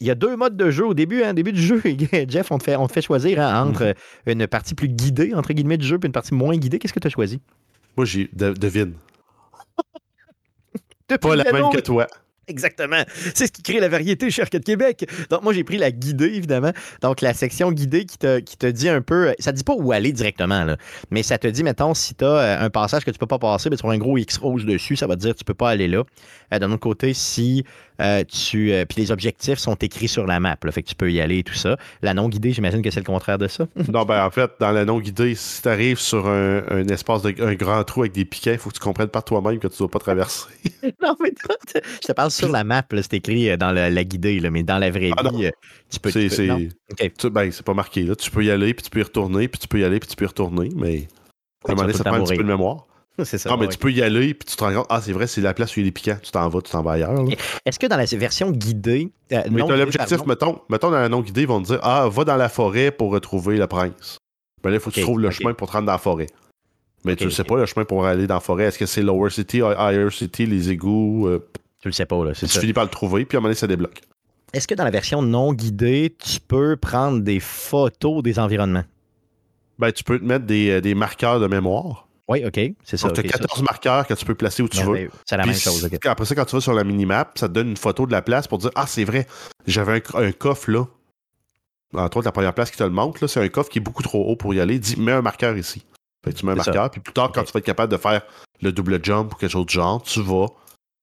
il 0.00 0.06
y 0.06 0.10
a 0.10 0.14
deux 0.14 0.36
modes 0.36 0.56
de 0.56 0.70
jeu 0.70 0.86
au 0.86 0.94
début. 0.94 1.22
Hein, 1.22 1.34
début 1.34 1.52
du 1.52 1.62
jeu, 1.62 1.82
Jeff, 2.28 2.50
on 2.50 2.58
te 2.58 2.64
fait, 2.64 2.76
on 2.76 2.88
fait 2.88 3.02
choisir 3.02 3.40
hein, 3.40 3.68
entre 3.68 3.94
mhm. 4.26 4.40
une 4.40 4.46
partie 4.46 4.74
plus 4.74 4.88
guidée, 4.88 5.34
entre 5.34 5.52
guillemets, 5.52 5.78
du 5.78 5.86
jeu, 5.86 5.98
et 6.02 6.06
une 6.06 6.12
partie 6.12 6.34
moins 6.34 6.56
guidée. 6.56 6.78
Qu'est-ce 6.78 6.92
que 6.92 7.00
tu 7.00 7.06
as 7.06 7.10
choisi? 7.10 7.40
Moi, 7.96 8.04
j'ai 8.06 8.28
devine. 8.32 8.94
Pas 11.20 11.36
la 11.36 11.52
même 11.52 11.70
que 11.70 11.80
toi. 11.80 12.06
Exactement. 12.48 13.02
C'est 13.34 13.48
ce 13.48 13.52
qui 13.52 13.62
crée 13.62 13.80
la 13.80 13.88
variété 13.88 14.30
chez 14.30 14.42
Arcade 14.42 14.62
Québec. 14.62 15.08
Donc, 15.30 15.42
moi, 15.42 15.52
j'ai 15.52 15.64
pris 15.64 15.78
la 15.78 15.90
guidée, 15.90 16.26
évidemment. 16.26 16.72
Donc, 17.02 17.20
la 17.20 17.34
section 17.34 17.72
guidée 17.72 18.04
qui 18.04 18.18
te, 18.18 18.38
qui 18.38 18.56
te 18.56 18.66
dit 18.66 18.88
un 18.88 19.02
peu. 19.02 19.34
Ça 19.40 19.50
ne 19.50 19.56
dit 19.56 19.64
pas 19.64 19.74
où 19.74 19.90
aller 19.90 20.12
directement, 20.12 20.64
là, 20.64 20.76
mais 21.10 21.24
ça 21.24 21.38
te 21.38 21.48
dit, 21.48 21.64
mettons, 21.64 21.94
si 21.94 22.14
tu 22.14 22.24
as 22.24 22.28
euh, 22.28 22.64
un 22.64 22.70
passage 22.70 23.04
que 23.04 23.10
tu 23.10 23.16
ne 23.16 23.18
peux 23.18 23.26
pas 23.26 23.38
passer, 23.38 23.68
ben, 23.68 23.76
tu 23.76 23.84
as 23.84 23.90
un 23.90 23.98
gros 23.98 24.16
X 24.16 24.38
rouge 24.38 24.64
dessus, 24.64 24.94
ça 24.94 25.08
va 25.08 25.16
te 25.16 25.20
dire 25.20 25.32
que 25.32 25.38
tu 25.38 25.42
ne 25.42 25.46
peux 25.46 25.54
pas 25.54 25.70
aller 25.70 25.88
là. 25.88 26.04
Euh, 26.52 26.58
d'un 26.58 26.70
autre 26.70 26.80
côté, 26.80 27.14
si 27.14 27.64
euh, 28.00 28.24
tu. 28.24 28.72
puis 28.88 29.02
les 29.02 29.10
objectifs 29.10 29.58
sont 29.58 29.74
écrits 29.76 30.08
sur 30.08 30.26
la 30.26 30.40
map, 30.40 30.56
là, 30.62 30.72
fait 30.72 30.82
que 30.82 30.88
tu 30.88 30.94
peux 30.94 31.10
y 31.10 31.20
aller 31.20 31.38
et 31.38 31.42
tout 31.42 31.54
ça. 31.54 31.76
La 32.02 32.14
non 32.14 32.28
guidée, 32.28 32.52
j'imagine 32.52 32.82
que 32.82 32.90
c'est 32.90 33.00
le 33.00 33.06
contraire 33.06 33.38
de 33.38 33.48
ça. 33.48 33.66
non, 33.92 34.04
ben 34.04 34.24
en 34.24 34.30
fait, 34.30 34.50
dans 34.60 34.72
la 34.72 34.84
non 34.84 35.00
guidée, 35.00 35.34
si 35.34 35.62
tu 35.62 35.68
arrives 35.68 35.98
sur 35.98 36.26
un, 36.26 36.86
espace 36.88 37.22
de 37.22 37.34
un 37.42 37.54
grand 37.54 37.82
trou 37.84 38.02
avec 38.02 38.12
des 38.12 38.24
piquets, 38.24 38.54
il 38.54 38.58
faut 38.58 38.70
que 38.70 38.74
tu 38.74 38.80
comprennes 38.80 39.08
par 39.08 39.24
toi-même 39.24 39.58
que 39.58 39.68
tu 39.68 39.74
ne 39.74 39.78
dois 39.78 39.90
pas 39.90 39.98
traverser. 39.98 40.48
non, 41.02 41.16
mais 41.20 41.32
je 41.74 42.06
te 42.06 42.12
parle 42.12 42.30
sur 42.30 42.48
la 42.48 42.64
map, 42.64 42.82
c'est 42.90 43.14
écrit 43.14 43.50
euh, 43.50 43.56
dans 43.56 43.72
la, 43.72 44.04
guidée, 44.04 44.40
là, 44.40 44.50
mais 44.50 44.62
dans 44.62 44.78
la 44.78 44.90
vraie 44.90 45.10
ah, 45.16 45.28
vie, 45.30 45.46
euh, 45.46 45.50
tu 45.90 46.00
peux. 46.00 46.10
C'est 46.10 47.30
ben, 47.30 47.50
pas 47.52 47.74
marqué. 47.74 48.02
Là. 48.02 48.14
Tu 48.14 48.30
peux 48.30 48.44
y 48.44 48.50
aller, 48.50 48.74
puis 48.74 48.84
tu 48.84 48.90
peux 48.90 49.00
y 49.00 49.02
retourner, 49.02 49.48
puis 49.48 49.58
tu 49.58 49.68
peux 49.68 49.80
y 49.80 49.84
aller, 49.84 50.00
puis 50.00 50.08
tu 50.08 50.16
peux 50.16 50.24
y 50.24 50.28
retourner, 50.28 50.70
mais 50.74 51.08
à 51.66 51.72
un 51.72 51.74
moment 51.74 51.82
donné, 51.82 51.94
ça 51.94 52.04
prend 52.04 52.14
un 52.14 52.24
petit 52.24 52.36
peu 52.36 52.42
de 52.42 52.48
mémoire. 52.48 52.86
C'est 53.24 53.38
ça. 53.38 53.56
Mais 53.56 53.68
tu 53.68 53.78
peux 53.78 53.92
y 53.92 54.02
aller, 54.02 54.34
puis 54.34 54.48
tu 54.48 54.56
te 54.56 54.64
rends 54.64 54.74
compte, 54.74 54.86
ah, 54.90 55.00
c'est 55.00 55.12
vrai, 55.12 55.26
c'est 55.26 55.40
la 55.40 55.54
place 55.54 55.76
où 55.76 55.80
il 55.80 55.86
est 55.86 55.92
piquant. 55.92 56.18
Tu 56.22 56.30
t'en 56.30 56.48
vas, 56.48 56.60
tu 56.60 56.70
t'en 56.70 56.82
vas 56.82 56.92
ailleurs. 56.92 57.24
Est-ce 57.64 57.78
que 57.78 57.86
dans 57.86 57.96
la 57.96 58.04
version 58.04 58.50
guidée. 58.50 59.10
Euh, 59.32 59.42
mais 59.50 59.62
l'objectif, 59.62 60.24
mettons, 60.26 60.60
mettons, 60.68 60.90
dans 60.90 60.98
la 60.98 61.08
non 61.08 61.20
guidée, 61.20 61.42
ils 61.42 61.48
vont 61.48 61.62
te 61.62 61.68
dire, 61.68 61.80
ah, 61.82 62.08
va 62.10 62.24
dans 62.24 62.36
la 62.36 62.48
forêt 62.48 62.90
pour 62.90 63.12
retrouver 63.12 63.56
le 63.56 63.66
prince. 63.66 64.18
Ben 64.62 64.70
là, 64.70 64.76
il 64.76 64.80
faut 64.80 64.90
que 64.90 64.96
tu 64.96 65.02
trouves 65.02 65.20
le 65.20 65.30
chemin 65.30 65.54
pour 65.54 65.68
te 65.68 65.72
rendre 65.72 65.86
dans 65.86 65.92
la 65.92 65.98
forêt. 65.98 66.26
Mais 67.04 67.16
tu 67.16 67.24
ne 67.24 67.30
sais 67.30 67.44
pas 67.44 67.56
le 67.56 67.66
chemin 67.66 67.84
pour 67.84 68.04
aller 68.04 68.26
dans 68.26 68.34
la 68.34 68.40
forêt. 68.40 68.64
Est-ce 68.64 68.78
que 68.78 68.86
c'est 68.86 69.02
Lower 69.02 69.30
City, 69.30 69.58
Higher 69.58 70.10
City, 70.10 70.46
les 70.46 70.70
égouts 70.70 71.28
tu 71.86 71.88
le 71.90 71.92
sais 71.92 72.06
pas, 72.06 72.24
là. 72.24 72.32
Tu 72.32 72.48
finis 72.48 72.72
par 72.72 72.82
le 72.82 72.90
trouver, 72.90 73.24
puis 73.24 73.36
à 73.36 73.38
un 73.38 73.40
moment 73.40 73.48
donné, 73.48 73.54
ça 73.54 73.68
débloque. 73.68 74.00
Est-ce 74.52 74.66
que 74.66 74.74
dans 74.74 74.82
la 74.82 74.90
version 74.90 75.22
non 75.22 75.52
guidée, 75.52 76.16
tu 76.18 76.40
peux 76.40 76.76
prendre 76.76 77.20
des 77.20 77.38
photos 77.38 78.24
des 78.24 78.40
environnements? 78.40 78.84
Ben, 79.78 79.92
tu 79.92 80.02
peux 80.02 80.18
te 80.18 80.24
mettre 80.24 80.46
des, 80.46 80.70
euh, 80.70 80.94
marqueurs 80.96 81.38
de 81.38 81.46
mémoire. 81.46 82.05
Oui, 82.28 82.44
OK, 82.44 82.58
c'est 82.82 82.96
ça. 82.96 83.10
tu 83.10 83.20
as 83.20 83.22
14 83.22 83.62
marqueurs 83.62 84.06
que 84.06 84.14
tu 84.14 84.24
peux 84.24 84.34
placer 84.34 84.62
où 84.62 84.68
tu 84.68 84.82
veux. 84.82 85.10
C'est 85.24 85.36
la 85.36 85.46
même 85.46 85.54
chose. 85.54 85.88
Après 86.04 86.24
ça, 86.24 86.34
quand 86.34 86.44
tu 86.44 86.56
vas 86.56 86.60
sur 86.60 86.74
la 86.74 86.84
minimap, 86.84 87.38
ça 87.38 87.48
te 87.48 87.52
donne 87.52 87.68
une 87.68 87.76
photo 87.76 88.06
de 88.06 88.12
la 88.12 88.22
place 88.22 88.48
pour 88.48 88.58
dire 88.58 88.70
Ah, 88.74 88.86
c'est 88.86 89.04
vrai, 89.04 89.26
j'avais 89.66 90.02
un, 90.14 90.32
coffre 90.32 90.70
là. 90.70 90.86
Entre 91.94 92.16
autres, 92.16 92.26
la 92.26 92.32
première 92.32 92.52
place 92.52 92.70
qui 92.70 92.76
te 92.76 92.82
le 92.82 92.90
montre, 92.90 93.26
c'est 93.26 93.40
un 93.40 93.48
coffre 93.48 93.70
qui 93.70 93.78
est 93.78 93.82
beaucoup 93.82 94.02
trop 94.02 94.24
haut 94.24 94.36
pour 94.36 94.52
y 94.54 94.60
aller. 94.60 94.78
Dis, 94.78 95.00
mets 95.00 95.12
un 95.12 95.22
marqueur 95.22 95.56
ici. 95.56 95.84
tu 96.36 96.44
mets 96.44 96.52
un 96.52 96.56
marqueur, 96.56 96.90
puis 96.90 97.00
plus 97.00 97.12
tard, 97.12 97.30
quand 97.32 97.44
tu 97.44 97.52
vas 97.52 97.58
être 97.58 97.64
capable 97.64 97.92
de 97.92 97.96
faire 97.96 98.22
le 98.60 98.72
double 98.72 99.02
jump 99.02 99.32
ou 99.32 99.36
quelque 99.36 99.52
chose 99.52 99.66
de 99.66 99.70
genre, 99.70 100.02
tu 100.02 100.20
vas, 100.20 100.46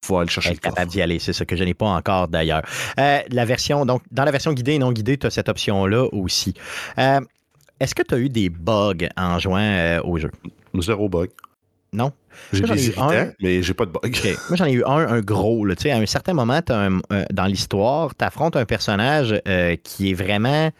faut 0.04 0.18
aller 0.18 0.30
chercher 0.30 0.50
être 0.50 0.56
le 0.56 0.60
coffre. 0.60 0.74
capable 0.74 0.92
d'y 0.92 1.00
aller. 1.00 1.18
C'est 1.18 1.32
ça 1.32 1.46
que 1.46 1.56
je 1.56 1.64
n'ai 1.64 1.74
pas 1.74 1.86
encore 1.86 2.28
d'ailleurs. 2.28 2.62
Euh, 3.00 3.20
la 3.30 3.44
version, 3.46 3.86
donc, 3.86 4.02
dans 4.10 4.24
la 4.24 4.30
version 4.30 4.52
guidée 4.52 4.72
et 4.72 4.78
non 4.78 4.92
guidée, 4.92 5.16
tu 5.16 5.26
as 5.26 5.30
cette 5.30 5.48
option-là 5.48 6.06
aussi. 6.12 6.54
Euh, 6.98 7.20
Est-ce 7.80 7.94
que 7.94 8.02
tu 8.02 8.14
as 8.14 8.18
eu 8.18 8.28
des 8.28 8.50
bugs 8.50 9.08
en 9.16 9.38
jouant 9.38 9.58
euh, 9.58 10.02
au 10.02 10.18
jeu? 10.18 10.30
Zéro 10.80 11.08
bug. 11.08 11.30
Non? 11.92 12.12
J'ai 12.52 12.60
Moi, 12.60 12.68
j'en 12.68 12.74
ai 12.74 12.76
des 12.78 12.88
eu 12.88 12.94
un. 12.98 13.12
irritants, 13.12 13.32
mais 13.40 13.62
j'ai 13.62 13.74
pas 13.74 13.86
de 13.86 13.90
bug. 13.92 14.16
Moi, 14.48 14.56
j'en 14.56 14.64
ai 14.64 14.72
eu 14.72 14.84
un, 14.84 14.90
un 15.08 15.20
gros. 15.20 15.64
Là. 15.64 15.76
Tu 15.76 15.82
sais, 15.82 15.90
À 15.92 15.98
un 15.98 16.06
certain 16.06 16.34
moment, 16.34 16.60
un- 16.68 16.98
euh, 17.12 17.24
dans 17.32 17.46
l'histoire, 17.46 18.14
tu 18.16 18.24
affrontes 18.24 18.56
un 18.56 18.64
personnage 18.64 19.40
euh, 19.46 19.76
qui 19.82 20.10
est 20.10 20.14
vraiment. 20.14 20.70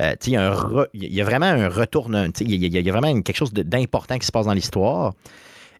euh, 0.00 0.14
il 0.26 0.32
y 0.32 0.36
re- 0.36 0.88
y 0.94 1.20
a 1.20 1.24
vraiment 1.24 1.46
un 1.46 1.68
retournement. 1.68 2.26
Il 2.40 2.50
y, 2.54 2.64
a- 2.64 2.80
il 2.80 2.86
y 2.86 2.88
a 2.88 2.92
vraiment 2.92 3.08
une- 3.08 3.22
quelque 3.22 3.36
chose 3.36 3.52
d'important 3.52 4.18
qui 4.18 4.26
se 4.26 4.32
passe 4.32 4.46
dans 4.46 4.52
l'histoire 4.54 5.12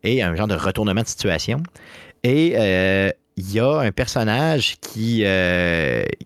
et 0.04 0.22
un 0.22 0.34
genre 0.36 0.46
de 0.48 0.54
retournement 0.56 1.02
de 1.02 1.06
situation. 1.08 1.62
Et 2.22 2.52
il 3.38 3.52
y 3.52 3.60
a 3.60 3.78
un 3.80 3.92
personnage 3.92 4.76
qui, 4.80 5.24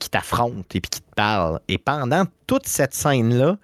qui 0.00 0.10
t'affronte 0.10 0.74
et 0.74 0.80
puis 0.80 0.90
qui 0.90 1.00
te 1.00 1.14
parle. 1.14 1.60
Et 1.68 1.78
pendant 1.78 2.24
toute 2.48 2.66
cette 2.66 2.94
scène-là, 2.94 3.56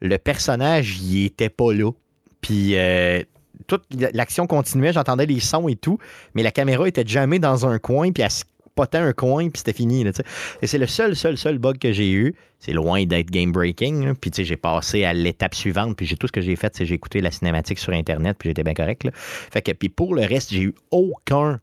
le 0.00 0.16
personnage, 0.18 0.98
il 1.00 1.26
était 1.26 1.48
pas 1.50 1.72
là. 1.72 1.90
Puis 2.48 2.78
euh, 2.78 3.22
toute 3.66 3.84
l'action 4.14 4.46
continuait, 4.46 4.94
j'entendais 4.94 5.26
les 5.26 5.38
sons 5.38 5.68
et 5.68 5.76
tout, 5.76 5.98
mais 6.34 6.42
la 6.42 6.50
caméra 6.50 6.88
était 6.88 7.06
jamais 7.06 7.38
dans 7.38 7.66
un 7.66 7.78
coin, 7.78 8.10
puis 8.10 8.22
elle 8.22 8.30
spotait 8.30 8.96
un 8.96 9.12
coin, 9.12 9.50
puis 9.50 9.58
c'était 9.58 9.74
fini. 9.74 10.02
et 10.62 10.66
c'est 10.66 10.78
le 10.78 10.86
seul, 10.86 11.14
seul, 11.14 11.36
seul 11.36 11.58
bug 11.58 11.76
que 11.76 11.92
j'ai 11.92 12.10
eu. 12.10 12.34
C'est 12.58 12.72
loin 12.72 13.04
d'être 13.04 13.30
game-breaking. 13.30 14.14
Puis 14.14 14.30
j'ai 14.34 14.56
passé 14.56 15.04
à 15.04 15.12
l'étape 15.12 15.54
suivante, 15.54 15.94
puis 15.94 16.06
j'ai 16.06 16.16
tout 16.16 16.26
ce 16.26 16.32
que 16.32 16.40
j'ai 16.40 16.56
fait, 16.56 16.74
c'est 16.74 16.86
j'ai 16.86 16.94
écouté 16.94 17.20
la 17.20 17.30
cinématique 17.30 17.78
sur 17.78 17.92
Internet, 17.92 18.38
puis 18.38 18.48
j'étais 18.48 18.64
bien 18.64 18.72
correct. 18.72 19.06
Fait 19.12 19.60
que, 19.60 19.72
puis 19.72 19.90
pour 19.90 20.14
le 20.14 20.22
reste, 20.22 20.50
j'ai 20.50 20.62
eu 20.62 20.74
aucun 20.90 21.60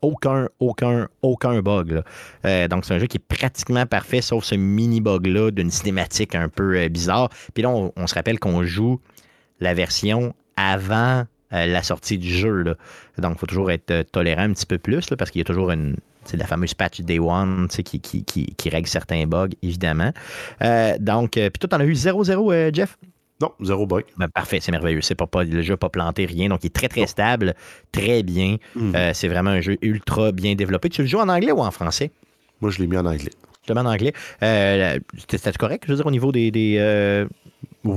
aucun, 0.00 0.48
aucun, 0.60 1.08
aucun 1.22 1.60
bug. 1.60 2.04
Euh, 2.44 2.68
donc, 2.68 2.84
c'est 2.84 2.94
un 2.94 3.00
jeu 3.00 3.08
qui 3.08 3.16
est 3.16 3.36
pratiquement 3.36 3.84
parfait, 3.84 4.20
sauf 4.20 4.44
ce 4.44 4.54
mini-bug-là 4.54 5.50
d'une 5.50 5.72
cinématique 5.72 6.36
un 6.36 6.48
peu 6.48 6.76
euh, 6.76 6.88
bizarre. 6.88 7.30
Puis 7.52 7.64
là, 7.64 7.70
on 7.70 8.06
se 8.06 8.14
rappelle 8.14 8.38
qu'on 8.38 8.62
joue 8.62 9.00
la 9.60 9.74
version 9.74 10.34
avant 10.56 11.24
euh, 11.52 11.66
la 11.66 11.82
sortie 11.82 12.18
du 12.18 12.28
jeu. 12.28 12.62
là. 12.62 12.74
Donc, 13.18 13.34
il 13.36 13.38
faut 13.38 13.46
toujours 13.46 13.70
être 13.70 13.90
euh, 13.90 14.02
tolérant 14.02 14.42
un 14.42 14.52
petit 14.52 14.66
peu 14.66 14.78
plus, 14.78 15.08
là, 15.10 15.16
parce 15.16 15.30
qu'il 15.30 15.40
y 15.40 15.42
a 15.42 15.44
toujours 15.44 15.70
une. 15.70 15.96
C'est 16.24 16.36
la 16.36 16.46
fameuse 16.46 16.74
patch 16.74 17.00
Day 17.00 17.18
One 17.18 17.68
qui, 17.68 18.00
qui, 18.00 18.22
qui, 18.22 18.46
qui 18.54 18.68
règle 18.68 18.86
certains 18.86 19.26
bugs, 19.26 19.48
évidemment. 19.62 20.12
Euh, 20.62 20.94
donc, 21.00 21.30
puis 21.32 21.50
toi, 21.58 21.68
t'en 21.70 21.80
as 21.80 21.86
eu 21.86 21.92
0-0, 21.92 22.52
euh, 22.52 22.70
Jeff? 22.72 22.98
Non, 23.40 23.52
zéro 23.62 23.86
bug. 23.86 24.04
Ben, 24.16 24.28
parfait, 24.28 24.58
c'est 24.60 24.72
merveilleux. 24.72 25.00
C'est 25.00 25.14
pas, 25.14 25.26
pas, 25.26 25.44
le 25.44 25.62
jeu 25.62 25.74
n'a 25.74 25.76
pas 25.76 25.88
planté 25.88 26.26
rien. 26.26 26.48
Donc, 26.48 26.64
il 26.64 26.66
est 26.66 26.74
très, 26.74 26.88
très 26.88 27.06
stable, 27.06 27.54
très 27.92 28.22
bien. 28.22 28.56
Mhm. 28.74 28.96
Euh, 28.96 29.12
c'est 29.14 29.28
vraiment 29.28 29.50
un 29.50 29.60
jeu 29.60 29.76
ultra 29.80 30.32
bien 30.32 30.54
développé. 30.54 30.88
Tu 30.88 31.02
le 31.02 31.08
joues 31.08 31.20
en 31.20 31.28
anglais 31.28 31.52
ou 31.52 31.60
en 31.60 31.70
français? 31.70 32.10
Moi, 32.60 32.72
je 32.72 32.78
l'ai 32.80 32.88
mis 32.88 32.96
en 32.96 33.06
anglais. 33.06 33.30
Je 33.68 33.72
demande 33.74 33.86
en 33.86 33.90
anglais. 33.92 34.12
Euh, 34.42 34.98
C'était 35.28 35.52
correct, 35.52 35.84
je 35.86 35.92
veux 35.92 35.96
dire, 35.96 36.06
au 36.06 36.10
niveau 36.10 36.32
des, 36.32 36.50
des, 36.50 36.76
euh, 36.78 37.26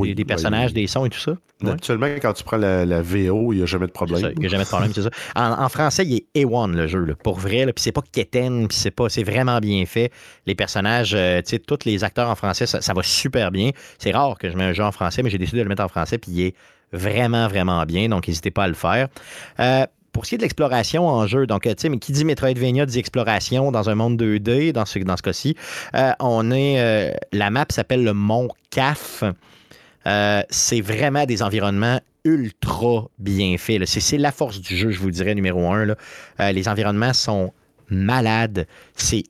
des- 0.06 0.16
des 0.16 0.26
personnages, 0.26 0.74
des 0.74 0.88
sons 0.88 1.06
et 1.06 1.10
tout 1.10 1.20
ça? 1.20 1.32
Ouais. 1.64 1.70
Habituellement, 1.72 2.08
quand 2.22 2.34
tu 2.34 2.44
prends 2.44 2.58
la, 2.58 2.86
la 2.86 3.02
VO, 3.04 3.54
il 3.54 3.58
n'y 3.58 3.62
a 3.64 3.66
jamais 3.68 3.86
de 3.86 3.92
problème. 3.92 4.20
Il 4.36 4.40
n'y 4.40 4.46
a 4.48 4.50
jamais 4.50 4.64
de 4.64 4.70
problème, 4.70 4.92
c'est 4.94 5.04
ça. 5.04 5.10
En, 5.36 5.64
en 5.64 5.70
français, 5.70 6.04
il 6.06 6.16
est 6.34 6.44
A1 6.46 6.74
le 6.76 6.88
jeu, 6.88 7.06
là, 7.06 7.14
pour 7.24 7.38
vrai. 7.38 7.66
Puis 7.68 7.84
c'est 7.84 7.92
pas 7.92 8.02
quétaine, 8.12 8.68
puis 8.68 8.76
c'est 8.78 8.90
pas, 8.92 9.10
c'est 9.10 9.24
vraiment 9.24 9.60
bien 9.60 9.86
fait. 9.86 10.12
Les 10.48 10.56
personnages, 10.56 11.14
euh, 11.16 11.42
tu 11.44 11.50
sais, 11.52 11.60
tous 11.60 11.86
les 11.86 12.04
acteurs 12.04 12.30
en 12.30 12.36
français, 12.36 12.66
ça, 12.66 12.82
ça 12.82 12.94
va 12.94 13.04
super 13.04 13.52
bien. 13.52 13.70
C'est 14.00 14.12
rare 14.12 14.38
que 14.40 14.50
je 14.50 14.58
mets 14.58 14.64
un 14.64 14.74
jeu 14.74 14.84
en 14.84 14.92
français, 14.92 15.22
mais 15.24 15.30
j'ai 15.30 15.38
décidé 15.38 15.60
de 15.60 15.64
le 15.64 15.70
mettre 15.70 15.84
en 15.84 15.88
français, 15.88 16.18
puis 16.18 16.32
il 16.32 16.42
est 16.48 16.56
vraiment, 16.94 17.48
vraiment 17.48 17.84
bien. 17.86 18.10
Donc, 18.10 18.28
n'hésitez 18.28 18.50
pas 18.52 18.64
à 18.64 18.68
le 18.68 18.74
faire. 18.74 19.08
Euh, 19.60 19.86
pour 20.12 20.26
ce 20.26 20.30
qui 20.30 20.36
est 20.36 20.38
de 20.38 20.44
l'exploration 20.44 21.08
en 21.08 21.26
jeu, 21.28 21.48
donc, 21.48 21.66
euh, 21.66 21.72
tu 21.72 21.82
sais, 21.84 21.90
mais 21.90 21.98
qui 21.98 22.12
dit 22.12 22.26
Metroidvania 22.26 22.86
dit 22.86 23.00
exploration 23.00 23.72
dans 23.72 23.90
un 23.90 23.96
monde 23.96 24.22
2D, 24.22 24.72
dans 24.72 24.86
ce, 24.86 25.00
dans 25.00 25.18
ce 25.18 25.22
cas-ci. 25.22 25.56
Euh, 25.96 26.12
on 26.20 26.52
est. 26.52 26.80
euh, 26.80 27.12
la 27.32 27.50
map 27.50 27.66
s'appelle 27.70 28.04
le 28.04 28.14
Mont 28.14 28.50
CAF. 28.70 29.24
C'est 30.50 30.82
vraiment 30.82 31.26
des 31.26 31.44
environnements 31.44 32.00
ultra 32.24 33.08
bien 33.20 33.58
faits. 33.58 33.86
C'est 33.86 34.18
la 34.18 34.32
force 34.32 34.60
du 34.60 34.76
jeu, 34.76 34.92
je 34.92 35.00
vous 35.00 35.12
dirais, 35.12 35.36
numéro 35.36 35.72
un. 35.72 35.96
les 36.40 36.68
environnements 36.68 37.14
sont 37.14 37.54
malades. 37.90 38.68
C'est 38.96 39.24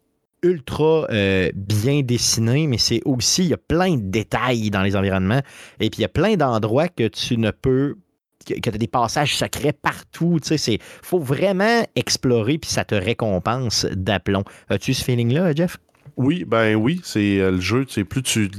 ultra 0.43 1.07
bien 1.53 2.01
dessiné, 2.01 2.67
mais 2.67 2.77
c'est 2.77 3.01
aussi, 3.05 3.43
il 3.43 3.49
y 3.49 3.53
a 3.53 3.57
plein 3.57 3.95
de 3.95 4.09
détails 4.09 4.69
dans 4.69 4.82
les 4.82 4.95
environnements. 4.95 5.41
Et 5.79 5.89
puis, 5.89 5.99
il 5.99 6.01
y 6.01 6.05
a 6.05 6.09
plein 6.09 6.36
d'endroits 6.36 6.88
que 6.88 7.07
tu 7.07 7.38
ne 7.38 7.51
peux 7.51 7.97
que 8.45 8.53
tu 8.59 8.69
as 8.69 8.71
des 8.77 8.87
passages 8.87 9.35
secrets 9.35 9.73
partout. 9.73 10.39
Tu 10.41 10.49
sais, 10.49 10.57
c'est 10.57 10.79
faut 11.01 11.19
vraiment 11.19 11.85
explorer, 11.95 12.57
puis 12.57 12.69
ça 12.69 12.83
te 12.85 12.95
récompense 12.95 13.85
d'aplomb. 13.91 14.43
As-tu 14.69 14.93
ce 14.93 15.03
feeling-là, 15.03 15.53
Jeff? 15.55 15.77
Oui, 16.17 16.43
ben 16.45 16.75
oui, 16.75 16.99
c'est 17.03 17.39
euh, 17.39 17.51
le 17.51 17.61
jeu, 17.61 17.85
sais, 17.87 18.03
plus 18.03 18.21
tu, 18.21 18.49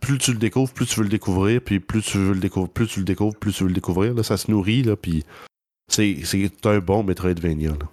plus 0.00 0.18
tu 0.18 0.32
le 0.32 0.38
découvres, 0.38 0.72
plus 0.72 0.86
tu 0.86 0.96
veux 0.96 1.02
le 1.02 1.08
découvrir, 1.10 1.60
puis 1.60 1.80
plus 1.80 2.02
tu 2.02 2.18
veux 2.18 2.34
le 2.34 2.40
découvrir, 2.40 2.70
plus 2.72 2.86
tu 2.86 3.00
le 3.00 3.04
découvres, 3.04 3.36
plus 3.36 3.52
tu 3.52 3.64
veux 3.64 3.68
le 3.68 3.74
découvrir, 3.74 4.14
là, 4.14 4.22
ça 4.22 4.36
se 4.36 4.50
nourrit, 4.50 4.84
là, 4.84 4.96
puis 4.96 5.24
c'est 5.90 6.18
c'est 6.24 6.50
un 6.66 6.78
bon 6.78 7.02
Metroidvania, 7.02 7.70
là. 7.70 7.88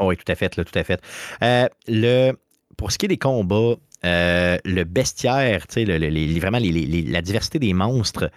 Oh 0.00 0.06
oui, 0.08 0.16
tout 0.16 0.32
à 0.32 0.34
fait, 0.34 0.56
là, 0.56 0.64
tout 0.64 0.76
à 0.76 0.84
fait. 0.84 1.00
Euh, 1.42 1.68
le, 1.86 2.32
pour 2.78 2.90
ce 2.92 2.98
qui 2.98 3.04
est 3.06 3.08
des 3.10 3.18
combats, 3.18 3.76
euh, 4.04 4.56
le 4.64 4.84
bestiaire, 4.84 5.66
tu 5.66 5.74
sais, 5.74 5.84
le- 5.84 5.98
le- 5.98 6.08
les- 6.08 6.40
vraiment 6.40 6.58
les- 6.58 6.72
la 7.02 7.20
diversité 7.22 7.58
des 7.58 7.74
monstres 7.74 8.30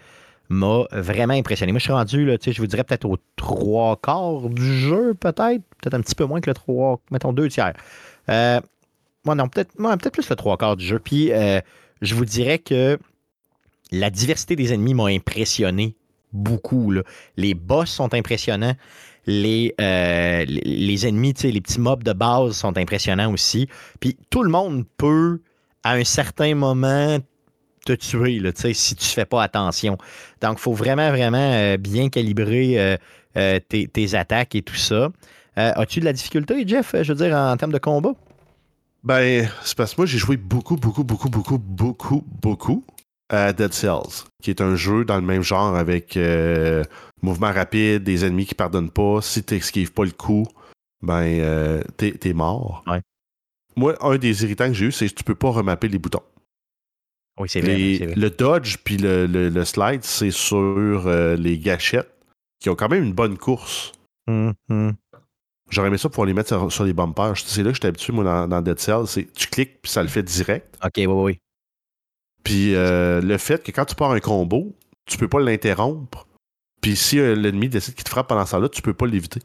m'a 0.49 0.83
vraiment 0.91 1.33
impressionné. 1.33 1.71
Moi, 1.71 1.79
je 1.79 1.85
suis 1.85 1.93
rendu, 1.93 2.25
là, 2.25 2.37
je 2.39 2.59
vous 2.61 2.67
dirais 2.67 2.83
peut-être 2.83 3.05
aux 3.05 3.17
trois 3.35 3.97
quarts 3.97 4.49
du 4.49 4.79
jeu, 4.79 5.13
peut-être. 5.13 5.63
Peut-être 5.81 5.93
un 5.93 6.01
petit 6.01 6.15
peu 6.15 6.25
moins 6.25 6.41
que 6.41 6.49
le 6.49 6.53
trois, 6.53 6.99
mettons 7.11 7.33
deux 7.33 7.49
tiers. 7.49 7.73
Euh, 8.29 8.59
moi, 9.23 9.35
non, 9.35 9.47
peut-être 9.47 9.73
peut-être 9.75 10.11
plus 10.11 10.29
le 10.29 10.35
trois 10.35 10.57
quarts 10.57 10.75
du 10.77 10.85
jeu. 10.85 10.99
Puis, 10.99 11.31
euh, 11.31 11.59
je 12.01 12.15
vous 12.15 12.25
dirais 12.25 12.59
que 12.59 12.99
la 13.91 14.09
diversité 14.09 14.55
des 14.55 14.73
ennemis 14.73 14.93
m'a 14.93 15.05
impressionné 15.05 15.95
beaucoup. 16.33 16.93
Les 17.37 17.53
boss 17.53 17.89
sont 17.89 18.13
impressionnants. 18.13 18.75
Les, 19.27 19.73
euh, 19.81 20.45
les- 20.47 21.07
ennemis, 21.07 21.33
les 21.41 21.61
petits 21.61 21.79
mobs 21.79 22.03
de 22.03 22.13
base 22.13 22.51
sont 22.57 22.77
impressionnants 22.77 23.33
aussi. 23.33 23.67
Puis 23.99 24.17
tout 24.29 24.43
le 24.43 24.49
monde 24.49 24.85
peut, 24.97 25.41
à 25.83 25.93
un 25.93 26.03
certain 26.03 26.53
moment, 26.53 27.17
te 27.85 27.93
tuer, 27.93 28.39
là, 28.39 28.51
tu 28.51 28.61
sais, 28.61 28.73
si 28.73 28.95
tu 28.95 29.05
fais 29.05 29.25
pas 29.25 29.43
attention. 29.43 29.97
Donc, 30.41 30.57
il 30.57 30.61
faut 30.61 30.73
vraiment, 30.73 31.09
vraiment 31.11 31.37
euh, 31.37 31.77
bien 31.77 32.09
calibrer 32.09 32.79
euh, 32.79 32.97
euh, 33.37 33.59
tes, 33.69 33.87
tes 33.87 34.15
attaques 34.15 34.55
et 34.55 34.61
tout 34.61 34.75
ça. 34.75 35.09
As-tu 35.55 36.01
de 36.01 36.05
la 36.05 36.11
difficulté, 36.11 36.67
Jeff, 36.67 36.93
je 37.01 37.13
veux 37.13 37.25
dire, 37.25 37.33
en 37.33 37.55
termes 37.55 37.71
de 37.71 37.77
combat? 37.77 38.11
Ben, 39.03 39.47
c'est 39.63 39.77
parce 39.77 39.93
que 39.95 40.01
moi, 40.01 40.05
j'ai 40.05 40.17
joué 40.17 40.35
beaucoup, 40.35 40.75
beaucoup, 40.75 41.05
beaucoup, 41.05 41.29
beaucoup, 41.29 41.57
beaucoup, 41.57 42.23
beaucoup 42.41 42.83
à 43.29 43.53
Dead 43.53 43.71
Cells, 43.71 44.25
qui 44.43 44.49
est 44.49 44.59
un 44.59 44.75
jeu 44.75 45.05
dans 45.05 45.15
le 45.15 45.21
même 45.21 45.43
genre 45.43 45.73
avec 45.77 46.19
mouvement 47.21 47.53
rapide, 47.53 48.03
des 48.03 48.25
ennemis 48.25 48.47
qui 48.47 48.53
pardonnent 48.55 48.91
pas. 48.91 49.21
Si 49.21 49.45
tu 49.45 49.53
n'esquives 49.53 49.93
pas 49.93 50.03
le 50.03 50.11
coup, 50.11 50.45
ben, 51.01 51.81
t'es 51.95 52.11
t'es 52.11 52.33
mort. 52.33 52.83
Ouais. 52.85 52.99
Moi, 53.77 53.95
un 54.01 54.17
des 54.17 54.43
irritants 54.43 54.67
que 54.67 54.73
j'ai 54.73 54.87
eu, 54.87 54.91
c'est 54.91 55.07
que 55.07 55.13
tu 55.13 55.23
peux 55.23 55.35
pas 55.35 55.51
remapper 55.51 55.87
les 55.87 55.99
boutons. 55.99 56.23
Oui, 57.37 57.49
c'est 57.49 57.61
vrai. 57.61 58.13
Le 58.15 58.29
dodge 58.29 58.77
puis 58.83 58.97
le, 58.97 59.25
le- 59.27 59.49
le 59.49 59.65
slide, 59.65 60.03
c'est 60.03 60.31
sur 60.31 60.55
euh, 61.07 61.35
les 61.35 61.57
gâchettes 61.59 62.11
qui 62.61 62.69
ont 62.69 62.75
quand 62.75 62.89
même 62.89 63.03
une 63.03 63.13
bonne 63.13 63.37
course. 63.37 63.91
Hum. 64.27 64.53
J'aurais 65.69 65.87
aimé 65.89 65.97
ça 65.97 66.09
pour 66.09 66.25
les 66.25 66.33
mettre 66.33 66.49
sur, 66.49 66.71
sur 66.71 66.83
les 66.85 66.93
bumpers. 66.93 67.33
C'est 67.37 67.63
là 67.63 67.69
que 67.71 67.75
j'étais 67.75 67.87
habitué, 67.87 68.13
moi, 68.13 68.23
dans, 68.23 68.47
dans 68.47 68.61
Dead. 68.61 68.79
C'est 68.79 69.33
tu 69.33 69.47
cliques 69.47 69.81
puis 69.81 69.91
ça 69.91 70.01
le 70.03 70.07
fait 70.09 70.23
direct. 70.23 70.77
OK, 70.83 70.91
oui, 70.97 71.05
oui. 71.07 71.39
Puis 72.43 72.75
euh, 72.75 73.21
le 73.21 73.37
fait 73.37 73.63
que 73.63 73.71
quand 73.71 73.85
tu 73.85 73.95
pars 73.95 74.11
un 74.11 74.19
combo, 74.19 74.75
tu 75.05 75.17
peux 75.17 75.27
pas 75.27 75.39
l'interrompre. 75.39 76.27
Puis 76.81 76.95
si 76.95 77.19
euh, 77.19 77.35
l'ennemi 77.35 77.67
décide 77.67 77.95
qu'il 77.95 78.03
te 78.03 78.09
frappe 78.09 78.27
pendant 78.27 78.45
ça 78.45 78.59
là, 78.59 78.69
tu 78.69 78.81
peux 78.83 78.93
pas 78.93 79.07
l'éviter. 79.07 79.41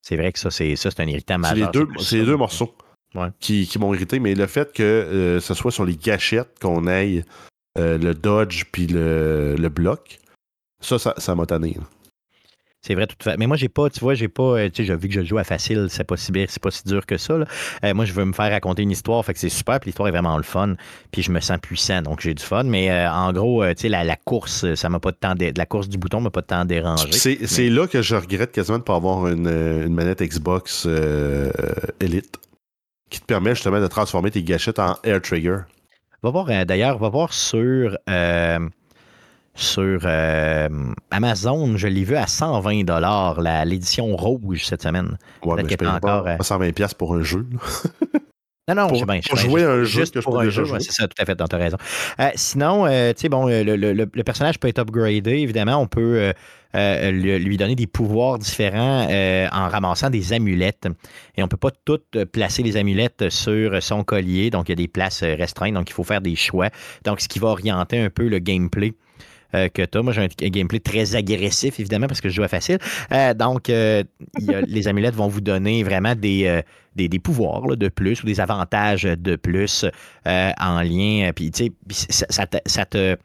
C'est 0.00 0.16
vrai 0.16 0.32
que 0.32 0.38
ça, 0.38 0.50
c'est 0.50 0.76
ça, 0.76 0.90
c'est 0.92 1.00
un 1.02 1.08
irritant 1.08 1.40
C'est 1.42 1.54
les 1.56 1.62
majeur. 1.62 1.86
c'est 2.00 2.18
les 2.18 2.24
deux 2.24 2.36
morceaux 2.36 2.72
Ouais. 3.14 3.28
qui, 3.40 3.66
qui 3.66 3.78
m'ont 3.78 3.92
irrité. 3.94 4.18
Mais 4.20 4.34
le 4.34 4.46
fait 4.46 4.72
que 4.72 4.82
euh, 4.82 5.40
ce 5.40 5.54
soit 5.54 5.70
sur 5.72 5.84
les 5.84 5.96
gâchettes 5.96 6.58
qu'on 6.60 6.86
aille 6.86 7.24
euh, 7.78 7.96
le 7.98 8.14
dodge 8.14 8.64
puis 8.70 8.86
le, 8.86 9.56
le 9.58 9.68
bloc, 9.68 10.18
ça, 10.80 10.98
ça, 10.98 11.14
ça 11.16 11.34
m'a 11.34 11.46
tanné. 11.46 11.74
là. 11.76 11.84
C'est 12.80 12.94
vrai, 12.94 13.08
tout 13.08 13.16
à 13.20 13.32
fait. 13.32 13.36
Mais 13.36 13.48
moi, 13.48 13.56
j'ai 13.56 13.68
pas, 13.68 13.90
tu 13.90 13.98
vois, 13.98 14.14
j'ai 14.14 14.28
pas, 14.28 14.42
euh, 14.56 14.70
tu 14.70 14.86
sais, 14.86 14.94
vu 14.94 15.08
que 15.08 15.14
je 15.14 15.22
joue 15.24 15.36
à 15.36 15.42
facile, 15.44 15.88
c'est 15.90 16.04
pas 16.04 16.16
si 16.16 16.30
bien, 16.30 16.44
c'est 16.48 16.62
pas 16.62 16.70
si 16.70 16.84
dur 16.84 17.04
que 17.06 17.16
ça. 17.18 17.36
là. 17.36 17.46
Euh, 17.84 17.92
moi, 17.92 18.04
je 18.04 18.12
veux 18.12 18.24
me 18.24 18.32
faire 18.32 18.50
raconter 18.52 18.82
une 18.82 18.92
histoire, 18.92 19.24
fait 19.24 19.34
que 19.34 19.40
c'est 19.40 19.48
super, 19.48 19.80
puis 19.80 19.88
l'histoire 19.88 20.06
est 20.08 20.12
vraiment 20.12 20.36
le 20.36 20.44
fun, 20.44 20.74
puis 21.10 21.22
je 21.22 21.32
me 21.32 21.40
sens 21.40 21.58
puissant, 21.60 22.02
donc 22.02 22.20
j'ai 22.20 22.34
du 22.34 22.42
fun. 22.42 22.62
Mais 22.62 22.88
euh, 22.90 23.10
en 23.10 23.32
gros, 23.32 23.64
euh, 23.64 23.74
tu 23.74 23.82
sais, 23.82 23.88
la, 23.88 24.04
la 24.04 24.14
course, 24.14 24.74
ça 24.76 24.88
m'a 24.88 25.00
pas 25.00 25.10
de 25.10 25.16
temps, 25.16 25.34
dé- 25.34 25.52
la 25.56 25.66
course 25.66 25.88
du 25.88 25.98
bouton 25.98 26.20
m'a 26.20 26.30
pas 26.30 26.40
de 26.40 26.46
temps 26.46 26.64
dérangé. 26.64 27.10
C'est 27.10 27.46
c'est 27.48 27.68
là 27.68 27.88
que 27.88 28.00
je 28.00 28.14
regrette 28.14 28.52
quasiment 28.52 28.78
de 28.78 28.82
ne 28.82 28.86
pas 28.86 28.94
avoir 28.94 29.26
une, 29.26 29.48
une 29.48 29.94
manette 29.94 30.22
Xbox 30.22 30.86
Elite 32.00 32.38
qui 33.10 33.20
te 33.20 33.24
permet 33.24 33.54
justement 33.54 33.80
de 33.80 33.86
transformer 33.86 34.30
tes 34.30 34.42
gâchettes 34.42 34.78
en 34.78 34.96
Air 35.04 35.20
Trigger. 35.20 35.58
Va 36.22 36.30
voir, 36.30 36.46
euh, 36.50 36.64
d'ailleurs, 36.64 36.98
va 36.98 37.08
voir 37.08 37.32
sur, 37.32 37.96
euh, 38.10 38.68
sur 39.54 40.00
euh, 40.04 40.68
Amazon. 41.10 41.76
Je 41.76 41.86
l'ai 41.86 42.04
vu 42.04 42.16
à 42.16 42.26
120 42.26 43.64
l'édition 43.64 44.16
rouge 44.16 44.64
cette 44.64 44.82
semaine. 44.82 45.16
Ouais, 45.44 45.62
mais 45.62 45.68
je 45.68 45.76
paye 45.76 45.88
encore, 45.88 46.24
pas 46.24 46.42
120 46.42 46.94
pour 46.96 47.14
un 47.14 47.22
jeu. 47.22 47.46
Non, 48.68 48.74
non, 48.74 48.88
pour, 48.88 49.06
bien. 49.06 49.20
Pour 49.26 49.38
jouer 49.38 49.64
un 49.64 49.82
jeu 49.84 49.84
juste 49.84 50.20
pour 50.20 50.38
un 50.38 50.50
jeu, 50.50 50.64
c'est 50.78 50.92
ça, 50.92 51.08
tout 51.08 51.20
à 51.20 51.24
fait, 51.24 51.34
tu 51.34 51.42
as 51.42 51.58
raison. 51.58 51.78
Euh, 52.20 52.28
sinon, 52.34 52.86
euh, 52.86 53.14
tu 53.14 53.22
sais, 53.22 53.28
bon, 53.30 53.46
le, 53.46 53.62
le, 53.62 53.92
le, 53.92 54.24
personnage 54.24 54.60
peut 54.60 54.68
être 54.68 54.78
upgradé, 54.78 55.38
évidemment. 55.38 55.78
On 55.78 55.86
peut 55.86 56.18
euh, 56.18 56.32
lui 56.74 57.56
donner 57.56 57.74
des 57.74 57.86
pouvoirs 57.86 58.38
différents 58.38 59.04
en 59.04 59.68
ramassant 59.68 60.10
des 60.10 60.32
amulettes. 60.32 60.86
Et 61.36 61.42
on 61.42 61.46
ne 61.46 61.48
peut 61.48 61.56
pas 61.56 61.70
toutes 61.84 62.24
placer 62.24 62.62
les 62.62 62.76
amulettes 62.76 63.30
sur 63.30 63.82
son 63.82 64.04
collier, 64.04 64.50
donc 64.50 64.68
il 64.68 64.72
y 64.72 64.74
a 64.74 64.76
des 64.76 64.88
places 64.88 65.22
restreintes, 65.22 65.74
donc 65.74 65.90
il 65.90 65.92
faut 65.92 66.04
faire 66.04 66.20
des 66.20 66.36
choix. 66.36 66.68
Donc, 67.04 67.20
ce 67.20 67.28
qui 67.28 67.38
va 67.38 67.48
orienter 67.48 67.98
un 67.98 68.10
peu 68.10 68.28
le 68.28 68.38
gameplay. 68.38 68.92
que 69.52 69.84
tu 69.84 69.98
as. 69.98 70.02
Moi, 70.02 70.12
j'ai 70.12 70.22
un 70.22 70.48
gameplay 70.48 70.80
très 70.80 71.16
agressif, 71.16 71.80
évidemment, 71.80 72.06
parce 72.06 72.20
que 72.20 72.28
je 72.28 72.34
joue 72.34 72.42
à 72.42 72.48
facile. 72.48 72.78
donc, 73.36 73.68
les 73.68 74.88
amulettes 74.88 75.14
vont 75.14 75.28
vous 75.28 75.40
donner 75.40 75.82
vraiment 75.82 76.14
des, 76.14 76.62
pouvoirs 77.22 77.76
de 77.76 77.88
plus 77.88 78.22
ou 78.22 78.26
des 78.26 78.40
avantages 78.40 79.04
de 79.04 79.36
plus 79.36 79.84
euh, 80.26 80.50
en 80.60 80.82
lien. 80.82 81.30
Puis, 81.34 81.50
tu 81.50 81.72
sais, 81.90 82.26
ça, 82.28 82.46
te, 82.86 83.16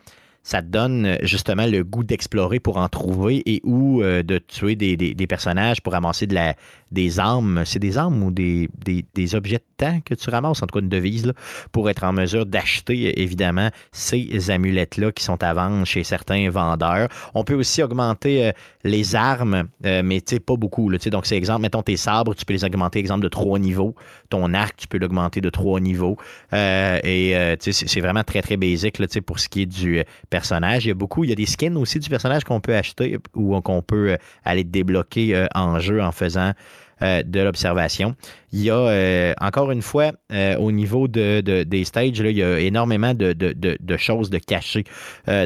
ça 0.43 0.61
te 0.61 0.67
donne 0.67 1.17
justement 1.21 1.65
le 1.65 1.83
goût 1.83 2.03
d'explorer 2.03 2.59
pour 2.59 2.77
en 2.77 2.89
trouver 2.89 3.41
et 3.45 3.61
ou 3.63 4.01
euh, 4.01 4.23
de 4.23 4.37
tuer 4.37 4.75
des, 4.75 4.97
des, 4.97 5.27
personnages 5.27 5.81
pour 5.81 5.93
ramasser 5.93 6.27
de 6.27 6.35
la, 6.35 6.55
des 6.93 7.19
armes. 7.19 7.63
C'est 7.65 7.79
des 7.79 7.97
armes 7.97 8.23
ou 8.23 8.31
des, 8.31 8.69
des, 8.85 9.35
objets 9.35 9.57
de 9.57 9.63
temps 9.77 9.99
que 10.05 10.13
tu 10.13 10.29
ramasses, 10.29 10.61
en 10.61 10.67
tout 10.67 10.79
cas 10.79 10.83
une 10.83 10.89
devise, 10.89 11.25
là, 11.25 11.33
pour 11.71 11.89
être 11.89 12.03
en 12.03 12.13
mesure 12.13 12.45
d'acheter 12.45 13.21
évidemment 13.21 13.69
ces 13.91 14.51
amulettes-là 14.51 15.11
qui 15.11 15.23
sont 15.23 15.41
à 15.43 15.53
vendre 15.53 15.85
chez 15.85 16.03
certains 16.03 16.49
vendeurs. 16.49 17.09
On 17.33 17.43
peut 17.43 17.55
aussi 17.55 17.81
augmenter 17.81 18.47
euh, 18.47 18.51
les 18.83 19.15
armes, 19.15 19.67
euh, 19.85 20.01
mais 20.03 20.21
pas 20.45 20.55
beaucoup. 20.55 20.89
Là, 20.89 20.97
donc, 21.11 21.25
c'est 21.25 21.35
exemple, 21.35 21.61
mettons 21.61 21.81
tes 21.81 21.97
sabres, 21.97 22.35
tu 22.35 22.45
peux 22.45 22.53
les 22.53 22.63
augmenter, 22.63 22.99
exemple, 22.99 23.23
de 23.23 23.29
trois 23.29 23.57
niveaux. 23.57 23.95
Ton 24.29 24.53
arc, 24.53 24.77
tu 24.77 24.87
peux 24.87 24.99
l'augmenter 24.99 25.41
de 25.41 25.49
trois 25.49 25.79
niveaux. 25.79 26.17
Euh, 26.53 26.99
et 27.03 27.57
c'est 27.59 28.01
vraiment 28.01 28.23
très, 28.23 28.41
très 28.41 28.57
basique 28.57 28.99
là, 28.99 29.07
pour 29.25 29.39
ce 29.39 29.49
qui 29.49 29.63
est 29.63 29.65
du 29.65 30.03
personnage. 30.29 30.85
Il 30.85 30.89
y 30.89 30.91
a 30.91 30.95
beaucoup, 30.95 31.23
il 31.23 31.31
y 31.31 31.33
a 31.33 31.35
des 31.35 31.45
skins 31.45 31.77
aussi 31.77 31.99
du 31.99 32.09
personnage 32.09 32.43
qu'on 32.43 32.59
peut 32.59 32.75
acheter 32.75 33.17
ou 33.33 33.59
qu'on 33.61 33.81
peut 33.81 34.17
aller 34.45 34.63
débloquer 34.63 35.47
en 35.55 35.79
jeu 35.79 36.01
en 36.01 36.11
faisant 36.11 36.53
euh, 37.01 37.23
de 37.23 37.39
l'observation. 37.39 38.15
Il 38.51 38.61
y 38.61 38.69
a, 38.69 38.75
euh, 38.75 39.33
encore 39.41 39.71
une 39.71 39.81
fois, 39.81 40.11
euh, 40.31 40.55
au 40.57 40.71
niveau 40.71 41.07
de, 41.07 41.41
des 41.41 41.83
stages, 41.85 42.19
il 42.19 42.37
y 42.37 42.43
a 42.43 42.59
énormément 42.59 43.13
de, 43.13 43.97
choses 43.97 44.29
de 44.29 44.37
cachées. 44.37 44.83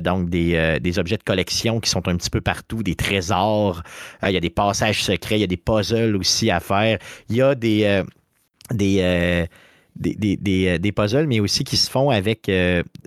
donc, 0.03 0.29
des, 0.29 0.99
objets 0.99 1.17
de 1.17 1.23
collection 1.23 1.79
qui 1.79 1.89
sont 1.89 2.07
un 2.07 2.17
petit 2.17 2.29
peu 2.29 2.41
partout, 2.41 2.83
des 2.83 2.95
trésors. 2.95 3.81
il 4.23 4.31
y 4.31 4.37
a 4.37 4.41
des 4.41 4.49
passages 4.49 5.03
secrets, 5.03 5.37
il 5.37 5.41
y 5.41 5.45
a 5.45 5.47
des 5.47 5.57
puzzles 5.57 6.15
aussi 6.15 6.51
à 6.51 6.59
faire. 6.59 6.99
Il 7.29 7.37
y 7.37 7.41
a 7.41 7.55
des 7.55 8.03
des, 9.99 10.37
des, 10.79 10.91
puzzles, 10.91 11.27
mais 11.27 11.39
aussi 11.39 11.63
qui 11.63 11.77
se 11.77 11.89
font 11.89 12.09
avec 12.09 12.51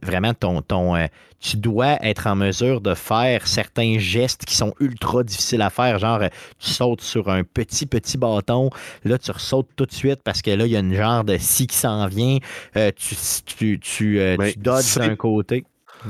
vraiment 0.03 0.34
ton, 0.34 0.62
ton, 0.62 0.97
tu 1.41 1.57
dois 1.57 1.97
être 2.05 2.26
en 2.26 2.36
mesure 2.36 2.80
de 2.80 2.95
faire 2.95 3.47
certains 3.47 3.99
gestes 3.99 4.45
qui 4.45 4.55
sont 4.55 4.74
ultra 4.78 5.22
difficiles 5.24 5.62
à 5.62 5.70
faire. 5.70 5.99
Genre, 5.99 6.20
tu 6.59 6.70
sautes 6.70 7.01
sur 7.01 7.30
un 7.30 7.43
petit, 7.45 7.86
petit 7.86 8.18
bâton. 8.18 8.70
Là, 9.05 9.18
tu 9.18 9.30
ressautes 9.30 9.68
tout 9.74 9.86
de 9.86 9.93
suite 9.93 10.20
parce 10.22 10.43
que 10.43 10.51
là, 10.51 10.66
il 10.66 10.72
y 10.72 10.76
a 10.76 10.80
une 10.80 10.95
genre 10.95 11.24
de 11.24 11.38
scie 11.38 11.66
qui 11.66 11.76
s'en 11.76 12.07
vient. 12.07 12.38
Euh, 12.76 12.91
tu, 12.95 13.16
tu, 13.47 13.80
tu, 13.80 14.20
euh, 14.20 14.36
dodges 14.59 14.97
d'un 14.97 15.16
côté. 15.16 15.64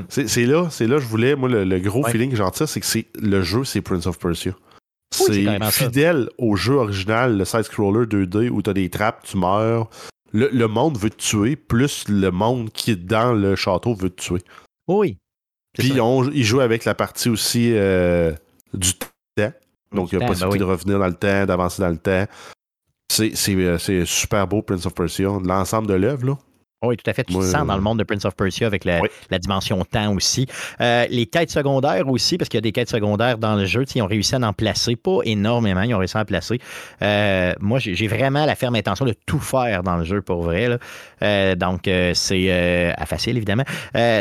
C'est 0.08 0.46
là, 0.46 0.68
c'est 0.70 0.86
là, 0.86 0.98
je 0.98 1.06
voulais, 1.06 1.34
moi, 1.34 1.48
le, 1.48 1.78
gros 1.78 2.04
feeling 2.04 2.30
que 2.30 2.36
j'en 2.36 2.50
tire, 2.50 2.68
c'est 2.68 2.80
que 2.80 2.86
c'est 2.86 3.06
le 3.20 3.42
jeu, 3.42 3.64
c'est 3.64 3.80
Prince 3.80 4.06
of 4.06 4.18
Persia. 4.18 4.52
c'est 5.12 5.46
fidèle 5.70 6.28
au 6.38 6.54
jeu 6.54 6.74
original, 6.74 7.36
le 7.36 7.44
side-scroller 7.44 8.06
2D 8.06 8.50
où 8.50 8.62
tu 8.62 8.70
as 8.70 8.72
des 8.72 8.88
trappes, 8.88 9.24
tu 9.24 9.36
meurs. 9.36 9.90
Le, 10.32 10.48
le, 10.52 10.68
monde 10.68 10.96
veut 10.98 11.10
te 11.10 11.16
tuer, 11.16 11.56
plus 11.56 12.08
le 12.08 12.30
monde 12.30 12.70
qui 12.70 12.92
est 12.92 12.96
dans 12.96 13.32
le 13.32 13.56
château 13.56 13.94
veut 13.94 14.10
te 14.10 14.22
tuer. 14.22 14.42
Oui. 14.86 15.18
Puis 15.78 15.92
il 15.92 16.44
joue 16.44 16.60
avec 16.60 16.84
la 16.84 16.94
partie 16.94 17.28
aussi 17.28 17.72
euh, 17.74 18.32
du 18.74 18.94
temps. 18.94 19.52
Donc 19.92 20.12
il 20.12 20.14
y 20.14 20.16
a 20.16 20.20
ben 20.20 20.28
possibilité 20.28 20.58
de 20.58 20.64
revenir 20.64 20.98
dans 20.98 21.06
le 21.06 21.14
temps, 21.14 21.46
d'avancer 21.46 21.82
dans 21.82 21.88
le 21.88 21.98
temps. 21.98 22.26
Euh, 23.18 23.78
c'est 23.78 24.04
super 24.04 24.46
beau, 24.46 24.62
Prince 24.62 24.86
of 24.86 24.94
Persia. 24.94 25.28
L'ensemble 25.44 25.88
de 25.88 25.94
l'œuvre, 25.94 26.26
là. 26.26 26.38
Oui, 26.82 26.96
tout 26.96 27.10
à 27.10 27.12
fait. 27.12 27.24
Tu 27.24 27.34
te 27.34 27.42
sens 27.42 27.66
dans 27.66 27.76
le 27.76 27.82
monde 27.82 27.98
de 27.98 28.04
Prince 28.04 28.24
of 28.24 28.34
Persia 28.34 28.66
avec 28.66 28.86
la, 28.86 29.00
dimension 29.38 29.84
temps 29.84 30.14
aussi. 30.14 30.46
Euh, 30.80 31.04
les 31.10 31.26
quêtes 31.26 31.50
secondaires 31.50 32.08
aussi, 32.08 32.38
parce 32.38 32.48
qu'il 32.48 32.56
y 32.56 32.62
a 32.62 32.62
des 32.62 32.72
quêtes 32.72 32.88
secondaires 32.88 33.36
dans 33.36 33.54
le 33.54 33.66
jeu. 33.66 33.84
Ils 33.94 34.00
ont 34.00 34.06
réussi 34.06 34.34
à 34.34 34.38
en 34.38 34.54
placer, 34.54 34.96
pas 34.96 35.18
énormément, 35.24 35.82
ils 35.82 35.94
ont 35.94 35.98
réussi 35.98 36.16
à 36.16 36.22
en 36.22 36.24
placer. 36.24 36.58
Euh, 37.02 37.52
moi, 37.60 37.80
j'ai 37.80 38.06
vraiment 38.06 38.46
la 38.46 38.54
ferme 38.54 38.76
intention 38.76 39.04
de 39.04 39.14
tout 39.26 39.40
faire 39.40 39.82
dans 39.82 39.98
le 39.98 40.04
jeu 40.04 40.22
pour 40.22 40.42
vrai. 40.42 40.78
Euh, 41.22 41.54
donc, 41.54 41.82
c'est 42.14 42.94
à 42.96 43.04
facile, 43.04 43.36
évidemment. 43.36 43.64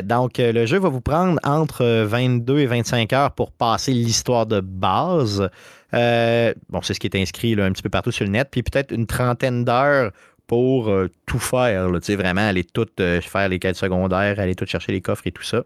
donc, 0.04 0.34
le 0.40 0.66
jeu 0.66 0.80
va 0.80 0.90
vous 0.90 1.02
prendre 1.02 1.40
entre 1.44 1.86
22 1.86 2.60
et 2.60 2.66
25 2.66 3.14
heures 3.14 3.32
pour 3.32 3.52
passer 3.54 3.94
l'histoire 3.94 4.46
de 4.46 4.60
base. 4.60 5.50
bon, 5.94 6.82
c'est 6.82 6.94
ce 6.94 7.00
qui 7.00 7.08
est 7.08 7.16
inscrit 7.16 7.54
un 7.54 7.72
petit 7.72 7.84
peu 7.84 7.90
partout 7.90 8.12
sur 8.12 8.26
le 8.26 8.32
net. 8.32 8.50
Puis 8.52 8.64
peut-être 8.64 8.92
une 8.92 9.08
trentaine 9.08 9.64
d'heures 9.64 10.12
pour 10.50 10.90
euh, 10.90 11.08
tout 11.28 11.38
faire, 11.38 11.92
vraiment 11.92 12.50
aller 12.50 12.64
tout 12.64 12.88
euh, 13.00 13.22
faire 13.22 13.48
les 13.48 13.60
quêtes 13.60 13.76
secondaires, 13.76 14.40
aller 14.40 14.56
tout 14.56 14.66
chercher 14.66 14.92
les 14.92 15.00
coffres 15.00 15.28
et 15.28 15.32
tout 15.32 15.44
ça. 15.44 15.64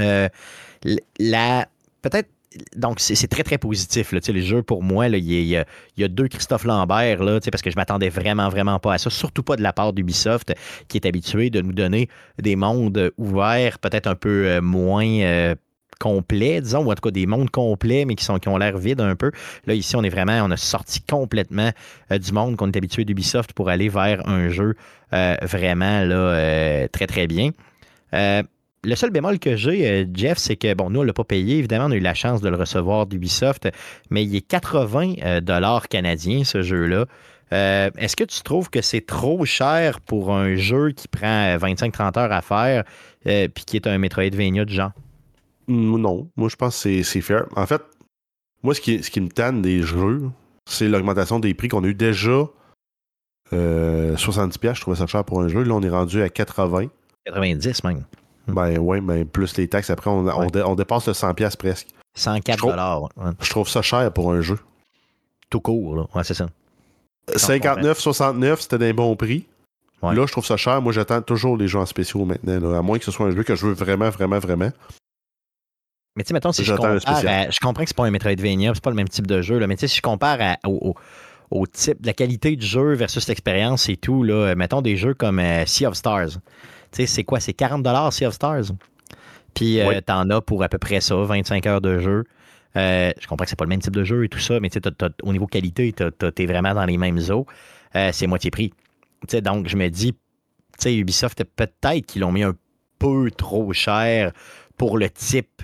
Euh, 0.00 0.28
la, 1.20 1.68
peut-être 2.02 2.28
donc, 2.76 3.00
c'est 3.00 3.28
très, 3.28 3.44
très 3.44 3.56
positif. 3.56 4.12
Là. 4.12 4.20
Les 4.28 4.42
jeux, 4.42 4.62
pour 4.62 4.82
moi, 4.82 5.08
il 5.08 5.24
y, 5.24 5.56
a 5.56 5.64
deux 6.08 6.28
Christophe 6.28 6.64
Lambert, 6.64 7.22
là, 7.22 7.38
parce 7.40 7.62
que 7.62 7.70
je 7.70 7.76
m'attendais 7.76 8.10
vraiment, 8.10 8.50
vraiment 8.50 8.78
pas 8.78 8.92
à 8.92 8.98
ça. 8.98 9.08
Surtout 9.08 9.42
pas 9.42 9.56
de 9.56 9.62
la 9.62 9.72
part 9.72 9.94
d'Ubisoft, 9.94 10.52
qui 10.86 10.98
est 10.98 11.06
habitué 11.06 11.48
de 11.48 11.62
nous 11.62 11.72
donner 11.72 12.10
des 12.38 12.54
mondes 12.54 13.10
ouverts, 13.16 13.78
peut-être 13.78 14.06
un 14.06 14.16
peu 14.16 14.60
moins 14.60 15.54
complets, 16.02 16.60
disons, 16.60 16.84
ou 16.84 16.90
en 16.90 16.94
tout 16.94 17.00
cas 17.00 17.12
des 17.12 17.26
mondes 17.26 17.50
complets, 17.50 18.04
mais 18.04 18.16
qui, 18.16 18.24
sont, 18.24 18.40
qui 18.40 18.48
ont 18.48 18.58
l'air 18.58 18.76
vides 18.76 19.00
un 19.00 19.14
peu. 19.14 19.30
Là, 19.66 19.74
ici, 19.74 19.94
on 19.94 20.02
est 20.02 20.08
vraiment, 20.08 20.42
on 20.42 20.50
a 20.50 20.56
sorti 20.56 21.00
complètement 21.00 21.70
euh, 22.10 22.18
du 22.18 22.32
monde 22.32 22.56
qu'on 22.56 22.68
est 22.68 22.76
habitué 22.76 23.04
d'Ubisoft 23.04 23.52
pour 23.52 23.68
aller 23.68 23.88
vers 23.88 24.28
un 24.28 24.48
jeu 24.48 24.74
euh, 25.12 25.36
vraiment 25.42 26.02
là, 26.02 26.16
euh, 26.16 26.88
très, 26.88 27.06
très 27.06 27.28
bien. 27.28 27.50
le 28.12 28.94
seul 28.96 29.10
bémol 29.10 29.38
que 29.38 29.54
j'ai, 29.54 30.08
Jeff, 30.12 30.38
c'est 30.38 30.56
que, 30.56 30.74
bon, 30.74 30.90
nous, 30.90 30.98
on 30.98 31.02
ne 31.02 31.06
l'a 31.06 31.12
pas 31.12 31.22
payé. 31.22 31.58
Évidemment, 31.58 31.86
on 31.86 31.92
a 31.92 31.96
eu 31.96 32.00
la 32.00 32.14
chance 32.14 32.40
de 32.40 32.48
le 32.48 32.56
recevoir 32.56 33.06
d'Ubisoft, 33.06 33.68
mais 34.10 34.24
il 34.24 34.34
est 34.34 34.40
80 34.40 35.40
dollars 35.40 35.86
canadiens, 35.86 36.42
ce 36.42 36.62
jeu-là. 36.62 37.06
Est-ce 37.52 38.16
que 38.16 38.24
tu 38.24 38.42
trouves 38.42 38.70
que 38.70 38.82
c'est 38.82 39.06
trop 39.06 39.44
cher 39.44 40.00
pour 40.00 40.34
un 40.34 40.56
jeu 40.56 40.90
qui 40.90 41.06
prend 41.06 41.56
25-30 41.58 42.18
heures 42.18 42.32
à 42.32 42.42
faire, 42.42 42.82
puis 43.22 43.64
qui 43.64 43.76
est 43.76 43.86
un 43.86 43.98
Metroidvania 43.98 44.64
du 44.64 44.74
genre? 44.74 44.90
Non, 45.68 46.28
moi 46.36 46.48
je 46.48 46.56
pense 46.56 46.82
que 46.82 47.02
c'est 47.02 47.20
fair. 47.20 47.46
En 47.56 47.66
fait, 47.66 47.82
moi 48.62 48.74
ce 48.74 48.80
qui, 48.80 49.02
ce 49.02 49.10
qui 49.10 49.20
me 49.20 49.28
tanne 49.28 49.62
des 49.62 49.82
jeux, 49.82 50.22
c'est 50.66 50.88
l'augmentation 50.88 51.38
des 51.38 51.54
prix 51.54 51.68
qu'on 51.68 51.84
a 51.84 51.88
eu 51.88 51.94
déjà. 51.94 52.48
70$, 53.52 53.54
euh, 53.54 54.74
je 54.74 54.80
trouvais 54.80 54.96
ça 54.96 55.06
cher 55.06 55.24
pour 55.24 55.42
un 55.42 55.48
jeu. 55.48 55.62
Là, 55.62 55.74
on 55.74 55.82
est 55.82 55.90
rendu 55.90 56.22
à 56.22 56.28
80. 56.30 56.86
90 57.26 57.84
même. 57.84 58.04
Ben 58.48 58.78
oui, 58.78 59.00
ben 59.00 59.24
plus 59.24 59.56
les 59.56 59.68
taxes. 59.68 59.90
Après, 59.90 60.10
on, 60.10 60.26
on, 60.26 60.74
dépasse 60.74 61.06
le 61.06 61.12
100$ 61.12 61.56
presque. 61.56 61.88
104 62.14 62.66
dollars. 62.66 63.08
Je 63.40 63.50
trouve 63.50 63.68
ça 63.68 63.82
cher 63.82 64.12
pour 64.12 64.32
un 64.32 64.40
jeu. 64.40 64.58
Tout 65.50 65.60
court, 65.60 65.96
là. 65.96 66.06
Ouais, 66.14 66.24
c'est 66.24 66.34
ça. 66.34 66.48
59, 67.36 67.98
69, 67.98 68.60
c'était 68.60 68.88
un 68.88 68.94
bon 68.94 69.14
prix. 69.16 69.46
Là, 70.02 70.26
je 70.26 70.32
trouve 70.32 70.44
ça 70.44 70.56
cher. 70.56 70.82
Moi, 70.82 70.92
j'attends 70.92 71.22
toujours 71.22 71.56
les 71.56 71.68
jeux 71.68 71.78
en 71.78 71.86
spéciaux 71.86 72.24
maintenant. 72.24 72.74
À 72.74 72.82
moins 72.82 72.98
que 72.98 73.04
ce 73.04 73.12
soit 73.12 73.26
un 73.26 73.30
jeu 73.30 73.44
que 73.44 73.54
je 73.54 73.66
veux 73.66 73.72
vraiment, 73.72 74.10
vraiment, 74.10 74.40
vraiment. 74.40 74.70
Mais 76.16 76.24
tu 76.24 76.28
sais, 76.28 76.34
mettons, 76.34 76.52
si 76.52 76.64
je 76.64 76.74
compare 76.74 76.98
je 76.98 77.58
comprends 77.60 77.84
que 77.84 77.88
c'est 77.88 77.96
pas 77.96 78.04
un 78.04 78.10
Metroidvania, 78.10 78.72
c'est 78.74 78.82
pas 78.82 78.90
le 78.90 78.96
même 78.96 79.08
type 79.08 79.26
de 79.26 79.40
jeu, 79.40 79.58
là, 79.58 79.66
mais 79.66 79.76
tu 79.76 79.80
sais, 79.80 79.88
si 79.88 79.96
je 79.96 80.02
compare 80.02 80.38
au, 80.64 81.66
type, 81.66 82.02
de 82.02 82.06
la 82.06 82.12
qualité 82.12 82.54
du 82.56 82.66
jeu 82.66 82.94
versus 82.94 83.26
l'expérience 83.28 83.88
et 83.88 83.96
tout, 83.96 84.22
là, 84.22 84.54
mettons 84.54 84.82
des 84.82 84.96
jeux 84.96 85.14
comme 85.14 85.38
euh, 85.38 85.64
Sea 85.64 85.86
of 85.86 85.94
Stars. 85.94 86.30
Tu 86.30 86.38
sais, 86.92 87.06
c'est 87.06 87.24
quoi? 87.24 87.40
C'est 87.40 87.54
40 87.54 87.86
Sea 88.12 88.26
of 88.26 88.34
Stars? 88.34 88.72
Puis 89.54 89.80
euh, 89.80 90.00
t'en 90.04 90.28
as 90.30 90.40
pour 90.40 90.62
à 90.62 90.68
peu 90.68 90.78
près 90.78 91.00
ça, 91.00 91.14
25 91.14 91.66
heures 91.66 91.80
de 91.80 91.98
jeu. 91.98 92.24
Euh, 92.76 93.12
je 93.18 93.26
comprends 93.26 93.44
que 93.44 93.50
c'est 93.50 93.58
pas 93.58 93.64
le 93.64 93.70
même 93.70 93.82
type 93.82 93.94
de 93.94 94.04
jeu 94.04 94.24
et 94.24 94.28
tout 94.28 94.38
ça, 94.38 94.60
mais 94.60 94.68
tu 94.68 94.80
sais, 94.82 94.90
au 95.22 95.32
niveau 95.32 95.46
qualité, 95.46 95.92
t'es 95.92 96.46
vraiment 96.46 96.74
dans 96.74 96.84
les 96.84 96.98
mêmes 96.98 97.20
eaux. 97.30 97.46
c'est 97.94 98.26
moitié 98.26 98.50
prix. 98.50 98.70
Tu 99.22 99.36
sais, 99.36 99.40
donc, 99.40 99.68
je 99.68 99.76
me 99.76 99.88
dis, 99.88 100.12
tu 100.12 100.18
sais, 100.78 100.94
Ubisoft, 100.94 101.42
peut-être 101.44 102.06
qu'ils 102.06 102.20
l'ont 102.20 102.32
mis 102.32 102.42
un 102.42 102.54
peu 102.98 103.30
trop 103.30 103.72
cher 103.72 104.32
pour 104.76 104.98
le 104.98 105.08
type 105.08 105.62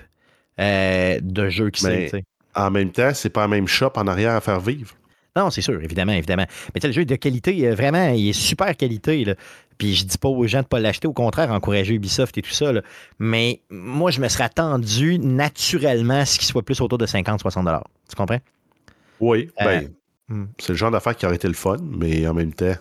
euh, 0.59 1.19
de 1.21 1.49
jeu 1.49 1.69
qui 1.69 1.81
c'est. 1.81 2.23
En 2.55 2.71
même 2.71 2.91
temps, 2.91 3.13
c'est 3.13 3.29
pas 3.29 3.41
la 3.41 3.47
même 3.47 3.67
shop 3.67 3.91
en 3.95 4.07
arrière 4.07 4.35
à 4.35 4.41
faire 4.41 4.59
vivre. 4.59 4.93
Non, 5.35 5.49
c'est 5.51 5.61
sûr, 5.61 5.81
évidemment, 5.81 6.11
évidemment. 6.11 6.45
Mais 6.73 6.81
le 6.83 6.91
jeu 6.91 7.03
est 7.03 7.05
de 7.05 7.15
qualité, 7.15 7.67
euh, 7.67 7.75
vraiment, 7.75 8.09
il 8.09 8.29
est 8.29 8.33
super 8.33 8.75
qualité. 8.75 9.23
Là. 9.23 9.35
Puis 9.77 9.95
je 9.95 10.05
dis 10.05 10.17
pas 10.17 10.27
aux 10.27 10.47
gens 10.47 10.61
de 10.61 10.67
pas 10.67 10.79
l'acheter, 10.79 11.07
au 11.07 11.13
contraire, 11.13 11.51
encourager 11.51 11.93
Ubisoft 11.93 12.37
et 12.37 12.41
tout 12.41 12.51
ça. 12.51 12.73
là. 12.73 12.81
Mais 13.19 13.61
moi, 13.69 14.11
je 14.11 14.19
me 14.19 14.27
serais 14.27 14.45
attendu 14.45 15.19
naturellement 15.19 16.19
à 16.21 16.25
ce 16.25 16.37
qu'il 16.39 16.47
soit 16.47 16.63
plus 16.63 16.81
autour 16.81 16.97
de 16.97 17.05
50-60 17.05 17.81
Tu 18.09 18.15
comprends? 18.15 18.39
Oui, 19.19 19.49
Euh, 19.61 19.65
ben, 19.65 19.89
hmm. 20.29 20.45
c'est 20.57 20.69
le 20.69 20.77
genre 20.77 20.91
d'affaire 20.91 21.15
qui 21.15 21.25
aurait 21.25 21.35
été 21.35 21.47
le 21.47 21.53
fun, 21.53 21.77
mais 21.81 22.27
en 22.27 22.33
même 22.33 22.53
temps. 22.53 22.75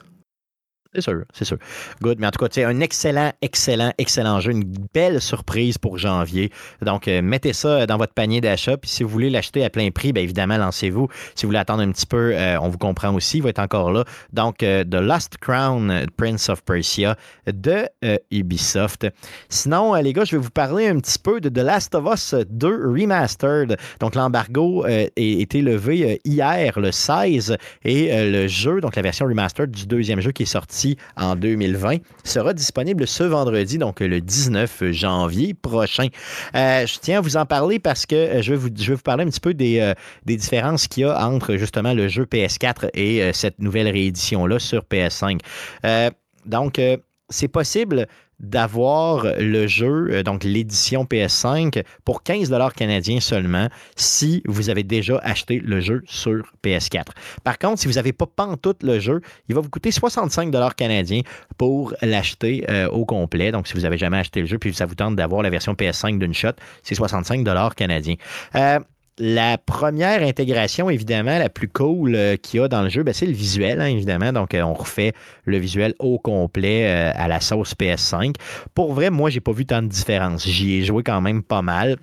C'est 0.94 1.02
sûr, 1.02 1.22
c'est 1.34 1.44
sûr. 1.44 1.58
Good. 2.00 2.18
Mais 2.18 2.26
en 2.26 2.30
tout 2.30 2.42
cas, 2.42 2.66
un 2.66 2.80
excellent, 2.80 3.30
excellent, 3.42 3.92
excellent 3.98 4.40
jeu. 4.40 4.52
Une 4.52 4.64
belle 4.94 5.20
surprise 5.20 5.76
pour 5.76 5.98
janvier. 5.98 6.50
Donc, 6.80 7.08
euh, 7.08 7.20
mettez 7.20 7.52
ça 7.52 7.84
dans 7.84 7.98
votre 7.98 8.14
panier 8.14 8.40
d'achat. 8.40 8.78
Puis 8.78 8.90
si 8.90 9.02
vous 9.02 9.10
voulez 9.10 9.28
l'acheter 9.28 9.62
à 9.66 9.68
plein 9.68 9.90
prix, 9.90 10.14
bien 10.14 10.22
évidemment, 10.22 10.56
lancez-vous. 10.56 11.08
Si 11.34 11.44
vous 11.44 11.50
voulez 11.50 11.58
attendre 11.58 11.82
un 11.82 11.92
petit 11.92 12.06
peu, 12.06 12.32
euh, 12.34 12.58
on 12.62 12.70
vous 12.70 12.78
comprend 12.78 13.14
aussi. 13.14 13.36
Il 13.36 13.42
va 13.42 13.50
être 13.50 13.58
encore 13.58 13.92
là. 13.92 14.04
Donc, 14.32 14.62
euh, 14.62 14.82
The 14.82 14.94
Lost 14.94 15.36
Crown, 15.36 16.06
Prince 16.16 16.48
of 16.48 16.64
Persia 16.64 17.16
de 17.46 17.86
Ubisoft. 18.30 19.06
Sinon, 19.50 19.92
les 19.94 20.14
gars, 20.14 20.24
je 20.24 20.36
vais 20.36 20.42
vous 20.42 20.50
parler 20.50 20.88
un 20.88 20.98
petit 21.00 21.18
peu 21.18 21.42
de 21.42 21.50
The 21.50 21.64
Last 21.64 21.94
of 21.94 22.06
Us 22.10 22.34
2 22.48 22.90
Remastered. 22.90 23.76
Donc, 24.00 24.14
l'embargo 24.14 24.84
a 24.86 25.06
été 25.16 25.60
levé 25.60 26.18
hier, 26.24 26.80
le 26.80 26.92
16, 26.92 27.58
et 27.84 28.30
le 28.30 28.48
jeu, 28.48 28.80
donc 28.80 28.96
la 28.96 29.02
version 29.02 29.26
remastered 29.26 29.70
du 29.70 29.86
deuxième 29.86 30.20
jeu 30.20 30.32
qui 30.32 30.44
est 30.44 30.46
sorti 30.46 30.77
en 31.16 31.36
2020, 31.36 31.98
sera 32.24 32.54
disponible 32.54 33.06
ce 33.06 33.24
vendredi, 33.24 33.78
donc 33.78 34.00
le 34.00 34.20
19 34.20 34.92
janvier 34.92 35.54
prochain. 35.54 36.08
Euh, 36.54 36.86
je 36.86 36.98
tiens 36.98 37.18
à 37.18 37.20
vous 37.20 37.36
en 37.36 37.46
parler 37.46 37.78
parce 37.78 38.06
que 38.06 38.14
euh, 38.14 38.42
je 38.42 38.54
vais 38.54 38.58
vous, 38.58 39.02
parler 39.02 39.24
un 39.24 39.28
petit 39.28 39.40
peu 39.40 39.54
des, 39.54 39.80
euh, 39.80 39.94
des 40.24 40.36
différences 40.36 40.88
qu'il 40.88 41.02
y 41.02 41.06
a 41.06 41.26
entre 41.26 41.56
justement 41.56 41.92
le 41.92 42.08
jeu 42.08 42.24
PS4 42.24 42.90
et 42.94 43.32
cette 43.32 43.58
nouvelle 43.58 43.88
réédition-là 43.88 44.58
sur 44.58 44.82
PS5. 44.82 45.40
Euh, 45.84 46.10
donc, 46.46 46.80
c'est 47.28 47.48
possible 47.48 48.06
d'avoir 48.40 49.26
le 49.38 49.66
jeu, 49.66 50.08
euh, 50.10 50.22
donc 50.22 50.44
l'édition 50.44 51.04
PS5, 51.04 51.82
pour 52.04 52.22
15 52.22 52.52
canadiens 52.76 53.20
seulement 53.20 53.68
si 53.96 54.42
vous 54.46 54.70
avez 54.70 54.82
déjà 54.82 55.18
acheté 55.18 55.58
le 55.58 55.80
jeu 55.80 56.02
sur 56.06 56.52
PS4. 56.62 57.06
Par 57.44 57.58
contre, 57.58 57.80
si 57.80 57.88
vous 57.88 57.94
n'avez 57.94 58.12
pas 58.12 58.26
pantoute 58.26 58.82
le 58.82 59.00
jeu, 59.00 59.20
il 59.48 59.54
va 59.54 59.60
vous 59.60 59.70
coûter 59.70 59.90
65 59.90 60.50
canadiens 60.76 61.22
pour 61.56 61.94
l'acheter 62.02 62.64
euh, 62.70 62.88
au 62.88 63.04
complet. 63.04 63.50
Donc, 63.50 63.66
si 63.66 63.74
vous 63.74 63.80
n'avez 63.80 63.98
jamais 63.98 64.18
acheté 64.18 64.40
le 64.40 64.46
jeu 64.46 64.58
puis 64.58 64.72
ça 64.74 64.86
vous 64.86 64.94
tente 64.94 65.16
d'avoir 65.16 65.42
la 65.42 65.50
version 65.50 65.74
PS5 65.74 66.18
d'une 66.18 66.34
shot, 66.34 66.52
c'est 66.82 66.94
65 66.94 67.44
canadiens. 67.74 68.16
Euh, 68.54 68.78
la 69.18 69.58
première 69.58 70.22
intégration, 70.22 70.90
évidemment, 70.90 71.38
la 71.38 71.48
plus 71.48 71.68
cool 71.68 72.14
euh, 72.14 72.36
qu'il 72.36 72.60
y 72.60 72.62
a 72.62 72.68
dans 72.68 72.82
le 72.82 72.88
jeu, 72.88 73.02
ben, 73.02 73.12
c'est 73.12 73.26
le 73.26 73.32
visuel, 73.32 73.80
hein, 73.80 73.86
évidemment. 73.86 74.32
Donc, 74.32 74.54
euh, 74.54 74.62
on 74.62 74.74
refait 74.74 75.12
le 75.44 75.58
visuel 75.58 75.94
au 75.98 76.18
complet 76.18 76.86
euh, 76.86 77.12
à 77.14 77.28
la 77.28 77.40
sauce 77.40 77.74
PS5. 77.74 78.34
Pour 78.74 78.92
vrai, 78.92 79.10
moi, 79.10 79.30
j'ai 79.30 79.40
pas 79.40 79.52
vu 79.52 79.66
tant 79.66 79.82
de 79.82 79.88
différence. 79.88 80.46
J'y 80.46 80.74
ai 80.74 80.84
joué 80.84 81.02
quand 81.02 81.20
même 81.20 81.42
pas 81.42 81.62
mal. 81.62 81.96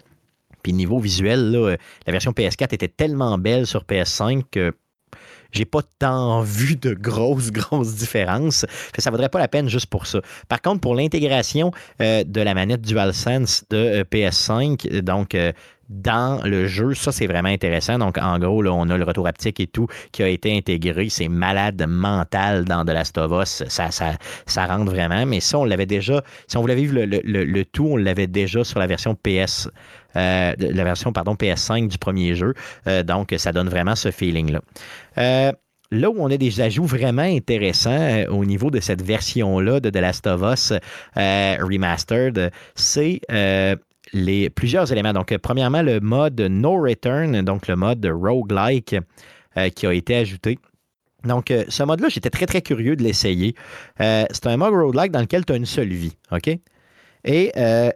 Puis 0.62 0.74
niveau 0.74 1.00
visuel, 1.00 1.78
la 2.08 2.12
version 2.12 2.32
PS4 2.32 2.74
était 2.74 2.88
tellement 2.88 3.38
belle 3.38 3.68
sur 3.68 3.84
PS5 3.84 4.44
que 4.50 4.74
j'ai 5.56 5.66
pas 5.66 5.82
tant 6.00 6.42
vu 6.42 6.76
de 6.76 6.94
grosses, 6.94 7.52
grosses 7.52 7.96
différences. 7.96 8.66
Fait 8.70 9.02
ça 9.02 9.10
vaudrait 9.10 9.30
pas 9.30 9.40
la 9.40 9.48
peine 9.48 9.70
juste 9.70 9.88
pour 9.88 10.06
ça. 10.06 10.22
Par 10.48 10.62
contre, 10.62 10.82
pour 10.82 10.96
l'intégration 10.96 11.72
de 12.00 12.42
la 12.42 12.54
manette 12.54 12.82
DualSense 12.82 13.64
de 13.70 13.78
euh, 13.78 14.04
PS5, 14.04 14.88
euh, 14.92 15.02
donc 15.02 15.38
dans 15.90 16.42
le 16.44 16.68
jeu, 16.68 16.94
ça 16.94 17.12
c'est 17.12 17.28
vraiment 17.28 17.50
intéressant. 17.50 17.98
Donc 18.00 18.18
en 18.18 18.40
gros, 18.40 18.62
là, 18.62 18.74
on 18.74 18.90
a 18.90 18.98
le 18.98 19.04
retour 19.04 19.28
haptique 19.28 19.60
et 19.60 19.68
tout 19.68 19.88
qui 20.12 20.24
a 20.24 20.28
été 20.28 20.56
intégré. 20.58 21.10
C'est 21.10 21.28
malade 21.28 21.84
mental 21.88 22.66
dans 22.66 22.84
The 22.86 22.90
Last 22.90 23.18
of 23.18 23.32
Us. 23.44 23.64
Ça, 23.68 23.90
ça, 23.92 24.66
rentre 24.66 24.92
vraiment. 24.92 25.26
Mais 25.26 25.40
ça, 25.40 25.60
on 25.60 25.66
l'avait 25.66 25.86
déjà. 25.86 26.24
Si 26.48 26.58
on 26.58 26.62
voulait 26.62 26.76
vivre 26.76 26.94
le, 26.96 27.06
le- 27.24 27.66
tout, 27.66 27.86
on 27.92 27.98
l'avait 27.98 28.28
déjà 28.28 28.64
sur 28.64 28.80
la 28.80 28.88
version 28.88 29.16
PS. 29.16 29.70
euh, 30.16 30.54
la 30.58 30.84
version 30.84 31.12
pardon, 31.14 31.34
PS5 31.36 31.88
du 31.88 31.98
premier 31.98 32.36
jeu. 32.36 32.54
Euh, 32.88 33.04
donc, 33.04 33.34
ça 33.38 33.52
donne 33.52 33.70
vraiment 33.70 33.96
ce 33.96 34.12
feeling-là. 34.12 34.62
Euh, 35.18 35.52
Là 35.92 36.10
où 36.10 36.16
on 36.18 36.32
a 36.32 36.36
des 36.38 36.62
ajouts 36.62 36.86
vraiment 36.88 37.22
intéressants 37.22 38.24
au 38.32 38.44
niveau 38.44 38.72
de 38.72 38.80
cette 38.80 39.04
version-là 39.04 39.80
de 39.80 39.92
The 39.92 39.98
Last 39.98 40.26
of 40.26 40.42
Us 40.42 40.74
Remastered, 41.16 42.52
c'est 42.74 43.22
les, 44.14 44.50
plusieurs 44.50 44.92
éléments. 44.92 45.14
Donc, 45.14 45.32
euh, 45.32 45.38
premièrement, 45.38 45.82
le 45.82 46.00
mode 46.00 46.40
No 46.42 46.82
Return, 46.82 47.42
donc 47.42 47.68
le 47.68 47.76
mode 47.76 48.06
roguelike 48.06 48.96
euh, 49.58 49.70
qui 49.70 49.86
a 49.88 49.94
été 49.94 50.16
ajouté. 50.16 50.60
Donc, 51.24 51.50
euh, 51.52 51.64
ce 51.70 51.84
mode-là, 51.84 52.10
j'étais 52.10 52.30
très, 52.30 52.46
très 52.46 52.62
curieux 52.62 52.96
de 52.96 53.04
l'essayer. 53.04 53.56
C'est 54.00 54.46
un 54.48 54.58
mode 54.58 54.74
roguelike 54.74 55.12
dans 55.12 55.22
lequel 55.22 55.46
tu 55.46 55.54
as 55.54 55.56
une 55.56 55.66
seule 55.66 55.90
vie, 55.90 56.16
OK? 56.32 56.50
Et 57.28 57.52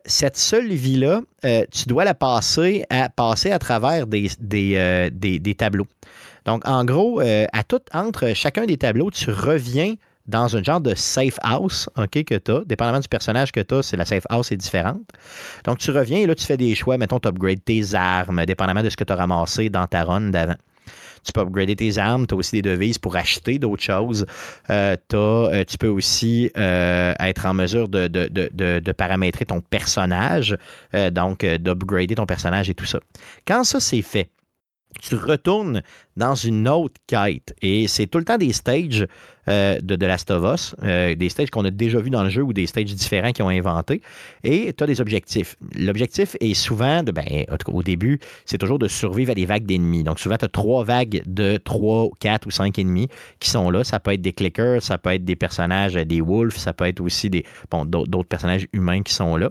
cette 0.05 0.37
seule 0.37 0.69
vie-là, 0.69 1.21
tu 1.71 1.87
dois 1.87 2.03
la 2.03 2.15
passer 2.15 2.83
à, 2.89 3.09
passer 3.09 3.51
à 3.51 3.59
travers 3.59 4.07
des, 4.07 4.29
des, 4.39 5.09
des- 5.13 5.37
des 5.37 5.53
tableaux. 5.53 5.85
Donc, 6.45 6.67
en 6.67 6.83
gros, 6.83 7.19
à 7.19 7.63
tout, 7.63 7.81
entre 7.93 8.33
chacun 8.33 8.65
des 8.65 8.77
tableaux, 8.77 9.11
tu 9.11 9.29
reviens 9.29 9.93
dans 10.29 10.55
un 10.55 10.63
genre 10.63 10.79
de 10.81 10.95
safe 10.95 11.37
house 11.41 11.89
OK, 11.97 12.23
que 12.23 12.35
tu 12.35 12.51
as. 12.51 12.61
Dépendamment 12.65 12.99
du 12.99 13.07
personnage 13.07 13.51
que 13.51 13.59
tu 13.59 13.75
as, 13.75 13.93
la 13.97 14.05
safe 14.05 14.25
house 14.29 14.51
est 14.51 14.57
différente. 14.57 15.01
Donc, 15.65 15.79
tu 15.79 15.91
reviens 15.91 16.19
et 16.19 16.25
là, 16.25 16.35
tu 16.35 16.45
fais 16.45 16.57
des 16.57 16.75
choix. 16.75 16.97
Mettons, 16.97 17.19
tu 17.19 17.27
upgrades 17.27 17.63
tes 17.63 17.93
armes, 17.95 18.45
dépendamment 18.45 18.83
de 18.83 18.89
ce 18.89 18.97
que 18.97 19.03
tu 19.03 19.11
as 19.11 19.15
ramassé 19.15 19.69
dans 19.69 19.87
ta 19.87 20.03
run 20.03 20.29
d'avant. 20.29 20.55
Tu 21.23 21.33
peux 21.33 21.41
upgrader 21.41 21.75
tes 21.75 21.97
armes, 21.97 22.25
tu 22.25 22.33
as 22.33 22.37
aussi 22.37 22.61
des 22.61 22.61
devises 22.61 22.97
pour 22.97 23.15
acheter 23.17 23.59
d'autres 23.59 23.83
choses. 23.83 24.25
Euh, 24.69 24.95
euh, 25.13 25.63
tu 25.67 25.77
peux 25.77 25.89
aussi 25.89 26.49
euh, 26.57 27.13
être 27.19 27.45
en 27.45 27.53
mesure 27.53 27.89
de, 27.89 28.07
de- 28.07 28.29
de- 28.31 28.79
de- 28.79 28.91
paramétrer 28.93 29.45
ton 29.45 29.59
personnage, 29.61 30.57
donc 31.11 31.45
d'upgrader 31.45 32.15
ton 32.15 32.25
personnage 32.25 32.69
et 32.69 32.73
tout 32.73 32.85
ça. 32.85 32.99
Quand 33.45 33.63
ça 33.65 33.79
c'est 33.81 34.01
fait, 34.01 34.29
tu 35.01 35.15
retournes 35.15 35.83
dans 36.19 36.35
une 36.35 36.67
autre 36.67 36.95
quête 37.07 37.55
et 37.61 37.87
c'est 37.87 38.05
tout 38.05 38.19
le 38.19 38.25
temps 38.25 38.37
des 38.37 38.53
stages 38.53 39.07
euh, 39.49 39.79
de 39.81 39.95
The 39.95 40.03
Last 40.03 40.29
of 40.29 40.53
Us, 40.53 40.75
euh, 40.83 41.15
des 41.15 41.29
stages 41.29 41.49
qu'on 41.49 41.65
a 41.65 41.71
déjà 41.71 41.99
vus 41.99 42.11
dans 42.11 42.23
le 42.23 42.29
jeu 42.29 42.43
ou 42.43 42.53
des 42.53 42.67
stages 42.67 42.93
différents 42.93 43.31
qu'ils 43.31 43.43
ont 43.43 43.49
inventés 43.49 44.01
et 44.43 44.73
tu 44.73 44.83
as 44.83 44.87
des 44.87 45.01
objectifs. 45.01 45.55
L'objectif 45.75 46.35
est 46.39 46.53
souvent, 46.53 47.01
de, 47.01 47.11
ben, 47.11 47.45
au 47.67 47.81
début, 47.81 48.19
c'est 48.45 48.59
toujours 48.59 48.77
de 48.77 48.87
survivre 48.87 49.31
à 49.31 49.33
des 49.33 49.45
vagues 49.45 49.65
d'ennemis. 49.65 50.03
Donc 50.03 50.19
souvent, 50.19 50.37
tu 50.37 50.45
as 50.45 50.49
trois 50.49 50.83
vagues 50.83 51.23
de 51.25 51.57
trois, 51.57 52.09
quatre 52.19 52.45
ou 52.45 52.51
cinq 52.51 52.77
ennemis 52.77 53.07
qui 53.39 53.49
sont 53.49 53.71
là. 53.71 53.83
Ça 53.83 53.99
peut 53.99 54.13
être 54.13 54.21
des 54.21 54.33
clickers, 54.33 54.83
ça 54.83 54.99
peut 54.99 55.11
être 55.11 55.25
des 55.25 55.37
personnages, 55.37 55.95
euh, 55.95 56.05
des 56.05 56.21
wolves, 56.21 56.57
ça 56.57 56.73
peut 56.73 56.85
être 56.85 57.01
aussi 57.01 57.31
des 57.31 57.43
bon, 57.71 57.85
d'autres 57.85 58.29
personnages 58.29 58.67
humains 58.71 59.01
qui 59.01 59.13
sont 59.13 59.35
là. 59.35 59.49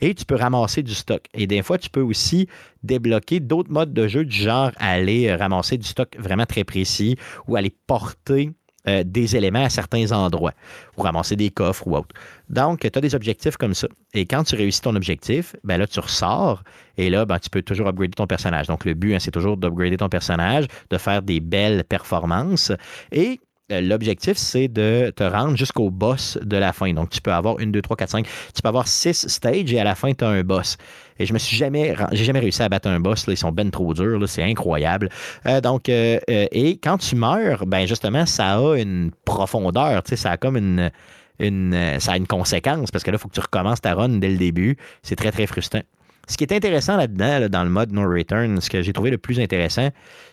Et 0.00 0.14
tu 0.14 0.26
peux 0.26 0.36
ramasser 0.36 0.82
du 0.82 0.94
stock. 0.94 1.22
Et 1.34 1.48
des 1.48 1.62
fois, 1.62 1.78
tu 1.78 1.90
peux 1.90 2.02
aussi 2.02 2.46
débloquer 2.82 3.40
d'autres 3.40 3.70
modes 3.70 3.92
de 3.92 4.06
jeu 4.06 4.24
du 4.24 4.36
genre 4.36 4.70
aller 4.76 5.34
ramasser 5.34 5.76
du 5.76 5.86
stock 5.86 6.09
vraiment 6.18 6.46
très 6.46 6.64
précis 6.64 7.16
ou 7.46 7.56
aller 7.56 7.74
porter 7.86 8.52
euh, 8.88 9.04
des 9.04 9.36
éléments 9.36 9.64
à 9.64 9.68
certains 9.68 10.10
endroits 10.10 10.54
ou 10.96 11.02
ramasser 11.02 11.36
des 11.36 11.50
coffres 11.50 11.86
ou 11.86 11.96
autre. 11.96 12.14
Donc, 12.48 12.80
tu 12.80 12.98
as 12.98 13.00
des 13.02 13.14
objectifs 13.14 13.58
comme 13.58 13.74
ça. 13.74 13.88
Et 14.14 14.24
quand 14.24 14.42
tu 14.42 14.56
réussis 14.56 14.80
ton 14.80 14.96
objectif, 14.96 15.54
ben 15.64 15.76
là, 15.76 15.86
tu 15.86 16.00
ressors 16.00 16.62
et 16.96 17.10
là, 17.10 17.26
ben, 17.26 17.38
tu 17.38 17.50
peux 17.50 17.60
toujours 17.60 17.88
upgrader 17.88 18.14
ton 18.14 18.26
personnage. 18.26 18.68
Donc, 18.68 18.86
le 18.86 18.94
but, 18.94 19.14
hein, 19.14 19.18
c'est 19.18 19.32
toujours 19.32 19.58
d'upgrader 19.58 19.98
ton 19.98 20.08
personnage, 20.08 20.64
de 20.88 20.96
faire 20.96 21.20
des 21.20 21.40
belles 21.40 21.84
performances. 21.84 22.72
Et 23.12 23.38
l'objectif, 23.70 24.36
c'est 24.36 24.68
de 24.68 25.12
te 25.14 25.22
rendre 25.22 25.56
jusqu'au 25.56 25.90
boss 25.90 26.38
de 26.42 26.56
la 26.56 26.72
fin. 26.72 26.92
Donc, 26.92 27.10
tu 27.10 27.20
peux 27.20 27.32
avoir 27.32 27.58
une, 27.60 27.72
deux, 27.72 27.82
trois, 27.82 27.96
quatre, 27.96 28.10
cinq. 28.10 28.26
Tu 28.54 28.62
peux 28.62 28.68
avoir 28.68 28.88
six 28.88 29.26
stages 29.28 29.72
et 29.72 29.80
à 29.80 29.84
la 29.84 29.94
fin, 29.94 30.12
tu 30.12 30.24
as 30.24 30.28
un 30.28 30.42
boss. 30.42 30.76
Et 31.18 31.26
je 31.26 31.32
me 31.32 31.38
suis 31.38 31.56
jamais, 31.56 31.94
j'ai 32.12 32.24
jamais 32.24 32.40
réussi 32.40 32.62
à 32.62 32.68
battre 32.68 32.88
un 32.88 32.98
boss. 32.98 33.26
là. 33.26 33.34
Ils 33.34 33.36
sont 33.36 33.52
ben 33.52 33.70
trop 33.70 33.92
durs. 33.94 34.26
C'est 34.28 34.42
incroyable. 34.42 35.10
Euh, 35.46 35.60
donc, 35.60 35.88
euh, 35.88 36.18
euh, 36.30 36.46
et 36.50 36.78
quand 36.78 36.98
tu 36.98 37.14
meurs, 37.16 37.66
ben 37.66 37.86
justement, 37.86 38.26
ça 38.26 38.58
a 38.58 38.76
une 38.76 39.10
profondeur. 39.24 40.02
Tu 40.02 40.10
sais, 40.10 40.16
ça 40.16 40.32
a 40.32 40.36
comme 40.36 40.56
une, 40.56 40.90
une, 41.38 41.74
euh, 41.74 41.98
ça 41.98 42.12
a 42.12 42.16
une 42.16 42.26
conséquence 42.26 42.90
parce 42.90 43.04
que 43.04 43.10
là, 43.10 43.16
il 43.16 43.20
faut 43.20 43.28
que 43.28 43.34
tu 43.34 43.40
recommences 43.40 43.80
ta 43.80 43.94
run 43.94 44.18
dès 44.18 44.30
le 44.30 44.38
début. 44.38 44.76
C'est 45.02 45.16
très, 45.16 45.30
très 45.32 45.46
frustrant. 45.46 45.82
Ce 46.28 46.36
qui 46.36 46.44
est 46.44 46.52
intéressant 46.52 46.96
là-dedans, 46.96 47.40
là, 47.40 47.48
dans 47.48 47.64
le 47.64 47.70
mode 47.70 47.92
No 47.92 48.08
Return, 48.08 48.60
ce 48.60 48.70
que 48.70 48.82
j'ai 48.82 48.92
trouvé 48.92 49.10
le 49.10 49.18
plus 49.18 49.40
intéressant, 49.40 49.88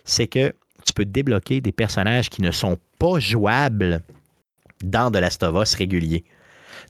c'est 0.06 0.28
que 0.28 0.54
peux 0.98 1.06
débloquer 1.06 1.62
des 1.62 1.72
personnages 1.72 2.28
qui 2.28 2.42
ne 2.42 2.50
sont 2.50 2.80
pas 2.98 3.20
jouables 3.20 4.02
dans 4.84 5.12
de 5.12 5.20
Last 5.20 5.44
of 5.44 5.62
Us 5.62 5.76
régulier. 5.76 6.26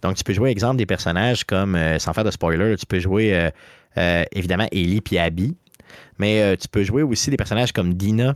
Donc, 0.01 0.15
tu 0.15 0.23
peux 0.23 0.31
jouer, 0.31 0.49
exemple, 0.49 0.77
des 0.77 0.85
personnages 0.85 1.43
comme, 1.43 1.75
euh, 1.75 1.99
sans 1.99 2.13
faire 2.13 2.23
de 2.23 2.31
spoiler, 2.31 2.77
tu 2.77 2.85
peux 2.85 2.99
jouer 2.99 3.35
euh, 3.35 3.49
euh, 3.97 4.23
évidemment 4.31 4.67
Ellie 4.71 5.01
puis 5.01 5.17
Abby, 5.17 5.57
mais 6.19 6.55
tu 6.55 6.69
peux 6.69 6.83
jouer 6.83 7.03
aussi 7.03 7.29
des 7.29 7.37
personnages 7.37 7.73
comme 7.73 7.95
Dina, 7.95 8.35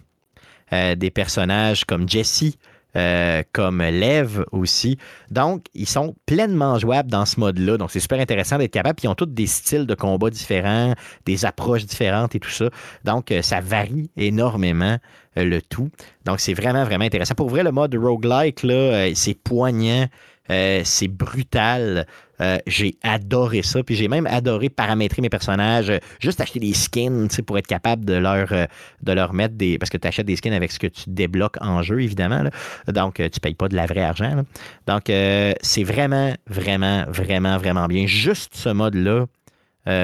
des 0.72 1.12
personnages 1.12 1.86
comme 1.86 2.08
Jessie, 2.08 2.58
euh, 2.96 3.44
comme 3.54 3.82
Lev 3.82 4.44
aussi. 4.52 4.98
Donc, 5.30 5.66
ils 5.74 5.88
sont 5.88 6.16
pleinement 6.26 6.78
jouables 6.80 7.10
dans 7.10 7.26
ce 7.26 7.40
mode-là. 7.40 7.78
Donc, 7.78 7.92
c'est 7.92 8.00
super 8.00 8.20
intéressant 8.20 8.58
d'être 8.58 8.72
capable. 8.72 9.00
Ils 9.04 9.08
ont 9.08 9.16
tous 9.16 9.26
des 9.26 9.48
styles 9.48 9.86
de 9.86 9.96
combat 9.96 10.30
différents, 10.30 10.94
des 11.26 11.46
approches 11.46 11.86
différentes 11.86 12.36
et 12.36 12.40
tout 12.40 12.50
ça. 12.50 12.70
Donc, 13.04 13.32
euh, 13.32 13.42
ça 13.42 13.62
varie 13.62 14.10
énormément 14.18 14.98
euh, 15.38 15.44
le 15.46 15.62
tout. 15.62 15.90
Donc, 16.26 16.40
c'est 16.40 16.54
vraiment, 16.54 16.84
vraiment 16.84 17.06
intéressant. 17.06 17.36
Pour 17.36 17.50
vrai, 17.50 17.64
le 17.64 17.72
mode 17.72 17.96
roguelike, 17.96 18.64
là, 18.64 19.10
c'est 19.16 19.36
poignant. 19.36 20.08
Euh, 20.50 20.82
c'est 20.84 21.08
brutal. 21.08 22.06
Euh, 22.42 22.58
j'ai 22.66 22.96
adoré 23.04 23.62
ça. 23.62 23.84
Puis 23.84 23.96
j'ai 23.96 24.08
même 24.08 24.26
adoré 24.26 24.70
paramétrer 24.70 25.22
mes 25.22 25.30
personnages. 25.30 25.92
juste 26.20 26.42
acheter 26.42 26.60
des 26.60 26.74
skins 26.74 27.28
pour 27.46 27.58
être 27.58 27.68
capable 27.68 28.06
de 28.06 28.14
leur, 28.14 28.50
de 28.50 29.12
leur 29.12 29.34
mettre 29.34 29.56
des. 29.56 29.78
Parce 29.78 29.90
que 29.90 29.98
tu 29.98 30.08
achètes 30.08 30.26
des 30.26 30.36
skins 30.36 30.54
avec 30.54 30.72
ce 30.72 30.80
que 30.80 30.88
tu 30.88 31.04
débloques 31.08 31.58
en 31.62 31.82
jeu, 31.84 32.02
évidemment. 32.02 32.44
Donc, 32.88 33.16
tu 33.16 33.24
ne 33.24 33.40
payes 33.42 33.54
pas 33.54 33.68
de 33.68 33.76
la 33.76 33.86
vraie 33.86 34.04
argent. 34.04 34.44
Donc, 34.88 35.04
c'est 35.08 35.84
vraiment, 35.84 36.34
vraiment, 36.48 37.06
vraiment, 37.08 37.58
vraiment 37.58 37.88
bien. 37.88 38.08
Juste 38.08 38.56
ce 38.56 38.70
mode-là. 38.70 39.26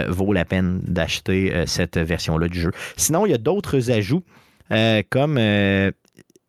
vaut 0.09 0.33
la 0.33 0.45
peine 0.45 0.81
d'acheter 0.83 1.63
cette 1.65 1.97
version-là 1.97 2.47
du 2.47 2.59
jeu. 2.59 2.71
Sinon, 2.95 3.25
il 3.25 3.31
y 3.31 3.35
a 3.35 3.39
d'autres 3.39 3.89
ajouts. 3.91 4.23
comme 5.09 5.39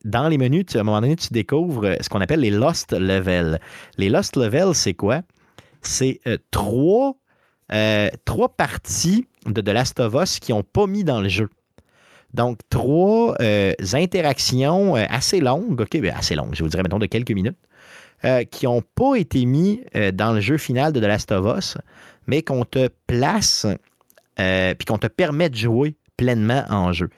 dans 0.08 0.28
les 0.28 0.38
menus, 0.38 0.64
à 0.74 0.80
un 0.80 0.82
moment 0.82 1.00
donné, 1.00 1.16
tu 1.16 1.28
découvres 1.32 1.84
euh, 1.84 1.96
ce 2.00 2.08
qu'on 2.08 2.20
appelle 2.20 2.40
les 2.40 2.50
Lost 2.50 2.92
Levels. 2.92 3.60
Les 3.98 4.08
Lost 4.08 4.36
Levels, 4.36 4.74
c'est 4.74 4.94
quoi? 4.94 5.22
C'est 5.82 6.20
euh, 6.26 6.38
euh, 7.72 8.08
trois, 8.24 8.48
parties 8.56 9.26
de 9.46 9.60
The 9.60 9.68
Last 9.68 10.00
of 10.00 10.14
Us 10.14 10.40
qui 10.40 10.52
n'ont 10.52 10.62
pas 10.62 10.86
mis 10.86 11.04
dans 11.04 11.20
le 11.20 11.28
jeu. 11.28 11.48
Donc, 12.34 12.58
trois 12.68 13.36
interactions 13.94 14.94
assez 14.94 15.40
longues, 15.40 15.80
OK, 15.80 15.98
ben, 15.98 16.14
assez 16.14 16.34
longues, 16.34 16.54
je 16.54 16.62
vous 16.62 16.68
dirais, 16.68 16.82
mettons, 16.82 16.98
de 16.98 17.06
quelques 17.06 17.30
minutes, 17.30 17.56
qui 18.50 18.66
n'ont 18.66 18.82
pas 18.82 19.14
été 19.14 19.46
mis 19.46 19.82
dans 20.12 20.34
le 20.34 20.40
jeu 20.42 20.58
final 20.58 20.92
de 20.92 21.00
The 21.00 21.04
Last 21.04 21.32
of 21.32 21.56
Us, 21.56 21.78
mais 22.26 22.42
qu'on 22.42 22.66
te 22.66 22.90
place, 23.06 23.66
puis 24.36 24.84
qu'on 24.86 24.98
te 24.98 25.06
permet 25.06 25.48
de 25.48 25.56
jouer 25.56 25.96
pleinement 26.18 26.64
en 26.68 26.92
jeu. 26.92 27.08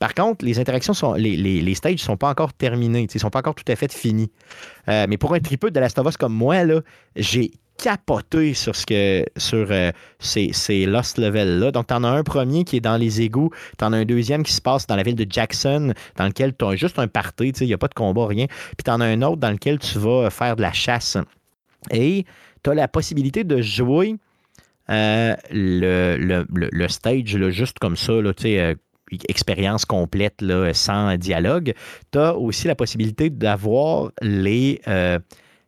Par 0.00 0.14
contre, 0.14 0.46
les 0.46 0.58
interactions 0.58 0.94
sont. 0.94 1.12
Les, 1.12 1.74
stages 1.74 1.92
ne 1.92 1.98
sont 1.98 2.16
pas 2.16 2.30
encore 2.30 2.54
terminés, 2.54 3.02
ils 3.02 3.14
ne 3.14 3.20
sont 3.20 3.30
pas 3.30 3.40
encore 3.40 3.54
tout 3.54 3.70
à 3.70 3.76
fait 3.76 3.92
finis. 3.92 4.32
Euh, 4.88 5.06
mais 5.08 5.18
pour 5.18 5.34
un 5.34 5.40
tripeux 5.40 5.70
de 5.70 5.78
la 5.78 5.88
Us 5.88 6.16
comme 6.16 6.32
moi, 6.32 6.64
là, 6.64 6.80
j'ai 7.16 7.52
capoté 7.76 8.54
sur 8.54 8.74
ce 8.74 8.86
que 8.86 9.24
euh, 9.52 9.92
ces, 10.18 10.86
Lost 10.86 11.18
Levels-là. 11.18 11.70
Donc, 11.70 11.88
tu 11.88 11.94
en 11.94 12.02
as 12.04 12.08
un 12.08 12.22
premier 12.22 12.64
qui 12.64 12.78
est 12.78 12.80
dans 12.80 12.96
les 12.96 13.20
égouts, 13.20 13.50
tu 13.78 13.84
en 13.84 13.92
as 13.92 13.98
un 13.98 14.04
deuxième 14.06 14.42
qui 14.42 14.54
se 14.54 14.62
passe 14.62 14.86
dans 14.86 14.96
la 14.96 15.02
ville 15.02 15.16
de 15.16 15.26
Jackson, 15.28 15.92
dans 16.16 16.26
lequel 16.26 16.56
tu 16.56 16.64
as 16.64 16.76
juste 16.76 16.98
un 16.98 17.06
party, 17.06 17.50
il 17.60 17.66
n'y 17.66 17.74
a 17.74 17.78
pas 17.78 17.88
de 17.88 17.94
combat, 17.94 18.26
rien. 18.26 18.46
Puis 18.46 18.84
tu 18.84 18.90
en 18.90 19.02
as 19.02 19.06
un 19.06 19.20
autre 19.20 19.36
dans 19.36 19.50
lequel 19.50 19.78
tu 19.78 19.98
vas 19.98 20.30
faire 20.30 20.56
de 20.56 20.62
la 20.62 20.72
chasse. 20.72 21.18
Et 21.90 22.24
tu 22.62 22.70
as 22.70 22.74
la 22.74 22.88
possibilité 22.88 23.44
de 23.44 23.60
jouer 23.60 24.16
euh, 24.88 25.36
le, 25.50 26.16
le, 26.16 26.46
le, 26.48 26.88
stage 26.88 27.36
juste 27.50 27.78
comme 27.78 27.96
ça, 27.96 28.14
là, 28.14 28.32
expérience 29.28 29.84
complète 29.84 30.44
sans 30.72 31.16
dialogue, 31.16 31.74
tu 32.12 32.18
as 32.18 32.36
aussi 32.36 32.66
la 32.66 32.74
possibilité 32.74 33.30
d'avoir 33.30 34.10
les, 34.22 34.80
euh, 34.88 35.18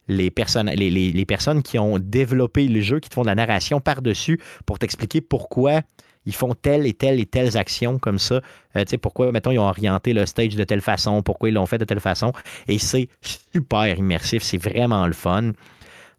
les, 0.09 0.31
personnes 0.31 1.63
qui 1.63 1.79
ont 1.79 1.99
développé 1.99 2.69
le 2.69 2.81
jeu, 2.81 3.01
qui 3.01 3.09
te 3.09 3.15
font 3.15 3.23
de 3.23 3.29
la 3.29 3.35
narration 3.35 3.81
par-dessus 3.81 4.41
pour 4.67 4.79
t'expliquer 4.79 5.21
pourquoi 5.21 5.83
ils 6.27 6.35
font 6.35 6.55
telle 6.55 6.87
et 6.87 6.95
telle 6.95 7.19
et 7.19 7.27
telles 7.27 7.57
actions 7.57 7.99
comme 7.99 8.19
ça. 8.19 8.37
Euh, 8.77 8.85
tu 8.85 8.91
sais, 8.91 8.99
pourquoi, 8.99 9.33
mettons, 9.33 9.51
ils 9.51 9.59
ont 9.59 9.69
orienté 9.69 10.13
le 10.13 10.25
stage 10.27 10.55
de 10.55 10.65
telle 10.65 10.81
façon, 10.81 11.23
pourquoi 11.23 11.49
ils 11.49 11.55
l'ont 11.55 11.67
fait 11.67 11.79
de 11.79 11.85
telle 11.85 12.01
façon. 12.01 12.33
Et 12.69 12.79
c'est 12.79 13.09
super 13.21 13.99
immersif, 13.99 14.43
c'est 14.43 14.59
vraiment 14.59 15.07
le 15.07 15.13
fun. 15.13 15.53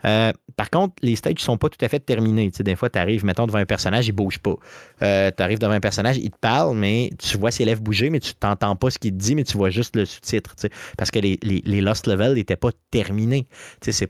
Euh, 0.06 0.32
par 0.56 0.70
contre, 0.70 0.96
les 1.02 1.16
stages 1.16 1.36
ne 1.36 1.40
sont 1.40 1.58
pas 1.58 1.70
tout 1.70 1.84
à 1.84 1.90
fait 1.90 2.00
terminés. 2.00 2.52
Des 2.60 2.76
fois, 2.76 2.90
tu 2.90 3.00
arrives, 3.00 3.26
mettons, 3.26 3.48
devant 3.48 3.60
un 3.60 3.66
personnage, 3.66 4.08
il 4.08 4.12
ne 4.12 4.18
bouge 4.18 4.40
pas. 4.40 4.56
Euh, 5.02 5.32
tu 5.36 5.42
arrives 5.42 5.60
devant 5.60 5.74
un 5.74 5.80
personnage, 5.80 6.18
il 6.18 6.30
te 6.30 6.38
parle, 6.40 6.76
mais 6.78 7.12
tu 7.18 7.38
vois 7.38 7.52
ses 7.52 7.66
lèvres 7.66 7.82
bouger, 7.82 8.10
mais 8.10 8.20
tu 8.20 8.34
t'entends 8.36 8.76
pas 8.76 8.90
ce 8.90 9.00
qu'il 9.00 9.12
te 9.12 9.18
dit, 9.18 9.36
mais 9.36 9.44
tu 9.44 9.58
vois 9.58 9.70
juste 9.70 9.96
le 9.96 10.06
sous-titre. 10.06 10.56
Parce 10.98 11.12
que 11.12 11.20
les, 11.20 11.38
Lost 11.82 12.08
Levels 12.08 12.36
n'étaient 12.36 12.56
pas 12.56 12.72
terminés. 12.92 13.48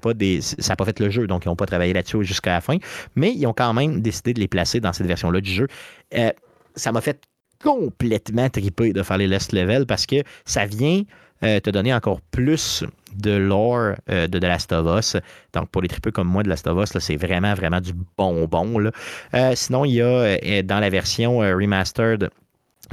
Pas 0.02 0.14
des, 0.14 0.41
ça 0.41 0.74
n'a 0.74 0.76
pas 0.76 0.86
fait 0.86 0.99
le 0.99 1.10
jeu, 1.10 1.28
donc 1.28 1.45
ils 1.45 1.48
n'ont 1.48 1.56
pas 1.56 1.65
travaillé 1.65 1.94
là-dessus 1.94 2.24
jusqu'à 2.24 2.53
la 2.53 2.61
fin. 2.61 2.78
Mais 3.15 3.34
ils 3.34 3.45
ont 3.45 3.53
quand 3.53 3.74
même 3.74 4.02
décidé 4.02 4.34
de 4.34 4.40
les 4.40 4.48
placer 4.48 4.80
dans 4.80 4.91
cette 4.91 5.07
version-là 5.07 5.40
du 5.40 5.52
jeu. 5.52 5.68
Euh, 6.15 6.32
ça 6.76 6.91
m'a 6.91 7.02
fait 7.02 7.22
complètement 7.64 8.49
triper 8.49 8.91
de 8.91 9.03
faire 9.03 9.18
les 9.18 9.28
Lost 9.28 9.53
Levels 9.53 9.86
parce 9.86 10.06
que 10.06 10.24
ça 10.45 10.65
vient 10.65 11.03
te 11.41 11.70
donner 11.70 11.94
encore 11.94 12.22
plus 12.22 12.86
de 13.15 13.31
lore 13.31 13.95
euh, 14.10 14.27
de 14.27 14.40
The 14.40 14.44
Last 14.44 14.72
of 14.72 14.98
Us. 14.98 15.18
Donc, 15.53 15.69
pour 15.69 15.81
les 15.81 15.88
tripeux 15.88 16.11
comme 16.11 16.27
moi 16.27 16.44
de 16.44 16.48
The 16.48 16.52
Last 16.52 16.68
of 16.68 16.84
Us, 16.84 16.98
c'est 16.99 17.15
vraiment, 17.15 17.53
vraiment 17.53 17.81
du 17.81 17.94
bonbon. 18.18 18.80
Là. 18.80 18.91
Euh, 19.34 19.53
sinon, 19.56 19.85
il 19.85 19.94
y 19.94 20.02
a 20.02 20.06
euh, 20.06 20.61
dans 20.64 20.80
la 20.80 20.90
version 20.90 21.40
remastered 21.40 22.30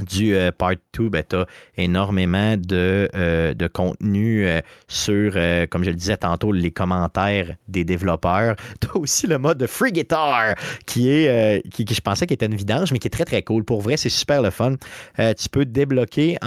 du 0.07 0.35
Part 0.57 0.75
2, 0.97 1.09
ben, 1.09 1.23
tu 1.27 1.35
as 1.35 1.45
énormément 1.77 2.55
de, 2.57 3.09
de 3.53 3.67
contenu 3.67 4.47
sur, 4.87 5.33
comme 5.69 5.83
je 5.83 5.89
le 5.89 5.95
disais 5.95 6.17
tantôt, 6.17 6.51
les 6.51 6.71
commentaires 6.71 7.55
des 7.67 7.83
développeurs. 7.83 8.55
Tu 8.81 8.87
as 8.87 8.97
aussi 8.97 9.27
le 9.27 9.37
mode 9.37 9.65
Free 9.67 9.91
Guitar, 9.91 10.55
qui 10.85 11.09
est, 11.09 11.61
qui, 11.69 11.85
je 11.87 12.01
pensais 12.01 12.25
qu'il 12.25 12.33
était 12.33 12.45
une 12.47 12.55
vidange, 12.55 12.91
mais 12.91 12.99
qui 12.99 13.07
est 13.07 13.11
très, 13.11 13.25
très 13.25 13.43
cool. 13.43 13.63
Pour 13.63 13.81
vrai, 13.81 13.97
c'est 13.97 14.09
super 14.09 14.41
le 14.41 14.49
fun. 14.49 14.75
tu 15.17 15.49
peux 15.49 15.65
débloquer 15.65 16.37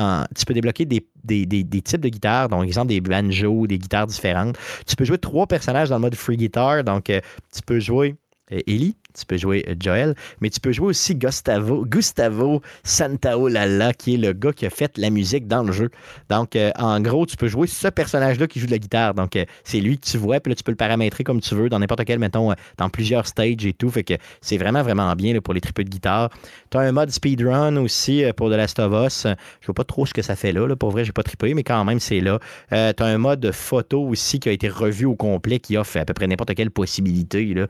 des 1.25 1.83
types 1.85 2.01
de 2.01 2.09
guitares, 2.09 2.49
donc 2.49 2.65
exemple 2.65 2.89
des 2.89 3.01
banjos, 3.01 3.66
des 3.66 3.79
guitares 3.79 4.07
différentes. 4.07 4.57
Tu 4.87 4.97
peux 4.97 5.05
jouer 5.05 5.19
trois 5.19 5.47
personnages 5.47 5.89
dans 5.89 5.97
le 5.97 6.03
mode 6.03 6.15
free 6.15 6.37
guitar, 6.37 6.85
donc 6.85 7.11
euh, 7.11 7.21
tu 7.55 7.62
peux 7.62 7.81
jouer 7.81 8.16
euh, 8.53 8.61
Ellie, 8.66 8.97
tu 9.19 9.27
peux 9.27 9.36
jouer 9.36 9.65
euh, 9.69 9.74
Joel, 9.78 10.15
mais 10.41 10.51
tu 10.51 10.61
peux 10.61 10.73
jouer 10.73 10.89
aussi 10.89 11.15
Gustavo, 11.15 11.85
Gustavo 11.85 12.61
Santaolalla, 12.82 13.93
qui 13.95 14.15
est 14.15 14.19
le 14.19 14.32
gars 14.32 14.53
qui 14.53 14.66
a 14.66 14.70
fait 14.70 14.99
la 14.99 15.11
musique 15.11 15.47
dans 15.47 15.62
le 15.62 15.73
jeu. 15.73 15.91
Donc, 16.28 16.57
euh, 16.57 16.70
en 16.77 17.01
gros, 17.01 17.27
tu 17.27 17.36
peux 17.36 17.49
jouer 17.49 17.66
ce 17.66 17.89
personnage-là 17.89 18.47
qui 18.47 18.61
joue 18.61 18.66
de 18.66 18.73
la 18.73 18.78
guitare. 18.78 19.15
Donc, 19.15 19.39
c'est 19.65 19.81
lui 19.81 19.99
que 19.99 20.07
tu 20.07 20.19
vois, 20.19 20.41
puis 20.41 20.51
là, 20.51 20.57
tu 20.57 20.62
peux 20.62 20.73
le 20.73 20.77
paramétrer 20.77 21.24
comme 21.24 21.41
tu 21.41 21.55
veux 21.55 21.69
dans 21.69 21.78
n'importe 21.78 22.05
quel, 22.05 22.19
mettons, 22.19 22.53
dans 22.78 22.89
plusieurs 22.89 23.27
stages 23.27 23.65
et 23.65 23.73
tout. 23.73 23.91
Fait 23.91 24.05
que 24.05 24.15
c'est 24.41 24.57
vraiment, 24.57 24.82
vraiment 24.82 25.15
bien 25.15 25.39
pour 25.41 25.55
les 25.55 25.61
tripes 25.61 25.82
de 25.82 25.89
guitare. 25.89 26.31
Tu 26.70 26.77
as 26.77 26.81
un 26.81 26.93
mode 26.93 27.11
speedrun 27.11 27.77
aussi 27.77 28.24
pour 28.36 28.51
The 28.51 28.55
Last 28.55 28.78
of 28.78 28.93
Us. 29.07 29.27
Je 29.61 29.66
vois 29.66 29.74
pas 29.74 29.85
trop 29.85 30.07
ce 30.07 30.15
que 30.15 30.23
ça 30.23 30.36
fait 30.36 30.53
là. 30.53 30.74
Pour 30.77 30.91
vrai, 30.91 31.05
j'ai 31.05 31.12
pas 31.12 31.23
trippé, 31.23 31.55
mais 31.55 31.62
quand 31.62 31.85
même, 31.85 32.01
c'est 32.01 32.20
là. 32.20 32.39
tu 32.70 32.77
as 32.77 33.07
un 33.07 33.19
mode 33.19 33.53
photo 33.53 34.03
aussi 34.03 34.41
qui 34.41 34.49
a 34.49 34.53
été 34.53 34.69
revu 34.69 35.05
au 35.05 35.15
complet, 35.15 35.59
qui 35.59 35.77
offre 35.77 35.99
à 35.99 36.05
peu 36.05 36.15
près 36.15 36.27
n'importe 36.27 36.55
quelle 36.55 36.70
possibilité 36.70 37.55
là, 37.55 37.66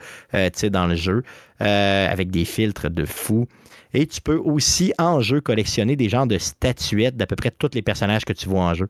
dans 0.70 0.86
le 0.86 0.94
jeu, 0.94 1.22
euh, 1.62 2.10
avec 2.10 2.32
des 2.32 2.44
filtres 2.44 2.90
de 2.90 3.04
fou. 3.04 3.46
Et 3.92 4.08
tu 4.08 4.20
peux 4.20 4.36
aussi 4.36 4.92
en 4.98 5.20
jeu 5.20 5.40
collectionner 5.40 5.94
des 5.94 6.08
genres 6.08 6.26
de 6.26 6.36
statuettes 6.36 7.16
d'à 7.16 7.26
peu 7.26 7.36
près 7.36 7.52
tous 7.52 7.70
les 7.74 7.82
personnages 7.82 8.24
que 8.24 8.32
tu 8.32 8.48
vois 8.48 8.62
en 8.62 8.74
jeu. 8.74 8.88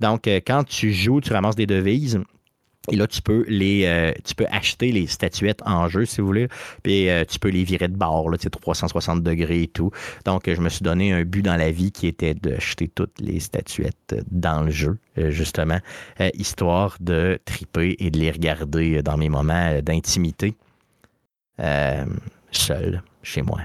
Donc, 0.00 0.26
euh, 0.26 0.40
quand 0.44 0.64
tu 0.64 0.92
joues, 0.92 1.20
tu 1.20 1.32
ramasses 1.32 1.54
des 1.54 1.66
devises. 1.66 2.20
Et 2.90 2.96
là, 2.96 3.06
tu 3.06 3.22
peux 3.22 3.44
les, 3.46 3.84
euh, 3.84 4.10
tu 4.24 4.34
peux 4.34 4.46
acheter 4.50 4.90
les 4.90 5.06
statuettes 5.06 5.60
en 5.64 5.86
jeu, 5.86 6.04
si 6.04 6.20
vous 6.20 6.26
voulez. 6.26 6.48
Puis 6.82 7.06
tu 7.28 7.38
peux 7.38 7.50
les 7.50 7.62
virer 7.62 7.86
de 7.86 7.96
bord, 7.96 8.28
là, 8.28 8.36
360 8.36 9.22
degrés 9.22 9.62
et 9.62 9.68
tout. 9.68 9.92
Donc, 10.24 10.50
je 10.52 10.60
me 10.60 10.68
suis 10.68 10.82
donné 10.82 11.12
un 11.12 11.22
but 11.22 11.42
dans 11.42 11.54
la 11.54 11.70
vie 11.70 11.92
qui 11.92 12.08
était 12.08 12.34
d'acheter 12.34 12.88
toutes 12.88 13.20
les 13.20 13.38
statuettes 13.38 14.16
dans 14.32 14.64
le 14.64 14.72
jeu, 14.72 14.98
justement, 15.16 15.78
histoire 16.34 16.96
de 16.98 17.38
triper 17.44 17.94
et 18.00 18.10
de 18.10 18.18
les 18.18 18.32
regarder 18.32 19.04
dans 19.04 19.16
mes 19.16 19.28
moments 19.28 19.80
d'intimité. 19.80 20.56
Euh, 21.62 22.04
seul 22.50 23.02
chez 23.22 23.42
moi. 23.42 23.60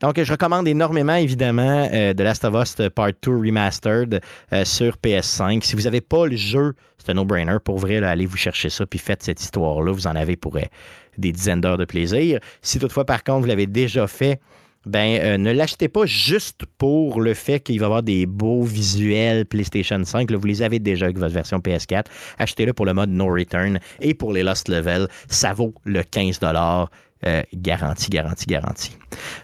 Donc, 0.00 0.22
je 0.22 0.30
recommande 0.30 0.68
énormément, 0.68 1.16
évidemment, 1.16 1.88
euh, 1.92 2.14
The 2.14 2.20
Last 2.20 2.44
of 2.44 2.54
Us 2.54 2.76
Part 2.94 3.12
2 3.20 3.36
Remastered 3.36 4.20
euh, 4.52 4.64
sur 4.64 4.96
PS5. 4.96 5.62
Si 5.62 5.74
vous 5.74 5.82
n'avez 5.82 6.00
pas 6.00 6.26
le 6.26 6.36
jeu, 6.36 6.74
c'est 6.98 7.10
un 7.10 7.14
no-brainer. 7.14 7.58
Pour 7.64 7.78
vrai, 7.78 7.96
allez 7.96 8.26
vous 8.26 8.36
chercher 8.36 8.70
ça, 8.70 8.86
puis 8.86 8.98
faites 8.98 9.24
cette 9.24 9.40
histoire-là. 9.40 9.92
Vous 9.92 10.06
en 10.06 10.14
avez 10.14 10.36
pour 10.36 10.56
des 11.18 11.32
dizaines 11.32 11.60
d'heures 11.60 11.78
de 11.78 11.84
plaisir. 11.84 12.38
Si 12.62 12.78
toutefois, 12.78 13.04
par 13.04 13.24
contre, 13.24 13.40
vous 13.40 13.46
l'avez 13.46 13.66
déjà 13.66 14.06
fait, 14.06 14.40
ben 14.86 15.20
euh, 15.20 15.36
ne 15.36 15.52
l'achetez 15.52 15.88
pas 15.88 16.06
juste 16.06 16.60
pour 16.78 17.20
le 17.20 17.34
fait 17.34 17.60
qu'il 17.60 17.78
va 17.80 17.84
y 17.84 17.86
avoir 17.86 18.02
des 18.02 18.24
beaux 18.24 18.62
visuels 18.62 19.44
PlayStation 19.44 20.02
5. 20.02 20.30
vous 20.32 20.46
les 20.46 20.62
avez 20.62 20.78
déjà 20.78 21.06
avec 21.06 21.18
votre 21.18 21.34
version 21.34 21.58
PS4. 21.58 22.04
Achetez-le 22.38 22.72
pour 22.72 22.86
le 22.86 22.94
mode 22.94 23.10
No 23.10 23.26
Return 23.26 23.80
et 24.00 24.14
pour 24.14 24.32
les 24.32 24.42
Lost 24.42 24.68
Level. 24.68 25.08
Ça 25.28 25.52
vaut 25.52 25.74
le 25.84 26.02
15 26.02 26.38
euh, 27.26 27.42
garantie, 27.54 28.10
garantie, 28.10 28.46
garantie. 28.46 28.92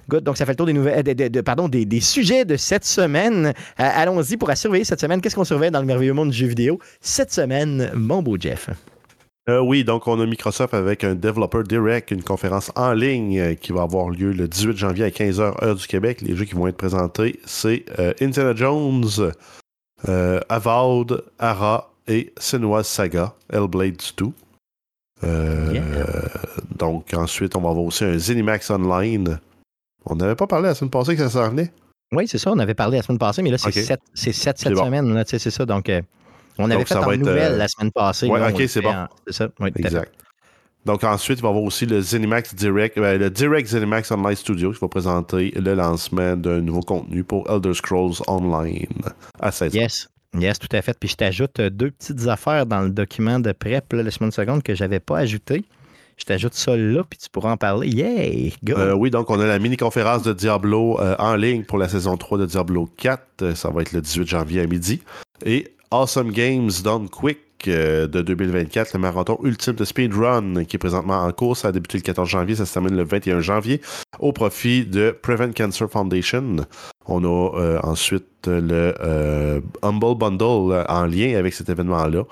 Good. 0.09 0.25
Donc, 0.25 0.37
ça 0.37 0.45
fait 0.45 0.53
le 0.53 0.57
tour 0.57 0.67
des 0.67 0.75
nouvelles, 0.75 1.03
euh, 1.09 1.43
pardon, 1.43 1.69
des, 1.69 2.01
sujets 2.01 2.45
de 2.45 2.57
cette 2.57 2.85
semaine. 2.85 3.55
Allons-y 3.79 4.37
pour 4.37 4.55
surveiller 4.55 4.85
cette 4.85 5.01
semaine. 5.01 5.21
Qu'est-ce 5.21 5.35
qu'on 5.35 5.45
surveille 5.45 5.71
dans 5.71 5.81
le 5.81 5.87
merveilleux 5.87 6.13
monde 6.13 6.31
du 6.31 6.37
jeu 6.37 6.47
vidéo? 6.47 6.79
Cette 7.01 7.33
semaine, 7.33 7.91
mon 7.95 8.23
beau 8.23 8.37
Jeff? 8.39 8.69
Euh, 9.49 9.59
oui, 9.61 9.83
donc 9.83 10.07
on 10.07 10.21
a 10.21 10.27
Microsoft 10.27 10.73
avec 10.73 11.03
un 11.03 11.17
Developer 11.17 11.65
Direct, 11.65 12.13
une 12.13 12.23
conférence 12.23 12.71
en 12.77 12.93
ligne 12.93 13.41
euh, 13.41 13.55
qui 13.55 13.73
va 13.73 13.83
avoir 13.83 14.09
lieu 14.11 14.31
le 14.31 14.47
18 14.47 14.77
janvier 14.77 15.05
à 15.05 15.11
15h 15.11 15.65
heure 15.65 15.75
du 15.75 15.87
Québec. 15.89 16.21
Les 16.21 16.37
jeux 16.37 16.45
qui 16.45 16.55
vont 16.55 16.69
être 16.69 16.77
présentés, 16.77 17.41
c'est 17.45 17.85
euh, 17.99 18.13
Indiana 18.21 18.55
Jones, 18.55 19.33
Avowed, 20.49 21.25
Ara 21.41 21.91
et 22.07 22.33
Senua's 22.39 22.87
Saga, 22.87 23.35
Hellblade 23.53 24.01
2. 24.17 24.27
Donc 26.79 27.13
ensuite, 27.15 27.57
on 27.57 27.61
va 27.61 27.71
avoir 27.71 27.85
aussi 27.85 28.05
un 28.05 28.17
Zenimax 28.19 28.71
Online. 28.71 29.41
On 30.05 30.15
n'avait 30.15 30.37
pas 30.37 30.47
parlé 30.47 30.69
la 30.69 30.75
semaine 30.77 30.91
passée 30.91 31.17
que 31.17 31.23
ça 31.23 31.31
s'en 31.31 31.51
venait? 31.51 31.73
Oui, 32.13 32.29
c'est 32.29 32.39
ça, 32.39 32.53
on 32.53 32.59
avait 32.59 32.75
parlé 32.75 32.99
la 32.99 33.03
semaine 33.03 33.19
passée, 33.19 33.43
mais 33.43 33.51
là, 33.51 33.59
c'est 33.59 33.73
7 33.73 34.01
cette 34.15 34.59
semaine, 34.59 35.25
c'est 35.27 35.39
ça. 35.39 35.67
Donc, 35.67 35.91
On 36.59 36.65
avait 36.65 36.77
Donc, 36.77 36.89
fait 36.89 36.97
en 36.97 37.11
nouvelle 37.17 37.53
euh, 37.55 37.57
la 37.57 37.69
semaine 37.69 37.91
passée. 37.93 38.29
ouais, 38.29 38.39
Là, 38.41 38.51
ok, 38.51 38.63
c'est 38.69 38.81
bon. 38.81 38.91
en- 38.91 39.09
C'est 39.27 39.33
ça. 39.35 39.49
Oui. 39.61 39.71
Exact. 39.77 40.13
Donc 40.85 41.05
ensuite, 41.05 41.39
il 41.39 41.43
va 41.43 41.49
y 41.49 41.51
avoir 41.51 41.65
aussi 41.65 41.87
le 41.87 42.01
Zenimax 42.01 42.55
Direct, 42.57 42.99
euh, 42.99 43.17
le 43.17 43.31
Direct 43.31 43.69
Zenimax 43.69 44.11
Online 44.11 44.35
Studio 44.35 44.73
qui 44.73 44.81
va 44.81 44.89
présenter 44.89 45.53
le 45.55 45.75
lancement 45.75 46.37
d'un 46.37 46.61
nouveau 46.61 46.81
contenu 46.81 47.23
pour 47.23 47.49
Elder 47.49 47.73
Scrolls 47.73 48.15
Online 48.27 48.89
à 49.41 49.53
16 49.53 49.75
Yes. 49.75 50.09
Yes, 50.37 50.59
tout 50.59 50.75
à 50.75 50.83
fait. 50.83 50.99
Puis 50.99 51.11
je 51.11 51.15
t'ajoute 51.17 51.61
euh, 51.61 51.71
deux 51.71 51.91
petites 51.93 52.27
affaires 52.27 52.67
dans 52.67 52.81
le 52.81 52.91
document 52.91 53.39
de 53.39 53.53
prep, 53.53 53.93
là, 53.93 54.03
laisse-moi 54.03 54.27
une 54.27 54.33
seconde, 54.33 54.63
que 54.65 54.75
je 54.75 54.83
n'avais 54.83 54.99
pas 54.99 55.19
ajouté. 55.19 55.65
Je 56.17 56.25
t'ajoute 56.25 56.55
ça 56.55 56.77
là, 56.77 57.03
puis 57.09 57.19
tu 57.19 57.29
pourras 57.31 57.53
en 57.53 57.57
parler. 57.57 57.89
Yay! 57.89 58.53
Go! 58.65 58.75
Euh, 58.77 58.93
oui, 58.95 59.11
donc 59.11 59.31
on 59.31 59.39
a 59.41 59.47
la 59.47 59.59
mini-conférence 59.59 60.23
de 60.23 60.33
Diablo 60.33 60.99
euh, 61.01 61.15
en 61.19 61.37
ligne 61.37 61.65
pour 61.65 61.79
la 61.79 61.89
saison 61.89 62.17
3 62.17 62.39
de 62.39 62.47
Diablo 62.47 62.89
4. 62.97 63.23
Euh, 63.43 63.55
ça 63.55 63.71
va 63.71 63.83
être 63.83 63.93
le 63.93 64.01
18 64.01 64.27
janvier 64.27 64.61
à 64.63 64.67
midi. 64.67 65.01
Et 65.45 65.75
Awesome 65.93 66.33
Games 66.33 66.71
Done 66.83 67.09
Quick 67.09 67.39
euh, 67.69 68.07
de 68.09 68.23
2024, 68.23 68.95
le 68.95 68.99
marathon 68.99 69.39
ultime 69.45 69.75
de 69.75 69.85
speedrun 69.85 70.65
qui 70.65 70.77
est 70.77 70.79
présentement 70.79 71.23
en 71.23 71.31
cours. 71.33 71.57
Ça 71.57 71.69
a 71.69 71.73
débuté 71.73 71.99
le 71.99 72.03
14 72.03 72.29
janvier, 72.29 72.57
ça 72.57 72.67
se 72.67 72.73
termine 72.73 72.97
le 72.97 73.05
21 73.05 73.41
janvier 73.41 73.81
au 74.19 74.33
profit 74.33 74.85
de 74.85 75.17
Prevent 75.23 75.53
Cancer 75.53 75.89
Foundation. 75.89 76.57
On 77.07 77.23
a 77.25 77.59
euh, 77.59 77.79
ensuite 77.83 78.47
le 78.47 78.95
euh, 79.01 79.61
Humble 79.83 80.17
Bundle 80.17 80.85
en 80.89 81.05
lien 81.05 81.37
avec 81.37 81.55
cet 81.55 81.69
événement-là. 81.69 82.25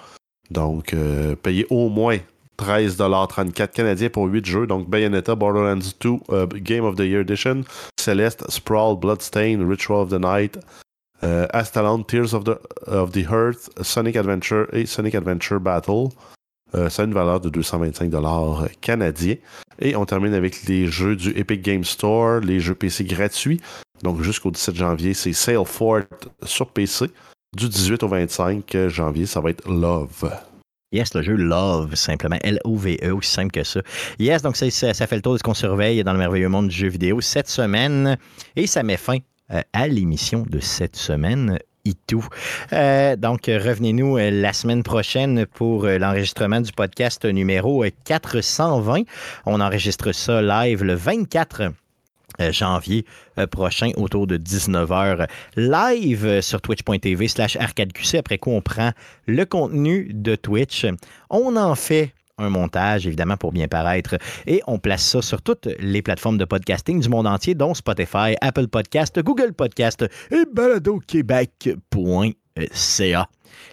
Donc, 0.51 0.95
euh, 0.95 1.37
payer 1.37 1.67
au 1.71 1.89
moins 1.89 2.19
13,34$ 2.59 3.69
canadiens 3.69 4.11
pour 4.11 4.27
8 4.27 4.47
jeux. 4.47 4.67
Donc, 4.67 4.89
Bayonetta, 4.89 5.35
Borderlands 5.35 5.79
2, 6.01 6.11
euh, 6.31 6.47
Game 6.47 6.85
of 6.85 6.97
the 6.97 7.01
Year 7.01 7.21
Edition, 7.21 7.63
Celeste, 7.99 8.45
Sprawl, 8.51 8.99
Bloodstain, 8.99 9.67
Ritual 9.67 10.01
of 10.01 10.11
the 10.11 10.21
Night, 10.21 10.59
euh, 11.23 11.47
Tears 12.07 12.35
of 12.35 12.45
the, 12.45 12.59
of 12.87 13.13
the 13.13 13.27
Earth, 13.31 13.71
Sonic 13.83 14.17
Adventure 14.17 14.67
et 14.73 14.87
Sonic 14.87 15.15
Adventure 15.15 15.61
Battle. 15.61 16.09
Euh, 16.75 16.89
ça 16.89 17.03
a 17.03 17.05
une 17.05 17.15
valeur 17.15 17.41
de 17.41 17.51
225$ 17.51 18.69
canadiens. 18.81 19.37
Et 19.81 19.97
on 19.97 20.05
termine 20.05 20.35
avec 20.35 20.65
les 20.67 20.87
jeux 20.87 21.17
du 21.17 21.31
Epic 21.31 21.63
Game 21.63 21.85
Store, 21.85 22.41
les 22.41 22.61
jeux 22.61 22.75
PC 22.75 23.05
gratuits. 23.05 23.61
Donc, 24.03 24.23
jusqu'au 24.23 24.51
17 24.51 24.77
janvier, 24.77 25.15
c'est 25.15 25.33
Sail 25.33 25.65
Fort 25.65 26.03
sur 26.45 26.69
PC. 26.69 27.07
Du 27.57 27.69
18 27.69 28.03
au 28.05 28.09
25 28.09 28.89
janvier, 28.89 29.27
ça 29.27 29.41
va 29.41 29.51
être 29.51 29.69
Love. 29.69 30.31
Yes, 30.93 31.15
le 31.15 31.23
jeu 31.23 31.37
Love, 31.37 31.95
simplement. 31.95 32.39
L-O-V-E, 32.43 33.13
aussi 33.13 33.31
simple 33.31 33.53
que 33.53 33.63
ça. 33.63 33.81
Yes, 34.19 34.43
donc 34.43 34.57
ça, 34.57 34.67
fait 34.71 35.17
le 35.17 35.23
tour 35.23 35.35
de 35.35 35.39
ce 35.39 35.43
qu'on 35.43 35.55
surveille 35.55 36.03
dans 36.03 36.13
le 36.13 36.19
merveilleux 36.19 36.49
monde 36.49 36.69
du 36.69 36.75
jeu 36.75 36.89
vidéo 36.89 37.21
cette 37.21 37.49
semaine. 37.49 38.17
Et 38.57 38.67
ça 38.67 38.83
met 38.83 38.97
fin 38.97 39.19
à 39.73 39.89
l'émission 39.89 40.45
de 40.49 40.61
cette 40.61 40.97
semaine. 40.97 41.59
Et 41.87 41.95
tout. 42.07 42.27
Euh, 42.75 43.17
donc, 43.17 43.49
euh, 43.49 43.59
revenez-nous 43.59 44.19
euh, 44.19 44.31
la 44.31 44.53
semaine 44.53 44.83
prochaine 44.83 45.47
pour 45.47 45.87
euh, 45.87 45.97
l'enregistrement 45.97 46.61
du 46.61 46.73
podcast 46.73 47.25
numéro 47.25 47.85
euh, 47.85 47.91
420. 48.05 49.05
On 49.47 49.63
enregistre 49.63 50.13
ça 50.13 50.43
live 50.43 50.85
le 50.85 50.93
24 50.93 51.73
euh, 52.41 52.53
janvier 52.53 53.05
euh, 53.39 53.47
prochain 53.47 53.91
autour 53.97 54.27
de 54.27 54.39
19h 54.39 55.29
live 55.57 56.27
euh, 56.27 56.41
sur 56.41 56.61
twitch.tv 56.61 57.29
slash 57.29 57.57
arcadeqc 57.57 58.15
après 58.15 58.39
quoi 58.39 58.55
on 58.55 58.63
prend 58.63 58.93
le 59.27 59.45
contenu 59.45 60.11
de 60.15 60.37
Twitch 60.37 60.87
on 61.29 61.57
en 61.57 61.75
fait 61.75 62.13
un 62.41 62.51
montage, 62.51 63.07
évidemment, 63.07 63.37
pour 63.37 63.53
bien 63.53 63.69
paraître. 63.69 64.17
Et 64.47 64.63
on 64.67 64.79
place 64.79 65.05
ça 65.05 65.23
sur 65.23 65.43
toutes 65.43 65.69
les 65.79 66.03
plateformes 66.03 66.39
de 66.39 66.45
podcasting 66.45 67.01
du 67.01 67.09
monde 67.09 67.27
entier, 67.27 67.55
dont 67.55 67.75
Spotify, 67.75 68.35
Apple 68.41 68.69
Podcast, 68.69 69.21
Google 69.21 69.53
Podcast 69.53 70.05
et 70.31 70.45
baladoquebec.ca. 70.53 73.29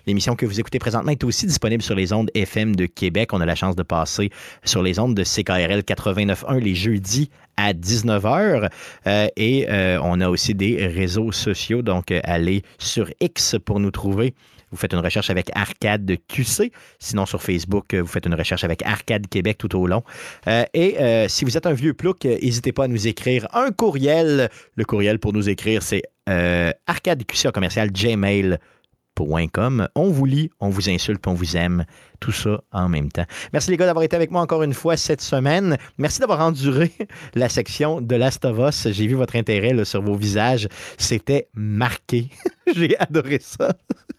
L'émission 0.05 0.35
que 0.35 0.45
vous 0.45 0.59
écoutez 0.59 0.79
présentement 0.79 1.11
est 1.11 1.23
aussi 1.23 1.45
disponible 1.45 1.83
sur 1.83 1.95
les 1.95 2.13
ondes 2.13 2.31
FM 2.33 2.75
de 2.75 2.85
Québec. 2.85 3.33
On 3.33 3.41
a 3.41 3.45
la 3.45 3.55
chance 3.55 3.75
de 3.75 3.83
passer 3.83 4.29
sur 4.63 4.81
les 4.81 4.99
ondes 4.99 5.15
de 5.15 5.23
CKRL 5.23 5.81
89.1 5.81 6.59
les 6.59 6.75
jeudis 6.75 7.29
à 7.57 7.73
19h. 7.73 8.69
Euh, 9.07 9.27
et 9.35 9.67
euh, 9.69 9.99
on 10.01 10.21
a 10.21 10.29
aussi 10.29 10.53
des 10.53 10.87
réseaux 10.87 11.31
sociaux. 11.31 11.81
Donc, 11.81 12.11
euh, 12.11 12.21
allez 12.23 12.63
sur 12.77 13.09
X 13.19 13.55
pour 13.63 13.79
nous 13.79 13.91
trouver. 13.91 14.33
Vous 14.71 14.77
faites 14.77 14.93
une 14.93 14.99
recherche 14.99 15.29
avec 15.29 15.49
Arcade 15.55 16.17
QC. 16.27 16.71
Sinon, 16.99 17.25
sur 17.25 17.41
Facebook, 17.41 17.93
euh, 17.93 18.01
vous 18.01 18.07
faites 18.07 18.25
une 18.25 18.35
recherche 18.35 18.63
avec 18.63 18.83
Arcade 18.83 19.27
Québec 19.27 19.57
tout 19.57 19.75
au 19.75 19.87
long. 19.87 20.03
Euh, 20.47 20.63
et 20.73 20.99
euh, 20.99 21.27
si 21.27 21.45
vous 21.45 21.57
êtes 21.57 21.65
un 21.65 21.73
vieux 21.73 21.93
plouc, 21.93 22.25
n'hésitez 22.25 22.71
pas 22.71 22.85
à 22.85 22.87
nous 22.87 23.07
écrire 23.07 23.47
un 23.53 23.71
courriel. 23.71 24.49
Le 24.75 24.85
courriel 24.85 25.19
pour 25.19 25.33
nous 25.33 25.49
écrire, 25.49 25.83
c'est 25.83 26.03
euh, 26.29 26.71
arcadeqc 26.85 27.51
commercial 27.51 27.91
gmail.com. 27.91 29.87
On 29.95 30.09
vous 30.09 30.25
lit, 30.25 30.49
on 30.59 30.69
vous 30.69 30.89
insulte, 30.89 31.25
on 31.27 31.33
vous 31.33 31.55
aime. 31.55 31.85
Tout 32.19 32.31
ça 32.31 32.61
en 32.71 32.89
même 32.89 33.11
temps. 33.11 33.25
Merci 33.53 33.71
les 33.71 33.77
gars 33.77 33.85
d'avoir 33.85 34.03
été 34.03 34.15
avec 34.15 34.31
moi 34.31 34.41
encore 34.41 34.63
une 34.63 34.73
fois 34.73 34.97
cette 34.97 35.21
semaine. 35.21 35.77
Merci 35.97 36.19
d'avoir 36.19 36.41
enduré 36.41 36.91
la 37.35 37.47
section 37.47 38.01
de 38.01 38.15
Last 38.15 38.43
of 38.43 38.57
Us. 38.59 38.91
J'ai 38.91 39.07
vu 39.07 39.15
votre 39.15 39.35
intérêt 39.35 39.85
sur 39.85 40.01
vos 40.01 40.15
visages. 40.15 40.67
C'était 40.97 41.47
marqué. 41.53 42.29
J'ai 42.75 42.97
adoré 42.99 43.39
ça. 43.41 43.73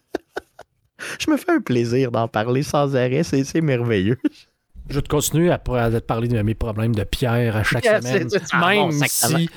Je 1.19 1.29
me 1.31 1.37
fais 1.37 1.51
un 1.51 1.61
plaisir 1.61 2.11
d'en 2.11 2.27
parler 2.27 2.63
sans 2.63 2.95
arrêt. 2.95 3.23
C'est 3.23 3.61
merveilleux. 3.61 4.17
Je 4.89 4.95
vais 4.95 5.01
te 5.03 5.07
continuer 5.07 5.51
à, 5.51 5.53
à 5.75 5.91
te 5.91 5.97
parler 5.99 6.27
de 6.27 6.41
mes 6.41 6.55
problèmes 6.55 6.95
de 6.95 7.03
pierre 7.03 7.55
à 7.55 7.61
chaque 7.61 7.83
Yeah, 7.85 8.01
semaine. 8.01 8.27
ah, 8.53 8.59
bon, 8.73 8.87
Même 8.87 9.07
si 9.07 9.49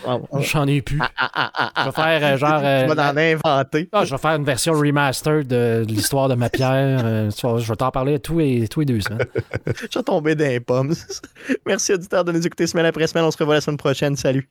j'en 0.43 0.67
ai 0.67 0.83
plus. 0.83 0.99
ah, 1.01 1.11
ah, 1.17 1.51
ah, 1.55 1.73
Je 1.79 1.85
vais 1.87 1.93
faire 1.93 2.35
euh, 2.35 2.37
genre. 2.37 2.61
Tu 2.91 2.95
vas 2.95 3.13
en 3.13 3.17
inventer. 3.17 3.89
je 4.05 4.11
vais 4.11 4.19
faire 4.19 4.33
une 4.37 4.45
version 4.45 4.75
remaster 4.75 5.39
de, 5.45 5.85
de 5.85 5.85
l'histoire 5.89 6.29
de 6.29 6.35
ma 6.35 6.51
pierre. 6.51 7.01
euh, 7.03 7.31
je 7.31 7.67
vais 7.67 7.77
t'en 7.77 7.91
parler 7.91 8.19
tous 8.19 8.41
les, 8.41 8.69
tous 8.69 8.81
les 8.81 8.87
deux 8.87 9.01
semaines. 9.01 9.27
Je 9.91 9.99
vais 9.99 10.03
tomber 10.05 10.35
dans 10.35 10.45
les 10.47 10.61
pommes. 10.61 10.93
Merci, 11.67 11.95
auditeurs, 11.95 12.25
de 12.27 12.33
nous 12.33 12.47
écouter 12.47 12.67
semaine 12.67 12.85
après 12.85 13.07
semaine. 13.07 13.25
On 13.25 13.31
se 13.31 13.39
revoit 13.39 13.55
la 13.55 13.63
semaine 13.63 13.79
prochaine. 13.79 14.17
Salut. 14.17 14.51